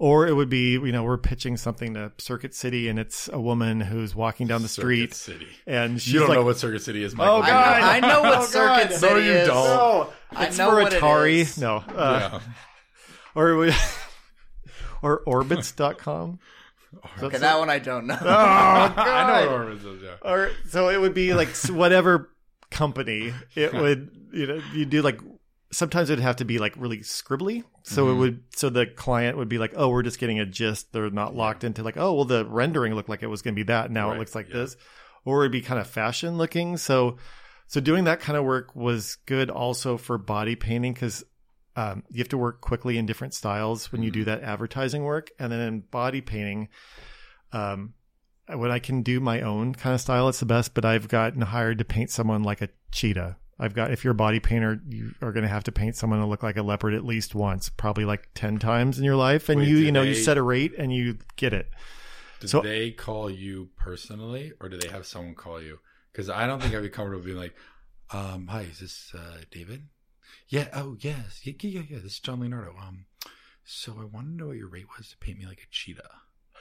Or 0.00 0.28
it 0.28 0.32
would 0.34 0.48
be, 0.48 0.72
you 0.74 0.92
know, 0.92 1.02
we're 1.02 1.18
pitching 1.18 1.56
something 1.56 1.94
to 1.94 2.12
Circuit 2.18 2.54
City, 2.54 2.88
and 2.88 3.00
it's 3.00 3.28
a 3.32 3.40
woman 3.40 3.80
who's 3.80 4.14
walking 4.14 4.46
down 4.46 4.62
the 4.62 4.68
street. 4.68 5.12
Circuit 5.12 5.16
street, 5.16 5.38
City. 5.48 5.52
and 5.66 6.00
she's 6.00 6.12
You 6.12 6.20
don't 6.20 6.28
like, 6.28 6.38
know 6.38 6.44
what 6.44 6.56
Circuit 6.56 6.82
City 6.82 7.02
is, 7.02 7.14
Oh, 7.14 7.16
Michael. 7.16 7.42
I 7.42 7.48
know, 7.48 8.08
I 8.08 8.12
know 8.14 8.22
what 8.22 8.38
Oh, 8.38 8.44
Circuit 8.44 8.90
God. 8.90 8.98
City 8.98 9.14
No, 9.14 9.20
you 9.20 9.32
is. 9.32 9.46
don't. 9.48 9.64
"No, 9.64 10.12
I 10.36 10.46
it's 10.46 10.58
know 10.58 10.70
for 10.70 10.76
what 10.82 10.92
it 10.92 11.02
Atari." 11.02 11.32
is. 11.40 11.58
No, 11.58 11.76
uh, 11.78 12.28
yeah. 12.32 12.40
or 13.34 13.48
it 13.50 13.56
would- 13.56 13.74
or 15.02 15.22
Orbitz.com. 15.26 16.38
Okay, 17.22 17.38
that 17.38 17.58
one 17.58 17.68
I 17.68 17.80
don't 17.80 18.06
know. 18.06 18.16
Oh, 18.20 18.24
I 18.28 19.44
know 19.44 19.50
what 19.50 19.66
Orbitz 19.66 19.96
is. 19.96 20.02
Yeah. 20.02 20.14
or 20.22 20.50
so 20.68 20.88
it 20.90 21.00
would 21.00 21.12
be 21.14 21.34
like 21.34 21.48
whatever 21.66 22.30
company 22.70 23.32
it 23.56 23.72
would 23.74 24.10
you 24.32 24.46
know 24.46 24.60
you 24.74 24.84
do 24.86 25.02
like 25.02 25.20
sometimes 25.70 26.08
it'd 26.10 26.22
have 26.22 26.36
to 26.36 26.44
be 26.44 26.58
like 26.58 26.72
really 26.76 26.98
scribbly 27.00 27.62
so 27.82 28.08
it 28.08 28.12
Mhm. 28.14 28.18
would 28.18 28.42
so 28.56 28.70
the 28.70 28.86
client 28.86 29.36
would 29.36 29.48
be 29.48 29.58
like 29.58 29.74
oh 29.76 29.88
we're 29.90 30.02
just 30.02 30.18
getting 30.18 30.40
a 30.40 30.46
gist 30.46 30.92
they're 30.92 31.10
not 31.10 31.34
locked 31.34 31.62
into 31.64 31.82
like 31.82 31.96
oh 31.98 32.14
well 32.14 32.24
the 32.24 32.44
rendering 32.46 32.94
looked 32.94 33.08
like 33.10 33.22
it 33.22 33.26
was 33.26 33.42
going 33.42 33.54
to 33.54 33.58
be 33.58 33.64
that 33.64 33.90
now 33.90 34.08
Right, 34.08 34.16
it 34.16 34.18
looks 34.18 34.34
like 34.34 34.48
yeah. 34.48 34.54
this 34.56 34.76
or 35.26 35.42
it'd 35.42 35.52
be 35.52 35.60
kind 35.60 35.78
of 35.80 35.86
fashion 35.86 36.38
looking 36.38 36.76
so 36.78 37.16
so 37.66 37.80
doing 37.80 38.04
that 38.04 38.20
kind 38.20 38.38
of 38.38 38.44
work 38.44 38.74
was 38.74 39.16
good 39.26 39.50
also 39.50 39.98
for 39.98 40.16
body 40.16 40.56
painting 40.56 40.94
because 40.94 41.22
um, 41.76 42.02
you 42.10 42.18
have 42.18 42.28
to 42.30 42.38
work 42.38 42.60
quickly 42.62 42.96
in 42.96 43.04
different 43.06 43.34
styles 43.34 43.92
when 43.92 44.02
you 44.02 44.10
do 44.10 44.24
that 44.24 44.42
advertising 44.42 45.04
work 45.04 45.30
and 45.38 45.52
then 45.52 45.60
in 45.60 45.80
body 45.80 46.20
painting 46.22 46.68
um, 47.52 47.92
when 48.48 48.70
I 48.70 48.78
can 48.78 49.02
do 49.02 49.20
my 49.20 49.42
own 49.42 49.74
kind 49.74 49.94
of 49.94 50.00
style, 50.00 50.28
it's 50.28 50.40
the 50.40 50.46
best. 50.46 50.72
But 50.74 50.84
I've 50.86 51.08
gotten 51.08 51.42
hired 51.42 51.78
to 51.78 51.84
paint 51.84 52.10
someone 52.10 52.42
like 52.42 52.62
a 52.62 52.68
cheetah. 52.90 53.36
I've 53.58 53.74
got 53.74 53.90
if 53.90 54.04
you're 54.04 54.12
a 54.12 54.14
body 54.16 54.38
painter, 54.40 54.80
you 54.88 55.14
are 55.20 55.32
going 55.32 55.42
to 55.42 55.48
have 55.48 55.64
to 55.64 55.72
paint 55.72 55.96
someone 55.96 56.20
to 56.20 56.26
look 56.26 56.42
like 56.42 56.56
a 56.56 56.62
leopard 56.62 56.94
at 56.94 57.04
least 57.04 57.34
once, 57.34 57.68
probably 57.68 58.04
like 58.04 58.28
ten 58.34 58.58
times 58.58 58.98
in 58.98 59.04
your 59.04 59.16
life. 59.16 59.48
And 59.48 59.60
Wait, 59.60 59.68
you, 59.68 59.78
you 59.78 59.92
know, 59.92 60.02
you 60.02 60.14
set 60.14 60.38
a 60.38 60.42
rate 60.42 60.74
and 60.78 60.92
you 60.92 61.18
get 61.36 61.52
it. 61.52 61.68
Do 62.40 62.46
So- 62.46 62.60
they 62.60 62.92
call 62.92 63.28
you 63.30 63.70
personally, 63.76 64.52
or 64.60 64.68
do 64.68 64.76
they 64.76 64.88
have 64.88 65.06
someone 65.06 65.34
call 65.34 65.60
you? 65.60 65.80
Because 66.12 66.30
I 66.30 66.46
don't 66.46 66.62
think 66.62 66.74
I'd 66.74 66.82
be 66.82 66.88
comfortable 66.88 67.24
being 67.24 67.36
like, 67.36 67.54
um, 68.12 68.46
"Hi, 68.46 68.62
is 68.62 68.78
this 68.78 69.12
uh, 69.14 69.38
David?" 69.50 69.88
Yeah. 70.48 70.68
Oh, 70.72 70.96
yes. 71.00 71.40
Yeah, 71.44 71.54
yeah, 71.60 71.70
yeah, 71.70 71.82
yeah. 71.90 71.98
This 71.98 72.12
is 72.12 72.20
John 72.20 72.40
Leonardo. 72.40 72.74
Um, 72.80 73.06
so 73.64 73.96
I 74.00 74.04
want 74.04 74.28
to 74.28 74.32
know 74.32 74.46
what 74.48 74.56
your 74.56 74.68
rate 74.68 74.86
was 74.96 75.10
to 75.10 75.18
paint 75.18 75.38
me 75.38 75.46
like 75.46 75.62
a 75.62 75.70
cheetah. 75.70 76.08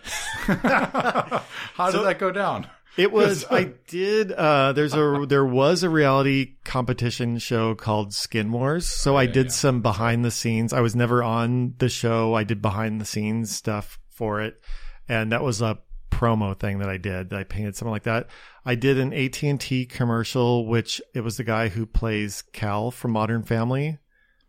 How 0.47 1.91
So- 1.91 1.99
did 1.99 2.05
that 2.07 2.19
go 2.19 2.31
down? 2.31 2.67
It 2.97 3.11
was 3.11 3.45
I 3.51 3.73
did 3.87 4.31
uh 4.31 4.73
there's 4.73 4.95
a 4.95 5.25
there 5.29 5.45
was 5.45 5.83
a 5.83 5.89
reality 5.89 6.55
competition 6.65 7.37
show 7.37 7.75
called 7.75 8.13
Skin 8.13 8.51
Wars. 8.51 8.87
So 8.87 9.15
I 9.15 9.23
yeah, 9.23 9.31
did 9.31 9.45
yeah. 9.47 9.51
some 9.51 9.81
behind 9.81 10.25
the 10.25 10.31
scenes. 10.31 10.73
I 10.73 10.81
was 10.81 10.95
never 10.95 11.21
on 11.21 11.75
the 11.77 11.89
show. 11.89 12.33
I 12.33 12.43
did 12.43 12.59
behind 12.61 12.99
the 12.99 13.05
scenes 13.05 13.55
stuff 13.55 13.99
for 14.09 14.41
it. 14.41 14.59
And 15.07 15.31
that 15.31 15.43
was 15.43 15.61
a 15.61 15.77
promo 16.09 16.57
thing 16.59 16.79
that 16.79 16.89
I 16.89 16.97
did. 16.97 17.29
That 17.29 17.39
I 17.39 17.43
painted 17.43 17.75
something 17.75 17.91
like 17.91 18.03
that. 18.03 18.27
I 18.65 18.73
did 18.73 18.97
an 18.97 19.13
AT&T 19.13 19.85
commercial 19.85 20.65
which 20.65 20.99
it 21.13 21.21
was 21.21 21.37
the 21.37 21.43
guy 21.43 21.67
who 21.69 21.85
plays 21.85 22.41
Cal 22.51 22.89
from 22.89 23.11
Modern 23.11 23.43
Family. 23.43 23.99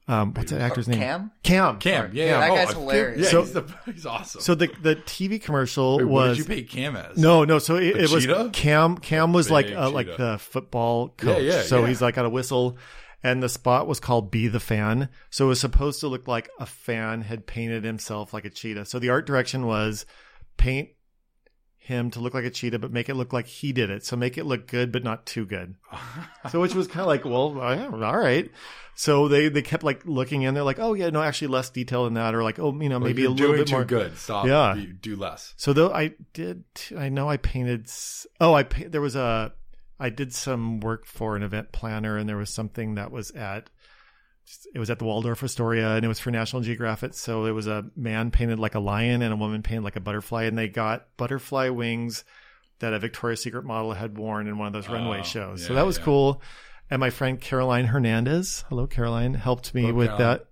Um 0.09 0.33
what's 0.35 0.51
that 0.51 0.61
actor's 0.63 0.89
name? 0.89 0.99
Cam? 1.01 1.31
Cam. 1.43 1.79
Cam. 1.79 2.07
Sorry. 2.07 2.17
Yeah, 2.19 2.25
yeah. 2.25 2.41
That 2.41 2.51
Oh, 2.51 2.55
guy's 2.57 2.71
I- 2.71 2.73
hilarious. 2.79 3.21
Yeah, 3.21 3.31
So- 3.31 3.41
he's, 3.43 3.53
the, 3.53 3.75
he's 3.93 4.07
awesome. 4.07 4.41
So 4.41 4.55
the 4.55 4.69
the 4.81 4.97
TV 4.97 5.41
commercial 5.41 5.99
Wait, 5.99 6.05
what 6.05 6.29
was 6.29 6.39
did 6.39 6.49
you 6.49 6.55
paint 6.57 6.69
Cam 6.71 6.97
as? 6.97 7.17
no, 7.19 7.45
no. 7.45 7.59
So 7.59 7.77
it, 7.77 7.97
it 7.97 8.11
was? 8.11 8.27
Cam. 8.53 8.97
Cam 8.99 9.33
was 9.33 9.51
like 9.51 9.71
uh, 9.71 9.91
like 9.91 10.07
the 10.17 10.39
football 10.39 11.15
Yeah, 11.19 11.25
coach. 11.25 11.43
yeah, 11.43 11.63
so 11.63 11.81
yeah. 11.83 11.89
he's 11.89 12.01
like 12.01 12.15
got 12.15 12.25
a 12.25 12.31
whistle, 12.31 12.79
and 13.23 13.43
the 13.43 13.49
spot 13.49 13.87
was 13.87 14.01
called 14.01 14.31
"Be 14.31 14.49
the 14.49 14.61
Fan." 14.61 15.09
So 15.31 15.45
it 15.45 15.49
was 15.49 15.61
supposed 15.61 16.01
to 16.01 16.09
look 16.09 16.27
like 16.27 16.49
a 16.59 16.67
fan 16.67 17.21
had 17.23 17.47
painted 17.47 17.85
himself 17.85 18.33
like 18.33 18.45
a 18.47 18.51
cheetah. 18.51 18.87
So 18.87 18.99
the 18.99 19.11
art 19.11 19.27
direction 19.27 19.67
was 19.67 20.07
paint 20.57 20.89
him 21.89 22.11
to 22.13 22.21
look 22.21 22.35
like 22.35 22.45
a 22.45 22.51
cheetah, 22.51 22.79
but 22.79 22.93
make 22.93 23.09
it 23.09 23.15
look 23.15 23.33
like 23.33 23.47
he 23.47 23.73
did 23.73 23.89
it. 23.91 24.05
So 24.05 24.15
make 24.17 24.37
it 24.39 24.45
look 24.45 24.67
good, 24.69 24.93
but 24.93 25.03
not 25.03 25.27
too 25.27 25.45
good. 25.47 25.75
So 26.53 26.61
which 26.61 26.75
was 26.75 26.87
kind 26.87 27.01
of 27.01 27.07
like, 27.09 27.25
well, 27.25 27.55
yeah, 27.75 27.89
all 27.93 28.17
right. 28.19 28.51
So 28.95 29.29
they 29.29 29.49
they 29.49 29.63
kept 29.63 29.83
like 29.85 30.05
looking 30.07 30.43
in. 30.43 30.55
They're 30.55 30.63
like, 30.63 30.79
oh 30.79 30.95
yeah, 30.95 31.11
no, 31.11 31.21
actually 31.23 31.49
less 31.49 31.71
detail 31.71 32.05
than 32.05 32.15
that, 32.15 32.35
or 32.35 32.43
like, 32.43 32.59
oh, 32.59 32.73
you 32.81 32.89
know, 32.89 32.99
maybe 32.99 33.25
a 33.25 33.31
little 33.31 33.55
bit 33.55 33.67
too 33.67 33.73
more 33.75 33.85
good. 33.85 34.17
Stop. 34.19 34.47
Yeah. 34.47 34.77
Do 35.01 35.17
less. 35.17 35.55
so 35.57 35.73
though 35.73 35.91
I 35.93 36.13
did, 36.33 36.65
I 36.97 37.09
know 37.09 37.29
I 37.29 37.37
painted. 37.37 37.85
s- 37.87 38.27
Oh, 38.41 38.55
I 38.55 38.63
there 38.65 39.01
was 39.01 39.17
a. 39.17 39.53
I 40.01 40.11
did 40.11 40.33
some 40.33 40.79
work 40.81 41.07
for 41.07 41.35
an 41.37 41.43
event 41.43 41.73
planner, 41.73 42.17
and 42.17 42.29
there 42.29 42.37
was 42.37 42.51
something 42.51 42.95
that 42.95 43.11
was 43.11 43.31
at. 43.33 43.69
It 44.75 44.79
was 44.79 44.91
at 44.91 44.99
the 44.99 45.05
Waldorf 45.05 45.43
Astoria, 45.43 45.97
and 45.97 46.05
it 46.05 46.09
was 46.09 46.21
for 46.21 46.31
National 46.31 46.63
Geographic. 46.63 47.15
So 47.15 47.45
it 47.47 47.53
was 47.53 47.67
a 47.67 47.85
man 47.97 48.31
painted 48.31 48.59
like 48.59 48.75
a 48.75 48.81
lion 48.81 49.23
and 49.23 49.33
a 49.33 49.37
woman 49.37 49.63
painted 49.63 49.85
like 49.85 49.97
a 49.97 50.01
butterfly, 50.01 50.45
and 50.45 50.57
they 50.57 50.69
got 50.69 51.07
butterfly 51.17 51.69
wings 51.71 52.25
that 52.81 52.93
a 52.95 52.99
Victoria's 52.99 53.43
Secret 53.43 53.65
model 53.65 53.93
had 53.93 54.17
worn 54.17 54.47
in 54.47 54.57
one 54.59 54.67
of 54.69 54.73
those 54.73 54.89
runway 54.89 55.23
shows. 55.23 55.61
show. 55.63 55.69
so 55.69 55.75
that 55.75 55.85
was 55.87 55.99
yeah. 55.99 56.05
cool. 56.05 56.43
And 56.91 57.01
my 57.01 57.11
friend 57.11 57.41
Caroline 57.41 57.87
Hernandez, 57.87 58.65
hello 58.69 58.87
Caroline, 58.87 59.35
helped 59.35 59.75
me 59.75 59.83
Hello, 59.83 59.95
with 59.95 60.09
Caroline. 60.09 60.39
that. 60.39 60.47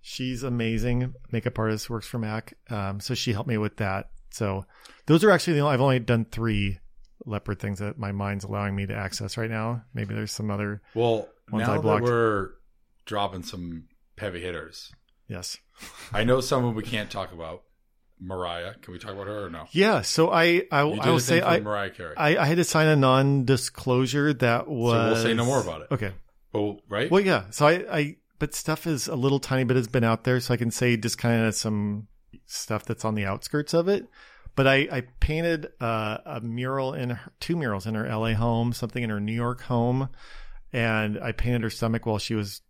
She's 0.00 0.42
amazing, 0.42 1.14
makeup 1.30 1.58
artist, 1.58 1.88
works 1.90 2.06
for 2.06 2.18
Mac. 2.18 2.54
Um, 2.70 3.00
so 3.00 3.14
she 3.14 3.32
helped 3.32 3.48
me 3.48 3.56
with 3.58 3.76
that. 3.78 4.10
So 4.30 4.64
those 5.06 5.24
are 5.24 5.30
actually 5.30 5.54
the 5.54 5.60
only, 5.60 5.74
I've 5.74 5.80
only 5.80 5.98
done 5.98 6.24
three 6.24 6.78
leopard 7.24 7.58
things 7.60 7.78
that 7.78 7.98
my 7.98 8.12
mind's 8.12 8.44
allowing 8.44 8.74
me 8.76 8.86
to 8.86 8.94
access 8.94 9.36
right 9.36 9.50
now. 9.50 9.82
Maybe 9.94 10.14
there's 10.14 10.32
some 10.32 10.50
other, 10.50 10.82
Well, 10.94 11.28
Ones 11.50 11.66
now 11.66 11.72
I 11.72 11.76
that 11.76 11.82
blocked. 11.82 12.04
we're 12.04 12.50
dropping 13.04 13.42
some 13.42 13.84
heavy 14.18 14.40
hitters, 14.40 14.92
yes. 15.28 15.58
I 16.12 16.24
know 16.24 16.40
someone 16.40 16.74
we 16.74 16.82
can't 16.82 17.10
talk 17.10 17.32
about. 17.32 17.62
Mariah, 18.24 18.74
can 18.80 18.92
we 18.92 19.00
talk 19.00 19.12
about 19.12 19.26
her 19.26 19.46
or 19.46 19.50
no? 19.50 19.66
Yeah. 19.72 20.02
So 20.02 20.30
I, 20.30 20.62
I, 20.70 20.82
I 20.82 21.10
will 21.10 21.18
say 21.18 21.42
I, 21.42 21.58
Mariah 21.58 21.90
Carey. 21.90 22.16
I, 22.16 22.36
I 22.36 22.44
had 22.44 22.58
to 22.58 22.64
sign 22.64 22.86
a 22.86 22.94
non-disclosure 22.94 24.32
that 24.34 24.68
was. 24.68 25.14
we'll 25.14 25.22
say 25.24 25.34
no 25.34 25.44
more 25.44 25.60
about 25.60 25.82
it. 25.82 25.88
Okay. 25.90 26.12
oh, 26.54 26.78
right? 26.88 27.10
Well, 27.10 27.20
yeah. 27.20 27.50
So 27.50 27.66
I, 27.66 27.84
I, 27.90 28.16
but 28.38 28.54
stuff 28.54 28.86
is 28.86 29.08
a 29.08 29.16
little 29.16 29.40
tiny 29.40 29.64
bit 29.64 29.76
has 29.76 29.88
been 29.88 30.04
out 30.04 30.22
there, 30.22 30.38
so 30.38 30.54
I 30.54 30.56
can 30.56 30.70
say 30.70 30.96
just 30.96 31.18
kind 31.18 31.46
of 31.46 31.54
some 31.56 32.06
stuff 32.46 32.84
that's 32.84 33.04
on 33.04 33.16
the 33.16 33.24
outskirts 33.24 33.74
of 33.74 33.88
it. 33.88 34.06
But 34.54 34.66
I, 34.66 34.88
I 34.92 35.00
painted 35.20 35.68
uh, 35.80 36.18
a 36.26 36.40
mural 36.40 36.92
in 36.92 37.10
her, 37.10 37.32
two 37.40 37.56
murals 37.56 37.86
in 37.86 37.94
her 37.94 38.06
LA 38.06 38.34
home, 38.34 38.72
something 38.72 39.02
in 39.02 39.10
her 39.10 39.20
New 39.20 39.32
York 39.32 39.62
home, 39.62 40.10
and 40.72 41.18
I 41.18 41.32
painted 41.32 41.62
her 41.62 41.70
stomach 41.70 42.04
while 42.04 42.18
she 42.18 42.34
was 42.34 42.60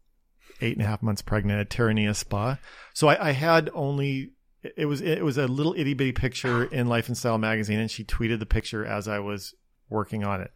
eight 0.60 0.76
and 0.76 0.84
a 0.84 0.88
half 0.88 1.02
months 1.02 1.22
pregnant 1.22 1.60
at 1.60 1.70
Terranea 1.70 2.14
Spa. 2.14 2.58
So 2.94 3.08
I, 3.08 3.28
I 3.28 3.30
had 3.32 3.70
only 3.74 4.32
it 4.76 4.86
was 4.86 5.00
it 5.00 5.24
was 5.24 5.38
a 5.38 5.46
little 5.46 5.74
itty 5.76 5.94
bitty 5.94 6.12
picture 6.12 6.64
in 6.72 6.86
Life 6.86 7.08
and 7.08 7.16
Style 7.16 7.38
magazine, 7.38 7.80
and 7.80 7.90
she 7.90 8.04
tweeted 8.04 8.38
the 8.38 8.46
picture 8.46 8.84
as 8.84 9.08
I 9.08 9.18
was 9.18 9.54
working 9.88 10.24
on 10.24 10.40
it. 10.40 10.50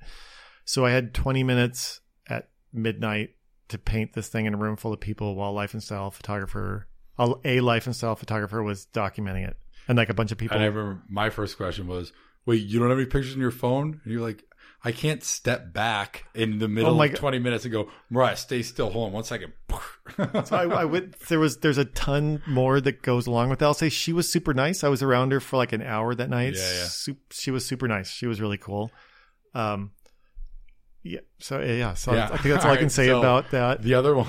So 0.64 0.84
I 0.84 0.90
had 0.90 1.14
20 1.14 1.44
minutes 1.44 2.00
at 2.28 2.48
midnight 2.72 3.30
to 3.68 3.78
paint 3.78 4.14
this 4.14 4.28
thing 4.28 4.46
in 4.46 4.54
a 4.54 4.56
room 4.56 4.76
full 4.76 4.92
of 4.92 5.00
people 5.00 5.34
while 5.34 5.52
Life 5.52 5.74
and 5.74 5.82
Style 5.82 6.10
photographer, 6.10 6.88
a 7.18 7.60
Life 7.60 7.86
and 7.86 7.94
Style 7.94 8.16
photographer 8.16 8.62
was 8.62 8.86
documenting 8.92 9.46
it, 9.46 9.56
and 9.88 9.96
like 9.96 10.08
a 10.08 10.14
bunch 10.14 10.32
of 10.32 10.38
people. 10.38 10.56
And 10.56 10.64
I 10.64 10.68
remember 10.68 11.02
my 11.08 11.30
first 11.30 11.56
question 11.56 11.86
was, 11.86 12.12
"Wait, 12.44 12.62
you 12.62 12.78
don't 12.78 12.90
have 12.90 12.98
any 12.98 13.06
pictures 13.06 13.34
on 13.34 13.40
your 13.40 13.50
phone?" 13.50 14.00
And 14.04 14.12
you're 14.12 14.22
like, 14.22 14.44
"I 14.86 14.92
can't 14.92 15.22
step 15.24 15.72
back 15.72 16.24
in 16.34 16.58
the 16.58 16.68
middle 16.68 16.98
Oh 16.98 17.02
of 17.02 17.10
God. 17.10 17.16
20 17.18 17.38
minutes 17.40 17.64
and 17.64 17.72
go, 17.72 17.90
Mariah, 18.08 18.36
stay 18.36 18.62
still. 18.62 18.90
Hold 18.90 19.08
on 19.08 19.12
one 19.12 19.24
second. 19.24 19.52
So 20.44 20.56
I, 20.56 20.62
I 20.64 20.84
went. 20.84 21.18
There 21.28 21.40
was 21.40 21.58
there's 21.58 21.78
a 21.78 21.84
ton 21.84 22.40
more 22.46 22.80
that 22.80 23.02
goes 23.02 23.26
along 23.26 23.50
with 23.50 23.58
that. 23.58 23.64
I'll 23.66 23.74
say 23.74 23.88
she 23.88 24.12
was 24.12 24.30
super 24.30 24.54
nice. 24.54 24.84
I 24.84 24.88
was 24.88 25.02
around 25.02 25.32
her 25.32 25.40
for 25.40 25.56
like 25.56 25.72
an 25.72 25.82
hour 25.82 26.14
that 26.14 26.30
night. 26.30 26.54
Yeah, 26.54 26.60
yeah. 26.60 26.84
Sup- 26.84 27.32
she 27.32 27.50
was 27.50 27.66
super 27.66 27.88
nice. 27.88 28.08
She 28.08 28.26
was 28.28 28.40
really 28.40 28.58
cool. 28.58 28.92
Um, 29.54 29.90
yeah. 31.02 31.20
So 31.38 31.60
yeah. 31.60 31.94
So 31.94 32.14
Yeah. 32.14 32.26
I 32.32 32.36
think 32.36 32.54
that's 32.54 32.64
all, 32.64 32.70
I 32.72 32.76
can 32.76 32.84
right, 32.84 32.92
say 32.92 33.06
so- 33.08 33.18
about 33.18 33.50
that. 33.50 33.82
The 33.82 33.94
other 33.94 34.14
one, 34.14 34.28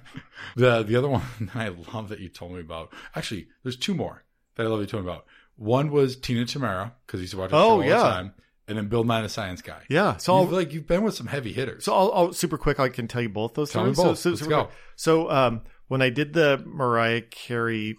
the 0.56 0.82
the 0.82 0.96
other 0.96 1.08
one 1.08 1.22
I 1.54 1.68
love 1.68 2.08
that 2.10 2.20
you 2.20 2.28
told 2.28 2.52
me 2.52 2.60
about. 2.60 2.92
Actually, 3.14 3.48
there's 3.62 3.76
two 3.76 3.94
more 3.94 4.22
that 4.54 4.64
I 4.64 4.68
love 4.68 4.80
you 4.80 4.86
told 4.86 5.04
me 5.04 5.10
about. 5.10 5.26
One 5.56 5.90
was 5.90 6.16
Tina 6.16 6.44
Tamera 6.44 6.92
because 7.06 7.18
you 7.18 7.22
used 7.22 7.32
to 7.32 7.38
watch 7.38 7.50
her 7.50 7.56
Oh, 7.56 7.70
all 7.70 7.84
yeah. 7.84 7.96
the 7.98 8.02
time, 8.04 8.34
and 8.68 8.76
then 8.76 8.88
Bill 8.88 9.04
Nye 9.04 9.22
the 9.22 9.28
Science 9.28 9.62
Guy. 9.62 9.82
Yeah. 9.88 10.16
So 10.16 10.40
you've, 10.40 10.52
like 10.52 10.72
you've 10.72 10.86
been 10.86 11.02
with 11.02 11.14
some 11.14 11.26
heavy 11.26 11.52
hitters. 11.52 11.84
so 11.84 11.94
I'll, 11.94 12.12
I'll 12.12 12.32
super 12.32 12.58
quick. 12.58 12.80
I 12.80 12.88
can 12.88 13.08
tell 13.08 13.22
you 13.22 13.28
both 13.28 13.54
those. 13.54 13.70
Tell 13.70 13.84
me 13.84 13.92
both. 13.92 14.18
So, 14.18 14.30
so, 14.30 14.30
Let's 14.30 14.46
go. 14.46 14.64
quick. 14.64 14.76
So 14.96 15.30
um, 15.30 15.62
when 15.88 16.02
I 16.02 16.10
did 16.10 16.32
the 16.32 16.62
Mariah 16.66 17.22
Carey 17.22 17.96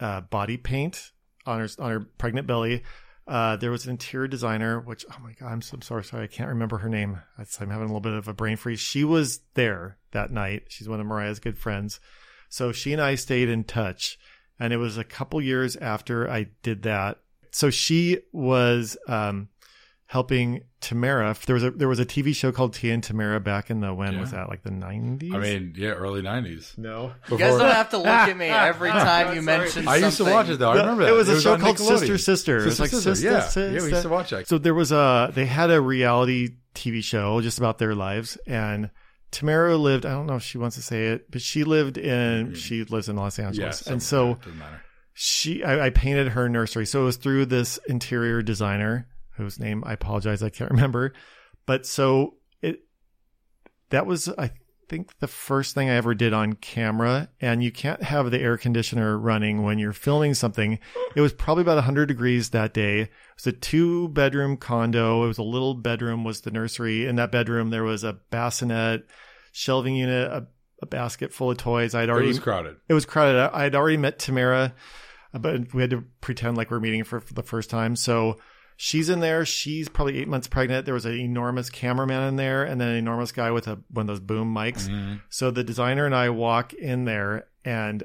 uh, 0.00 0.20
body 0.22 0.56
paint 0.56 1.12
on 1.46 1.60
her 1.60 1.68
on 1.78 1.90
her 1.90 2.00
pregnant 2.00 2.46
belly. 2.46 2.82
Uh, 3.26 3.56
there 3.56 3.70
was 3.70 3.84
an 3.84 3.90
interior 3.90 4.26
designer, 4.26 4.80
which 4.80 5.04
oh 5.10 5.16
my 5.22 5.32
god, 5.32 5.52
I'm 5.52 5.60
so 5.60 5.76
sorry, 5.82 6.02
sorry, 6.02 6.24
I 6.24 6.28
can't 6.28 6.48
remember 6.48 6.78
her 6.78 6.88
name. 6.88 7.20
That's, 7.36 7.60
I'm 7.60 7.68
having 7.68 7.84
a 7.84 7.88
little 7.88 8.00
bit 8.00 8.14
of 8.14 8.26
a 8.26 8.32
brain 8.32 8.56
freeze. 8.56 8.80
She 8.80 9.04
was 9.04 9.40
there 9.52 9.98
that 10.12 10.30
night. 10.30 10.64
She's 10.68 10.88
one 10.88 10.98
of 10.98 11.06
Mariah's 11.06 11.38
good 11.38 11.58
friends, 11.58 12.00
so 12.48 12.72
she 12.72 12.92
and 12.92 13.02
I 13.02 13.16
stayed 13.16 13.48
in 13.50 13.64
touch. 13.64 14.18
And 14.60 14.72
it 14.72 14.78
was 14.78 14.98
a 14.98 15.04
couple 15.04 15.40
years 15.40 15.76
after 15.76 16.28
I 16.28 16.48
did 16.62 16.82
that. 16.82 17.18
So 17.52 17.70
she 17.70 18.18
was 18.32 18.96
um, 19.06 19.48
helping 20.08 20.62
Tamera. 20.80 21.38
There 21.44 21.52
was 21.54 21.62
a 21.62 21.70
there 21.70 21.86
was 21.86 22.00
a 22.00 22.06
TV 22.06 22.34
show 22.34 22.50
called 22.50 22.72
Tia 22.72 22.94
and 22.94 23.02
Tamera 23.02 23.44
back 23.44 23.68
in 23.68 23.80
the 23.80 23.92
when 23.92 24.14
Yeah. 24.14 24.20
was 24.20 24.30
that 24.30 24.48
like 24.48 24.62
the 24.62 24.70
90s? 24.70 25.34
I 25.34 25.38
mean, 25.38 25.74
yeah, 25.76 25.90
early 25.90 26.22
90s. 26.22 26.78
no. 26.78 27.12
You 27.30 27.36
guys 27.36 27.58
don't 27.58 27.70
have 27.70 27.90
to 27.90 27.98
look 27.98 28.06
at 28.06 28.36
me 28.36 28.46
every 28.48 28.88
time 28.90 29.36
you 29.36 29.42
mention 29.42 29.86
I 29.86 29.96
used 29.96 30.16
to 30.16 30.24
watch 30.24 30.48
it 30.48 30.58
though. 30.58 30.70
I 30.70 30.74
No, 30.76 30.80
remember 30.80 31.04
that. 31.04 31.12
It 31.12 31.16
was 31.16 31.28
a 31.28 31.40
show 31.40 31.58
called 31.58 31.76
Nickelodeon. 31.76 31.98
Sister 31.98 32.18
Sister. 32.18 32.58
it 32.58 32.64
was 32.64 32.76
Sister, 32.78 32.82
like 32.82 32.90
Sister, 32.90 33.14
Sister, 33.14 33.30
yeah. 33.30 33.40
Sister. 33.40 33.70
yeah, 33.70 33.82
we 33.82 33.90
used 33.90 34.02
to 34.02 34.08
watch 34.08 34.30
that. 34.30 34.48
So 34.48 34.56
there 34.58 34.74
was 34.74 34.92
a 34.92 35.30
they 35.34 35.44
had 35.46 35.70
a 35.70 35.80
reality 35.80 36.56
TV 36.74 37.04
show 37.04 37.40
just 37.42 37.58
about 37.58 37.76
their 37.76 37.94
lives, 37.94 38.38
and 38.46 38.90
Tamera 39.30 39.78
lived. 39.78 40.06
I 40.06 40.12
don't 40.12 40.26
know 40.26 40.36
if 40.36 40.42
she 40.42 40.56
wants 40.56 40.76
to 40.76 40.82
say 40.82 41.08
it, 41.08 41.30
but 41.30 41.42
she 41.42 41.64
lived 41.64 41.98
in 41.98 42.46
mm-hmm. 42.46 42.54
she 42.54 42.84
lives 42.84 43.10
in 43.10 43.16
Los 43.16 43.38
Angeles, 43.38 43.82
Yes, 43.82 43.86
and 43.86 44.02
so 44.02 44.38
she 45.12 45.62
I, 45.64 45.86
I 45.86 45.90
painted 45.90 46.28
her 46.28 46.48
nursery. 46.48 46.86
So 46.86 47.02
it 47.02 47.04
was 47.04 47.18
through 47.18 47.44
this 47.46 47.78
interior 47.88 48.40
designer 48.40 49.06
whose 49.38 49.58
name 49.58 49.82
I 49.86 49.94
apologize 49.94 50.42
I 50.42 50.50
can't 50.50 50.70
remember, 50.76 51.14
but 51.66 51.86
so 51.86 52.34
it 52.60 52.80
that 53.90 54.06
was 54.06 54.28
I 54.28 54.50
think 54.88 55.18
the 55.18 55.28
first 55.28 55.74
thing 55.74 55.90
I 55.90 55.94
ever 55.96 56.14
did 56.14 56.32
on 56.32 56.54
camera, 56.54 57.28
and 57.40 57.62
you 57.62 57.70
can't 57.70 58.02
have 58.02 58.30
the 58.30 58.40
air 58.40 58.56
conditioner 58.56 59.18
running 59.18 59.62
when 59.62 59.78
you're 59.78 59.92
filming 59.92 60.32
something. 60.34 60.78
It 61.14 61.20
was 61.20 61.32
probably 61.34 61.60
about 61.60 61.76
100 61.76 62.06
degrees 62.06 62.50
that 62.50 62.72
day. 62.72 63.00
It 63.02 63.10
was 63.36 63.46
a 63.46 63.52
two 63.52 64.08
bedroom 64.08 64.56
condo. 64.56 65.24
It 65.24 65.28
was 65.28 65.38
a 65.38 65.42
little 65.42 65.74
bedroom 65.74 66.24
was 66.24 66.40
the 66.40 66.50
nursery. 66.50 67.06
In 67.06 67.16
that 67.16 67.30
bedroom, 67.30 67.68
there 67.70 67.84
was 67.84 68.02
a 68.02 68.14
bassinet, 68.30 69.06
shelving 69.52 69.94
unit, 69.96 70.30
a, 70.30 70.46
a 70.80 70.86
basket 70.86 71.32
full 71.34 71.50
of 71.50 71.58
toys. 71.58 71.94
I'd 71.94 72.04
It 72.04 72.10
already 72.10 72.28
was 72.28 72.38
crowded. 72.38 72.76
it 72.88 72.94
was 72.94 73.04
crowded. 73.04 73.38
I 73.52 73.64
had 73.64 73.74
already 73.74 73.98
met 73.98 74.18
Tamera, 74.18 74.72
but 75.34 75.74
we 75.74 75.82
had 75.82 75.90
to 75.90 76.04
pretend 76.22 76.56
like 76.56 76.70
we're 76.70 76.80
meeting 76.80 77.04
for, 77.04 77.20
for 77.20 77.34
the 77.34 77.42
first 77.42 77.68
time. 77.68 77.94
So 77.94 78.38
she's 78.80 79.08
in 79.10 79.18
there. 79.18 79.44
She's 79.44 79.88
probably 79.88 80.18
eight 80.18 80.28
months 80.28 80.46
pregnant. 80.46 80.84
There 80.86 80.94
was 80.94 81.04
an 81.04 81.14
enormous 81.18 81.68
cameraman 81.68 82.28
in 82.28 82.36
there, 82.36 82.62
and 82.64 82.80
then 82.80 82.88
an 82.88 82.96
enormous 82.96 83.32
guy 83.32 83.50
with 83.50 83.66
a 83.66 83.80
one 83.90 84.04
of 84.04 84.06
those 84.06 84.20
boom 84.20 84.54
mics. 84.54 84.88
Mhm. 84.88 85.20
So 85.28 85.50
the 85.50 85.64
designer 85.64 86.06
and 86.06 86.14
I 86.14 86.30
walk 86.30 86.72
in 86.72 87.04
there, 87.04 87.48
and 87.64 88.04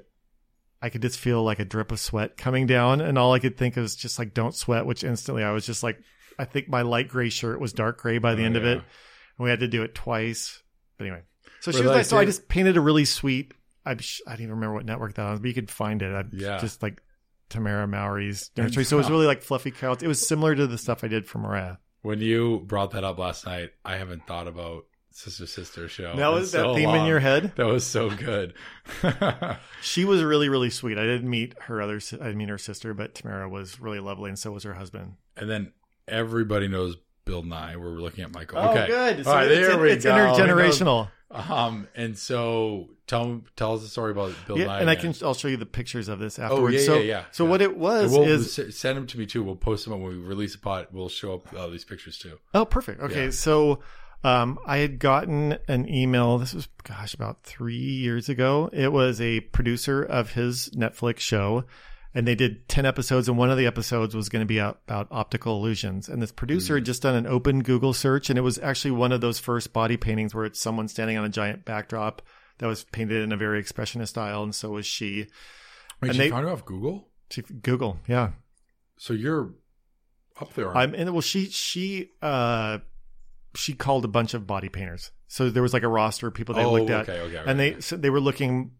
I 0.82 0.90
could 0.90 1.04
just 1.04 1.20
feel 1.20 1.44
like 1.44 1.60
a 1.60 1.66
drip 1.66 1.92
of 1.92 2.00
sweat 2.00 2.36
coming 2.38 2.66
down, 2.66 3.00
and 3.02 3.18
all 3.18 3.34
I 3.34 3.40
could 3.40 3.56
think 3.56 3.78
of 3.78 3.84
was 3.84 3.96
just 3.96 4.18
like, 4.20 4.34
"Don't 4.34 4.56
sweat." 4.56 4.86
Which 4.88 5.04
instantly 5.04 5.44
I 5.44 5.52
was 5.52 5.66
just 5.66 5.84
like, 5.84 6.00
I 6.40 6.46
think 6.46 6.68
my 6.68 6.82
light 6.82 7.08
gray 7.08 7.30
shirt 7.30 7.60
was 7.62 7.72
dark 7.72 8.00
gray 8.00 8.18
by 8.18 8.34
the 8.34 8.42
Oh, 8.42 8.46
end 8.48 8.58
of 8.58 8.66
it. 8.66 8.78
And 8.80 8.84
we 9.46 9.50
had 9.52 9.60
to 9.60 9.68
do 9.68 9.84
it 9.84 9.94
twice. 9.94 10.62
But 10.98 11.06
anyway, 11.06 11.22
so 11.62 11.70
Were 11.70 11.74
she 11.74 11.78
was 11.84 11.88
like 11.90 11.96
nice. 11.98 12.10
So 12.10 12.18
I 12.18 12.26
just 12.26 12.50
painted 12.50 12.76
a 12.78 12.82
really 12.82 13.06
sweet. 13.06 13.54
I, 13.86 13.92
I 13.92 13.96
don't 14.28 14.40
even 14.42 14.50
remember 14.56 14.74
what 14.74 14.86
network 14.86 15.14
that 15.16 15.30
was, 15.30 15.40
but 15.40 15.48
you 15.48 15.54
could 15.54 15.70
find 15.70 16.02
it. 16.02 16.14
I, 16.14 16.24
Yeah. 16.32 16.58
just 16.58 16.82
like 16.82 17.02
Tamera 17.50 17.90
Mowry's 17.90 18.52
nursery. 18.58 18.84
So 18.84 18.98
it 18.98 19.02
was 19.02 19.10
really 19.10 19.28
like 19.28 19.42
fluffy 19.42 19.72
couch. 19.72 20.04
It 20.04 20.08
was 20.08 20.26
similar 20.26 20.56
to 20.56 20.68
the 20.68 20.78
stuff 20.78 21.04
I 21.04 21.08
did 21.08 21.26
for 21.26 21.40
Mariah. 21.40 21.78
When 22.02 22.20
you 22.20 22.60
brought 22.66 22.92
that 22.92 23.04
up 23.04 23.18
last 23.18 23.46
night, 23.46 23.72
I 23.86 23.96
haven't 23.98 24.28
thought 24.28 24.48
about 24.48 24.86
Sister 25.12 25.46
Sister 25.46 25.88
show. 25.88 26.16
That 26.16 26.34
was 26.34 26.52
that 26.54 26.64
so 26.64 26.76
theme 26.76 26.90
in 26.90 27.06
your 27.06 27.20
head. 27.20 27.54
That 27.56 27.68
was 27.68 27.86
so 27.86 28.10
good. 28.10 28.54
She 29.82 30.06
was 30.06 30.24
really, 30.24 30.50
really 30.50 30.70
sweet. 30.70 30.98
I 30.98 31.04
didn't 31.04 31.30
meet 31.30 31.54
her 31.64 31.82
other, 31.82 32.00
I 32.14 32.16
didn't 32.26 32.38
meet 32.38 32.50
her 32.50 32.58
sister, 32.58 32.94
but 32.94 33.14
Tamera 33.14 33.50
was 33.50 33.80
really 33.80 34.00
lovely, 34.00 34.30
and 34.30 34.40
so 34.40 34.52
was 34.52 34.64
her 34.64 34.74
husband. 34.74 35.14
and 35.38 35.50
then 35.50 35.72
everybody 36.08 36.68
knows 36.68 36.98
Bill 37.26 37.44
Nye. 37.44 37.76
We're 37.76 37.90
looking 38.00 38.24
at 38.24 38.34
Michael. 38.34 38.60
Oh, 38.60 38.70
okay. 38.72 38.88
good. 38.88 39.28
All 39.28 39.34
right, 39.34 39.50
it's, 39.52 39.68
there 39.68 39.80
we 39.80 39.92
it's 39.92 40.04
go. 40.06 40.12
intergenerational. 40.12 41.10
Um, 41.32 41.88
and 41.96 42.16
so 42.18 42.90
tell 43.08 43.42
tell 43.56 43.74
us 43.74 43.82
the 43.82 43.88
story 43.88 44.12
about 44.12 44.34
Bill 44.46 44.58
Yeah, 44.60 44.66
Nye. 44.66 44.82
and 44.82 44.90
I 44.90 44.96
can. 44.96 45.16
I'll 45.24 45.34
show 45.34 45.48
you 45.48 45.58
the 45.58 45.66
pictures 45.66 46.08
of 46.08 46.20
this 46.20 46.38
Oh 46.38 46.44
afterwards. 46.44 46.76
yeah, 46.76 46.82
so, 46.86 46.96
yeah, 46.96 47.02
yeah. 47.02 47.24
so 47.32 47.44
yeah. 47.46 47.50
what 47.50 47.62
it 47.62 47.76
was 47.76 48.12
we'll 48.12 48.24
is 48.24 48.54
send 48.78 48.98
them 48.98 49.08
to 49.08 49.18
me 49.18 49.26
too. 49.26 49.42
We'll 49.44 49.56
post 49.56 49.86
them 49.86 50.00
when 50.00 50.12
we 50.12 50.18
release 50.24 50.54
a 50.54 50.60
pod. 50.60 50.88
We'll 50.92 51.10
show 51.10 51.34
up 51.36 51.54
uh, 51.56 51.68
these 51.68 51.86
pictures 51.86 52.18
too. 52.20 52.38
Oh, 52.54 52.66
perfect. 52.66 53.02
Okay, 53.02 53.26
Yeah. 53.26 53.32
so 53.32 53.80
um, 54.24 54.60
I 54.68 54.78
had 54.78 55.00
gotten 55.00 55.58
an 55.68 55.90
email. 55.90 56.38
This 56.38 56.54
was, 56.54 56.68
gosh, 56.84 57.14
about 57.16 57.42
three 57.44 57.76
years 57.78 58.30
ago. 58.30 58.70
It 58.72 58.92
was 58.92 59.20
a 59.20 59.40
producer 59.40 60.04
of 60.04 60.34
his 60.34 60.70
Netflix 60.70 61.20
show, 61.20 61.64
and 62.16 62.28
they 62.28 62.36
did 62.36 62.68
10 62.70 62.86
episodes, 62.86 63.28
and 63.28 63.38
one 63.38 63.50
of 63.50 63.58
the 63.58 63.66
episodes 63.66 64.16
was 64.16 64.30
going 64.30 64.42
to 64.42 64.46
be 64.48 64.60
about 64.60 65.08
optical 65.12 65.58
illusions. 65.58 66.10
And 66.10 66.22
this 66.22 66.32
producer 66.32 66.76
had 66.76 66.86
just 66.86 67.02
done 67.02 67.16
an 67.16 67.28
open 67.28 67.64
Google 67.64 67.94
search, 67.94 68.30
and 68.30 68.38
it 68.38 68.44
was 68.44 68.60
actually 68.60 68.92
one 68.92 69.12
of 69.12 69.22
those 69.22 69.40
first 69.40 69.74
body 69.74 69.98
paintings 69.98 70.36
where 70.36 70.46
it's 70.46 70.60
someone 70.60 70.88
standing 70.88 71.18
on 71.18 71.26
a 71.26 71.30
giant 71.30 71.66
backdrop 71.66 72.22
that 72.60 72.68
was 72.68 72.84
painted 72.86 73.24
in 73.24 73.32
a 73.32 73.38
very 73.38 73.62
expressionist 73.64 74.10
style, 74.10 74.44
and 74.44 74.54
so 74.54 74.70
was 74.72 74.86
she. 74.86 75.28
Wait, 76.02 76.10
And 76.10 76.16
you 76.16 76.24
they- 76.24 76.30
found 76.30 76.48
it 76.48 76.52
off 76.52 76.66
Google? 76.66 77.10
She- 77.30 77.42
Google, 77.42 78.00
yeah. 78.08 78.32
So 78.98 79.14
you're 79.14 79.54
up 80.40 80.54
there. 80.54 80.76
I'm 80.76 80.94
and 80.94 81.12
well 81.12 81.22
she 81.22 81.46
she 81.50 82.12
uh 82.22 82.80
she 83.56 83.74
called 83.74 84.06
a 84.06 84.08
bunch 84.08 84.34
of 84.34 84.48
body 84.48 84.70
painters. 84.70 85.12
So 85.28 85.50
there 85.50 85.64
was 85.64 85.74
like 85.74 85.84
a 85.84 85.88
roster 85.88 86.28
of 86.28 86.34
people 86.34 86.56
they 86.56 86.64
oh, 86.64 86.74
looked 86.74 86.90
at 86.90 87.10
okay, 87.10 87.20
okay, 87.22 87.38
okay. 87.40 87.50
and 87.50 87.60
they 87.60 87.80
so 87.82 87.98
they 87.98 88.10
were 88.10 88.20
looking 88.20 88.72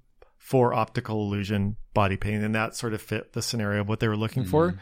for 0.44 0.74
optical 0.74 1.22
illusion 1.22 1.78
body 1.94 2.18
painting 2.18 2.44
and 2.44 2.54
that 2.54 2.76
sort 2.76 2.94
of 2.94 3.02
fit 3.02 3.32
the 3.32 3.42
scenario 3.42 3.80
of 3.80 3.88
what 3.88 4.02
they 4.02 4.10
were 4.10 4.18
looking 4.18 4.44
Mm-hmm. 4.44 4.52
for. 4.52 4.78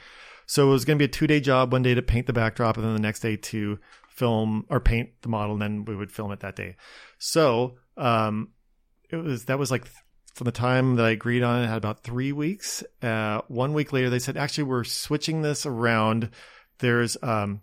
So 0.48 0.68
it 0.68 0.72
was 0.72 0.86
going 0.86 0.98
to 0.98 1.02
be 1.02 1.06
a 1.06 1.14
two 1.14 1.28
day 1.28 1.40
job, 1.40 1.72
one 1.72 1.84
day 1.84 1.94
to 1.94 2.02
paint 2.02 2.26
the 2.26 2.34
backdrop 2.34 2.76
and 2.76 2.86
then 2.86 2.94
the 2.94 3.00
next 3.00 3.20
day 3.20 3.38
to 3.38 3.78
film 4.10 4.66
or 4.70 4.80
paint 4.80 5.12
the 5.22 5.30
model, 5.30 5.54
and 5.54 5.62
then 5.62 5.86
we 5.86 5.96
would 5.96 6.12
film 6.12 6.32
it 6.32 6.40
that 6.40 6.56
day. 6.56 6.76
So 7.20 7.76
um, 7.96 8.50
it 9.12 9.18
was 9.18 9.46
that 9.46 9.60
was 9.60 9.70
like 9.70 9.86
from 10.34 10.46
the 10.46 10.52
time 10.52 10.96
that 10.96 11.06
I 11.06 11.12
agreed 11.12 11.44
on 11.44 11.64
it, 11.64 11.68
had 11.68 11.78
about 11.78 12.04
three 12.04 12.32
weeks. 12.32 12.84
Uh, 13.02 13.42
one 13.48 13.74
week 13.74 13.94
later, 13.94 14.10
they 14.10 14.20
said, 14.20 14.38
actually, 14.38 14.64
we're 14.64 14.84
switching 14.84 15.42
this 15.42 15.66
around. 15.66 16.32
There's, 16.80 17.18
um, 17.22 17.62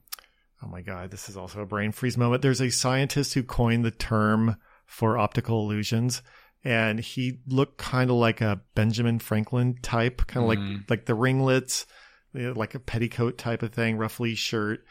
oh 0.62 0.68
my 0.68 0.82
God, 0.82 1.11
this 1.11 1.28
is 1.28 1.36
also 1.36 1.62
a 1.62 1.66
brain 1.66 1.92
freeze 1.92 2.16
moment. 2.16 2.42
There's 2.42 2.61
a 2.61 2.70
scientist 2.70 3.34
who 3.34 3.42
coined 3.42 3.84
the 3.84 3.90
term 3.90 4.57
for 4.86 5.18
optical 5.18 5.62
illusions. 5.62 6.22
And 6.64 6.98
he 6.98 7.38
looked 7.46 7.78
kind 7.78 8.11
of 8.11 8.16
like 8.16 8.40
a 8.40 8.61
Benjamin 8.74 9.18
Franklin 9.20 9.76
type, 9.82 10.26
kind 10.26 10.44
of 10.44 10.50
Mhm. 10.59 10.74
like 10.80 10.90
like 10.90 11.06
the 11.06 11.14
ringlets, 11.14 11.86
like 12.34 12.74
a 12.74 12.80
petticoat 12.80 13.38
type 13.38 13.62
of 13.62 13.72
thing, 13.72 13.96
roughly 13.96 14.34
shirt, 14.34 14.84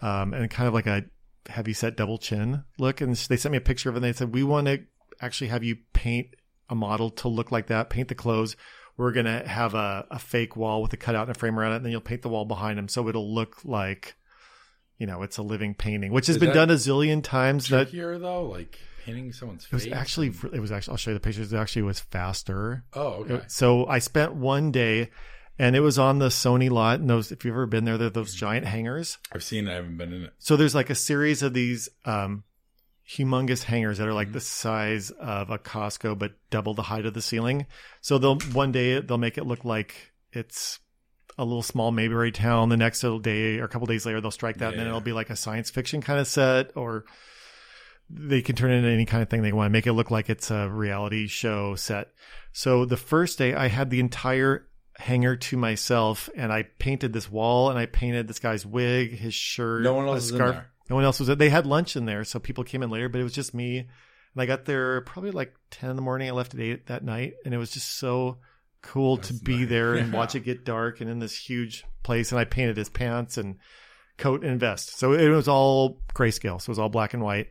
um, 0.00 0.32
and 0.34 0.50
kind 0.50 0.66
of 0.68 0.74
like 0.74 0.86
a 0.86 1.04
heavy 1.48 1.72
set 1.72 1.96
double 1.96 2.18
chin 2.18 2.64
look. 2.78 3.00
And 3.00 3.14
they 3.14 3.36
sent 3.36 3.52
me 3.52 3.58
a 3.58 3.62
picture 3.62 3.88
of 3.88 3.94
it. 3.94 3.98
and 3.98 4.04
They 4.04 4.12
said 4.12 4.34
we 4.34 4.42
want 4.42 4.66
to 4.68 4.80
actually 5.20 5.48
have 5.48 5.62
you 5.62 5.76
paint 5.92 6.28
a 6.70 6.74
model 6.74 7.10
to 7.10 7.28
look 7.28 7.52
like 7.52 7.66
that, 7.66 7.90
paint 7.90 8.08
the 8.08 8.14
clothes. 8.14 8.56
We're 8.96 9.12
going 9.12 9.26
to 9.26 9.46
have 9.46 9.74
a, 9.74 10.06
a 10.10 10.18
fake 10.18 10.54
wall 10.56 10.82
with 10.82 10.92
a 10.92 10.96
cutout 10.96 11.28
and 11.28 11.36
a 11.36 11.38
frame 11.38 11.58
around 11.58 11.72
it, 11.72 11.76
and 11.76 11.84
then 11.84 11.92
you'll 11.92 12.00
paint 12.02 12.22
the 12.22 12.28
wall 12.28 12.44
behind 12.44 12.78
him. 12.78 12.88
So 12.88 13.08
it'll 13.08 13.32
look 13.34 13.56
like, 13.64 14.14
you 14.98 15.06
know, 15.06 15.22
it's 15.22 15.38
a 15.38 15.42
living 15.42 15.74
painting, 15.74 16.12
which 16.12 16.26
has 16.26 16.36
Is 16.36 16.40
been 16.40 16.54
done 16.54 16.70
a 16.70 16.74
zillion 16.74 17.22
times. 17.22 17.68
That 17.68 17.90
though, 18.18 18.44
like 18.44 18.78
painting 19.04 19.32
someone's 19.32 19.64
face? 19.64 19.84
it 19.84 19.90
was 19.90 19.98
actually, 19.98 20.32
it 20.52 20.60
was 20.60 20.72
actually, 20.72 20.92
I'll 20.92 20.96
show 20.98 21.10
you 21.10 21.14
the 21.14 21.20
pictures. 21.20 21.52
It 21.52 21.56
actually 21.56 21.82
was 21.82 22.00
faster. 22.00 22.84
Oh, 22.94 23.24
okay. 23.24 23.40
So 23.48 23.86
I 23.86 23.98
spent 23.98 24.34
one 24.34 24.70
day 24.72 25.10
and 25.58 25.76
it 25.76 25.80
was 25.80 25.98
on 25.98 26.18
the 26.18 26.28
Sony 26.28 26.70
lot. 26.70 27.00
And 27.00 27.08
those, 27.10 27.30
if 27.32 27.44
you've 27.44 27.52
ever 27.54 27.66
been 27.66 27.84
there, 27.84 27.98
they're 27.98 28.10
those 28.10 28.34
giant 28.34 28.66
hangars. 28.66 29.18
I've 29.32 29.42
seen. 29.44 29.68
it. 29.68 29.72
I 29.72 29.74
haven't 29.76 29.96
been 29.98 30.12
in 30.12 30.22
it. 30.24 30.32
So 30.38 30.56
there's 30.56 30.74
like 30.74 30.90
a 30.90 30.94
series 30.94 31.42
of 31.42 31.52
these 31.54 31.88
um, 32.04 32.44
humongous 33.08 33.62
hangars 33.64 33.98
that 33.98 34.04
are 34.04 34.10
Mm-hmm. 34.10 34.16
like 34.16 34.32
the 34.32 34.40
size 34.40 35.10
of 35.10 35.50
a 35.50 35.58
Costco, 35.58 36.18
but 36.18 36.32
double 36.50 36.74
the 36.74 36.82
height 36.82 37.04
of 37.06 37.14
the 37.14 37.22
ceiling. 37.22 37.66
So 38.00 38.18
they'll 38.18 38.38
one 38.52 38.72
day 38.72 39.00
they'll 39.00 39.18
make 39.18 39.36
it 39.38 39.46
look 39.46 39.64
like 39.64 40.12
it's 40.32 40.78
a 41.38 41.44
little 41.44 41.62
small 41.62 41.90
Mayberry 41.90 42.30
town. 42.32 42.68
The 42.68 42.76
next 42.76 43.02
little 43.02 43.18
day 43.18 43.58
or 43.58 43.64
a 43.64 43.68
couple 43.68 43.86
days 43.86 44.04
later 44.06 44.20
they'll 44.20 44.30
strike 44.30 44.58
that, 44.58 44.72
and 44.72 44.78
then 44.80 44.86
it'll 44.86 45.00
be 45.00 45.12
like 45.12 45.30
a 45.30 45.36
science 45.36 45.70
fiction 45.70 46.00
kind 46.02 46.20
of 46.20 46.26
set, 46.26 46.72
or 46.76 47.04
they 48.14 48.42
can 48.42 48.54
turn 48.56 48.70
it 48.70 48.76
into 48.78 48.90
any 48.90 49.06
kind 49.06 49.22
of 49.22 49.28
thing 49.30 49.42
they 49.42 49.52
want. 49.52 49.72
Make 49.72 49.86
it 49.86 49.92
look 49.94 50.10
like 50.10 50.28
it's 50.30 50.50
a 50.50 50.68
reality 50.68 51.26
show 51.28 51.74
set. 51.74 52.08
So 52.52 52.84
the 52.84 52.96
first 52.96 53.38
day 53.38 53.54
I 53.54 53.68
had 53.68 53.90
the 53.90 54.00
entire 54.00 54.68
hangar 54.98 55.36
to 55.36 55.56
myself 55.56 56.28
and 56.36 56.52
I 56.52 56.64
painted 56.78 57.12
this 57.12 57.30
wall 57.30 57.70
and 57.70 57.78
I 57.78 57.86
painted 57.86 58.28
this 58.28 58.38
guy's 58.38 58.66
wig, 58.66 59.16
his 59.16 59.34
shirt, 59.34 59.82
No 59.82 59.94
one 59.94 60.06
a 60.06 60.12
else 60.12 60.30
in 60.30 60.36
scarf. 60.36 60.52
there. 60.54 60.66
No 60.90 60.96
one 60.96 61.04
else 61.06 61.18
was. 61.18 61.28
There. 61.28 61.36
They 61.36 61.48
had 61.48 61.66
lunch 61.66 61.96
in 61.96 62.04
there, 62.04 62.24
so 62.24 62.38
people 62.38 62.64
came 62.64 62.82
in 62.82 62.90
later, 62.90 63.08
but 63.08 63.20
it 63.20 63.24
was 63.24 63.32
just 63.32 63.54
me. 63.54 63.78
And 63.78 63.88
I 64.42 64.46
got 64.46 64.64
there 64.66 65.00
probably 65.02 65.30
like 65.30 65.54
ten 65.70 65.88
in 65.90 65.96
the 65.96 66.02
morning. 66.02 66.28
I 66.28 66.32
left 66.32 66.54
at 66.54 66.60
eight 66.60 66.86
that 66.88 67.04
night, 67.04 67.34
and 67.44 67.54
it 67.54 67.58
was 67.58 67.70
just 67.70 67.98
so 67.98 68.38
cool 68.82 69.16
That's 69.16 69.28
to 69.28 69.34
be 69.44 69.58
nice. 69.60 69.68
there 69.68 69.94
and 69.94 70.12
Yeah. 70.12 70.18
watch 70.18 70.34
it 70.34 70.40
get 70.40 70.64
dark 70.64 71.00
and 71.00 71.08
in 71.08 71.18
this 71.20 71.36
huge 71.36 71.84
place. 72.02 72.32
And 72.32 72.38
I 72.38 72.44
painted 72.44 72.76
his 72.76 72.88
pants 72.90 73.38
and 73.38 73.56
coat 74.18 74.44
and 74.44 74.58
vest, 74.60 74.98
so 74.98 75.12
it 75.14 75.28
was 75.30 75.48
all 75.48 76.02
grayscale. 76.14 76.60
So 76.60 76.66
it 76.66 76.72
was 76.72 76.78
all 76.78 76.88
black 76.90 77.14
and 77.14 77.22
white. 77.22 77.48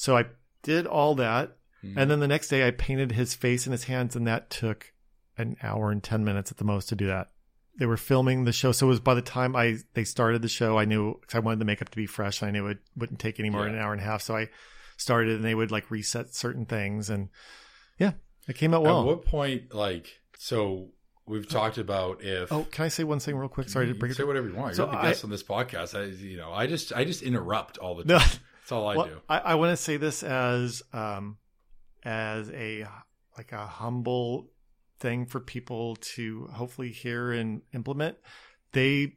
So 0.00 0.16
I 0.16 0.26
did 0.62 0.86
all 0.86 1.16
that, 1.16 1.56
Mhm. 1.84 1.94
and 1.96 2.08
then 2.08 2.20
the 2.20 2.28
next 2.28 2.46
day 2.48 2.64
I 2.66 2.70
painted 2.70 3.10
his 3.12 3.34
face 3.34 3.66
and 3.66 3.72
his 3.72 3.84
hands, 3.84 4.14
and 4.14 4.28
that 4.28 4.48
took 4.48 4.92
an 5.36 5.56
hour 5.60 5.90
and 5.90 6.00
ten 6.02 6.24
minutes 6.24 6.52
at 6.52 6.58
the 6.58 6.64
most 6.64 6.88
to 6.90 6.94
do 6.94 7.08
that. 7.08 7.32
They 7.80 7.86
were 7.86 7.96
filming 7.96 8.44
the 8.44 8.52
show, 8.52 8.70
so 8.70 8.86
it 8.86 8.90
was 8.90 9.00
by 9.00 9.14
the 9.14 9.22
time 9.22 9.56
I 9.56 9.78
they 9.94 10.04
started 10.04 10.40
the 10.42 10.48
show, 10.48 10.78
I 10.78 10.84
knew 10.84 11.20
I 11.34 11.40
wanted 11.40 11.58
the 11.58 11.64
makeup 11.64 11.88
to 11.88 11.96
be 11.96 12.06
fresh. 12.06 12.44
I 12.44 12.52
knew 12.52 12.68
it 12.68 12.78
wouldn't 12.96 13.18
take 13.18 13.40
any 13.40 13.50
more 13.50 13.64
than 13.64 13.74
an 13.74 13.80
hour 13.80 13.92
and 13.92 14.00
a 14.00 14.04
half. 14.04 14.22
So 14.22 14.36
I 14.36 14.50
started, 14.96 15.34
and 15.34 15.44
they 15.44 15.54
would 15.56 15.72
like 15.72 15.90
reset 15.90 16.32
certain 16.32 16.64
things, 16.64 17.10
and 17.10 17.28
yeah, 17.98 18.12
it 18.46 18.54
came 18.54 18.74
out 18.74 18.84
well. 18.84 19.00
At 19.00 19.06
what 19.06 19.24
point, 19.24 19.74
like, 19.74 20.20
so 20.38 20.90
we've 21.26 21.48
talked 21.48 21.76
about 21.78 22.22
if. 22.22 22.52
oh, 22.52 22.64
can 22.70 22.84
I 22.84 22.88
say 22.88 23.02
one 23.02 23.18
thing 23.18 23.36
real 23.36 23.48
quick? 23.48 23.68
Sorry 23.68 23.86
to 23.88 23.94
bring 23.94 24.10
can 24.10 24.12
it. 24.12 24.16
say 24.18 24.24
whatever 24.24 24.48
you 24.48 24.54
want. 24.54 24.76
So 24.76 24.84
You're 24.84 24.92
the 24.92 24.98
I- 24.98 25.08
guest 25.08 25.24
on 25.24 25.30
this 25.30 25.42
podcast. 25.42 25.98
I, 25.98 26.04
you 26.04 26.36
know, 26.36 26.52
I 26.52 26.66
just, 26.68 26.92
I 26.92 27.04
just 27.04 27.22
interrupt 27.22 27.78
all 27.78 27.94
the 27.96 28.04
time. 28.04 28.28
That's 28.68 28.72
all 28.72 28.88
I 28.88 28.96
Well, 28.96 29.06
do. 29.06 29.20
I, 29.30 29.38
I 29.38 29.54
want 29.54 29.72
to 29.72 29.82
say 29.82 29.96
this 29.96 30.22
as 30.22 30.82
um 30.92 31.38
as 32.04 32.50
a 32.50 32.86
like 33.38 33.52
a 33.52 33.66
humble 33.66 34.50
thing 35.00 35.24
for 35.24 35.40
people 35.40 35.96
to 35.96 36.48
hopefully 36.52 36.90
hear 36.90 37.32
and 37.32 37.62
implement. 37.72 38.18
They 38.72 39.14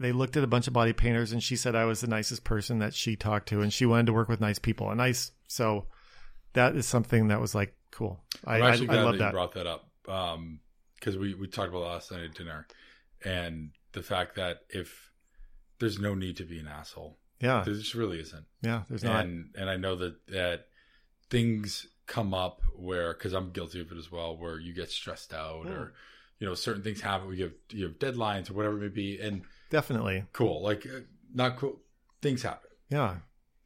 they 0.00 0.10
looked 0.10 0.36
at 0.36 0.42
a 0.42 0.48
bunch 0.48 0.66
of 0.66 0.72
body 0.72 0.92
painters 0.92 1.30
and 1.30 1.40
she 1.40 1.54
said 1.54 1.76
I 1.76 1.84
was 1.84 2.00
the 2.00 2.08
nicest 2.08 2.42
person 2.42 2.80
that 2.80 2.94
she 2.94 3.14
talked 3.14 3.48
to 3.50 3.60
and 3.60 3.72
she 3.72 3.86
wanted 3.86 4.06
to 4.06 4.12
work 4.12 4.28
with 4.28 4.40
nice 4.40 4.58
people 4.58 4.88
and 4.88 4.98
nice 4.98 5.30
so 5.46 5.86
that 6.54 6.74
is 6.74 6.84
something 6.84 7.28
that 7.28 7.40
was 7.40 7.54
like 7.54 7.76
cool. 7.92 8.24
I 8.44 8.56
I'm 8.56 8.62
I, 8.64 8.70
actually 8.70 8.88
I 8.88 8.92
glad 8.94 9.04
love 9.04 9.12
that, 9.12 9.18
that. 9.18 9.26
you 9.26 9.32
brought 9.32 9.54
that 9.54 9.66
up 9.68 9.88
because 10.98 11.16
we 11.16 11.34
we 11.34 11.46
talked 11.46 11.68
about 11.68 11.82
last 11.82 12.10
night 12.10 12.24
at 12.24 12.34
dinner, 12.34 12.66
and 13.24 13.70
the 13.92 14.02
fact 14.02 14.34
that 14.34 14.62
if 14.68 15.12
there's 15.78 16.00
no 16.00 16.16
need 16.16 16.36
to 16.38 16.44
be 16.44 16.58
an 16.58 16.66
asshole, 16.66 17.18
yeah. 17.44 17.62
there 17.64 17.74
just 17.74 17.94
really 17.94 18.18
isn't. 18.20 18.44
Yeah, 18.62 18.82
there's 18.88 19.04
not 19.04 19.24
and 19.24 19.50
and 19.56 19.68
I 19.70 19.76
know 19.76 19.94
that 19.96 20.26
that 20.28 20.66
things 21.30 21.86
come 22.06 22.34
up 22.34 22.60
where 22.76 23.12
because 23.14 23.32
I'm 23.32 23.50
guilty 23.50 23.80
of 23.80 23.90
it 23.92 23.98
as 23.98 24.10
well, 24.10 24.36
where 24.36 24.58
you 24.58 24.72
get 24.74 24.90
stressed 24.90 25.32
out 25.32 25.66
Hmm. 25.66 25.72
or 25.72 25.92
you 26.38 26.46
know 26.48 26.54
certain 26.54 26.82
things 26.82 27.00
happen. 27.00 27.28
We 27.28 27.40
have 27.40 27.52
you 27.70 27.84
have 27.86 27.98
deadlines 27.98 28.50
or 28.50 28.54
whatever 28.54 28.76
it 28.78 28.80
may 28.80 28.88
be, 28.88 29.20
and 29.20 29.42
definitely. 29.70 30.24
cool, 30.32 30.62
like 30.62 30.86
uh, 30.86 31.00
not 31.32 31.56
cool 31.56 31.80
things 32.22 32.42
happen. 32.42 32.70
Yeah. 32.90 33.16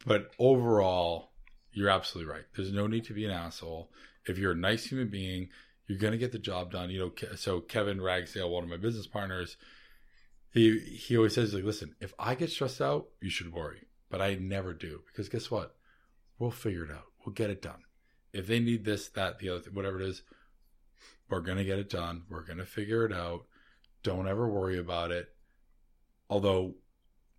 But 0.05 0.31
overall, 0.39 1.31
you're 1.73 1.89
absolutely 1.89 2.31
right. 2.33 2.43
There's 2.55 2.71
no 2.71 2.87
need 2.87 3.03
to 3.05 3.13
be 3.13 3.25
an 3.25 3.31
asshole. 3.31 3.91
If 4.25 4.37
you're 4.37 4.53
a 4.53 4.55
nice 4.55 4.85
human 4.85 5.09
being, 5.09 5.49
you're 5.87 5.97
gonna 5.97 6.17
get 6.17 6.31
the 6.31 6.39
job 6.39 6.71
done. 6.71 6.89
You 6.89 6.99
know, 6.99 7.35
so 7.35 7.59
Kevin 7.59 7.99
Ragsdale, 8.01 8.49
one 8.49 8.63
of 8.63 8.69
my 8.69 8.77
business 8.77 9.07
partners, 9.07 9.57
he 10.51 10.79
he 10.79 11.17
always 11.17 11.35
says 11.35 11.53
like, 11.53 11.63
listen, 11.63 11.95
if 11.99 12.13
I 12.17 12.35
get 12.35 12.49
stressed 12.49 12.81
out, 12.81 13.07
you 13.21 13.29
should 13.29 13.53
worry, 13.53 13.87
but 14.09 14.21
I 14.21 14.35
never 14.35 14.73
do 14.73 15.01
because 15.07 15.29
guess 15.29 15.51
what? 15.51 15.75
We'll 16.37 16.51
figure 16.51 16.85
it 16.85 16.91
out. 16.91 17.05
We'll 17.25 17.33
get 17.33 17.49
it 17.49 17.61
done. 17.61 17.83
If 18.31 18.47
they 18.47 18.59
need 18.59 18.85
this, 18.85 19.09
that, 19.09 19.39
the 19.39 19.49
other, 19.49 19.59
thing, 19.59 19.73
whatever 19.73 19.99
it 19.99 20.07
is, 20.07 20.21
we're 21.29 21.41
gonna 21.41 21.63
get 21.63 21.79
it 21.79 21.89
done. 21.89 22.23
We're 22.29 22.45
gonna 22.45 22.65
figure 22.65 23.05
it 23.05 23.13
out. 23.13 23.45
Don't 24.03 24.27
ever 24.27 24.47
worry 24.47 24.79
about 24.79 25.11
it. 25.11 25.29
Although 26.29 26.75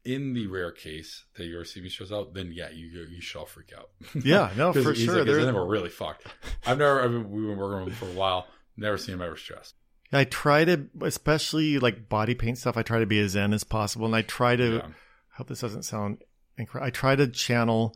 in 0.05 0.33
the 0.33 0.47
rare 0.47 0.73
case 0.73 1.25
that 1.37 1.47
your 1.47 1.65
CV 1.65 1.91
shows 1.91 2.13
out, 2.13 2.35
then 2.35 2.53
yeah, 2.53 2.71
you 2.71 3.07
you 3.11 3.21
shall 3.21 3.47
freak 3.47 3.73
out. 3.77 3.91
Yeah, 4.25 4.51
no, 4.57 4.73
for 4.73 4.95
sure. 4.95 5.25
Like, 5.25 5.27
then 5.27 5.55
we're 5.55 5.67
really 5.67 5.89
fucked. 5.89 6.27
I've 6.67 6.79
never. 6.79 7.03
I've 7.03 7.11
been, 7.11 7.31
we've 7.31 7.47
been 7.47 7.59
working 7.59 7.85
with 7.85 7.95
him 7.95 8.09
for 8.09 8.13
a 8.13 8.19
while. 8.19 8.47
Never 8.77 8.99
seen 8.99 9.17
him 9.17 9.23
ever 9.23 9.37
stressed. 9.37 9.75
I 10.13 10.25
try 10.25 10.65
to, 10.65 10.87
especially 11.03 11.79
like 11.79 12.09
body 12.09 12.35
paint 12.35 12.59
stuff. 12.59 12.77
I 12.77 12.83
try 12.83 12.99
to 12.99 13.07
be 13.07 13.21
as 13.21 13.33
zen 13.33 13.53
as 13.53 13.65
possible, 13.65 14.07
and 14.07 14.15
I 14.17 14.23
try 14.23 14.57
to. 14.57 14.77
Yeah. 14.77 14.87
I 14.87 15.37
hope 15.37 15.49
this 15.49 15.61
doesn't 15.61 15.85
sound 15.85 16.23
incredible. 16.59 16.87
I 16.87 16.91
try 16.91 17.15
to 17.17 17.29
channel 17.29 17.95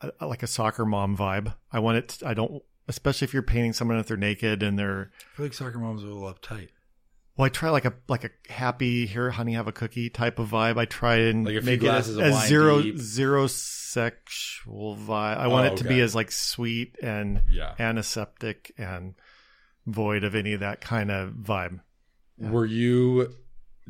a, 0.00 0.10
a- 0.20 0.26
like 0.26 0.42
a 0.42 0.46
soccer 0.46 0.84
mom 0.84 1.16
vibe. 1.16 1.54
I 1.72 1.78
want 1.78 1.98
it. 1.98 2.08
To, 2.08 2.28
I 2.28 2.34
don't, 2.34 2.62
especially 2.86 3.24
if 3.26 3.32
you're 3.34 3.42
painting 3.42 3.72
someone 3.72 3.98
if 3.98 4.06
they're 4.06 4.16
naked 4.16 4.62
and 4.62 4.78
they're. 4.78 5.10
I 5.32 5.36
feel 5.36 5.46
like 5.46 5.54
soccer 5.54 5.78
moms 5.78 6.04
are 6.04 6.08
a 6.08 6.12
little 6.14 6.32
uptight. 6.32 6.68
Well, 7.36 7.44
I 7.46 7.48
try 7.50 7.68
like 7.70 7.84
a 7.84 7.94
like 8.08 8.24
a 8.24 8.30
happy 8.52 9.06
here, 9.06 9.30
honey, 9.30 9.54
have 9.54 9.68
a 9.68 9.72
cookie 9.72 10.08
type 10.10 10.38
of 10.38 10.48
vibe. 10.50 10.78
I 10.78 10.84
try 10.86 11.16
and 11.16 11.44
Like 11.44 11.64
make 11.64 11.82
it 11.82 11.86
as, 11.86 12.06
glasses 12.06 12.16
of 12.16 12.22
as 12.24 12.46
zero 12.48 12.80
deep. 12.82 12.98
zero 12.98 13.46
sexual 13.46 14.96
vibe. 14.96 15.36
I 15.38 15.46
want 15.48 15.68
Oh, 15.68 15.72
it 15.72 15.76
to 15.78 15.84
okay. 15.84 15.94
be 15.96 16.00
as 16.00 16.14
like 16.14 16.30
sweet 16.30 16.96
and 17.02 17.42
Yeah. 17.50 17.74
antiseptic 17.78 18.72
and 18.78 19.14
void 19.86 20.24
of 20.24 20.34
any 20.34 20.52
of 20.52 20.60
that 20.60 20.80
kind 20.80 21.10
of 21.10 21.30
vibe. 21.34 21.80
Yeah. 22.38 22.50
Were 22.50 22.66
you 22.66 23.32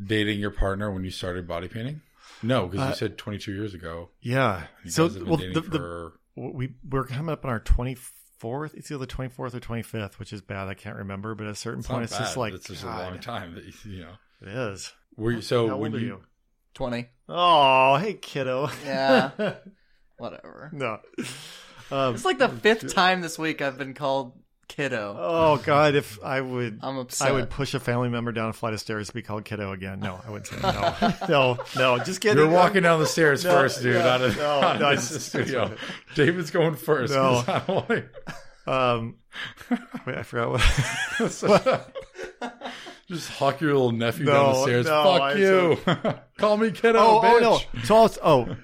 dating 0.02 0.38
your 0.38 0.50
partner 0.50 0.90
when 0.92 1.04
you 1.04 1.10
started 1.10 1.48
body 1.48 1.68
painting? 1.68 2.02
No, 2.42 2.66
because 2.66 2.86
Uh, 2.86 2.88
you 2.90 2.94
said 2.94 3.18
22 3.18 3.52
years 3.52 3.74
ago. 3.74 4.10
Yeah. 4.20 4.66
So 4.86 5.06
guys 5.06 5.14
have 5.14 5.22
been 5.24 5.28
well, 5.30 5.38
dating 5.38 5.54
the, 5.54 5.60
the, 5.78 6.12
we 6.36 6.74
we're 6.88 7.04
coming 7.06 7.32
up 7.32 7.44
on 7.44 7.50
our 7.50 7.60
24th 7.60 8.74
it's 8.74 8.90
either 8.90 8.98
the 8.98 9.06
24th 9.06 9.54
or 9.54 9.60
25th 9.60 10.18
which 10.18 10.30
is 10.34 10.42
bad 10.42 10.68
i 10.68 10.74
can't 10.74 10.96
remember 10.96 11.34
but 11.34 11.46
at 11.46 11.52
a 11.52 11.54
certain 11.54 11.78
it's 11.80 11.88
point 11.88 12.00
not 12.00 12.04
it's 12.04 12.18
just 12.18 12.36
like 12.36 12.52
it's 12.52 12.68
just 12.68 12.82
a 12.82 12.86
long 12.86 13.18
time 13.18 13.54
that 13.54 13.64
you, 13.64 13.72
you 13.90 14.00
know. 14.02 14.12
it 14.42 14.48
is 14.48 14.92
Were 15.16 15.32
you 15.32 15.40
so 15.40 15.66
how 15.68 15.78
when 15.78 15.92
old 15.92 16.02
are 16.02 16.04
you, 16.04 16.06
you 16.08 16.20
Twenty. 16.74 17.06
oh 17.26 17.96
hey 17.96 18.12
kiddo 18.12 18.68
Yeah. 18.84 19.30
Whatever. 20.18 20.70
no 20.74 20.98
um, 21.90 22.14
It's 22.14 22.26
like 22.26 22.38
the 22.38 22.50
fifth 22.50 22.92
time 22.94 23.22
this 23.22 23.38
week 23.38 23.62
I've 23.62 23.78
been 23.78 23.94
called 23.94 24.38
kiddo. 24.68 25.16
oh 25.18 25.56
god 25.64 25.94
if 25.94 26.18
i 26.24 26.40
would 26.40 26.80
I'm 26.82 26.98
upset. 26.98 27.28
i 27.28 27.32
would 27.32 27.48
push 27.50 27.72
a 27.74 27.80
family 27.80 28.08
member 28.08 28.32
down 28.32 28.50
a 28.50 28.52
flight 28.52 28.74
of 28.74 28.80
stairs 28.80 29.06
to 29.08 29.14
be 29.14 29.22
called 29.22 29.44
kiddo 29.44 29.72
again 29.72 30.00
no 30.00 30.20
i 30.26 30.30
wouldn't 30.30 30.48
say 30.48 30.56
no 30.60 31.12
no 31.28 31.58
no 31.76 31.98
just 32.04 32.20
kidding 32.20 32.38
You're 32.38 32.48
walking 32.50 32.82
down 32.82 32.98
the 33.00 33.06
stairs 33.06 33.44
No, 33.44 33.50
first, 33.52 33.82
dude. 33.82 33.94
yeah, 33.94 34.02
not 34.04 34.22
in, 34.22 34.36
no, 34.36 34.60
not 34.60 34.76
in 34.76 34.82
no, 34.82 34.94
this 34.96 35.08
just- 35.08 35.28
studio. 35.28 35.74
David's 36.14 36.50
going 36.50 36.74
first. 36.74 37.12
No. 37.14 37.44
I 37.46 37.62
don't 37.66 37.88
want 37.88 38.04
um 38.66 39.14
wait 40.06 40.16
i 40.18 40.22
forgot 40.24 40.50
what 40.50 41.92
Just 43.08 43.30
hawk 43.30 43.60
your 43.60 43.72
little 43.72 43.92
nephew 43.92 44.26
down 44.26 44.52
the 44.52 44.62
stairs. 44.62 44.86
no, 44.86 45.04
Fuck 45.04 45.22
I 45.22 45.34
you. 45.34 45.78
Call 46.38 46.56
me 46.56 46.72
kiddo, 46.72 46.98
oh, 46.98 47.20
bitch. 47.22 47.42
oh 47.42 47.60
no 47.76 47.82
so 47.84 47.96
I'll, 47.96 48.10
oh 48.48 48.56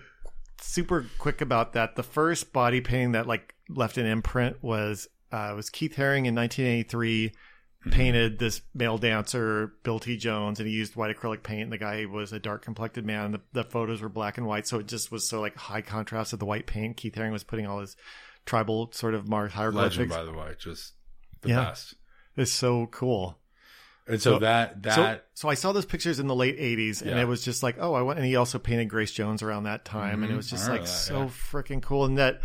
super 0.60 1.06
quick 1.18 1.40
about 1.40 1.74
that. 1.74 1.94
The 1.96 2.02
first 2.02 2.52
body 2.52 2.80
painting 2.80 3.12
that 3.12 3.26
like 3.28 3.54
left 3.68 3.98
an 3.98 4.06
imprint 4.06 4.62
was 4.62 5.06
uh, 5.32 5.52
was 5.56 5.70
Keith 5.70 5.94
Haring 5.96 6.26
in 6.26 6.34
1983 6.34 7.32
painted 7.90 8.38
this 8.38 8.60
male 8.74 8.96
dancer 8.96 9.72
Bill 9.82 9.98
T 9.98 10.16
Jones 10.16 10.60
and 10.60 10.68
he 10.68 10.74
used 10.74 10.94
white 10.94 11.16
acrylic 11.16 11.42
paint 11.42 11.62
and 11.64 11.72
the 11.72 11.78
guy 11.78 12.04
was 12.04 12.32
a 12.32 12.38
dark 12.38 12.62
complected 12.64 13.04
man 13.04 13.32
the, 13.32 13.40
the 13.52 13.64
photos 13.64 14.00
were 14.00 14.08
black 14.08 14.38
and 14.38 14.46
white 14.46 14.68
so 14.68 14.78
it 14.78 14.86
just 14.86 15.10
was 15.10 15.28
so 15.28 15.40
like 15.40 15.56
high 15.56 15.80
contrast 15.82 16.32
with 16.32 16.38
the 16.38 16.46
white 16.46 16.66
paint 16.66 16.96
Keith 16.96 17.14
Haring 17.16 17.32
was 17.32 17.42
putting 17.42 17.66
all 17.66 17.80
his 17.80 17.96
tribal 18.46 18.90
sort 18.92 19.14
of 19.14 19.28
Legend, 19.28 19.52
hieroglyphics 19.52 20.14
by 20.14 20.22
the 20.22 20.32
way, 20.32 20.54
just 20.60 20.92
the 21.40 21.48
Yeah. 21.48 21.64
best. 21.64 21.94
it's 22.36 22.52
so 22.52 22.86
cool 22.86 23.38
And 24.06 24.20
so, 24.22 24.34
So- 24.34 24.38
that 24.40 24.74
so, 24.74 25.02
that 25.02 25.26
so 25.34 25.48
I 25.48 25.54
saw 25.54 25.72
those 25.72 25.86
pictures 25.86 26.18
in 26.20 26.26
the 26.28 26.34
late 26.36 26.58
'80s, 26.58 27.02
and 27.02 27.10
Yeah. 27.10 27.20
it 27.22 27.26
was 27.28 27.44
just 27.44 27.62
like, 27.62 27.76
oh, 27.78 27.94
I 27.94 28.02
want. 28.02 28.18
And 28.18 28.26
he 28.26 28.34
also 28.34 28.58
painted 28.58 28.86
Grace 28.88 29.12
Jones 29.12 29.42
around 29.42 29.62
that 29.64 29.84
time, 29.84 30.22
and 30.24 30.30
it 30.30 30.34
Mhm. 30.34 30.38
was 30.38 30.50
just 30.50 30.68
like 30.68 30.80
that, 30.82 30.86
so 30.88 31.18
yeah. 31.22 31.24
freaking 31.26 31.80
cool. 31.80 32.04
And 32.04 32.18
that 32.18 32.40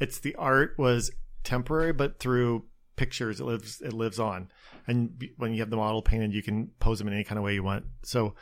it's 0.00 0.18
the 0.20 0.34
art 0.36 0.74
was 0.78 1.10
temporary, 1.44 1.92
but 1.92 2.18
through 2.18 2.64
pictures, 2.96 3.40
it 3.40 3.44
lives 3.44 3.80
it 3.80 3.92
lives 3.92 4.18
on. 4.18 4.50
And 4.86 5.28
when 5.36 5.52
you 5.52 5.60
have 5.60 5.70
the 5.70 5.76
model 5.76 6.02
painted, 6.02 6.32
you 6.32 6.42
can 6.42 6.70
pose 6.78 6.98
them 6.98 7.08
in 7.08 7.14
any 7.14 7.24
kind 7.24 7.38
of 7.38 7.44
way 7.44 7.54
you 7.54 7.62
want. 7.62 7.84
So 8.02 8.34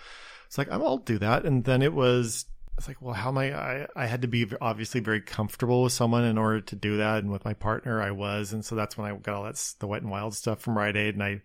it's 0.46 0.58
like 0.58 0.70
I'll 0.70 0.98
do 0.98 1.18
that. 1.18 1.44
And 1.44 1.64
then 1.64 1.82
it 1.82 1.92
was. 1.92 2.46
It's 2.78 2.88
like, 2.88 3.02
well, 3.02 3.12
how 3.12 3.28
am 3.28 3.36
I, 3.36 3.52
I? 3.52 3.86
I 3.94 4.06
had 4.06 4.22
to 4.22 4.28
be 4.28 4.46
obviously 4.58 5.00
very 5.00 5.20
comfortable 5.20 5.82
with 5.82 5.92
someone 5.92 6.24
in 6.24 6.38
order 6.38 6.62
to 6.62 6.76
do 6.76 6.96
that, 6.96 7.18
and 7.18 7.30
with 7.30 7.44
my 7.44 7.52
partner, 7.52 8.00
I 8.00 8.10
was, 8.10 8.54
and 8.54 8.64
so 8.64 8.74
that's 8.74 8.96
when 8.96 9.10
I 9.10 9.14
got 9.16 9.34
all 9.34 9.42
that 9.42 9.74
the 9.80 9.86
Wet 9.86 10.00
and 10.00 10.10
Wild 10.10 10.34
stuff 10.34 10.60
from 10.60 10.78
Rite 10.78 10.96
Aid, 10.96 11.14
and 11.14 11.22
I 11.22 11.42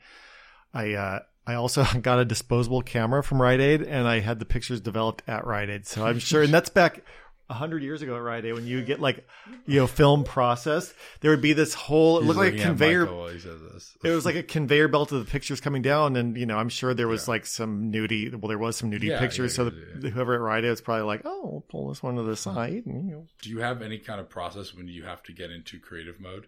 I 0.74 0.94
uh, 0.94 1.20
I 1.48 1.56
also 1.56 1.84
got 2.02 2.20
a 2.20 2.26
disposable 2.26 2.82
camera 2.82 3.24
from 3.24 3.42
Rite 3.42 3.60
Aid, 3.60 3.82
and 3.82 4.08
I 4.08 4.20
had 4.20 4.40
the 4.40 4.46
pictures 4.46 4.82
developed 4.82 5.24
at 5.28 5.46
Rite 5.46 5.70
Aid. 5.70 5.88
So 5.88 6.06
I'm 6.06 6.20
sure, 6.20 6.44
and 6.44 6.54
that's 6.54 6.70
back 6.70 7.04
hundred 7.50 7.84
years 7.84 8.02
ago 8.02 8.16
at 8.16 8.22
Rite 8.22 8.46
Aid 8.46 8.54
when 8.54 8.66
you 8.66 8.82
get 8.84 9.00
like 9.00 9.28
you 9.68 9.80
know 9.80 9.88
film 9.88 10.24
processed. 10.24 10.94
There 11.22 11.32
would 11.32 11.42
be 11.42 11.54
this 11.54 11.74
whole 11.74 12.18
it 12.18 12.22
he's 12.22 12.28
looked 12.28 12.38
like 12.40 12.48
a 12.48 12.52
looking 12.52 12.62
at 12.62 12.68
conveyor. 12.68 13.02
Michael 13.06 13.18
while 13.20 13.28
he 13.30 13.40
says 13.40 13.62
this. 13.74 13.98
It 14.04 14.10
was 14.10 14.26
like 14.26 14.36
a 14.36 14.44
conveyor 14.44 14.88
belt 14.88 15.12
of 15.12 15.24
the 15.26 15.30
pictures 15.32 15.62
coming 15.62 15.82
down, 15.82 16.16
and 16.16 16.36
you 16.38 16.46
know 16.46 16.58
I'm 16.58 16.70
sure 16.70 16.94
there 16.94 17.08
was 17.08 17.28
like 17.28 17.46
some 17.46 17.92
nudie. 17.92 18.34
Well, 18.34 18.50
there 18.50 18.58
was 18.58 18.78
some 18.78 18.90
nudie 18.92 19.04
Yeah, 19.10 19.20
pictures. 19.20 19.54
yeah, 19.58 19.66
so 19.66 19.72
yeah, 19.72 20.00
the, 20.00 20.10
whoever 20.10 20.34
at 20.34 20.42
Rite 20.42 20.64
Aid 20.66 20.70
was 20.72 20.82
probably 20.82 21.04
like, 21.04 21.22
"Oh, 21.26 21.50
we'll 21.52 21.62
pull 21.70 21.90
this 21.90 22.02
one 22.02 22.16
to 22.16 22.24
the 22.24 22.36
side." 22.36 22.84
And, 22.86 23.06
you 23.08 23.12
know, 23.12 23.28
Do 23.42 23.50
you 23.50 23.60
have 23.60 23.82
any 23.82 24.00
kind 24.00 24.20
of 24.20 24.30
process 24.30 24.74
when 24.74 24.88
you 24.88 25.04
have 25.04 25.22
to 25.24 25.32
get 25.34 25.52
into 25.52 25.80
creative 25.80 26.20
mode? 26.20 26.48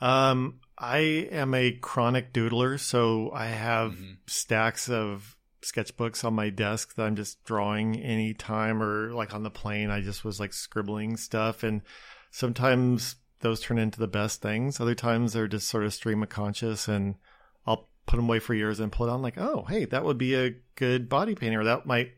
Um, 0.00 0.60
I 0.78 0.98
am 1.30 1.52
a 1.54 1.72
chronic 1.72 2.32
doodler, 2.32 2.80
so 2.80 3.30
I 3.32 3.46
have 3.48 3.92
Mhm. 3.92 4.16
stacks 4.26 4.88
of 4.88 5.36
sketchbooks 5.62 6.24
on 6.24 6.34
my 6.34 6.50
desk 6.50 6.94
that 6.94 7.04
I'm 7.04 7.16
just 7.16 7.44
drawing 7.44 8.00
anytime 8.00 8.82
or 8.82 9.12
like 9.12 9.34
on 9.34 9.42
the 9.42 9.50
plane. 9.50 9.90
I 9.90 10.00
just 10.00 10.24
was 10.24 10.40
like 10.40 10.52
scribbling 10.52 11.16
stuff 11.16 11.62
and 11.62 11.82
sometimes 12.30 13.16
those 13.40 13.60
turn 13.60 13.78
into 13.78 13.98
the 13.98 14.08
best 14.08 14.42
things. 14.42 14.80
Other 14.80 14.94
times 14.94 15.32
they're 15.32 15.48
just 15.48 15.68
sort 15.68 15.84
of 15.84 15.94
stream 15.94 16.22
of 16.22 16.28
conscious 16.28 16.88
and 16.88 17.16
I'll 17.66 17.88
put 18.06 18.16
them 18.16 18.26
away 18.26 18.38
for 18.38 18.54
years 18.54 18.80
and 18.80 18.92
pull 18.92 19.06
it 19.06 19.10
on 19.10 19.22
like, 19.22 19.38
oh, 19.38 19.64
hey, 19.68 19.84
that 19.86 20.04
would 20.04 20.18
be 20.18 20.34
a 20.34 20.56
good 20.76 21.08
body 21.08 21.34
painting 21.34 21.58
or 21.58 21.64
that 21.64 21.86
might 21.86 22.12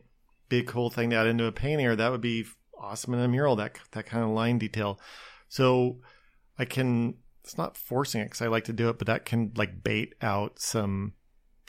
be 0.49 0.59
a 0.59 0.65
cool 0.65 0.91
thing 0.91 1.11
to 1.11 1.17
add 1.17 1.27
into 1.27 1.45
a 1.45 1.53
painting 1.53 1.87
or 1.87 1.97
that 1.97 2.11
would 2.11 2.21
be 2.21 2.45
awesome 2.79 3.15
in 3.15 3.21
a 3.21 3.29
mural, 3.29 3.57
that, 3.57 3.79
that 3.93 4.07
kind 4.07 4.25
of 4.25 4.31
line 4.31 4.59
detail. 4.59 5.01
So 5.49 5.99
I 6.59 6.65
can 6.65 7.15
it's 7.45 7.59
not 7.59 7.77
forcing 7.77 8.21
it 8.21 8.27
because 8.27 8.43
I 8.43 8.47
like 8.47 8.65
to 8.65 8.73
do 8.73 8.89
it, 8.89 8.99
but 8.99 9.07
that 9.07 9.25
can 9.25 9.53
like 9.57 9.83
bait 9.83 10.15
out 10.23 10.61
some 10.61 11.15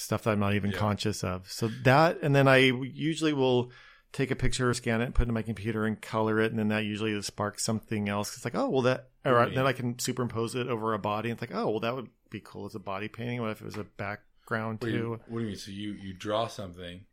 stuff 0.04 0.24
that 0.24 0.32
I'm 0.32 0.40
not 0.40 0.54
even 0.54 0.72
Yeah. 0.72 0.78
conscious 0.78 1.24
of. 1.24 1.52
So 1.52 1.70
that, 1.84 2.20
and 2.22 2.36
then 2.36 2.48
I 2.48 2.58
usually 2.58 3.34
will 3.34 3.72
take 4.12 4.30
a 4.30 4.36
picture 4.36 4.70
or 4.70 4.74
scan 4.76 5.02
it 5.02 5.06
and 5.06 5.16
put 5.16 5.24
it 5.24 5.30
in 5.30 5.34
my 5.34 5.42
computer 5.42 5.86
and 5.86 6.00
color 6.00 6.40
it, 6.40 6.52
and 6.52 6.60
then 6.60 6.68
that 6.68 6.86
usually 6.86 7.20
sparks 7.24 7.64
something 7.64 8.10
else. 8.10 8.36
It's 8.36 8.46
like, 8.46 8.56
oh, 8.56 8.70
well, 8.70 8.82
that, 8.84 9.10
or 9.26 9.34
Right. 9.34 9.56
then 9.56 9.66
I 9.66 9.74
can 9.74 9.98
superimpose 9.98 10.54
it 10.56 10.68
over 10.68 10.94
a 10.94 11.00
body. 11.00 11.30
And 11.32 11.42
it's 11.42 11.50
like, 11.50 11.58
oh, 11.60 11.70
well, 11.72 11.80
that 11.80 11.96
would 11.96 12.10
be 12.30 12.40
cool 12.40 12.66
as 12.66 12.76
a 12.76 12.80
body 12.80 13.08
painting. 13.08 13.42
What 13.42 13.50
if 13.52 13.62
it 13.62 13.66
was 13.66 13.78
a 13.78 13.84
background 13.86 14.82
What 14.82 14.90
do, 14.90 14.94
you, 14.96 15.02
too? 15.02 15.20
what 15.28 15.40
do 15.40 15.44
you 15.46 15.48
mean? 15.48 15.56
So 15.58 15.72
you 15.72 15.94
you 15.94 16.14
draw 16.14 16.48
something 16.48 17.06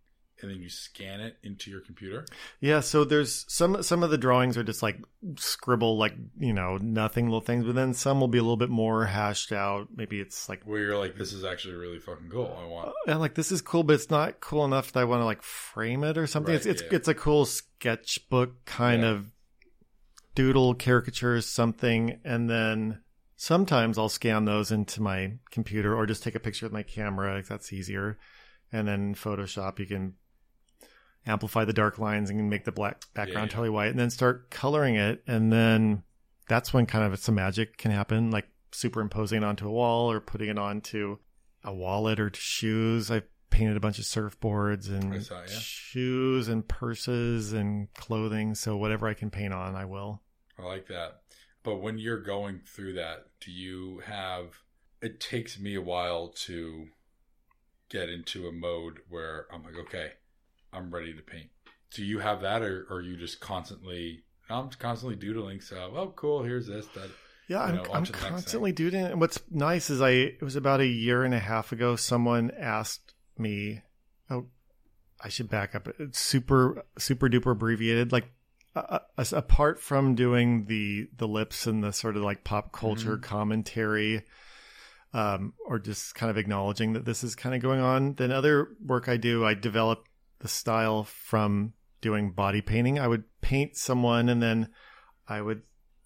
and 0.42 0.50
then 0.50 0.60
you 0.60 0.68
scan 0.68 1.20
it 1.20 1.36
into 1.42 1.70
your 1.70 1.80
computer? 1.80 2.26
Yeah, 2.60 2.80
so 2.80 3.04
there's 3.04 3.44
some 3.48 3.82
some 3.82 4.02
of 4.02 4.10
the 4.10 4.18
drawings 4.18 4.56
are 4.56 4.64
just 4.64 4.82
like 4.82 4.98
scribble, 5.36 5.98
like 5.98 6.14
you 6.38 6.52
know, 6.52 6.76
nothing 6.78 7.26
little 7.26 7.40
things, 7.40 7.64
but 7.64 7.74
then 7.74 7.94
some 7.94 8.20
will 8.20 8.28
be 8.28 8.38
a 8.38 8.42
little 8.42 8.56
bit 8.56 8.70
more 8.70 9.06
hashed 9.06 9.52
out. 9.52 9.88
Maybe 9.94 10.20
it's 10.20 10.48
like 10.48 10.62
Where 10.64 10.80
you're 10.80 10.98
like, 10.98 11.16
this 11.16 11.32
is 11.32 11.44
actually 11.44 11.74
really 11.74 11.98
fucking 11.98 12.30
cool. 12.30 12.56
I 12.60 12.66
want. 12.66 12.88
Uh, 12.88 12.92
yeah, 13.06 13.16
like 13.16 13.34
this 13.34 13.52
is 13.52 13.60
cool, 13.62 13.82
but 13.82 13.94
it's 13.94 14.10
not 14.10 14.40
cool 14.40 14.64
enough 14.64 14.92
that 14.92 15.00
I 15.00 15.04
want 15.04 15.20
to 15.20 15.26
like 15.26 15.42
frame 15.42 16.04
it 16.04 16.16
or 16.18 16.26
something. 16.26 16.52
Right, 16.52 16.56
it's 16.64 16.66
it's 16.66 16.82
yeah. 16.82 16.96
it's 16.96 17.08
a 17.08 17.14
cool 17.14 17.44
sketchbook 17.46 18.64
kind 18.64 19.02
Yeah. 19.02 19.10
of 19.10 19.26
doodle 20.34 20.74
caricature 20.74 21.40
something, 21.40 22.20
and 22.24 22.48
then 22.48 23.00
sometimes 23.36 23.98
I'll 23.98 24.08
scan 24.08 24.44
those 24.44 24.70
into 24.70 25.02
my 25.02 25.32
computer 25.50 25.96
or 25.96 26.06
just 26.06 26.22
take 26.22 26.34
a 26.34 26.40
picture 26.40 26.66
with 26.66 26.72
my 26.72 26.82
camera. 26.82 27.34
Like, 27.34 27.46
that's 27.46 27.72
easier. 27.72 28.18
And 28.72 28.86
then 28.86 29.14
Photoshop, 29.14 29.78
you 29.78 29.86
can 29.86 30.14
amplify 31.26 31.64
the 31.64 31.72
dark 31.72 31.98
lines 31.98 32.30
and 32.30 32.50
make 32.50 32.64
the 32.64 32.72
black 32.72 33.02
background 33.14 33.50
yeah. 33.50 33.54
totally 33.54 33.70
white, 33.70 33.90
and 33.90 33.98
then 33.98 34.10
start 34.10 34.50
coloring 34.50 34.96
it, 34.96 35.22
and 35.26 35.52
then 35.52 36.02
that's 36.48 36.72
when 36.72 36.86
kind 36.86 37.04
of 37.04 37.18
some 37.18 37.36
magic 37.36 37.76
can 37.76 37.90
happen, 37.90 38.30
like 38.30 38.48
superimposing 38.72 39.42
it 39.42 39.44
onto 39.44 39.68
a 39.68 39.72
wall 39.72 40.10
or 40.10 40.20
putting 40.20 40.48
it 40.48 40.58
onto 40.58 41.18
a 41.64 41.72
wallet 41.72 42.18
or 42.18 42.30
to 42.30 42.40
shoes. 42.40 43.10
I've 43.10 43.26
painted 43.50 43.76
a 43.76 43.80
bunch 43.80 43.98
of 43.98 44.04
surfboards 44.04 44.88
and 44.88 45.24
saw, 45.24 45.40
yeah. 45.40 45.46
shoes 45.48 46.48
and 46.48 46.66
purses 46.66 47.52
and 47.52 47.92
clothing. 47.94 48.54
So 48.54 48.76
whatever 48.76 49.08
I 49.08 49.14
can 49.14 49.30
paint 49.30 49.52
on, 49.52 49.74
I 49.74 49.84
will. 49.84 50.22
I 50.58 50.62
like 50.62 50.86
that. 50.88 51.22
But 51.62 51.76
when 51.76 51.98
you're 51.98 52.22
going 52.22 52.60
through 52.66 52.94
that, 52.94 53.26
do 53.40 53.50
you 53.50 54.00
have? 54.06 54.62
It 55.02 55.20
takes 55.20 55.58
me 55.58 55.74
a 55.74 55.80
while 55.80 56.28
to 56.46 56.88
get 57.88 58.08
into 58.08 58.46
a 58.46 58.52
mode 58.52 59.00
where 59.08 59.46
I'm 59.52 59.62
like, 59.62 59.76
okay, 59.86 60.12
I'm 60.72 60.90
ready 60.90 61.12
to 61.14 61.22
paint. 61.22 61.50
Do 61.92 62.04
you 62.04 62.20
have 62.20 62.42
that, 62.42 62.62
or, 62.62 62.86
or 62.88 62.98
are 62.98 63.02
you 63.02 63.16
just 63.16 63.40
constantly? 63.40 64.22
I'm 64.48 64.68
constantly 64.70 65.16
doodling. 65.16 65.60
So, 65.60 65.92
oh, 65.96 66.12
cool. 66.16 66.42
Here's 66.42 66.66
this. 66.66 66.86
That. 66.94 67.10
Yeah, 67.48 67.72
You 67.72 67.80
I'm, 67.80 67.90
I'm 67.92 68.02
next 68.02 68.12
constantly 68.12 68.72
doodling. 68.72 69.06
And 69.06 69.20
what's 69.20 69.40
nice 69.50 69.90
is 69.90 70.00
I, 70.00 70.10
it 70.10 70.42
was 70.42 70.56
about 70.56 70.80
a 70.80 70.86
year 70.86 71.24
and 71.24 71.34
a 71.34 71.38
half 71.38 71.72
ago, 71.72 71.96
someone 71.96 72.52
asked 72.58 73.14
me, 73.36 73.82
oh, 74.30 74.46
I 75.20 75.28
should 75.28 75.50
back 75.50 75.74
up. 75.74 75.88
It's 75.98 76.18
super, 76.18 76.84
super 76.98 77.28
duper 77.28 77.52
abbreviated. 77.52 78.12
Like, 78.12 78.30
uh, 78.76 79.00
uh, 79.18 79.24
apart 79.32 79.80
from 79.80 80.14
doing 80.14 80.66
the, 80.66 81.08
the 81.16 81.26
lips 81.26 81.66
and 81.66 81.82
the 81.82 81.92
sort 81.92 82.16
of 82.16 82.22
like 82.22 82.44
pop 82.44 82.72
culture 82.72 83.16
Mm-hmm. 83.16 83.22
commentary, 83.22 84.22
um, 85.12 85.54
or 85.66 85.80
just 85.80 86.14
kind 86.14 86.30
of 86.30 86.38
acknowledging 86.38 86.92
that 86.92 87.04
this 87.04 87.24
is 87.24 87.34
kind 87.34 87.52
of 87.54 87.60
going 87.60 87.80
on, 87.80 88.14
then 88.14 88.30
other 88.30 88.68
work 88.84 89.08
I 89.08 89.16
do, 89.16 89.44
I 89.44 89.54
develop 89.54 90.06
the 90.40 90.48
style 90.48 91.04
from 91.04 91.72
doing 92.00 92.32
body 92.32 92.60
painting. 92.60 92.98
I 92.98 93.08
would 93.08 93.24
paint 93.40 93.76
someone 93.76 94.28
and 94.28 94.42
then 94.42 94.68
I 95.28 95.40
would 95.40 95.62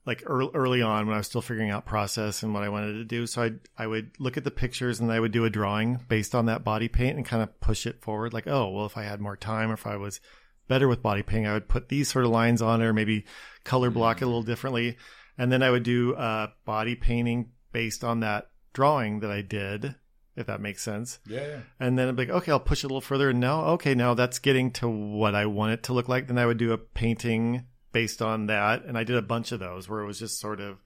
like 0.07 0.23
early, 0.27 0.51
early 0.55 0.83
on 0.83 1.07
when 1.07 1.15
I 1.15 1.19
was 1.19 1.27
still 1.27 1.41
figuring 1.41 1.71
out 1.71 1.87
process 1.87 2.43
and 2.43 2.53
what 2.53 2.63
I 2.63 2.69
wanted 2.69 2.95
to 2.95 3.05
do. 3.05 3.27
So 3.27 3.43
I 3.43 3.53
I 3.83 3.87
would 3.87 4.11
look 4.19 4.37
at 4.37 4.45
the 4.45 4.51
pictures 4.51 5.01
and 5.01 5.11
I 5.11 5.21
would 5.21 5.33
do 5.33 5.45
a 5.45 5.51
drawing 5.51 6.01
based 6.09 6.35
on 6.35 6.47
that 6.47 6.65
body 6.65 6.89
paint 6.89 7.17
and 7.17 7.25
kind 7.25 7.43
of 7.43 7.59
push 7.61 7.87
it 7.87 8.03
forward. 8.03 8.33
Like, 8.33 8.47
oh, 8.47 8.69
well, 8.69 8.87
if 8.87 8.97
I 8.97 9.05
had 9.05 9.21
more 9.21 9.37
time 9.37 9.71
or 9.71 9.75
if 9.75 9.87
I 9.87 9.97
was 9.97 10.21
better 10.69 10.89
with 10.89 11.03
body 11.03 11.23
painting, 11.23 11.47
I 11.47 11.55
would 11.55 11.69
put 11.69 11.89
these 11.89 12.11
sort 12.11 12.25
of 12.25 12.31
lines 12.31 12.61
on 12.61 12.83
it 12.83 12.85
or 12.85 12.93
maybe 12.93 13.25
color 13.65 13.91
block 13.91 14.21
it 14.21 14.25
a 14.25 14.27
little 14.27 14.43
differently. 14.43 14.97
And 15.39 15.51
then 15.51 15.63
I 15.63 15.71
would 15.71 15.83
do 15.83 16.15
uh, 16.15 16.49
body 16.65 16.95
painting 16.95 17.51
based 17.73 18.05
on 18.05 18.21
that 18.21 18.51
drawing 18.73 19.21
that 19.21 19.31
I 19.31 19.43
did, 19.43 19.95
if 20.37 20.47
that 20.47 20.61
makes 20.61 20.83
sense. 20.83 21.19
Yeah, 21.27 21.47
yeah. 21.47 21.61
And 21.79 21.99
then 21.99 22.09
I'd 22.09 22.17
be 22.17 22.27
like, 22.27 22.37
okay, 22.43 22.53
I'll 22.53 22.61
push 22.61 22.83
it 22.83 22.87
a 22.87 22.89
little 22.89 23.01
further. 23.01 23.31
And 23.31 23.41
now, 23.41 23.65
okay, 23.67 23.95
now 23.95 24.15
that's 24.15 24.39
getting 24.39 24.71
to 24.73 24.89
what 24.89 25.35
I 25.35 25.47
want 25.47 25.73
it 25.73 25.83
to 25.85 25.93
look 25.93 26.09
like. 26.09 26.27
Then 26.27 26.39
I 26.39 26.47
would 26.47 26.59
do 26.59 26.73
a 26.73 26.79
painting 26.79 27.67
based 27.93 28.21
on 28.21 28.47
that. 28.47 28.85
And 28.85 28.99
I 28.99 29.05
did 29.05 29.17
a 29.17 29.23
bunch 29.23 29.53
of 29.53 29.61
those 29.61 29.89
where 29.89 30.01
it 30.01 30.07
was 30.07 30.19
just 30.19 30.41
sort 30.41 30.61
of 30.61 30.79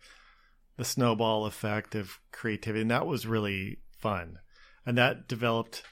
the 0.76 0.84
snowball 0.84 1.46
effect 1.46 1.94
of 1.94 2.18
creativity. 2.32 2.82
And 2.82 2.90
that 2.90 3.06
was 3.06 3.26
really 3.26 3.78
fun. 3.90 4.38
And 4.86 4.98
that 4.98 5.28
developed 5.28 5.82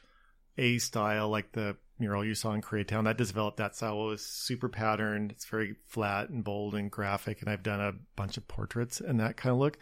a 0.58 0.78
style 0.78 1.28
like 1.28 1.52
the 1.52 1.76
mural 1.98 2.24
you 2.24 2.34
saw 2.34 2.52
in 2.52 2.60
Koreatown. 2.60 3.04
That 3.04 3.16
developed 3.18 3.56
that 3.56 3.74
style. 3.74 4.04
It 4.04 4.10
was 4.10 4.26
super 4.26 4.68
patterned. 4.68 5.32
It's 5.32 5.46
very 5.46 5.76
flat 5.86 6.28
and 6.28 6.44
bold 6.44 6.74
and 6.74 6.90
graphic. 6.90 7.40
And 7.40 7.48
I've 7.50 7.62
done 7.62 7.80
a 7.80 7.92
bunch 8.16 8.36
of 8.36 8.46
portraits 8.48 9.00
and 9.00 9.18
that 9.20 9.36
kind 9.38 9.52
of 9.52 9.58
look. 9.58 9.78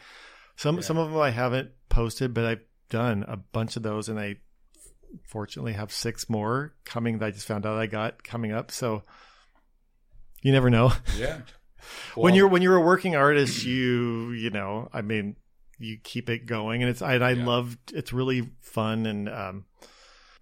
Some, 0.57 0.77
Yeah. 0.77 0.83
some 0.83 0.99
of 0.99 1.11
them 1.11 1.18
I 1.20 1.31
haven't 1.31 1.70
posted, 1.89 2.33
but 2.33 2.45
I've 2.45 2.62
done 2.89 3.24
a 3.26 3.37
bunch 3.37 3.76
of 3.76 3.82
those 3.82 4.09
and 4.09 4.18
I 4.18 4.37
fortunately 5.26 5.72
have 5.74 5.93
six 5.93 6.28
more 6.28 6.74
coming 6.85 7.18
that 7.18 7.26
I 7.26 7.30
just 7.30 7.47
found 7.47 7.66
out 7.66 7.78
I 7.78 7.87
got 7.87 8.22
coming 8.24 8.53
up. 8.53 8.70
So 8.70 9.03
you 10.43 10.53
never 10.53 10.70
know. 10.70 10.93
Yeah. 11.16 11.41
when 12.14 12.35
you're 12.35 12.49
when 12.49 12.62
you're 12.62 12.76
a 12.76 12.80
working 12.80 13.14
artist, 13.16 13.64
you 13.64 14.32
you 14.32 14.51
know, 14.51 14.89
I 14.93 15.03
mean, 15.03 15.37
you 15.78 15.99
keep 16.03 16.30
it 16.30 16.47
going, 16.47 16.82
and 16.82 16.91
it's 16.91 17.03
I 17.03 17.14
I 17.14 17.32
Yeah. 17.32 17.45
love 17.47 17.76
it's 17.93 18.12
really 18.12 18.51
fun 18.61 19.07
and 19.07 19.28
um 19.28 19.64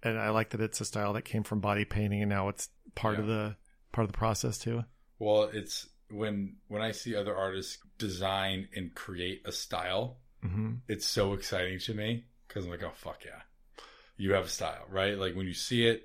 and 0.01 0.17
I 0.19 0.29
like 0.29 0.49
that 0.51 0.61
it's 0.61 0.81
a 0.81 0.85
style 0.85 1.13
that 1.13 1.23
came 1.23 1.43
from 1.43 1.59
body 1.59 1.85
painting, 1.85 2.21
and 2.21 2.29
now 2.29 2.49
it's 2.49 2.69
part 2.95 3.19
of 3.19 3.27
the 3.27 3.55
part 3.91 4.05
of 4.05 4.11
the 4.11 4.17
process 4.17 4.57
too. 4.57 4.83
Well, 5.19 5.43
it's 5.53 5.87
when 6.09 6.57
when 6.67 6.81
I 6.81 6.91
see 6.91 7.15
other 7.15 7.35
artists 7.35 7.77
design 7.97 8.67
and 8.75 8.93
create 8.95 9.41
a 9.45 9.51
style, 9.51 10.17
hmm 10.41 10.75
it's 10.87 11.05
so 11.07 11.33
exciting 11.33 11.79
to 11.79 11.93
me 11.93 12.25
because 12.53 12.65
I'm 12.65 12.71
like, 12.71 12.83
oh 12.83 12.91
fuck 12.95 13.23
yeah, 13.25 13.41
you 14.17 14.33
have 14.33 14.45
a 14.45 14.49
style, 14.49 14.85
right? 14.89 15.17
Like 15.17 15.35
when 15.35 15.47
you 15.47 15.53
see 15.53 15.87
it, 15.87 16.03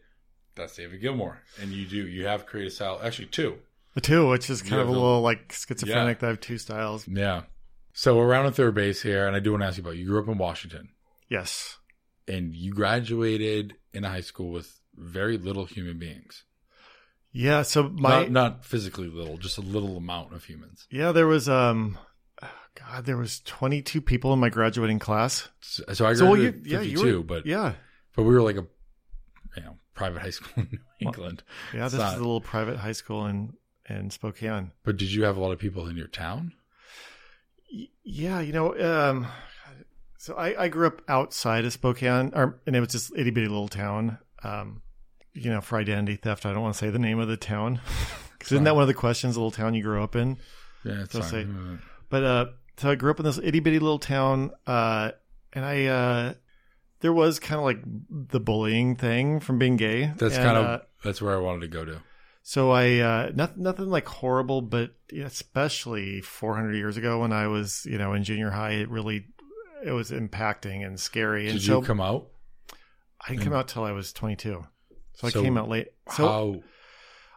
that's 0.55 0.77
David 0.77 1.03
Gilmour, 1.03 1.37
and 1.61 1.71
you 1.73 1.85
do 1.87 2.07
you 2.07 2.27
have 2.27 2.47
creative 2.47 2.73
style. 2.73 3.01
Actually, 3.03 3.27
two. 3.27 3.59
The 3.95 4.01
two, 4.01 4.29
which 4.29 4.49
is 4.51 4.63
kind 4.63 4.75
Yeah, 4.77 4.81
of 4.83 4.89
a 4.89 4.93
little 4.93 5.21
like 5.23 5.53
schizophrenic. 5.53 6.21
That 6.21 6.27
I 6.27 6.31
have 6.31 6.41
two 6.41 6.59
styles. 6.59 7.07
Yeah. 7.09 7.43
So 7.95 8.17
we're 8.17 8.27
around 8.27 8.47
on 8.47 8.53
third 8.53 8.75
base 8.75 9.03
here, 9.03 9.27
and 9.27 9.35
I 9.35 9.41
do 9.41 9.51
want 9.51 9.63
to 9.63 9.67
ask 9.67 9.77
you 9.77 9.83
about 9.83 9.97
you 9.97 10.07
grew 10.07 10.21
up 10.23 10.29
in 10.29 10.39
Washington, 10.39 10.91
Yes. 11.29 11.79
and 12.29 12.55
you 12.55 12.73
graduated 12.73 13.75
in 13.93 14.05
a 14.05 14.09
high 14.09 14.21
school 14.21 14.53
with 14.53 14.79
very 14.95 15.37
little 15.37 15.65
human 15.65 15.99
beings. 15.99 16.45
Yeah. 17.33 17.63
So 17.63 17.89
my 17.89 18.21
not, 18.23 18.31
not 18.31 18.65
physically 18.65 19.09
little, 19.09 19.37
just 19.37 19.59
a 19.59 19.63
little 19.63 19.97
amount 19.97 20.33
of 20.33 20.45
humans. 20.45 20.87
yeah, 20.91 21.11
there 21.13 21.27
was 21.27 21.49
um, 21.49 21.99
God, 22.79 23.05
there 23.07 23.17
was 23.17 23.41
22 23.41 24.01
people 24.01 24.33
in 24.33 24.39
my 24.39 24.49
graduating 24.49 24.99
class. 24.99 25.49
So, 25.61 25.83
so 25.93 26.07
I 26.07 26.15
So 26.15 26.25
well, 26.27 26.35
graduated 26.37 26.67
you, 26.67 26.73
yeah, 26.73 26.79
at 26.81 26.87
you 26.87 26.97
52, 26.99 27.17
were, 27.19 27.23
but 27.25 27.47
yeah, 27.47 27.73
but 28.15 28.23
we 28.23 28.35
were 28.35 28.43
like 28.43 28.57
a 28.57 28.67
you 29.57 29.63
know 29.63 29.77
private 29.95 30.23
high 30.23 30.31
school 30.39 30.51
in 30.57 30.69
New 30.73 30.79
England. 31.09 31.43
yeah. 31.75 31.85
It's 31.85 31.93
This 31.93 32.01
not- 32.01 32.13
is 32.15 32.19
a 32.19 32.23
little 32.23 32.41
private 32.41 32.77
high 32.77 32.93
school 32.93 33.27
in 33.27 33.55
in 33.89 34.11
Spokane. 34.11 34.73
But 34.85 34.97
did 34.99 35.11
you 35.13 35.25
have 35.25 35.37
a 35.37 35.41
lot 35.41 35.51
of 35.53 35.59
people 35.59 35.89
in 35.89 35.97
your 35.97 36.09
town? 36.09 36.53
Y- 37.73 37.89
Yeah, 38.05 38.41
you 38.41 38.53
know, 38.53 38.79
um, 38.79 39.27
so 40.19 40.35
I, 40.35 40.65
I 40.65 40.69
grew 40.69 40.87
up 40.87 41.01
outside 41.09 41.65
of 41.65 41.73
Spokane, 41.73 42.33
or, 42.35 42.61
and 42.67 42.77
it 42.77 42.81
was 42.81 42.91
just 42.91 43.13
itty 43.17 43.31
bitty 43.31 43.49
little 43.49 43.69
town. 43.69 44.19
Um, 44.43 44.83
you 45.33 45.51
know, 45.51 45.61
for 45.61 45.79
identity 45.79 46.17
theft, 46.17 46.45
I 46.47 46.53
don't 46.53 46.63
want 46.63 46.75
to 46.75 46.79
say 46.79 46.91
the 46.91 46.99
name 46.99 47.19
of 47.19 47.29
the 47.29 47.37
town 47.37 47.81
because 48.39 48.53
isn't 48.53 48.65
that 48.65 48.75
one 48.75 48.83
of 48.83 48.89
the 48.89 48.95
questions? 48.95 49.35
The 49.35 49.41
little 49.41 49.51
town 49.53 49.75
you 49.75 49.83
grew 49.83 50.03
up 50.03 50.15
in, 50.17 50.37
Yeah, 50.85 51.03
it's 51.05 51.13
So 51.13 51.21
fine. 51.21 51.31
say- 51.31 51.47
but 52.11 52.25
uh, 52.25 52.47
so 52.79 52.91
I 52.91 52.95
grew 52.95 53.11
up 53.11 53.19
in 53.19 53.25
this 53.25 53.39
itty 53.43 53.61
bitty 53.61 53.79
little 53.79 53.99
town, 53.99 54.53
uh, 54.67 55.13
and 55.53 55.65
I 55.65 55.87
uh, 55.87 56.35
there 57.01 57.13
was 57.13 57.39
kind 57.39 57.59
of 57.59 57.65
like 57.65 57.83
the 57.85 58.41
bullying 58.41 58.97
thing 58.97 59.41
from 59.41 59.59
being 59.59 59.77
gay. 59.77 60.13
That's 60.17 60.37
And, 60.37 60.45
kind 60.45 60.59
of 60.59 60.65
uh, 60.65 60.79
that's 61.05 61.23
where 61.23 61.35
I 61.35 61.41
wanted 61.41 61.61
to 61.63 61.69
go 61.69 61.85
to. 61.85 62.01
So 62.43 62.71
I 62.71 62.99
uh, 62.99 63.31
nothing 63.35 63.63
nothing 63.63 63.87
like 63.87 64.07
horrible, 64.07 64.63
but 64.63 64.93
especially 65.13 66.21
400 66.21 66.75
years 66.75 66.97
ago 66.97 67.21
when 67.21 67.33
I 67.33 67.47
was 67.47 67.85
you 67.85 67.99
know 67.99 68.15
in 68.15 68.25
junior 68.25 68.51
high, 68.51 68.73
it 68.73 68.89
really 68.89 69.27
it 69.85 69.93
was 69.93 70.11
impacting 70.11 70.85
and 70.87 70.99
scary. 70.99 71.49
And 71.49 71.59
Did 71.59 71.67
so 71.67 71.81
you 71.81 71.87
come 71.87 72.01
out? 72.01 72.29
I 73.21 73.33
didn't 73.33 73.45
come 73.45 73.53
out 73.53 73.69
till 73.69 73.85
I 73.85 73.93
was 73.93 74.13
22, 74.13 74.65
so 75.15 75.27
I 75.27 75.31
came 75.31 75.59
out 75.59 75.69
late. 75.69 75.89
So 76.13 76.27
How? 76.27 76.63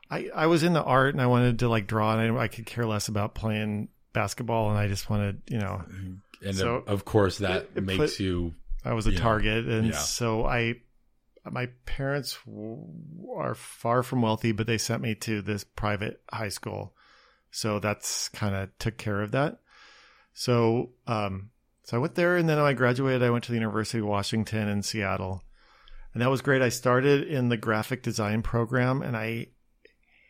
I 0.09 0.29
I 0.33 0.45
was 0.47 0.63
in 0.63 0.73
the 0.73 0.83
art 0.83 1.13
and 1.13 1.21
I 1.21 1.27
wanted 1.27 1.59
to 1.59 1.69
like 1.69 1.87
draw, 1.87 2.17
and 2.17 2.37
I, 2.37 2.43
I 2.43 2.47
could 2.47 2.65
care 2.65 2.85
less 2.85 3.07
about 3.07 3.35
playing 3.35 3.89
basketball, 4.13 4.69
and 4.69 4.77
I 4.77 4.87
just 4.87 5.09
wanted 5.09 5.41
you 5.47 5.59
know 5.59 5.83
And 6.43 6.55
So- 6.55 6.77
of, 6.77 6.87
of 6.87 7.05
course, 7.05 7.37
that 7.37 7.63
It- 7.63 7.71
it 7.75 7.83
makes 7.83 7.97
put- 8.15 8.19
you. 8.19 8.55
I 8.83 8.93
was 8.93 9.05
a 9.05 9.15
target, 9.15 9.65
and 9.67 9.87
Yeah. 9.89 9.91
so 9.93 10.43
I, 10.45 10.81
my 11.45 11.67
parents 11.85 12.39
w- 12.47 12.87
are 13.35 13.53
far 13.53 14.01
from 14.01 14.23
wealthy, 14.23 14.51
but 14.51 14.65
they 14.65 14.79
sent 14.79 15.03
me 15.03 15.13
to 15.15 15.43
this 15.43 15.63
private 15.63 16.19
high 16.33 16.49
school, 16.49 16.95
so 17.51 17.77
that's 17.79 18.27
kind 18.29 18.55
of 18.55 18.75
took 18.79 18.97
care 18.97 19.21
of 19.21 19.31
that. 19.33 19.59
So, 20.33 20.93
um, 21.05 21.51
so 21.83 21.97
I 21.97 21.99
went 21.99 22.15
there, 22.15 22.37
and 22.37 22.49
then 22.49 22.57
I 22.57 22.73
graduated, 22.73 23.21
I 23.21 23.29
went 23.29 23.43
to 23.43 23.51
the 23.51 23.57
University 23.57 23.99
of 23.99 24.05
Washington 24.05 24.67
in 24.67 24.81
Seattle, 24.81 25.43
and 26.13 26.23
that 26.23 26.31
was 26.31 26.41
great. 26.41 26.63
I 26.63 26.69
started 26.69 27.27
in 27.27 27.49
the 27.49 27.57
graphic 27.57 28.01
design 28.01 28.41
program, 28.41 29.03
and 29.03 29.15
I 29.15 29.47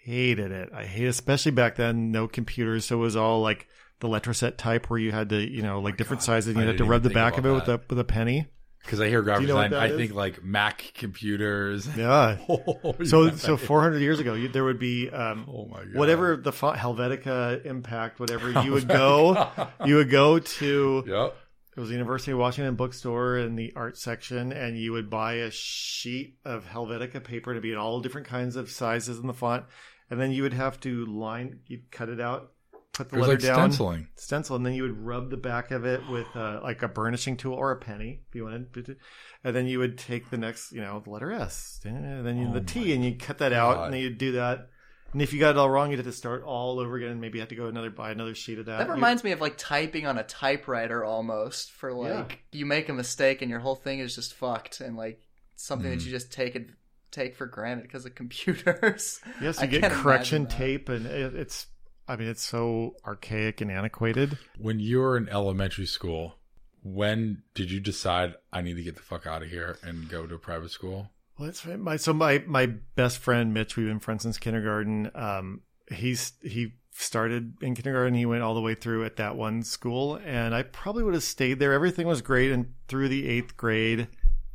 hated 0.04 0.52
it. 0.52 0.70
I 0.74 0.86
hate, 0.86 1.08
especially 1.08 1.52
back 1.52 1.76
then, 1.76 2.12
no 2.12 2.28
computers, 2.28 2.86
so 2.86 2.98
it 2.98 3.02
was 3.02 3.16
all 3.16 3.42
like 3.42 3.68
the 4.00 4.08
Letraset 4.08 4.58
type, 4.58 4.90
where 4.90 5.00
you 5.00 5.12
had 5.12 5.30
to, 5.30 5.38
you 5.40 5.62
know, 5.62 5.80
like 5.80 5.98
different 5.98 6.22
God, 6.22 6.26
sizes, 6.26 6.50
and 6.50 6.60
I 6.60 6.62
you 6.62 6.68
had 6.68 6.78
to 6.80 6.86
rub 6.86 7.04
the 7.04 7.10
back 7.10 7.38
of 7.38 7.46
it 7.46 7.52
with 7.52 7.68
a 7.68 7.82
with 7.90 8.00
a 8.00 8.04
penny. 8.04 8.48
Because 8.84 9.00
I 9.00 9.10
hear 9.10 9.22
graphic 9.22 9.44
you 9.44 9.54
know 9.54 9.62
design, 9.62 9.74
I 9.76 9.90
that 9.90 9.98
think 9.98 10.14
like 10.16 10.44
Mac 10.44 10.92
computers. 10.96 11.88
Yeah. 11.96 12.38
Oh, 12.50 12.96
So 13.04 13.26
yeah. 13.26 13.36
so 13.36 13.56
400 13.58 14.00
years 14.00 14.20
ago, 14.20 14.34
you, 14.34 14.48
there 14.48 14.64
would 14.64 14.80
be 14.80 15.08
um, 15.12 15.46
oh 15.48 15.68
my 15.68 15.84
god, 15.84 15.94
whatever 15.94 16.36
the 16.36 16.52
font, 16.52 16.80
Helvetica 16.80 17.64
Impact, 17.64 18.20
whatever 18.20 18.50
you 18.64 18.72
would 18.72 18.88
go, 18.88 19.50
you 19.86 19.98
would 19.98 20.10
go 20.10 20.40
to. 20.40 21.04
Yep. 21.06 21.38
It 21.78 21.80
was 21.80 21.90
the 21.90 21.96
University 21.96 22.32
of 22.34 22.38
Washington 22.40 22.76
bookstore 22.76 23.38
in 23.38 23.56
the 23.56 23.72
art 23.78 23.98
section, 23.98 24.52
and 24.52 24.78
you 24.78 24.92
would 24.92 25.10
buy 25.10 25.36
a 25.36 25.52
sheet 25.52 26.36
of 26.44 26.66
Helvetica 26.66 27.24
paper 27.24 27.54
to 27.54 27.62
be 27.62 27.72
in 27.72 27.78
all 27.78 28.02
different 28.02 28.28
kinds 28.28 28.58
of 28.58 28.70
sizes 28.70 29.20
in 29.20 29.26
the 29.28 29.34
font, 29.34 29.64
and 30.12 30.20
then 30.22 30.32
you 30.32 30.44
would 30.44 30.54
have 30.54 30.80
to 30.82 31.06
line, 31.08 31.62
you'd 31.66 31.90
cut 31.90 32.10
it 32.10 32.20
out, 32.22 32.52
put 32.94 33.10
the 33.10 33.16
It 33.16 33.20
was 33.20 33.28
letter 33.30 33.40
like 33.40 33.56
down, 33.56 33.72
stenciling. 33.72 34.08
stencil, 34.16 34.56
and 34.58 34.66
then 34.66 34.74
you 34.74 34.84
would 34.84 34.98
rub 34.98 35.30
the 35.32 35.38
back 35.38 35.72
of 35.72 35.86
it 35.86 36.02
with 36.10 36.28
uh, 36.36 36.60
like 36.62 36.84
a 36.84 36.88
burnishing 36.88 37.38
tool 37.38 37.54
or 37.56 37.72
a 37.72 37.78
penny 37.78 38.22
if 38.30 38.36
you 38.36 38.44
wanted, 38.44 38.98
and 39.44 39.56
then 39.56 39.66
you 39.66 39.80
would 39.80 39.98
take 39.98 40.30
the 40.30 40.38
next, 40.38 40.72
you 40.74 40.82
know, 40.82 41.00
the 41.00 41.10
letter 41.10 41.32
S, 41.32 41.80
and 41.86 42.24
then 42.26 42.38
you, 42.38 42.48
Oh 42.50 42.54
the 42.54 42.62
T, 42.62 42.94
and 42.94 43.04
you 43.04 43.16
cut 43.16 43.40
that 43.40 43.54
out, 43.54 43.76
God. 43.76 43.86
and 43.86 43.94
then 43.94 44.02
you'd 44.02 44.18
do 44.18 44.34
that. 44.34 44.68
And 45.14 45.22
if 45.22 45.34
you 45.34 45.42
got 45.42 45.50
it 45.50 45.58
all 45.58 45.70
wrong, 45.70 45.90
you'd 45.90 45.98
have 46.00 46.06
to 46.06 46.12
start 46.14 46.44
all 46.44 46.80
over 46.80 46.96
again, 46.96 47.10
and 47.12 47.20
maybe 47.20 47.38
you 47.38 47.42
have 47.42 47.50
to 47.50 47.56
go 47.56 47.68
another 47.68 47.90
buy 47.90 48.12
another 48.12 48.34
sheet 48.34 48.60
of 48.60 48.66
that. 48.68 48.78
That 48.78 48.88
You- 48.88 48.94
reminds 48.94 49.24
me 49.26 49.32
of 49.34 49.42
like 49.42 49.56
typing 49.58 50.06
on 50.08 50.18
a 50.18 50.24
typewriter 50.24 51.04
almost. 51.04 51.72
For 51.72 51.92
like 51.94 52.44
you 52.54 52.66
make 52.66 52.88
a 52.88 52.94
mistake 52.94 53.42
and 53.42 53.50
your 53.52 53.60
whole 53.60 53.76
thing 53.76 54.00
is 54.00 54.16
just 54.16 54.34
fucked, 54.34 54.80
and 54.80 54.96
like 54.96 55.22
something 55.58 55.92
Mhm. 55.92 55.96
that 55.98 56.06
you 56.06 56.12
just 56.12 56.32
take 56.32 56.56
and 56.56 56.74
take 57.12 57.36
for 57.36 57.46
granted 57.46 57.84
because 57.84 58.06
of 58.06 58.16
computers. 58.16 59.20
Yes, 59.42 59.60
I 59.60 59.64
you 59.64 59.70
get 59.70 59.82
can't 59.82 59.94
correction 59.94 60.46
tape, 60.48 60.90
and 60.90 61.06
it, 61.06 61.36
it's. 61.36 61.68
I 62.08 62.16
mean, 62.16 62.28
it's 62.28 62.44
so 62.44 62.96
archaic 63.06 63.62
and 63.62 63.72
antiquated. 63.72 64.38
When 64.58 64.80
you 64.80 65.00
were 65.00 65.16
in 65.18 65.30
elementary 65.30 65.86
school, 65.86 66.36
when 66.84 67.44
did 67.54 67.72
you 67.72 67.80
decide 67.80 68.36
I 68.52 68.62
need 68.62 68.76
to 68.76 68.84
get 68.84 68.96
the 68.96 69.02
fuck 69.02 69.26
out 69.26 69.44
of 69.44 69.50
here 69.50 69.78
and 69.84 70.10
go 70.10 70.26
to 70.28 70.36
a 70.36 70.40
private 70.40 70.72
school? 70.72 71.10
Well, 71.38 71.48
that's 71.48 71.66
right. 71.66 71.80
My 71.80 71.98
so 71.98 72.14
my 72.14 72.44
my 72.46 72.68
best 72.68 73.20
friend 73.20 73.54
Mitch, 73.54 73.76
we've 73.76 73.88
been 73.88 74.00
friends 74.00 74.24
since 74.24 74.38
kindergarten. 74.38 75.12
Um, 75.16 75.62
he's 75.92 76.34
he 76.44 76.74
started 76.92 77.54
in 77.62 77.76
kindergarten. 77.76 78.14
He 78.14 78.26
went 78.26 78.44
all 78.44 78.54
the 78.54 78.62
way 78.62 78.76
through 78.76 79.06
at 79.06 79.16
that 79.18 79.36
one 79.36 79.64
school, 79.64 80.20
and 80.24 80.54
I 80.54 80.64
probably 80.64 81.04
would 81.04 81.14
have 81.14 81.24
stayed 81.24 81.60
there. 81.60 81.74
Everything 81.74 82.08
was 82.08 82.22
great, 82.22 82.52
and 82.52 82.74
through 82.88 83.10
the 83.10 83.28
eighth 83.28 83.58
grade 83.58 84.08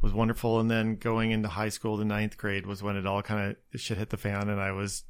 was 0.03 0.13
wonderful, 0.13 0.61
and 0.61 0.71
then 0.71 0.97
going 0.97 1.31
into 1.31 1.49
high 1.49 1.69
school, 1.69 1.97
the 1.97 2.05
ninth 2.05 2.37
grade 2.37 2.67
was 2.67 2.83
when 2.83 2.97
it 2.97 3.07
all 3.07 3.23
kind 3.23 3.57
of 3.73 3.81
shit 3.81 3.99
hit 3.99 4.11
the 4.11 4.17
fan, 4.17 4.49
and 4.49 4.61
I 4.61 4.73
was 4.73 5.05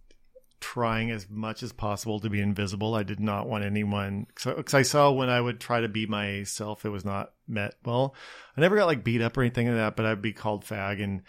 trying 0.61 1.11
as 1.11 1.29
much 1.29 1.63
as 1.63 1.73
possible 1.73 2.21
to 2.21 2.31
be 2.31 2.41
invisible. 2.41 2.95
I 2.95 3.03
did 3.03 3.21
not 3.21 3.49
want 3.49 3.65
anyone 3.65 4.27
because 4.35 4.75
I 4.75 4.83
saw 4.83 5.11
when 5.11 5.29
I 5.29 5.41
would 5.41 5.61
try 5.61 5.81
to 5.81 5.89
be 5.89 6.07
myself, 6.07 6.85
it 6.85 6.91
was 6.91 7.05
not 7.05 7.33
met 7.47 7.75
well. 7.85 8.15
I 8.57 8.61
never 8.61 8.77
got 8.77 8.87
like 8.87 9.05
beat 9.05 9.21
up 9.21 9.37
or 9.37 9.43
anything 9.43 9.67
like 9.69 9.77
that, 9.77 9.97
but 9.97 10.07
I'd 10.07 10.23
be 10.23 10.33
called 10.33 10.65
fag 10.65 11.03
and 11.03 11.23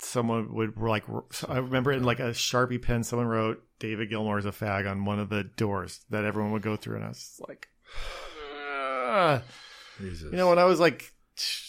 someone 0.00 0.54
would 0.54 0.76
like 0.76 1.04
I 1.48 1.58
remember 1.58 1.92
in 1.92 2.04
like 2.04 2.20
a 2.20 2.30
sharpie 2.30 2.80
pen 2.80 3.02
someone 3.02 3.26
wrote 3.26 3.64
David 3.80 4.10
Gilmour 4.10 4.38
is 4.38 4.46
a 4.46 4.52
fag 4.52 4.88
on 4.88 5.04
one 5.04 5.18
of 5.18 5.28
the 5.28 5.44
doors 5.44 6.04
that 6.10 6.24
everyone 6.24 6.52
would 6.52 6.62
go 6.62 6.76
through 6.76 6.96
and 6.96 7.04
I 7.04 7.08
was 7.08 7.40
like 7.48 7.68
Jesus. 9.98 10.30
you 10.30 10.36
know 10.38 10.48
when 10.48 10.58
I 10.58 10.64
was 10.64 10.78
like 10.78 11.12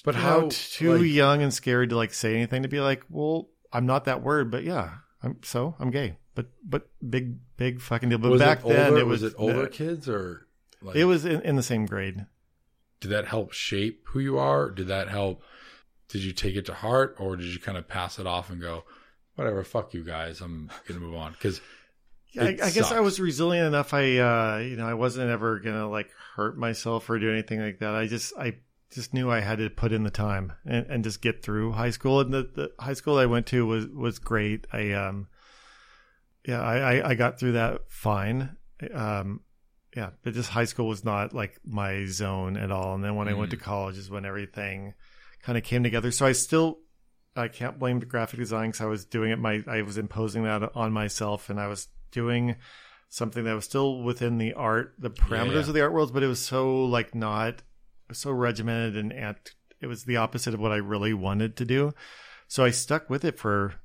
But 0.04 0.16
you 0.16 0.22
how, 0.22 0.40
know, 0.42 0.50
too 0.50 0.98
like- 0.98 1.12
young 1.12 1.42
and 1.42 1.54
scared 1.54 1.90
to 1.90 1.98
like 1.98 2.14
say 2.14 2.36
anything 2.36 2.64
to 2.64 2.70
be 2.70 2.80
like 2.80 3.04
well 3.10 3.50
I'm 3.72 3.86
not 3.86 4.06
that 4.06 4.22
word 4.22 4.52
but 4.52 4.64
yeah 4.64 4.96
I'm 5.22 5.38
so 5.44 5.76
I'm 5.80 5.92
gay 5.92 6.18
but 6.36 6.48
but 6.64 6.90
big 7.08 7.38
big 7.58 7.82
fucking 7.82 8.10
deal 8.10 8.18
but 8.18 8.38
back 8.40 8.64
older, 8.64 8.76
then 8.76 8.98
it 8.98 9.06
was, 9.06 9.22
was, 9.22 9.34
it 9.34 9.36
older 9.38 9.64
uh, 9.64 9.68
kids 9.68 10.08
or 10.08 10.48
like, 10.82 10.96
it 10.96 11.06
was 11.06 11.26
in, 11.26 11.42
in 11.42 11.56
the 11.56 11.64
same 11.64 11.86
grade 11.86 12.26
did 13.00 13.10
that 13.10 13.28
help 13.28 13.54
shape 13.54 14.06
who 14.10 14.20
you 14.20 14.38
are? 14.38 14.70
Did 14.70 14.88
that 14.88 15.10
help? 15.10 15.44
Did 16.10 16.24
you 16.24 16.34
take 16.34 16.56
it 16.56 16.66
to 16.66 16.74
heart 16.74 17.16
or 17.20 17.36
did 17.36 17.46
you 17.46 17.60
kind 17.60 17.78
of 17.78 17.88
pass 17.88 18.20
it 18.20 18.28
off 18.28 18.50
and 18.50 18.60
go, 18.60 18.84
whatever, 19.36 19.64
fuck 19.64 19.94
you 19.94 20.04
guys, 20.04 20.42
I'm 20.42 20.70
gonna 20.88 21.00
move 21.00 21.16
on? 21.16 21.32
Because 21.34 21.62
I, 22.40 22.58
I 22.62 22.70
guess 22.72 22.92
I 22.92 23.00
was 23.00 23.20
resilient 23.20 23.68
enough. 23.68 23.94
I, 23.94 24.18
uh, 24.18 24.58
you 24.58 24.76
know, 24.76 24.88
I 24.88 24.96
wasn't 24.96 25.30
ever 25.30 25.60
gonna 25.60 25.90
like 25.90 26.10
hurt 26.36 26.58
myself 26.58 27.10
or 27.10 27.20
do 27.20 27.32
anything 27.32 27.62
like 27.62 27.80
that. 27.80 27.96
I 27.96 28.08
just, 28.08 28.34
I 28.38 28.58
just 28.92 29.14
knew 29.14 29.30
I 29.30 29.40
had 29.40 29.60
to 29.60 29.70
put 29.70 29.92
in 29.92 30.04
the 30.04 30.10
time 30.10 30.54
and, 30.66 30.86
and 30.88 31.04
just 31.04 31.22
get 31.22 31.44
through 31.44 31.74
high 31.74 31.92
school. 31.92 32.22
And 32.22 32.34
the, 32.34 32.50
the 32.54 32.72
high 32.80 32.94
school 32.94 33.18
I 33.18 33.26
went 33.26 33.46
to 33.48 33.66
was 33.66 33.88
was 33.88 34.20
great. 34.20 34.66
I, 34.74 34.92
um, 34.94 35.28
yeah, 36.46 36.62
I, 36.62 36.78
I, 36.78 37.10
I 37.10 37.16
got 37.16 37.40
through 37.40 37.54
that 37.54 37.82
fine. 37.90 38.58
Um, 38.94 39.42
yeah, 39.96 40.12
but 40.24 40.34
just 40.34 40.50
high 40.50 40.66
school 40.66 40.88
was 40.88 41.04
not 41.04 41.34
like 41.34 41.60
my 41.66 42.06
zone 42.06 42.58
at 42.58 42.72
all. 42.72 42.96
And 42.96 43.04
then 43.04 43.16
when 43.16 43.28
I 43.28 43.34
went 43.34 43.52
to 43.52 43.58
college 43.58 43.98
is 43.98 44.10
when 44.10 44.26
everything 44.26 44.94
kind 45.42 45.58
of 45.58 45.64
came 45.64 45.84
together. 45.84 46.12
So 46.12 46.26
I 46.26 46.32
still 46.32 46.80
I 47.36 47.48
can't 47.48 47.80
blame 47.80 48.00
the 48.00 48.06
graphic 48.06 48.40
design 48.40 48.70
because 48.70 48.82
I 48.82 48.88
was 48.88 49.06
doing 49.06 49.32
it. 49.32 49.40
My 49.40 49.64
I 49.68 49.82
was 49.82 49.98
imposing 49.98 50.44
that 50.44 50.76
on 50.76 50.92
myself, 50.92 51.50
and 51.50 51.60
I 51.60 51.68
was 51.68 51.88
doing 52.12 52.56
something 53.10 53.44
that 53.44 53.54
was 53.54 53.66
still 53.66 54.04
within 54.04 54.38
the 54.38 54.54
art, 54.54 54.94
the 55.00 55.10
parameters 55.10 55.54
yeah. 55.54 55.60
of 55.60 55.74
the 55.74 55.82
art 55.82 55.94
worlds, 55.94 56.12
but 56.12 56.24
it 56.24 56.28
was 56.28 56.44
so 56.44 56.86
like 56.86 57.16
not 57.16 57.62
so 58.12 58.32
regimented 58.32 58.96
and. 58.96 59.36
It 59.82 59.88
was 59.88 60.04
the 60.04 60.18
opposite 60.18 60.54
of 60.54 60.60
what 60.60 60.72
I 60.74 60.76
really 60.76 61.14
wanted 61.14 61.56
to 61.58 61.66
do. 61.66 61.94
So 62.48 62.66
I 62.66 62.72
stuck 62.72 63.10
with 63.10 63.24
it 63.24 63.40
for 63.40 63.76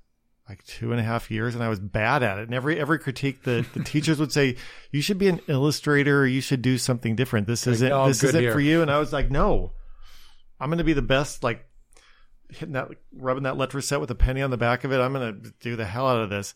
like 0.49 0.64
two 0.64 0.91
and 0.91 1.01
a 1.01 1.05
half 1.05 1.31
years, 1.31 1.55
and 1.55 1.62
I 1.62 1.68
was 1.68 1.81
bad 1.81 2.22
at 2.22 2.39
it. 2.39 2.45
And 2.45 2.55
every 2.55 2.79
every 2.79 2.99
critique, 2.99 3.43
that 3.45 3.72
the 3.72 3.81
teachers 3.85 4.18
would 4.18 4.33
say, 4.33 4.57
"You 4.91 5.01
should 5.01 5.18
be 5.18 5.29
an 5.29 5.41
illustrator. 5.47 6.22
Or 6.22 6.27
you 6.27 6.41
should 6.41 6.62
do 6.62 6.79
something 6.79 7.16
different. 7.16 7.47
This 7.47 7.66
isn't 7.66 7.89
no, 7.89 8.03
I'm 8.03 8.09
this 8.09 8.22
isn't 8.25 8.41
here." 8.41 8.53
for 8.53 8.61
you." 8.61 8.83
And 8.83 8.91
I 8.91 8.99
was 8.99 9.12
like, 9.12 9.31
"No, 9.31 9.72
I'm 10.61 10.68
going 10.68 10.79
to 10.79 10.85
be 10.85 10.93
the 10.93 11.03
best." 11.03 11.43
Like 11.43 11.66
hitting 12.51 12.72
that, 12.72 12.89
rubbing 13.12 13.45
that 13.45 13.55
Letraset 13.55 14.01
with 14.01 14.11
a 14.11 14.14
penny 14.14 14.43
on 14.43 14.51
the 14.51 14.57
back 14.57 14.85
of 14.85 14.93
it. 14.93 14.99
I'm 14.99 15.12
going 15.12 15.43
to 15.43 15.53
do 15.61 15.77
the 15.77 15.87
hell 15.87 16.09
out 16.09 16.22
of 16.22 16.31
this. 16.31 16.55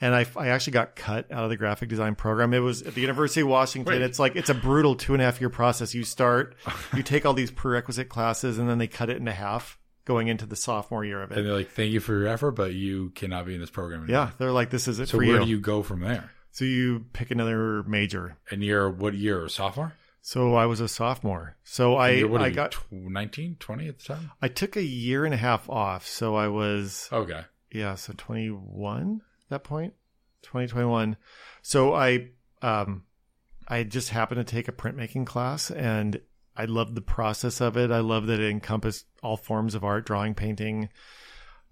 And 0.00 0.14
I, 0.14 0.26
I 0.36 0.48
actually 0.48 0.72
got 0.72 0.96
cut 0.96 1.30
out 1.30 1.44
of 1.44 1.50
the 1.50 1.56
graphic 1.56 1.88
design 1.88 2.14
program. 2.16 2.52
It 2.52 2.58
was 2.58 2.82
at 2.82 2.94
the 2.94 3.00
University 3.00 3.40
of 3.42 3.48
Washington. 3.48 3.92
Wait. 3.92 4.02
It's 4.02 4.18
like 4.18 4.34
it's 4.36 4.50
a 4.50 4.54
brutal 4.54 4.96
two 4.96 5.12
and 5.14 5.22
a 5.22 5.24
half 5.24 5.40
year 5.40 5.50
process. 5.50 5.94
You 5.94 6.02
start, 6.04 6.56
you 6.96 7.02
take 7.02 7.24
all 7.24 7.32
these 7.34 7.50
prerequisite 7.50 8.08
classes, 8.08 8.58
and 8.58 8.68
then 8.68 8.78
they 8.78 8.88
cut 8.88 9.08
it 9.08 9.16
into 9.16 9.32
half 9.32 9.78
going 10.04 10.28
into 10.28 10.44
the 10.46 10.56
sophomore 10.56 11.04
year 11.04 11.22
of 11.22 11.30
it. 11.32 11.38
And 11.38 11.46
they're 11.46 11.54
like, 11.54 11.70
"Thank 11.70 11.92
you 11.92 12.00
for 12.00 12.12
your 12.18 12.26
effort, 12.28 12.50
but 12.52 12.74
you 12.74 13.10
cannot 13.14 13.46
be 13.46 13.54
in 13.54 13.60
this 13.60 13.70
program." 13.70 14.02
anymore." 14.04 14.24
Yeah, 14.26 14.30
they're 14.38 14.52
like, 14.52 14.70
this 14.70 14.86
is 14.88 14.98
it 14.98 15.08
So 15.08 15.16
where 15.18 15.26
you. 15.26 15.38
do 15.44 15.46
you 15.50 15.60
go 15.60 15.82
from 15.82 16.00
there? 16.00 16.30
So 16.50 16.64
you 16.64 17.06
pick 17.12 17.30
another 17.30 17.82
major. 17.84 18.36
And 18.50 18.62
you're 18.62 18.90
what 18.90 19.14
year? 19.14 19.48
Sophomore? 19.48 19.94
So 20.20 20.54
I 20.54 20.66
was 20.66 20.80
a 20.80 20.88
sophomore. 20.88 21.56
So 21.64 21.96
I 21.96 22.20
are 22.22 22.38
I 22.38 22.46
you, 22.48 22.54
got 22.54 22.72
tw- 22.72 22.92
19, 22.92 23.56
20 23.60 23.88
at 23.88 23.98
the 23.98 24.04
time? 24.04 24.30
I 24.42 24.48
took 24.48 24.76
a 24.76 24.82
year 24.82 25.24
and 25.24 25.34
a 25.34 25.36
half 25.36 25.68
off. 25.70 26.06
So 26.06 26.34
I 26.34 26.48
was 26.48 27.08
Okay. 27.12 27.42
yeah, 27.70 27.94
so 27.94 28.12
21 28.16 29.20
at 29.20 29.33
that 29.48 29.64
2021. 30.42 31.16
So 31.62 31.94
I 31.94 32.28
um 32.62 33.04
I 33.68 33.82
just 33.82 34.10
happened 34.10 34.46
to 34.46 34.54
take 34.54 34.68
a 34.68 34.72
printmaking 34.72 35.26
class 35.26 35.70
and 35.70 36.20
I 36.56 36.66
loved 36.66 36.94
the 36.94 37.00
process 37.00 37.60
of 37.60 37.76
it. 37.76 37.90
I 37.90 38.00
love 38.00 38.26
that 38.28 38.38
it 38.40 38.48
encompassed 38.50 39.06
all 39.22 39.36
forms 39.36 39.74
of 39.74 39.82
art, 39.82 40.06
drawing, 40.06 40.34
painting, 40.34 40.88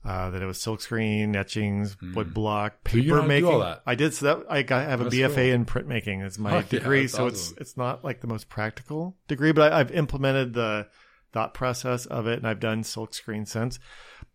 uh, 0.05 0.31
that 0.31 0.43
it 0.43 0.47
was 0.47 0.59
silkscreen, 0.59 1.37
etchings, 1.37 1.97
wood 2.15 2.35
block, 2.35 2.75
Hmm. 2.89 2.91
So 2.91 2.97
you 2.97 3.11
know 3.11 3.17
how 3.17 3.23
do 3.23 3.29
making. 3.29 3.77
I 3.87 3.95
did. 3.95 4.15
So 4.15 4.27
that 4.27 4.47
I 4.51 4.63
got 4.63 4.81
I 4.87 4.91
have 4.91 5.01
a 5.01 5.05
BFA 5.05 5.35
cool. 5.35 5.43
in 5.45 5.65
printmaking. 5.67 6.25
It's 6.27 6.39
my 6.39 6.57
Oh, 6.57 6.63
degree. 6.63 7.03
that's 7.03 7.13
so 7.13 7.27
awesome. 7.27 7.35
it's 7.35 7.53
it's 7.61 7.77
not 7.77 8.03
like 8.03 8.21
the 8.21 8.27
most 8.27 8.49
practical 8.49 9.17
degree, 9.29 9.53
but 9.53 9.73
I, 9.73 9.81
I've 9.81 9.93
implemented 9.93 10.55
the 10.55 10.89
thought 11.33 11.55
process 11.55 12.05
of 12.07 12.27
it, 12.27 12.39
and 12.39 12.47
I've 12.49 12.59
done 12.61 12.83
silkscreen 12.83 13.47
since. 13.47 13.79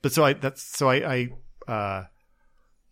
But 0.01 0.13
so 0.13 0.23
I 0.23 0.33
that's 0.33 0.61
so 0.61 0.89
I 0.89 1.27
I 1.67 1.71
uh, 1.71 2.03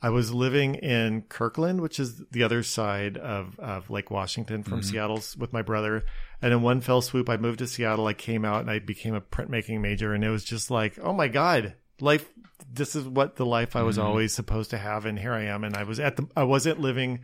I 0.02 0.10
was 0.10 0.34
living 0.34 0.76
in 0.76 1.24
Kirkland, 1.24 1.82
which 1.82 2.00
is 2.00 2.22
the 2.32 2.43
other 2.43 2.62
side 2.64 3.18
of, 3.18 3.60
of 3.60 3.89
Lake 3.89 4.12
Washington 4.12 4.62
from 4.64 4.82
Mm-hmm. 4.82 4.89
Seattle 4.91 5.22
with 5.38 5.52
my 5.54 5.62
brother. 5.62 6.04
And 6.41 6.54
in 6.54 6.62
one 6.62 6.82
fell 6.82 7.02
swoop, 7.02 7.30
I 7.30 7.38
moved 7.38 7.60
to 7.60 7.68
Seattle. 7.68 8.06
I 8.06 8.14
came 8.14 8.46
out 8.46 8.62
and 8.62 8.70
I 8.70 8.80
became 8.80 9.16
a 9.16 9.22
printmaking 9.22 9.80
major. 9.82 10.14
And 10.14 10.24
it 10.24 10.30
was 10.30 10.43
just 10.43 10.70
like, 10.70 11.00
oh 11.02 11.14
my 11.14 11.28
God, 11.28 11.76
life, 12.00 12.30
this 12.72 12.96
is 12.96 13.08
what 13.08 13.38
the 13.38 13.46
life 13.46 13.76
I 13.76 13.82
was 13.84 13.98
Mm-hmm. 13.98 14.06
always 14.06 14.34
supposed 14.34 14.70
to 14.72 14.78
have. 14.78 15.06
And 15.06 15.18
here 15.18 15.34
I 15.34 15.46
am. 15.46 15.64
And 15.64 15.76
I 15.76 15.84
was 15.84 16.00
at 16.00 16.18
the, 16.18 16.28
I 16.36 16.43
wasn't 16.43 16.80
living 16.80 17.22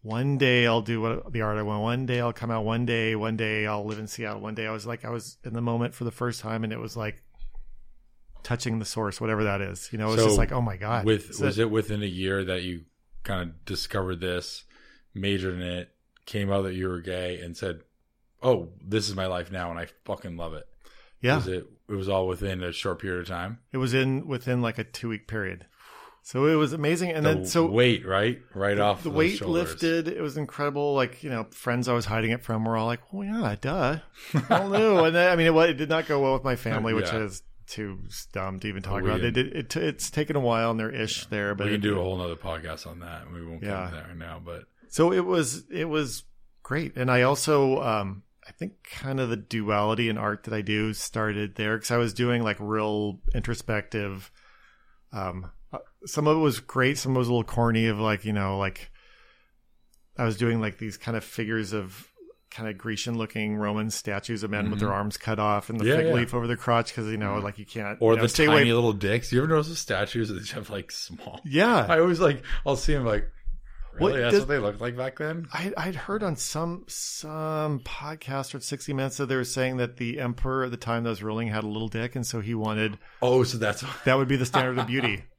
one 0.00 0.36
day 0.38 0.66
I'll 0.66 0.82
do 0.82 1.00
what 1.00 1.32
the 1.32 1.42
art 1.42 1.58
I 1.58 1.62
want. 1.62 1.82
One 1.82 2.06
day 2.06 2.20
I'll 2.20 2.32
come 2.32 2.50
out. 2.50 2.64
One 2.64 2.86
day, 2.86 3.14
one 3.14 3.36
day 3.36 3.66
I'll 3.66 3.84
live 3.84 3.98
in 3.98 4.06
Seattle. 4.08 4.40
One 4.40 4.54
day 4.54 4.66
I 4.66 4.72
was 4.72 4.86
like, 4.86 5.04
I 5.04 5.10
was 5.10 5.36
in 5.44 5.52
the 5.52 5.60
moment 5.60 5.94
for 5.94 6.04
the 6.04 6.10
first 6.10 6.40
time. 6.40 6.64
And 6.64 6.72
it 6.72 6.78
was 6.80 6.96
like, 6.96 7.22
touching 8.42 8.78
the 8.78 8.84
source, 8.84 9.20
whatever 9.20 9.44
that 9.44 9.60
is. 9.60 9.88
You 9.92 9.98
know, 9.98 10.12
it's 10.12 10.22
So 10.22 10.28
just 10.28 10.38
like, 10.38 10.52
oh 10.52 10.60
my 10.60 10.76
god. 10.76 11.04
With 11.04 11.38
was 11.40 11.58
a- 11.58 11.62
it 11.62 11.70
within 11.70 12.02
a 12.02 12.06
year 12.06 12.44
that 12.44 12.62
you 12.62 12.82
kind 13.22 13.42
of 13.50 13.64
discovered 13.64 14.20
this, 14.20 14.64
majored 15.14 15.54
in 15.54 15.62
it, 15.62 15.90
came 16.26 16.50
out 16.52 16.62
that 16.62 16.74
you 16.74 16.88
were 16.88 17.00
gay, 17.00 17.40
and 17.40 17.56
said, 17.56 17.80
"Oh, 18.42 18.68
this 18.84 19.08
is 19.08 19.14
my 19.16 19.26
life 19.26 19.50
now, 19.52 19.70
and 19.70 19.78
I 19.78 19.86
fucking 20.04 20.36
love 20.36 20.54
it." 20.54 20.66
yeah, 21.20 21.36
Was 21.36 21.46
it? 21.48 21.66
It 21.88 21.94
was 21.94 22.08
all 22.08 22.26
within 22.26 22.62
a 22.62 22.72
short 22.72 23.00
period 23.00 23.20
of 23.20 23.28
time. 23.28 23.58
it 23.72 23.76
was 23.78 23.92
in 23.94 24.26
within 24.26 24.62
like 24.62 24.78
a 24.78 24.84
two 24.84 25.08
week 25.08 25.26
period. 25.28 25.66
So 26.24 26.46
it 26.46 26.54
was 26.54 26.72
amazing, 26.72 27.10
and 27.10 27.26
the 27.26 27.34
then 27.34 27.44
so 27.46 27.66
weight, 27.66 28.06
right, 28.06 28.40
right 28.54 28.78
off 28.78 29.02
the 29.02 29.10
weight 29.10 29.38
shoulders. 29.38 29.70
lifted. 29.70 30.06
It 30.08 30.20
was 30.20 30.36
incredible. 30.36 30.94
Like 30.94 31.22
you 31.24 31.30
know, 31.30 31.48
friends 31.50 31.88
I 31.88 31.92
was 31.94 32.04
hiding 32.04 32.30
it 32.30 32.44
from 32.44 32.64
were 32.64 32.76
all 32.76 32.86
like, 32.86 33.00
"Oh 33.12 33.22
yeah, 33.22 33.56
duh, 33.60 33.98
all 34.48 34.68
new." 34.68 34.98
and 35.04 35.16
then, 35.16 35.32
I 35.32 35.34
mean, 35.36 35.48
it, 35.48 35.70
it 35.70 35.74
did 35.74 35.88
not 35.88 36.06
go 36.06 36.20
well 36.20 36.34
with 36.34 36.44
my 36.44 36.54
family, 36.54 36.94
which 36.94 37.06
Yeah. 37.12 37.24
is 37.24 37.42
too 37.72 37.98
dumb 38.32 38.60
to 38.60 38.68
even 38.68 38.82
talk 38.82 39.02
We 39.02 39.08
about. 39.10 39.20
Did 39.22 39.36
it. 39.36 39.76
It's 39.76 40.10
taken 40.10 40.36
a 40.36 40.40
while, 40.40 40.70
and 40.70 40.78
they're 40.80 40.94
ish 40.94 41.26
there, 41.26 41.54
but 41.54 41.64
we 41.64 41.70
can 41.72 41.80
it- 41.80 41.82
do 41.82 41.98
a 41.98 42.02
whole 42.02 42.16
nother 42.18 42.36
podcast 42.36 42.86
on 42.86 43.00
that. 43.00 43.30
We 43.32 43.44
won't 43.44 43.60
get 43.60 43.70
Yeah. 43.70 43.84
into 43.86 43.96
that 43.96 44.06
right 44.08 44.16
now, 44.16 44.40
but 44.44 44.64
so 44.88 45.12
it 45.12 45.24
was 45.24 45.64
it 45.70 45.86
was 45.88 46.24
great 46.62 46.94
and 46.96 47.10
i 47.10 47.22
also 47.22 47.80
um 47.82 48.22
i 48.46 48.52
think 48.52 48.72
kind 48.84 49.18
of 49.18 49.28
the 49.30 49.36
duality 49.36 50.08
in 50.08 50.16
art 50.16 50.44
that 50.44 50.54
i 50.54 50.60
do 50.62 50.92
started 50.92 51.56
there 51.56 51.76
because 51.76 51.90
i 51.90 51.96
was 51.96 52.14
doing 52.14 52.42
like 52.44 52.56
real 52.60 53.18
introspective 53.34 54.30
um 55.12 55.50
uh, 55.72 55.78
some 56.06 56.28
of 56.28 56.36
it 56.36 56.40
was 56.40 56.60
great 56.60 56.96
some 56.98 57.12
of 57.12 57.16
it 57.16 57.18
was 57.18 57.26
a 57.28 57.32
little 57.32 57.42
corny 57.42 57.86
of 57.88 57.98
like 57.98 58.24
you 58.24 58.32
know 58.32 58.58
like 58.58 58.90
i 60.18 60.24
was 60.24 60.36
doing 60.36 60.60
like 60.60 60.78
these 60.78 60.96
kind 60.96 61.16
of 61.16 61.24
figures 61.24 61.72
of 61.72 62.08
kind 62.52 62.68
of 62.68 62.76
grecian 62.78 63.16
looking 63.18 63.56
roman 63.56 63.90
statues 63.90 64.42
of 64.42 64.50
men 64.50 64.70
with 64.70 64.78
their 64.80 64.92
arms 64.92 65.16
cut 65.16 65.38
off 65.38 65.70
and 65.70 65.80
the 65.80 65.84
Mm-hmm. 65.84 65.90
Yeah, 65.90 65.96
fig 65.98 66.06
yeah. 66.08 66.12
leaf 66.14 66.34
over 66.34 66.46
the 66.46 66.56
crotch 66.56 66.88
because 66.88 67.06
you 67.10 67.16
know 67.16 67.38
like 67.38 67.58
you 67.58 67.64
can't 67.66 67.96
or 68.00 68.12
you 68.12 68.18
know, 68.20 68.26
the 68.26 68.32
tiny 68.32 68.48
away 68.52 68.64
little 68.72 68.92
dicks. 68.92 69.32
You 69.32 69.38
ever 69.42 69.48
notice 69.48 69.68
the 69.68 69.76
statues 69.76 70.28
that 70.28 70.46
have 70.50 70.70
like 70.70 70.90
small? 70.92 71.40
yeah 71.44 71.86
I 71.88 71.98
always 71.98 72.20
like 72.20 72.42
I'll 72.66 72.76
see 72.76 72.92
them 72.94 73.04
like. 73.04 73.28
What 73.98 74.08
Really, 74.12 74.20
that's 74.22 74.32
does- 74.32 74.40
what 74.42 74.48
they 74.48 74.58
looked 74.58 74.80
like 74.80 74.96
back 74.96 75.18
then. 75.18 75.48
I, 75.52 75.70
I'd 75.76 75.94
heard 75.94 76.22
on 76.22 76.36
some 76.36 76.84
some 76.88 77.80
podcast 77.80 78.54
or 78.54 78.60
60 78.60 78.94
Minutes 78.94 79.18
that 79.18 79.26
they 79.26 79.36
were 79.36 79.44
saying 79.44 79.76
that 79.76 79.98
the 79.98 80.18
emperor 80.18 80.64
at 80.64 80.70
the 80.70 80.78
time 80.78 81.02
that 81.04 81.10
was 81.10 81.22
ruling 81.22 81.48
had 81.48 81.62
a 81.62 81.66
little 81.68 81.88
dick, 81.88 82.16
and 82.16 82.26
so 82.26 82.40
he 82.40 82.54
wanted 82.54 82.96
Oh, 83.20 83.42
so 83.42 83.58
that's 83.58 83.84
that 84.04 84.16
would 84.16 84.28
be 84.28 84.36
the 84.36 84.46
standard 84.46 84.78
of 84.78 84.86
beauty. 84.86 85.24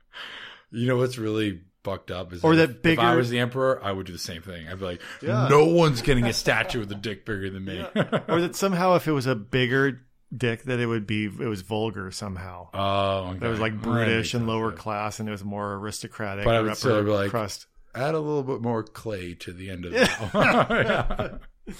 You 0.75 0.87
know 0.87 0.97
what's 0.97 1.17
really 1.19 1.61
fucked 1.83 2.11
up 2.11 2.31
is 2.33 2.43
Or 2.43 2.53
if- 2.53 2.57
that 2.59 2.69
If 2.69 2.75
I 2.77 2.79
bigger- 3.11 3.17
was 3.17 3.29
the 3.29 3.39
emperor, 3.39 3.83
I 3.83 3.91
would 3.91 4.05
do 4.05 4.13
the 4.13 4.19
same 4.19 4.41
thing. 4.41 4.67
I'd 4.67 4.79
be 4.79 4.85
like, 4.85 5.01
Yeah. 5.21 5.47
no 5.49 5.65
one's 5.65 6.01
getting 6.01 6.25
a 6.25 6.33
statue 6.33 6.79
with 6.79 6.91
a 6.91 6.95
dick 6.95 7.25
bigger 7.25 7.49
than 7.49 7.65
me. 7.65 7.85
or 8.27 8.41
that 8.41 8.55
somehow 8.55 8.95
if 8.95 9.07
it 9.07 9.11
was 9.11 9.25
a 9.27 9.35
bigger 9.35 10.01
dick, 10.35 10.63
that 10.63 10.79
it 10.79 10.85
would 10.87 11.05
be 11.05 11.25
it 11.25 11.47
was 11.47 11.61
vulgar 11.61 12.09
somehow. 12.11 12.69
oh, 12.73 13.29
okay. 13.29 13.39
That 13.39 13.49
was 13.49 13.59
like 13.59 13.73
That 13.73 13.83
brutish 13.83 14.33
and 14.33 14.47
lower 14.47 14.71
yeah. 14.71 14.77
class, 14.77 15.19
and 15.19 15.27
it 15.27 15.31
was 15.31 15.43
more 15.43 15.73
aristocratic. 15.75 16.45
But 16.45 16.55
I 16.55 16.61
would 16.61 16.75
still 16.77 17.03
be 17.03 17.11
like- 17.11 17.29
crust. 17.29 17.67
Add 17.95 18.15
a 18.15 18.19
little 18.19 18.41
bit 18.41 18.59
more 18.61 18.81
clay 18.81 19.35
to 19.35 19.53
the 19.53 19.69
end 19.69 19.85
of 19.85 19.93
it. 19.93 20.09
Yeah. 20.23 21.37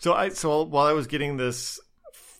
So 0.00 0.14
I 0.14 0.30
so 0.30 0.62
while 0.64 0.86
I 0.86 0.92
was 0.94 1.06
getting 1.06 1.36
this 1.36 1.78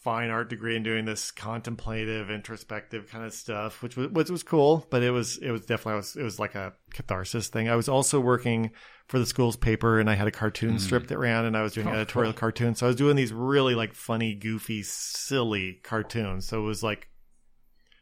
fine 0.00 0.30
art 0.30 0.48
degree 0.48 0.76
and 0.76 0.84
doing 0.84 1.04
this 1.04 1.30
contemplative, 1.30 2.30
introspective 2.30 3.08
kind 3.10 3.24
of 3.24 3.32
stuff, 3.34 3.82
which 3.82 3.96
was 3.96 4.08
which 4.08 4.30
was 4.30 4.42
cool, 4.42 4.86
but 4.90 5.02
it 5.02 5.10
was 5.10 5.36
it 5.38 5.50
was 5.50 5.60
definitely 5.66 5.92
it 5.94 5.96
was, 5.96 6.16
it 6.16 6.22
was 6.22 6.38
like 6.38 6.54
a 6.54 6.72
catharsis 6.92 7.48
thing. 7.48 7.68
I 7.68 7.76
was 7.76 7.88
also 7.88 8.18
working 8.20 8.70
for 9.08 9.18
the 9.18 9.26
school's 9.26 9.56
paper, 9.56 9.98
and 10.00 10.08
I 10.08 10.14
had 10.14 10.26
a 10.28 10.30
cartoon 10.30 10.78
strip 10.78 11.08
that 11.08 11.18
ran, 11.18 11.44
and 11.44 11.56
I 11.56 11.62
was 11.62 11.72
doing. 11.74 11.88
Oh, 11.88 11.92
editorial 11.92 12.32
cool. 12.32 12.38
cartoons. 12.40 12.78
So 12.78 12.86
I 12.86 12.88
was 12.88 12.96
doing 12.96 13.16
these 13.16 13.32
really 13.32 13.74
like 13.74 13.94
funny, 13.94 14.34
goofy, 14.34 14.82
silly 14.84 15.80
cartoons. 15.82 16.46
So 16.46 16.60
it 16.60 16.66
was 16.66 16.82
like 16.82 17.08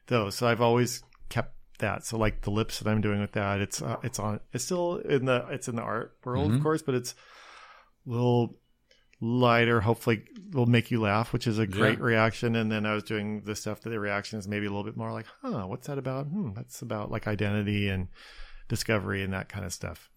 those. 0.06 0.34
So 0.36 0.46
I've 0.46 0.60
always 0.60 1.02
kept 1.30 1.54
that. 1.78 2.04
So 2.04 2.16
like 2.18 2.42
the 2.42 2.50
lips 2.50 2.78
that 2.78 2.88
I'm 2.90 3.00
doing 3.00 3.20
with 3.20 3.32
that, 3.32 3.60
it's 3.60 3.82
uh, 3.82 3.96
it's 4.02 4.18
on 4.18 4.40
it's 4.52 4.64
still 4.64 4.96
in 4.98 5.24
the 5.24 5.46
it's 5.50 5.66
in 5.68 5.76
the 5.76 5.82
art 5.82 6.16
world, 6.24 6.50
Mhm. 6.52 6.56
of 6.56 6.62
course, 6.62 6.82
but 6.82 6.94
it's 6.94 7.14
a 8.06 8.10
little 8.10 8.58
lighter. 9.20 9.80
Hopefully, 9.80 10.24
will 10.52 10.66
make 10.66 10.90
you 10.90 11.00
laugh, 11.00 11.32
which 11.32 11.46
is 11.46 11.58
a 11.58 11.66
great 11.66 11.98
Yeah. 11.98 12.04
reaction. 12.04 12.56
And 12.56 12.70
then 12.72 12.86
I 12.86 12.94
was 12.94 13.02
doing 13.02 13.42
the 13.44 13.54
stuff 13.56 13.80
that 13.82 13.90
the 13.90 14.00
reaction 14.00 14.38
is 14.38 14.48
maybe 14.48 14.66
a 14.66 14.70
little 14.70 14.84
bit 14.84 14.96
more 14.96 15.12
like, 15.12 15.26
huh, 15.42 15.66
what's 15.66 15.86
that 15.88 15.98
about? 15.98 16.26
Hmm, 16.26 16.52
that's 16.54 16.80
about 16.82 17.10
like 17.10 17.26
identity 17.26 17.88
and 17.88 18.08
discovery 18.68 19.22
and 19.22 19.32
that 19.32 19.48
kind 19.48 19.64
of 19.64 19.72
stuff. 19.72 20.08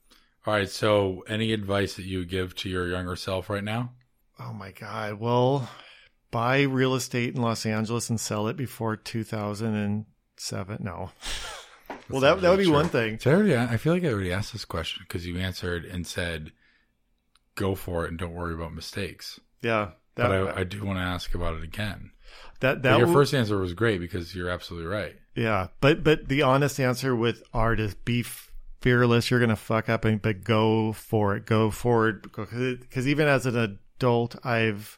All 0.46 0.54
right. 0.54 0.70
So, 0.70 1.24
any 1.28 1.52
advice 1.54 1.96
that 1.96 2.06
you 2.06 2.26
give 2.26 2.56
to 2.58 2.70
your 2.70 2.88
younger 2.88 3.16
self 3.16 3.50
right 3.50 3.64
now? 3.64 3.92
Oh 4.40 4.54
my 4.54 4.72
god. 4.72 5.20
Well, 5.20 5.70
buy 6.32 6.62
real 6.62 6.96
estate 6.96 7.36
in 7.36 7.42
Los 7.42 7.66
Angeles 7.66 8.10
and 8.10 8.20
sell 8.20 8.48
it 8.48 8.56
before 8.58 8.96
2007. 8.96 10.78
No. 10.84 11.12
well, 12.10 12.22
that 12.22 12.42
that 12.42 12.50
would 12.50 12.58
be 12.58 12.64
Sure. 12.66 12.74
one 12.74 12.90
thing. 12.90 13.20
I, 13.26 13.30
already, 13.30 13.56
I 13.58 13.78
feel 13.78 13.94
like 13.94 14.04
I 14.04 14.08
already 14.08 14.32
asked 14.32 14.54
this 14.54 14.66
question 14.66 15.04
because 15.08 15.26
you 15.28 15.38
answered 15.38 15.86
and 15.86 16.08
said, 16.08 16.52
"Go 17.56 17.76
for 17.76 18.06
it 18.06 18.10
and 18.10 18.18
don't 18.20 18.34
worry 18.34 18.54
about 18.54 18.74
mistakes." 18.74 19.40
Yeah. 19.62 19.92
That 20.16 20.28
but 20.28 20.58
I, 20.58 20.62
I 20.62 20.64
do 20.66 20.84
want 20.84 21.00
to 21.00 21.04
ask 21.04 21.34
about 21.34 21.56
it 21.56 21.64
again. 21.64 22.12
that 22.60 22.76
But 22.76 22.84
that 22.84 22.98
your 22.98 23.08
w- 23.08 23.14
first 23.18 23.34
answer 23.34 23.58
was 23.58 23.74
great 23.74 24.00
because 24.02 24.36
you're 24.36 24.50
absolutely 24.50 24.88
right. 24.88 25.16
Yeah, 25.36 25.68
but 25.80 26.04
but 26.04 26.28
the 26.28 26.42
honest 26.42 26.80
answer 26.80 27.16
with 27.16 27.44
art 27.54 27.80
is 27.80 27.96
be 27.96 28.26
fearless. 28.82 29.32
You're 29.32 29.40
gonna 29.40 29.56
fuck 29.56 29.88
up, 29.88 30.04
and 30.04 30.22
but 30.22 30.44
go 30.44 30.92
for 30.92 31.36
it. 31.38 31.46
Go 31.46 31.72
forward 31.72 32.28
it 32.38 32.82
because 32.82 33.08
even 33.08 33.28
as 33.28 33.46
an 33.46 33.56
adult, 33.56 34.36
I've 34.46 34.98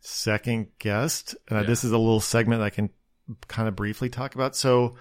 second 0.00 0.68
guessed. 0.78 1.34
And 1.48 1.60
Yeah. 1.60 1.66
this 1.66 1.84
is 1.84 1.92
a 1.92 1.98
little 1.98 2.20
segment 2.20 2.62
I 2.62 2.70
can 2.70 2.90
kind 3.48 3.68
of 3.68 3.74
briefly 3.76 4.08
talk 4.10 4.34
about. 4.34 4.54
So 4.54 4.96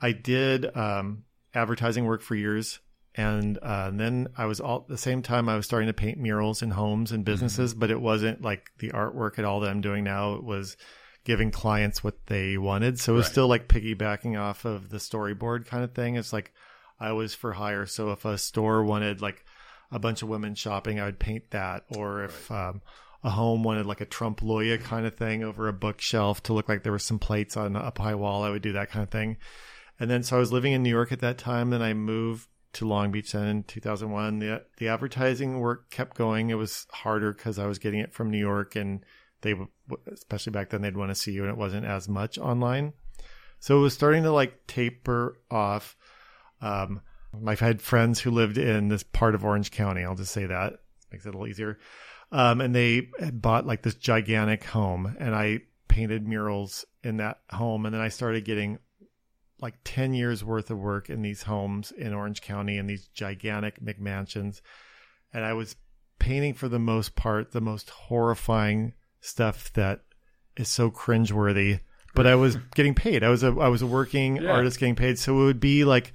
I 0.00 0.12
did 0.12 0.74
um, 0.76 1.24
advertising 1.54 2.04
work 2.04 2.22
for 2.22 2.34
years. 2.34 2.78
And, 3.16 3.56
uh, 3.62 3.86
and 3.88 3.98
then 3.98 4.28
I 4.36 4.44
was 4.44 4.60
all 4.60 4.80
at 4.82 4.88
the 4.88 4.98
same 4.98 5.22
time 5.22 5.48
I 5.48 5.56
was 5.56 5.64
starting 5.64 5.86
to 5.86 5.94
paint 5.94 6.18
murals 6.18 6.60
in 6.62 6.70
homes 6.70 7.12
and 7.12 7.24
businesses, 7.24 7.72
but 7.74 7.90
it 7.90 8.00
wasn't 8.00 8.42
like 8.42 8.70
the 8.78 8.90
artwork 8.90 9.38
at 9.38 9.44
all 9.46 9.60
that 9.60 9.70
I'm 9.70 9.80
doing 9.80 10.04
now. 10.04 10.34
It 10.34 10.44
was 10.44 10.76
giving 11.24 11.50
clients 11.50 12.04
what 12.04 12.26
they 12.26 12.58
wanted. 12.58 13.00
So 13.00 13.14
it 13.14 13.16
was 13.16 13.24
Right. 13.26 13.32
still 13.32 13.48
like 13.48 13.68
piggybacking 13.68 14.38
off 14.38 14.64
of 14.64 14.90
the 14.90 14.98
storyboard 14.98 15.66
kind 15.66 15.82
of 15.82 15.92
thing. 15.94 16.16
It's 16.16 16.32
like 16.32 16.52
I 17.00 17.12
was 17.12 17.34
for 17.34 17.52
hire. 17.54 17.86
So 17.86 18.12
if 18.12 18.24
a 18.24 18.36
store 18.38 18.84
wanted 18.84 19.22
like 19.22 19.44
a 19.90 19.98
bunch 19.98 20.22
of 20.22 20.28
women 20.28 20.54
shopping, 20.54 21.00
I 21.00 21.06
would 21.06 21.18
paint 21.18 21.50
that. 21.52 21.84
Or 21.96 22.24
if 22.24 22.50
um, 22.50 22.82
a 23.24 23.30
home 23.30 23.62
wanted 23.62 23.86
like 23.86 24.02
a 24.02 24.06
trompe 24.06 24.42
l'oeil 24.42 24.78
kind 24.78 25.06
of 25.06 25.14
thing 25.16 25.42
over 25.42 25.68
a 25.68 25.72
bookshelf 25.72 26.42
to 26.44 26.52
look 26.52 26.68
like 26.68 26.82
there 26.82 26.92
were 26.92 26.98
some 26.98 27.18
plates 27.18 27.56
on 27.56 27.76
a 27.76 27.92
high 27.96 28.14
wall, 28.14 28.42
I 28.44 28.50
would 28.50 28.62
do 28.62 28.72
that 28.74 28.90
kind 28.90 29.02
of 29.02 29.10
thing. 29.10 29.38
And 29.98 30.10
then 30.10 30.22
so 30.22 30.36
I 30.36 30.38
was 30.38 30.52
living 30.52 30.74
in 30.74 30.82
New 30.82 30.90
York 30.90 31.12
at 31.12 31.20
that 31.20 31.38
time. 31.38 31.70
Then 31.70 31.80
I 31.82 31.94
moved 31.94 32.46
to 32.76 32.86
Long 32.86 33.10
Beach 33.10 33.32
then 33.32 33.46
in 33.46 33.62
2001. 33.64 34.38
The 34.38 34.64
the 34.78 34.88
advertising 34.88 35.60
work 35.60 35.90
kept 35.90 36.16
going. 36.16 36.50
It 36.50 36.54
was 36.54 36.86
harder 36.90 37.32
because 37.32 37.58
I 37.58 37.66
was 37.66 37.78
getting 37.78 38.00
it 38.00 38.12
from 38.12 38.30
New 38.30 38.38
York, 38.38 38.76
and 38.76 39.04
they 39.42 39.54
especially 40.12 40.52
back 40.52 40.70
then, 40.70 40.82
they'd 40.82 40.96
want 40.96 41.10
to 41.10 41.14
see 41.14 41.32
you, 41.32 41.42
and 41.42 41.50
it 41.50 41.58
wasn't 41.58 41.86
as 41.86 42.08
much 42.08 42.38
online. 42.38 42.92
So 43.60 43.78
it 43.78 43.82
was 43.82 43.94
starting 43.94 44.22
to 44.24 44.32
like 44.32 44.66
taper 44.66 45.38
off. 45.50 45.96
Um, 46.60 47.00
I've 47.46 47.60
had 47.60 47.82
friends 47.82 48.20
who 48.20 48.30
lived 48.30 48.58
in 48.58 48.88
this 48.88 49.02
part 49.02 49.34
of 49.34 49.44
Orange 49.44 49.70
County. 49.70 50.04
I'll 50.04 50.14
just 50.14 50.32
say 50.32 50.46
that 50.46 50.80
makes 51.10 51.26
it 51.26 51.28
a 51.28 51.32
little 51.32 51.48
easier. 51.48 51.78
Um, 52.32 52.60
and 52.60 52.74
they 52.74 53.08
had 53.20 53.40
bought 53.40 53.66
like 53.66 53.82
this 53.82 53.94
gigantic 53.94 54.64
home, 54.64 55.16
and 55.18 55.34
I 55.34 55.60
painted 55.88 56.26
murals 56.26 56.84
in 57.02 57.18
that 57.18 57.40
home, 57.50 57.86
and 57.86 57.94
then 57.94 58.02
I 58.02 58.08
started 58.08 58.44
getting 58.44 58.78
like 59.60 59.74
10 59.84 60.12
years 60.14 60.44
worth 60.44 60.70
of 60.70 60.78
work 60.78 61.08
in 61.08 61.22
these 61.22 61.42
homes 61.42 61.90
in 61.92 62.12
Orange 62.12 62.42
County 62.42 62.76
in 62.78 62.86
these 62.86 63.08
gigantic 63.08 63.80
McMansions. 63.82 64.60
And 65.32 65.44
I 65.44 65.54
was 65.54 65.76
painting 66.18 66.54
for 66.54 66.68
the 66.68 66.78
most 66.78 67.14
part 67.16 67.52
the 67.52 67.60
most 67.60 67.90
horrifying 67.90 68.92
stuff 69.20 69.72
that 69.74 70.00
is 70.56 70.68
so 70.68 70.90
cringeworthy. 70.90 71.80
But 72.14 72.26
I 72.26 72.34
was 72.34 72.56
getting 72.74 72.94
paid. 72.94 73.22
I 73.24 73.28
was 73.28 73.42
a 73.42 73.48
I 73.58 73.68
was 73.68 73.82
a 73.82 73.86
working 73.86 74.36
Yeah. 74.36 74.50
artist 74.52 74.78
getting 74.78 74.94
paid. 74.96 75.18
So 75.18 75.40
it 75.40 75.44
would 75.44 75.60
be 75.60 75.84
like 75.84 76.12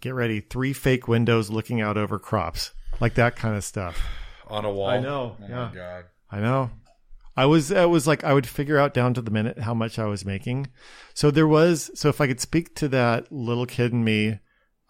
get 0.00 0.14
ready, 0.14 0.40
three 0.40 0.72
fake 0.72 1.06
windows 1.08 1.48
looking 1.50 1.80
out 1.80 1.96
over 1.96 2.18
crops. 2.18 2.72
Like 3.00 3.14
that 3.14 3.36
kind 3.36 3.56
of 3.56 3.64
stuff. 3.64 4.00
on 4.48 4.64
a 4.64 4.70
wall. 4.70 4.88
I 4.90 4.98
know, 5.00 5.36
Oh 5.40 5.46
yeah. 5.48 5.68
my 5.68 5.74
god. 5.74 6.04
I 6.30 6.40
know. 6.40 6.70
I 7.36 7.46
was 7.46 7.70
it 7.70 7.88
was 7.88 8.06
like 8.06 8.24
I 8.24 8.34
would 8.34 8.46
figure 8.46 8.78
out 8.78 8.92
down 8.94 9.14
to 9.14 9.22
the 9.22 9.30
minute 9.30 9.58
how 9.60 9.74
much 9.74 9.98
I 9.98 10.04
was 10.04 10.24
making. 10.24 10.68
So 11.14 11.30
there 11.30 11.48
was 11.48 11.90
so 11.94 12.08
if 12.08 12.20
I 12.20 12.26
could 12.26 12.40
speak 12.40 12.74
to 12.76 12.88
that 12.88 13.32
little 13.32 13.66
kid 13.66 13.92
in 13.92 14.04
me, 14.04 14.38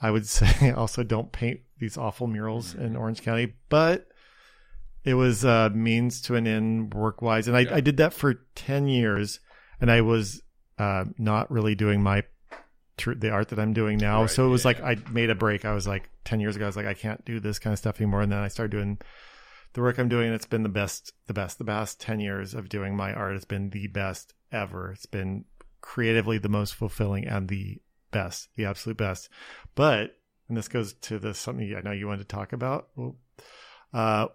I 0.01 0.11
would 0.11 0.27
say 0.39 0.71
also 0.73 1.03
don't 1.03 1.33
paint 1.33 1.61
these 1.79 1.97
awful 1.97 2.27
murals 2.27 2.75
in 2.75 2.97
Orange 2.97 3.23
County. 3.23 3.55
But 3.69 4.09
it 5.05 5.15
was 5.15 5.45
a 5.45 5.71
means 5.71 6.21
to 6.23 6.35
an 6.37 6.47
end 6.47 6.95
work 6.95 7.23
wise. 7.23 7.49
And 7.49 7.57
I, 7.57 7.61
Yeah. 7.61 7.75
I 7.77 7.81
did 7.81 7.97
that 7.99 8.13
for 8.13 8.35
ten 8.55 8.89
years 8.89 9.41
and 9.81 9.91
I 9.91 10.01
was 10.01 10.43
uh 10.79 11.05
not 11.19 11.51
really 11.51 11.75
doing 11.75 12.03
my 12.03 12.25
tr- 12.97 13.15
the 13.15 13.31
art 13.31 13.49
that 13.49 13.59
I'm 13.61 13.73
doing 13.73 13.99
now. 13.99 14.23
Right, 14.23 14.31
so 14.31 14.47
it 14.47 14.51
was 14.51 14.65
yeah, 14.65 14.69
like. 14.69 14.81
I 14.83 14.97
made 15.11 15.31
a 15.31 15.35
break. 15.35 15.65
I 15.65 15.75
was 15.75 15.87
like 15.87 16.09
10 16.25 16.39
years 16.41 16.55
ago 16.57 16.67
I 16.67 16.69
was 16.69 16.77
like 16.77 16.87
I 16.87 16.95
can't 16.95 17.25
do 17.25 17.41
this 17.41 17.59
kind 17.59 17.73
of 17.73 17.79
stuff 17.79 18.01
anymore 18.01 18.23
and 18.23 18.31
then 18.31 18.39
I 18.39 18.49
started 18.49 18.71
doing 18.71 18.99
the 19.73 19.81
work 19.81 19.99
I'm 19.99 20.09
doing, 20.09 20.33
it's 20.33 20.47
been 20.47 20.63
the 20.63 20.69
best, 20.69 21.13
the 21.27 21.35
best, 21.35 21.59
the 21.59 21.65
past 21.65 22.01
10 22.01 22.21
years 22.21 22.55
of 22.55 22.69
doing 22.69 22.97
my 22.97 23.13
art 23.13 23.35
has 23.35 23.45
been 23.45 23.71
the 23.71 23.87
best 23.87 24.35
ever. 24.51 24.93
It's 24.93 25.07
been 25.07 25.45
creatively 25.81 26.39
the 26.39 26.49
most 26.49 26.75
fulfilling 26.75 27.27
and 27.27 27.49
the 27.49 27.81
best, 28.11 28.49
the 28.57 28.67
absolute 28.67 28.99
best. 28.99 29.29
But, 29.75 30.17
and 30.49 30.57
this 30.57 30.69
goes 30.69 30.95
to 30.95 31.19
the 31.19 31.35
something 31.35 31.75
I 31.75 31.81
know 31.81 31.93
you 31.93 32.07
wanted 32.07 32.29
to 32.29 32.37
talk 32.37 32.53
about. 32.53 32.89
Well, 32.97 33.17
uh, 33.93 34.29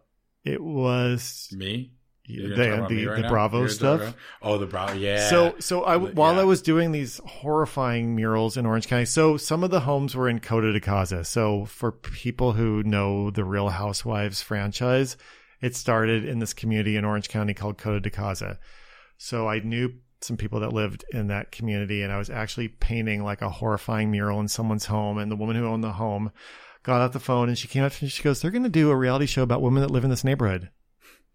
it 0.43 0.61
was 0.61 1.49
Me? 1.51 1.93
The, 2.27 2.49
gonna 2.49 2.55
talk 2.55 2.77
about 2.79 2.89
the, 2.89 3.05
right 3.07 3.21
the? 3.21 3.27
Bravo 3.29 3.59
You're 3.59 3.69
stuff. 3.69 4.01
about- 4.01 4.15
Oh, 4.41 4.57
the 4.57 4.65
Bravo. 4.65 4.93
Yeah. 4.93 5.29
So, 5.29 5.55
so 5.59 5.85
I 5.85 5.97
The- 5.97 6.05
while 6.07 6.35
yeah. 6.35 6.41
I 6.41 6.43
was 6.43 6.61
doing 6.61 6.91
these 6.91 7.21
horrifying 7.25 8.15
murals 8.15 8.57
in 8.57 8.65
Orange 8.65 8.87
County, 8.87 9.05
so 9.05 9.37
some 9.37 9.63
of 9.63 9.71
the 9.71 9.79
homes 9.81 10.15
were 10.15 10.27
in 10.27 10.39
Coto 10.39 10.73
de 10.73 10.79
Caza. 10.81 11.25
So 11.25 11.65
for 11.65 11.91
people 11.91 12.53
who 12.53 12.83
know 12.83 13.29
the 13.31 13.45
Real 13.45 13.69
Housewives 13.69 14.41
franchise, 14.41 15.15
it 15.61 15.75
started 15.75 16.25
in 16.25 16.39
this 16.39 16.53
community 16.53 16.97
in 16.97 17.05
Orange 17.05 17.29
County 17.29 17.53
called 17.53 17.77
Coto 17.77 18.01
de 18.01 18.09
Caza. 18.09 18.57
So 19.17 19.47
I 19.47 19.59
knew 19.59 19.93
some 20.21 20.35
people 20.37 20.59
that 20.59 20.73
lived 20.73 21.05
in 21.11 21.27
that 21.27 21.51
community, 21.51 22.01
and 22.01 22.11
I 22.11 22.17
was 22.17 22.29
actually 22.29 22.67
painting 22.67 23.23
like 23.23 23.41
a 23.41 23.49
horrifying 23.49 24.11
mural 24.11 24.39
in 24.39 24.47
someone's 24.47 24.85
home. 24.87 25.17
And 25.17 25.31
the 25.31 25.35
woman 25.35 25.55
who 25.55 25.65
owned 25.65 25.83
the 25.83 25.93
home 25.93 26.31
got 26.83 27.01
out 27.01 27.13
the 27.13 27.19
phone 27.19 27.49
and 27.49 27.57
she 27.57 27.67
came 27.67 27.83
up 27.83 27.91
to 27.93 28.03
me. 28.03 28.07
And 28.07 28.11
she 28.11 28.23
goes, 28.23 28.41
"They're 28.41 28.51
going 28.51 28.63
to 28.63 28.69
do 28.69 28.89
a 28.89 28.95
reality 28.95 29.25
show 29.27 29.43
about 29.43 29.61
women 29.61 29.81
that 29.81 29.91
live 29.91 30.03
in 30.03 30.09
this 30.09 30.23
neighborhood." 30.23 30.69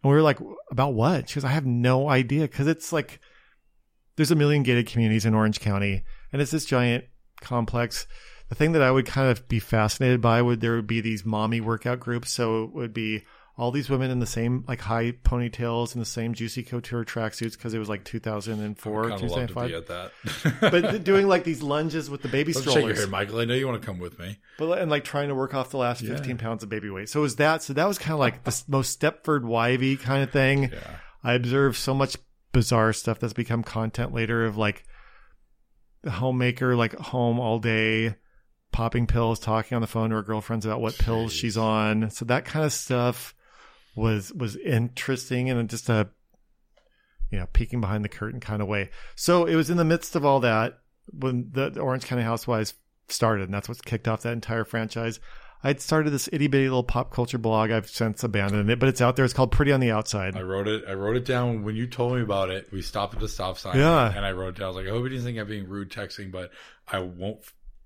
And 0.03 0.11
we 0.11 0.17
were 0.17 0.23
like, 0.23 0.39
about 0.71 0.95
what? 0.95 1.29
She 1.29 1.37
goes, 1.37 1.45
I 1.45 1.53
have 1.53 1.67
no 1.67 2.09
idea. 2.09 2.49
Cause 2.49 2.67
it's 2.67 2.93
like, 2.93 3.21
there's 4.17 4.31
a 4.31 4.37
million 4.37 4.63
gated 4.63 4.87
communities 4.87 5.25
in 5.25 5.35
Orange 5.35 5.61
County 5.61 6.03
and 6.33 6.43
it's 6.43 6.51
this 6.51 6.65
giant 6.65 7.05
complex. 7.41 8.07
The 8.49 8.55
thing 8.55 8.73
that 8.73 8.83
I 8.83 8.91
would 8.91 9.07
kind 9.07 9.31
of 9.31 9.49
be 9.49 9.59
fascinated 9.61 10.21
by 10.21 10.43
would, 10.43 10.61
there 10.61 10.77
would 10.77 10.87
be 10.87 11.01
these 11.01 11.25
mommy 11.25 11.61
workout 11.61 12.01
groups. 12.01 12.31
So 12.31 12.65
it 12.65 12.73
would 12.75 12.93
be 12.93 13.25
all 13.59 13.71
these 13.71 13.91
women 13.91 14.11
in 14.11 14.19
the 14.19 14.27
same 14.27 14.65
like 14.67 14.81
high 14.81 15.13
ponytails 15.13 15.93
and 15.93 16.01
the 16.01 16.07
same 16.07 16.33
juicy 16.33 16.63
couture 16.63 17.05
tracksuits. 17.05 17.59
Cause 17.59 17.75
it 17.75 17.79
was 17.79 17.89
like 17.89 18.03
2004, 18.05 19.05
I'd 19.05 19.09
kind 19.11 19.21
to 19.21 19.29
2005. 19.29 19.69
be 19.69 19.75
at 19.75 19.87
that. 19.89 20.13
but 20.61 21.05
doing 21.05 21.29
like 21.29 21.45
these 21.45 21.63
lunges 21.63 22.09
with 22.09 22.23
the 22.23 22.29
baby 22.29 22.53
Don't 22.53 22.63
shake 22.63 22.73
your 22.75 22.81
strollers. 22.81 23.01
head, 23.01 23.11
Michael. 23.11 23.41
I 23.41 23.45
know 23.45 23.55
you 23.55 23.67
want 23.69 23.81
to 23.83 23.87
come 23.87 23.99
with 23.99 24.19
me. 24.19 24.39
But 24.59 24.79
and 24.79 24.91
like 24.91 25.05
trying 25.05 25.29
to 25.29 25.35
work 25.35 25.55
off 25.55 25.71
the 25.71 25.77
last 25.77 26.01
Yeah. 26.03 26.17
15 26.17 26.39
pounds 26.39 26.63
of 26.63 26.71
baby 26.71 26.89
weight. 26.89 27.09
So 27.11 27.21
it 27.21 27.23
was 27.23 27.37
that. 27.37 27.63
So 27.63 27.75
that 27.75 27.87
was 27.87 27.99
kind 27.99 28.15
of 28.15 28.21
like 28.21 28.45
the 28.45 28.63
most 28.69 28.99
Stepford 28.99 29.43
Wivey 29.43 30.01
kind 30.01 30.23
of 30.23 30.31
thing. 30.31 30.65
Yeah. 30.73 30.97
I 31.23 31.35
observed 31.35 31.77
so 31.77 31.93
much 31.95 32.17
bizarre 32.53 32.93
stuff 32.93 33.19
that's 33.21 33.33
become 33.33 33.63
content 33.63 34.13
later 34.15 34.45
of 34.45 34.57
like 34.57 34.85
the 36.03 36.11
homemaker, 36.11 36.75
like 36.75 36.95
home 36.97 37.39
all 37.39 37.59
day, 37.59 38.17
popping 38.73 39.07
pills, 39.07 39.39
talking 39.39 39.77
on 39.77 39.83
the 39.83 39.87
phone 39.87 40.11
to 40.11 40.17
her 40.17 40.23
girlfriends 40.23 40.65
about 40.67 40.81
what 40.81 40.97
pills 40.99 41.33
Jeez. 41.33 41.37
she's 41.37 41.57
on. 41.57 42.11
So 42.11 42.25
that 42.25 42.45
kind 42.45 42.65
of 42.65 42.73
stuff 42.73 43.35
was 43.95 44.33
was 44.33 44.57
interesting 44.57 45.51
and 45.51 45.69
just 45.69 45.89
a 45.89 46.09
you 47.31 47.39
know 47.39 47.47
peeking 47.53 47.81
behind 47.81 48.05
the 48.05 48.09
curtain 48.09 48.41
kind 48.41 48.63
of 48.63 48.69
way. 48.69 48.91
So 49.15 49.47
it 49.47 49.57
was 49.57 49.71
in 49.71 49.77
the 49.77 49.85
midst 49.85 50.17
of 50.17 50.25
all 50.25 50.41
that 50.41 50.79
when 51.07 51.51
the, 51.53 51.71
the 51.71 51.81
Orange 51.81 52.05
County 52.05 52.23
Housewives 52.23 52.75
started, 53.09 53.45
and 53.45 53.55
that's 53.55 53.69
what 53.69 53.85
kicked 53.85 54.09
off 54.09 54.23
that 54.23 54.33
entire 54.33 54.65
franchise. 54.65 55.21
I'd 55.65 55.81
started 55.81 56.11
this 56.11 56.29
itty 56.33 56.49
bitty 56.49 56.65
little 56.65 56.83
pop 56.83 57.13
culture 57.13 57.39
blog. 57.39 57.71
I've 57.71 57.89
since 57.89 58.25
abandoned 58.25 58.69
it, 58.69 58.81
but 58.81 58.89
it's 58.89 59.01
out 59.01 59.15
there. 59.15 59.25
It's 59.25 59.35
called 59.35 59.53
Pretty 59.53 59.71
on 59.71 59.79
the 59.79 59.93
Outside. 59.93 60.37
I 60.37 60.43
wrote 60.43 60.67
it. 60.67 60.85
I 60.89 60.95
wrote 60.95 61.17
it 61.17 61.25
down 61.25 61.63
when 61.63 61.77
you 61.77 61.87
told 61.87 62.17
me 62.17 62.23
about 62.23 62.51
it. 62.51 62.73
We 62.73 62.83
stopped 62.83 63.15
at 63.15 63.21
the 63.21 63.29
stop 63.29 63.59
sign. 63.59 63.79
Yeah. 63.79 64.13
And 64.13 64.27
I 64.27 64.33
wrote 64.33 64.57
it 64.57 64.59
down. 64.59 64.65
I 64.65 64.69
was 64.69 64.77
like, 64.77 64.87
I 64.87 64.91
hope 64.91 65.05
he 65.05 65.11
doesn't 65.11 65.25
think 65.25 65.39
I'm 65.39 65.47
being 65.47 65.69
rude 65.69 65.91
texting, 65.91 66.33
but 66.33 66.51
I 66.89 66.99
won't. 66.99 67.39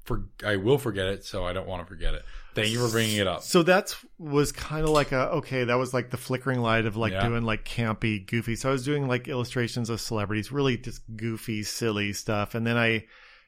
For 0.07 0.25
I 0.45 0.57
will 0.57 0.79
forget 0.79 1.07
it, 1.07 1.25
so 1.25 1.45
I 1.45 1.53
don't 1.53 1.67
want 1.67 1.83
to 1.83 1.87
forget 1.87 2.15
it. 2.15 2.25
Thank 2.55 2.71
you 2.71 2.79
for 2.79 2.91
bringing 2.91 3.17
it 3.17 3.27
up. 3.27 3.43
So 3.43 3.63
that's 3.63 3.97
was 4.19 4.51
kind 4.51 4.85
of 4.85 4.91
like 4.91 5.13
a 5.13 5.29
okay. 5.33 5.65
That 5.65 5.75
was 5.75 5.93
like 5.93 6.11
the 6.11 6.17
flickering 6.17 6.61
light 6.61 6.87
of 6.87 6.97
like 6.97 7.13
Yeah. 7.13 7.29
doing 7.29 7.43
like 7.45 7.65
campy, 7.65 8.25
goofy. 8.27 8.57
So 8.57 8.71
I 8.71 8.73
was 8.73 8.85
doing 8.85 9.09
like 9.09 9.29
illustrations 9.29 9.91
of 9.91 10.01
celebrities, 10.01 10.51
really 10.51 10.79
just 10.79 11.03
goofy, 11.17 11.65
silly 11.65 12.13
stuff. 12.15 12.55
And 12.55 12.67
then 12.67 12.79
I, 12.79 13.05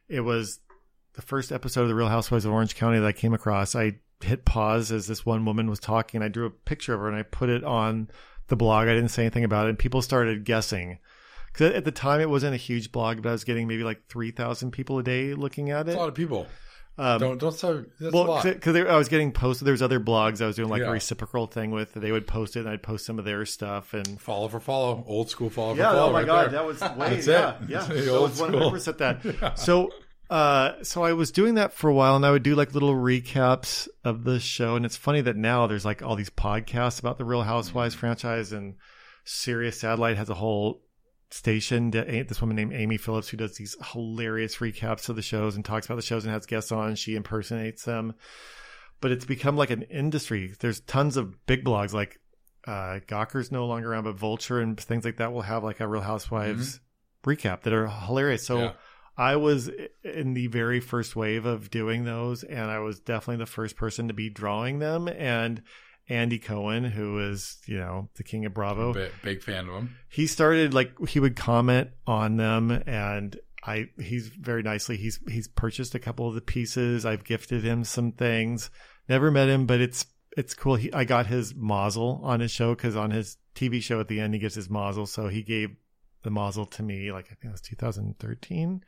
it 0.09 0.21
was 0.21 0.61
the 1.15 1.23
first 1.23 1.53
episode 1.53 1.83
of 1.83 1.89
the 1.89 1.95
Real 1.95 2.09
Housewives 2.09 2.45
of 2.45 2.53
Orange 2.53 2.75
County 2.77 2.99
that 2.99 3.07
I 3.07 3.13
came 3.13 3.33
across. 3.33 3.75
I 3.75 3.95
hit 4.21 4.45
pause 4.45 4.93
as 4.93 5.07
this 5.07 5.25
one 5.25 5.45
woman 5.45 5.71
was 5.71 5.79
talking. 5.81 6.21
I 6.23 6.29
drew 6.29 6.45
a 6.47 6.51
picture 6.51 6.93
of 6.93 7.01
her 7.01 7.09
and 7.09 7.17
I 7.17 7.23
put 7.23 7.49
it 7.49 7.65
on 7.65 8.11
the 8.49 8.57
blog. 8.57 8.89
I 8.89 8.95
didn't 8.95 9.09
say 9.11 9.23
anything 9.23 9.45
about 9.45 9.67
it, 9.67 9.71
and 9.71 9.79
people 9.79 10.03
started 10.03 10.45
guessing. 10.45 10.99
Because 11.53 11.73
at 11.75 11.85
the 11.85 11.91
time 11.93 12.21
it 12.21 12.31
wasn't 12.31 12.55
a 12.55 12.59
huge 12.59 12.93
blog, 12.93 13.23
but 13.23 13.29
I 13.29 13.33
was 13.33 13.45
getting 13.45 13.67
maybe 13.69 13.85
like 13.85 14.07
three 14.09 14.31
thousand 14.31 14.71
people 14.73 14.99
a 14.99 15.03
day 15.03 15.35
looking 15.35 15.71
at 15.71 15.87
That's 15.87 15.95
it. 15.97 15.99
a 15.99 16.01
lot 16.01 16.09
of 16.09 16.15
people. 16.15 16.47
Um, 17.01 17.21
don't 17.21 17.39
don't 17.39 17.53
say 17.53 17.83
that's 18.01 18.13
well, 18.13 18.43
because 18.43 18.75
I 18.75 18.97
was 18.97 19.09
getting 19.09 19.31
posted. 19.31 19.65
There 19.67 19.73
was 19.73 19.83
other 19.83 20.01
blogs 20.01 20.43
I 20.43 20.47
was 20.49 20.57
doing 20.57 20.69
like 20.69 20.83
Yeah. 20.83 20.89
a 20.89 20.93
reciprocal 20.93 21.47
thing 21.47 21.71
with. 21.71 21.95
They 21.95 22.11
would 22.11 22.27
post 22.27 22.57
it, 22.57 22.61
and 22.61 22.69
I'd 22.69 22.83
post 22.83 23.07
some 23.07 23.21
of 23.21 23.25
their 23.25 23.47
stuff. 23.47 23.95
And 23.95 24.21
Follow 24.21 24.49
for 24.49 24.59
follow, 24.59 25.05
old 25.07 25.31
school 25.31 25.49
follow 25.49 25.75
yeah, 25.77 25.91
for 25.91 25.97
follow. 25.97 26.09
oh 26.09 26.13
my 26.13 26.19
right 26.19 26.27
god, 26.27 26.45
there. 26.47 26.51
that 26.61 26.67
was 26.67 26.81
way 26.81 27.15
That's 27.15 27.27
yeah, 27.29 27.55
it. 27.63 27.69
yeah. 27.69 27.87
That 27.89 28.21
was 28.21 28.35
school. 28.35 28.47
100 28.51 28.71
percent 28.71 28.99
that. 28.99 29.53
So, 29.59 29.91
uh, 30.29 30.73
so 30.83 31.05
I 31.05 31.13
was 31.13 31.31
doing 31.31 31.55
that 31.55 31.73
for 31.73 31.89
a 31.89 31.95
while, 31.95 32.17
and 32.17 32.27
I 32.27 32.33
would 32.33 32.43
do 32.43 32.57
like 32.57 32.75
little 32.75 32.95
recaps 32.95 33.87
of 34.05 34.25
the 34.25 34.41
show. 34.41 34.75
And 34.75 34.85
it's 34.85 34.97
funny 34.97 35.21
that 35.21 35.37
now 35.37 35.69
there's 35.69 35.85
like 35.85 36.03
all 36.03 36.17
these 36.17 36.31
podcasts 36.31 36.99
about 36.99 37.17
the 37.17 37.25
Real 37.25 37.43
Housewives 37.43 37.95
Mm-hmm. 37.95 38.01
franchise, 38.01 38.51
and 38.53 38.75
Sirius 39.25 39.79
Satellite 39.81 40.17
has 40.17 40.29
a 40.31 40.35
whole 40.35 40.83
station. 41.31 41.91
This 41.91 42.41
woman 42.41 42.57
named 42.57 42.73
Amy 42.73 42.97
Phillips 42.97 43.29
who 43.29 43.37
does 43.37 43.57
these 43.57 43.77
hilarious 43.93 44.57
recaps 44.57 45.09
of 45.09 45.17
the 45.17 45.23
shows 45.23 45.57
and 45.57 45.65
talks 45.65 45.87
about 45.87 45.97
the 45.97 46.03
shows 46.03 46.25
and 46.25 46.33
has 46.33 46.47
guests 46.47 46.73
on. 46.73 46.95
She 46.95 47.15
impersonates 47.15 47.85
them, 47.85 48.15
but 49.01 49.11
it's 49.11 49.25
become 49.25 49.57
like 49.57 49.71
an 49.71 49.83
industry. 49.83 50.55
There's 50.59 50.81
tons 50.81 51.17
of 51.17 51.47
big 51.47 51.65
blogs 51.65 51.93
like 51.93 52.19
uh, 52.67 53.01
Gawker's 53.07 53.53
no 53.53 53.67
longer 53.67 53.93
around, 53.93 54.05
but 54.05 54.17
Vulture 54.17 54.61
and 54.61 54.79
things 54.79 55.05
like 55.05 55.19
that 55.19 55.33
will 55.33 55.43
have 55.43 55.65
like 55.65 55.81
a 55.81 55.89
Real 55.89 56.03
Housewives 56.03 56.81
recap 57.25 57.63
that 57.63 57.73
are 57.73 57.87
hilarious. 57.87 58.47
So. 58.47 58.59
Yeah. 58.59 58.73
I 59.21 59.35
was 59.35 59.69
in 60.05 60.35
the 60.35 60.47
very 60.47 60.79
first 60.79 61.17
wave 61.17 61.45
of 61.45 61.71
doing 61.71 62.05
those, 62.05 62.45
and 62.45 62.71
I 62.71 62.79
was 62.79 63.01
definitely 63.01 63.43
the 63.43 63.51
first 63.51 63.75
person 63.75 64.07
to 64.07 64.15
be 64.15 64.31
drawing 64.31 64.79
them. 64.79 65.09
And 65.09 65.61
Andy 66.09 66.39
Cohen, 66.39 66.85
who 66.85 67.19
is, 67.19 67.59
you 67.67 67.79
know, 67.79 68.09
the 68.15 68.23
king 68.23 68.47
of 68.47 68.55
Bravo. 68.55 68.95
Big, 68.95 69.13
big 69.23 69.43
fan 69.43 69.69
of 69.69 69.75
him. 69.75 69.97
He 70.09 70.27
started 70.27 70.73
like 70.73 71.09
he 71.09 71.21
would 71.21 71.37
comment 71.37 71.91
on 72.07 72.37
them 72.37 72.83
and 72.87 73.39
I 73.63 73.91
he's 74.01 74.29
very 74.29 74.63
nicely 74.63 74.97
he's 74.97 75.21
he's 75.29 75.49
purchased 75.49 75.95
a 75.95 75.99
couple 75.99 76.29
of 76.29 76.35
the 76.35 76.41
pieces. 76.41 77.05
I've 77.05 77.25
gifted 77.25 77.65
him 77.65 77.85
some 77.85 78.13
things. 78.13 78.71
Never 79.09 79.31
met 79.31 79.49
him, 79.49 79.67
but 79.67 79.81
it's 79.81 80.07
it's 80.37 80.55
cool. 80.55 80.77
He, 80.77 80.93
I 80.93 81.05
got 81.05 81.27
his 81.27 81.55
mazel 81.55 82.21
on 82.23 82.41
his 82.41 82.51
show 82.51 82.75
because 82.75 82.97
on 82.97 83.11
his 83.11 83.37
TV 83.55 83.83
show 83.83 84.01
at 84.01 84.09
the 84.09 84.21
end 84.21 84.35
he 84.35 84.41
gives 84.41 84.55
his 84.55 84.71
mazel. 84.71 85.07
So 85.07 85.29
he 85.29 85.43
gave 85.43 85.77
the 86.23 86.31
mazel 86.31 86.67
to 86.67 86.83
me 86.83 87.13
like 87.13 87.27
I 87.27 87.35
think 87.35 87.47
it 87.47 87.53
was 87.53 87.61
2013, 87.61 88.85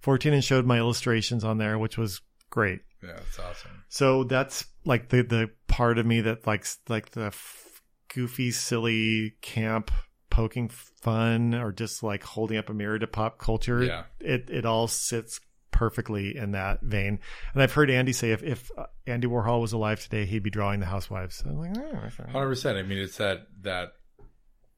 14, 0.00 0.32
and 0.32 0.44
showed 0.44 0.66
my 0.66 0.78
illustrations 0.78 1.44
on 1.44 1.58
there, 1.58 1.78
which 1.78 1.98
was 1.98 2.20
great. 2.56 2.80
Yeah, 3.02 3.12
that's 3.12 3.38
awesome. 3.38 3.84
So 3.88 4.24
that's 4.24 4.64
like 4.84 5.10
the 5.10 5.22
the 5.22 5.50
part 5.68 5.98
of 5.98 6.06
me 6.06 6.22
that 6.22 6.46
likes 6.46 6.78
like 6.88 7.10
the 7.10 7.26
f- 7.26 7.82
goofy, 8.12 8.50
silly 8.50 9.34
camp 9.42 9.90
poking 10.30 10.68
fun 10.68 11.54
or 11.54 11.70
just 11.70 12.02
like 12.02 12.24
holding 12.24 12.56
up 12.56 12.70
a 12.70 12.74
mirror 12.74 12.98
to 12.98 13.06
pop 13.06 13.38
culture. 13.38 13.84
Yeah. 13.84 14.04
It 14.20 14.48
it 14.50 14.64
all 14.64 14.88
sits 14.88 15.38
perfectly 15.70 16.34
in 16.34 16.52
that 16.52 16.80
vein. 16.80 17.18
And 17.52 17.62
I've 17.62 17.74
heard 17.74 17.90
Andy 17.90 18.14
say 18.14 18.30
if 18.30 18.42
if 18.42 18.70
uh, 18.78 18.86
Andy 19.06 19.28
Warhol 19.28 19.60
was 19.60 19.74
alive 19.74 20.00
today, 20.00 20.24
he'd 20.24 20.42
be 20.42 20.50
drawing 20.50 20.80
the 20.80 20.86
housewives. 20.86 21.36
So 21.36 21.50
I'm 21.50 21.58
like, 21.58 21.76
oh, 21.76 22.32
Hundred 22.32 22.48
percent. 22.48 22.78
I 22.78 22.82
mean, 22.82 22.98
it's 22.98 23.18
that 23.18 23.48
that 23.60 23.92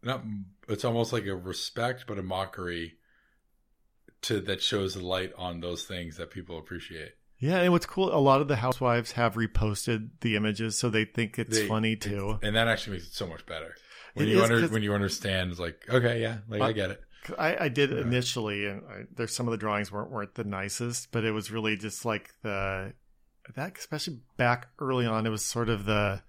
not. 0.02 0.22
It's 0.68 0.84
almost 0.84 1.12
like 1.12 1.26
a 1.26 1.36
respect, 1.36 2.06
but 2.08 2.18
a 2.18 2.22
mockery 2.22 2.94
to 4.22 4.40
that 4.40 4.60
shows 4.60 4.94
the 4.94 5.06
light 5.06 5.32
on 5.38 5.60
those 5.60 5.84
things 5.84 6.16
that 6.16 6.30
people 6.30 6.58
appreciate. 6.58 7.12
Yeah. 7.38 7.58
And 7.60 7.72
what's 7.72 7.86
cool, 7.86 8.14
a 8.14 8.18
lot 8.20 8.40
of 8.40 8.48
the 8.48 8.56
housewives 8.56 9.12
have 9.12 9.34
reposted 9.34 10.10
the 10.20 10.36
images, 10.36 10.78
so 10.78 10.90
they 10.90 11.04
think 11.04 11.38
it's 11.38 11.58
They- 11.58 11.68
funny 11.68 11.96
too. 11.96 12.38
and 12.42 12.54
that 12.56 12.68
actually 12.68 12.96
makes 12.98 13.08
it 13.08 13.14
so 13.14 13.26
much 13.26 13.44
better 13.46 13.74
when 14.14 14.28
It 14.28 14.32
you 14.32 14.42
is 14.42 14.50
under 14.50 14.68
when 14.68 14.82
you 14.82 14.94
understand. 14.94 15.50
It's 15.50 15.60
like 15.60 15.84
okay, 15.88 16.20
yeah, 16.20 16.38
like 16.48 16.60
I 16.62 16.68
Uh, 16.70 16.72
get 16.72 16.90
it. 16.90 17.00
I, 17.38 17.64
I 17.64 17.68
did 17.68 17.92
initially, 17.92 18.64
and 18.66 18.82
I, 18.88 19.02
there's 19.14 19.34
some 19.34 19.46
of 19.46 19.50
the 19.50 19.58
drawings 19.58 19.92
weren't 19.92 20.10
weren't 20.10 20.34
the 20.34 20.44
nicest, 20.44 21.12
but 21.12 21.24
it 21.24 21.32
was 21.32 21.50
really 21.50 21.76
just 21.76 22.04
like 22.04 22.30
the 22.42 22.94
that, 23.54 23.76
especially 23.78 24.20
back 24.36 24.68
early 24.78 25.04
on, 25.06 25.26
it 25.26 25.30
was 25.30 25.44
sort 25.44 25.68
of 25.68 25.84
the 25.84 26.22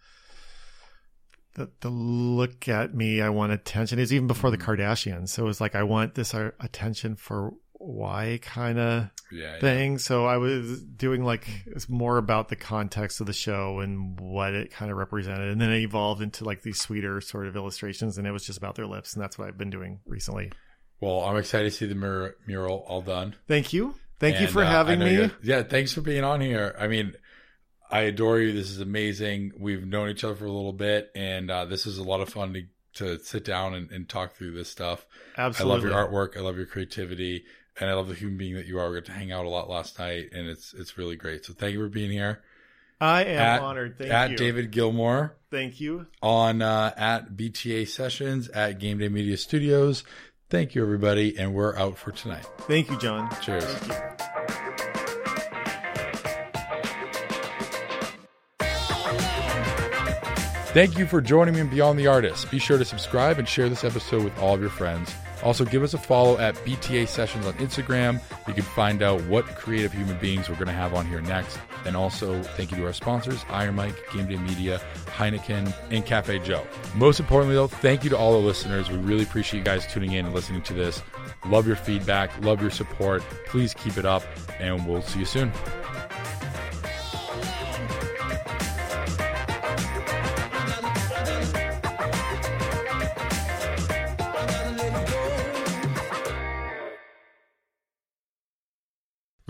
the 1.56 1.70
the 1.82 1.90
look 1.90 2.68
at 2.68 2.94
me. 2.94 3.22
I 3.22 3.30
want 3.30 3.52
attention. 3.52 3.98
It 4.00 4.04
was 4.04 4.14
even 4.14 4.28
before 4.28 4.52
the 4.52 4.58
Kardashians, 4.58 5.30
so 5.30 5.44
it 5.44 5.48
was 5.48 5.62
like 5.62 5.74
I 5.76 5.84
want 5.84 6.16
this 6.16 6.34
uh, 6.34 6.52
attention 6.60 7.16
for 7.16 7.54
why 7.80 8.40
kind 8.42 8.78
of 8.78 9.10
Yeah, 9.32 9.54
yeah. 9.56 9.60
thing. 9.60 9.98
So 9.98 10.26
I 10.26 10.38
was 10.38 10.84
doing 10.84 11.24
like 11.24 11.48
it's 11.66 11.90
more 11.90 12.18
about 12.18 12.50
the 12.50 12.56
context 12.56 13.22
of 13.22 13.28
the 13.28 13.34
show 13.34 13.80
and 13.80 14.20
what 14.20 14.54
it 14.54 14.72
kind 14.72 14.92
of 14.92 14.98
represented, 14.98 15.50
and 15.50 15.60
then 15.60 15.72
it 15.72 15.80
evolved 15.82 16.22
into 16.22 16.44
like 16.44 16.62
these 16.62 16.80
sweeter 16.80 17.20
sort 17.22 17.48
of 17.48 17.56
illustrations, 17.56 18.18
and 18.18 18.28
it 18.28 18.32
was 18.32 18.46
just 18.46 18.58
about 18.58 18.76
their 18.76 18.86
lips, 18.88 19.14
and 19.14 19.24
that's 19.24 19.38
what 19.38 19.48
I've 19.48 19.58
been 19.58 19.70
doing 19.70 20.00
recently. 20.06 20.52
Well, 21.02 21.22
I'm 21.22 21.38
excited 21.38 21.72
to 21.72 21.76
see 21.78 21.86
the 21.86 21.96
mur- 21.96 22.36
mural 22.46 22.84
all 22.88 23.02
done. 23.02 23.36
Thank 23.48 23.72
you. 23.74 23.96
Thank 24.20 24.42
you 24.42 24.48
for 24.48 24.62
uh, 24.62 24.66
having 24.70 25.00
me. 25.00 25.32
Yeah, 25.42 25.64
thanks 25.64 25.94
for 25.94 26.02
being 26.02 26.26
on 26.26 26.42
here. 26.42 26.76
I 26.78 26.88
mean, 26.88 27.14
I 27.90 28.02
adore 28.02 28.40
you. 28.42 28.52
This 28.52 28.70
is 28.70 28.82
amazing. 28.82 29.54
We've 29.58 29.86
known 29.86 30.10
each 30.10 30.26
other 30.26 30.36
for 30.36 30.46
a 30.46 30.52
little 30.52 30.74
bit, 30.74 31.10
and 31.16 31.50
uh, 31.50 31.64
this 31.66 31.86
is 31.88 31.98
a 32.00 32.04
lot 32.04 32.20
of 32.20 32.28
fun 32.28 32.54
to, 32.54 32.64
to 32.96 33.24
sit 33.24 33.46
down 33.46 33.74
and, 33.76 33.90
and 33.92 34.10
talk 34.10 34.36
through 34.36 34.52
this 34.56 34.68
stuff. 34.70 35.06
Absolutely. 35.38 35.72
I 35.72 35.76
love 35.76 35.84
your 36.12 36.28
artwork. 36.28 36.38
I 36.38 36.42
love 36.42 36.58
your 36.58 36.66
creativity, 36.66 37.46
and 37.80 37.90
I 37.90 37.94
love 37.94 38.08
the 38.08 38.14
human 38.16 38.38
being 38.38 38.56
that 38.56 38.66
you 38.66 38.80
are. 38.80 38.90
We 38.90 38.98
got 38.98 39.06
to 39.06 39.12
hang 39.12 39.32
out 39.32 39.46
a 39.46 39.50
lot 39.50 39.70
last 39.70 40.00
night, 40.00 40.30
and 40.34 40.48
it's 40.48 40.74
it's 40.74 40.98
really 40.98 41.16
great. 41.16 41.46
So 41.46 41.54
thank 41.54 41.74
you 41.74 41.80
for 41.80 41.90
being 41.90 42.12
here. 42.12 42.42
I 43.02 43.24
am 43.24 43.40
At- 43.40 43.62
honored. 43.62 43.98
Thank 43.98 44.12
at 44.12 44.32
you. 44.32 44.38
David 44.38 44.72
Gilmore 44.72 45.38
Thank 45.52 45.80
you. 45.80 46.08
on 46.22 46.62
uh, 46.62 46.94
at 46.98 47.32
BTA 47.38 47.88
Sessions 47.88 48.50
at 48.50 48.80
Game 48.80 48.98
Day 48.98 49.08
Media 49.10 49.38
Studios. 49.38 50.04
Thank 50.50 50.76
you, 50.76 50.82
everybody, 50.84 51.38
and 51.38 51.54
we're 51.54 51.78
out 51.78 51.98
for 51.98 52.12
tonight. 52.12 52.46
Thank 52.62 52.90
you, 52.90 52.98
John. 52.98 53.30
Cheers. 53.42 53.64
Thank 53.64 54.20
you. 54.20 54.26
Thank 60.72 60.98
you 61.00 61.08
for 61.08 61.20
joining 61.20 61.56
me 61.56 61.62
in 61.62 61.68
Beyond 61.70 61.98
the 61.98 62.08
Artist. 62.08 62.52
Be 62.52 62.60
sure 62.60 62.78
to 62.78 62.86
subscribe 62.86 63.40
and 63.40 63.48
share 63.48 63.70
this 63.70 63.84
episode 63.84 64.24
with 64.24 64.38
all 64.38 64.54
of 64.54 64.62
your 64.62 64.70
friends. 64.70 65.12
Also, 65.44 65.66
give 65.66 65.84
us 65.84 65.94
a 65.94 65.98
follow 65.98 66.38
at 66.38 66.56
BTA 66.56 67.08
Sessions 67.08 67.46
on 67.46 67.54
Instagram. 67.54 68.22
You 68.48 68.54
can 68.54 68.64
find 68.64 69.02
out 69.02 69.22
what 69.24 69.46
creative 69.46 69.94
human 69.94 70.18
beings 70.20 70.50
we're 70.50 70.56
going 70.56 70.68
to 70.68 70.74
have 70.74 70.94
on 70.94 71.06
here 71.06 71.22
next. 71.22 71.60
And 71.86 71.96
also, 71.96 72.42
thank 72.44 72.72
you 72.72 72.78
to 72.78 72.86
our 72.86 72.94
sponsors, 72.94 73.46
Iron 73.50 73.76
Mike, 73.76 73.96
Game 74.14 74.28
Day 74.28 74.38
Media, 74.38 74.82
Heineken, 75.16 75.74
and 75.92 76.06
Cafe 76.06 76.40
Joe. 76.40 76.66
Most 76.96 77.20
importantly, 77.20 77.56
though, 77.56 77.68
thank 77.68 78.04
you 78.04 78.10
to 78.10 78.18
all 78.18 78.34
the 78.34 78.46
listeners. 78.46 78.90
We 78.90 78.98
really 78.98 79.24
appreciate 79.24 79.60
you 79.60 79.66
guys 79.66 79.88
tuning 79.88 80.14
in 80.14 80.26
and 80.26 80.36
listening 80.36 80.62
to 80.64 80.74
this. 80.74 81.02
Love 81.46 81.66
your 81.66 81.78
feedback, 81.78 82.32
love 82.44 82.62
your 82.62 82.72
support. 82.72 83.24
Please 83.48 83.74
keep 83.74 83.98
it 83.98 84.06
up, 84.06 84.24
and 84.60 84.86
we'll 84.86 85.02
see 85.02 85.20
you 85.20 85.26
soon. 85.26 85.52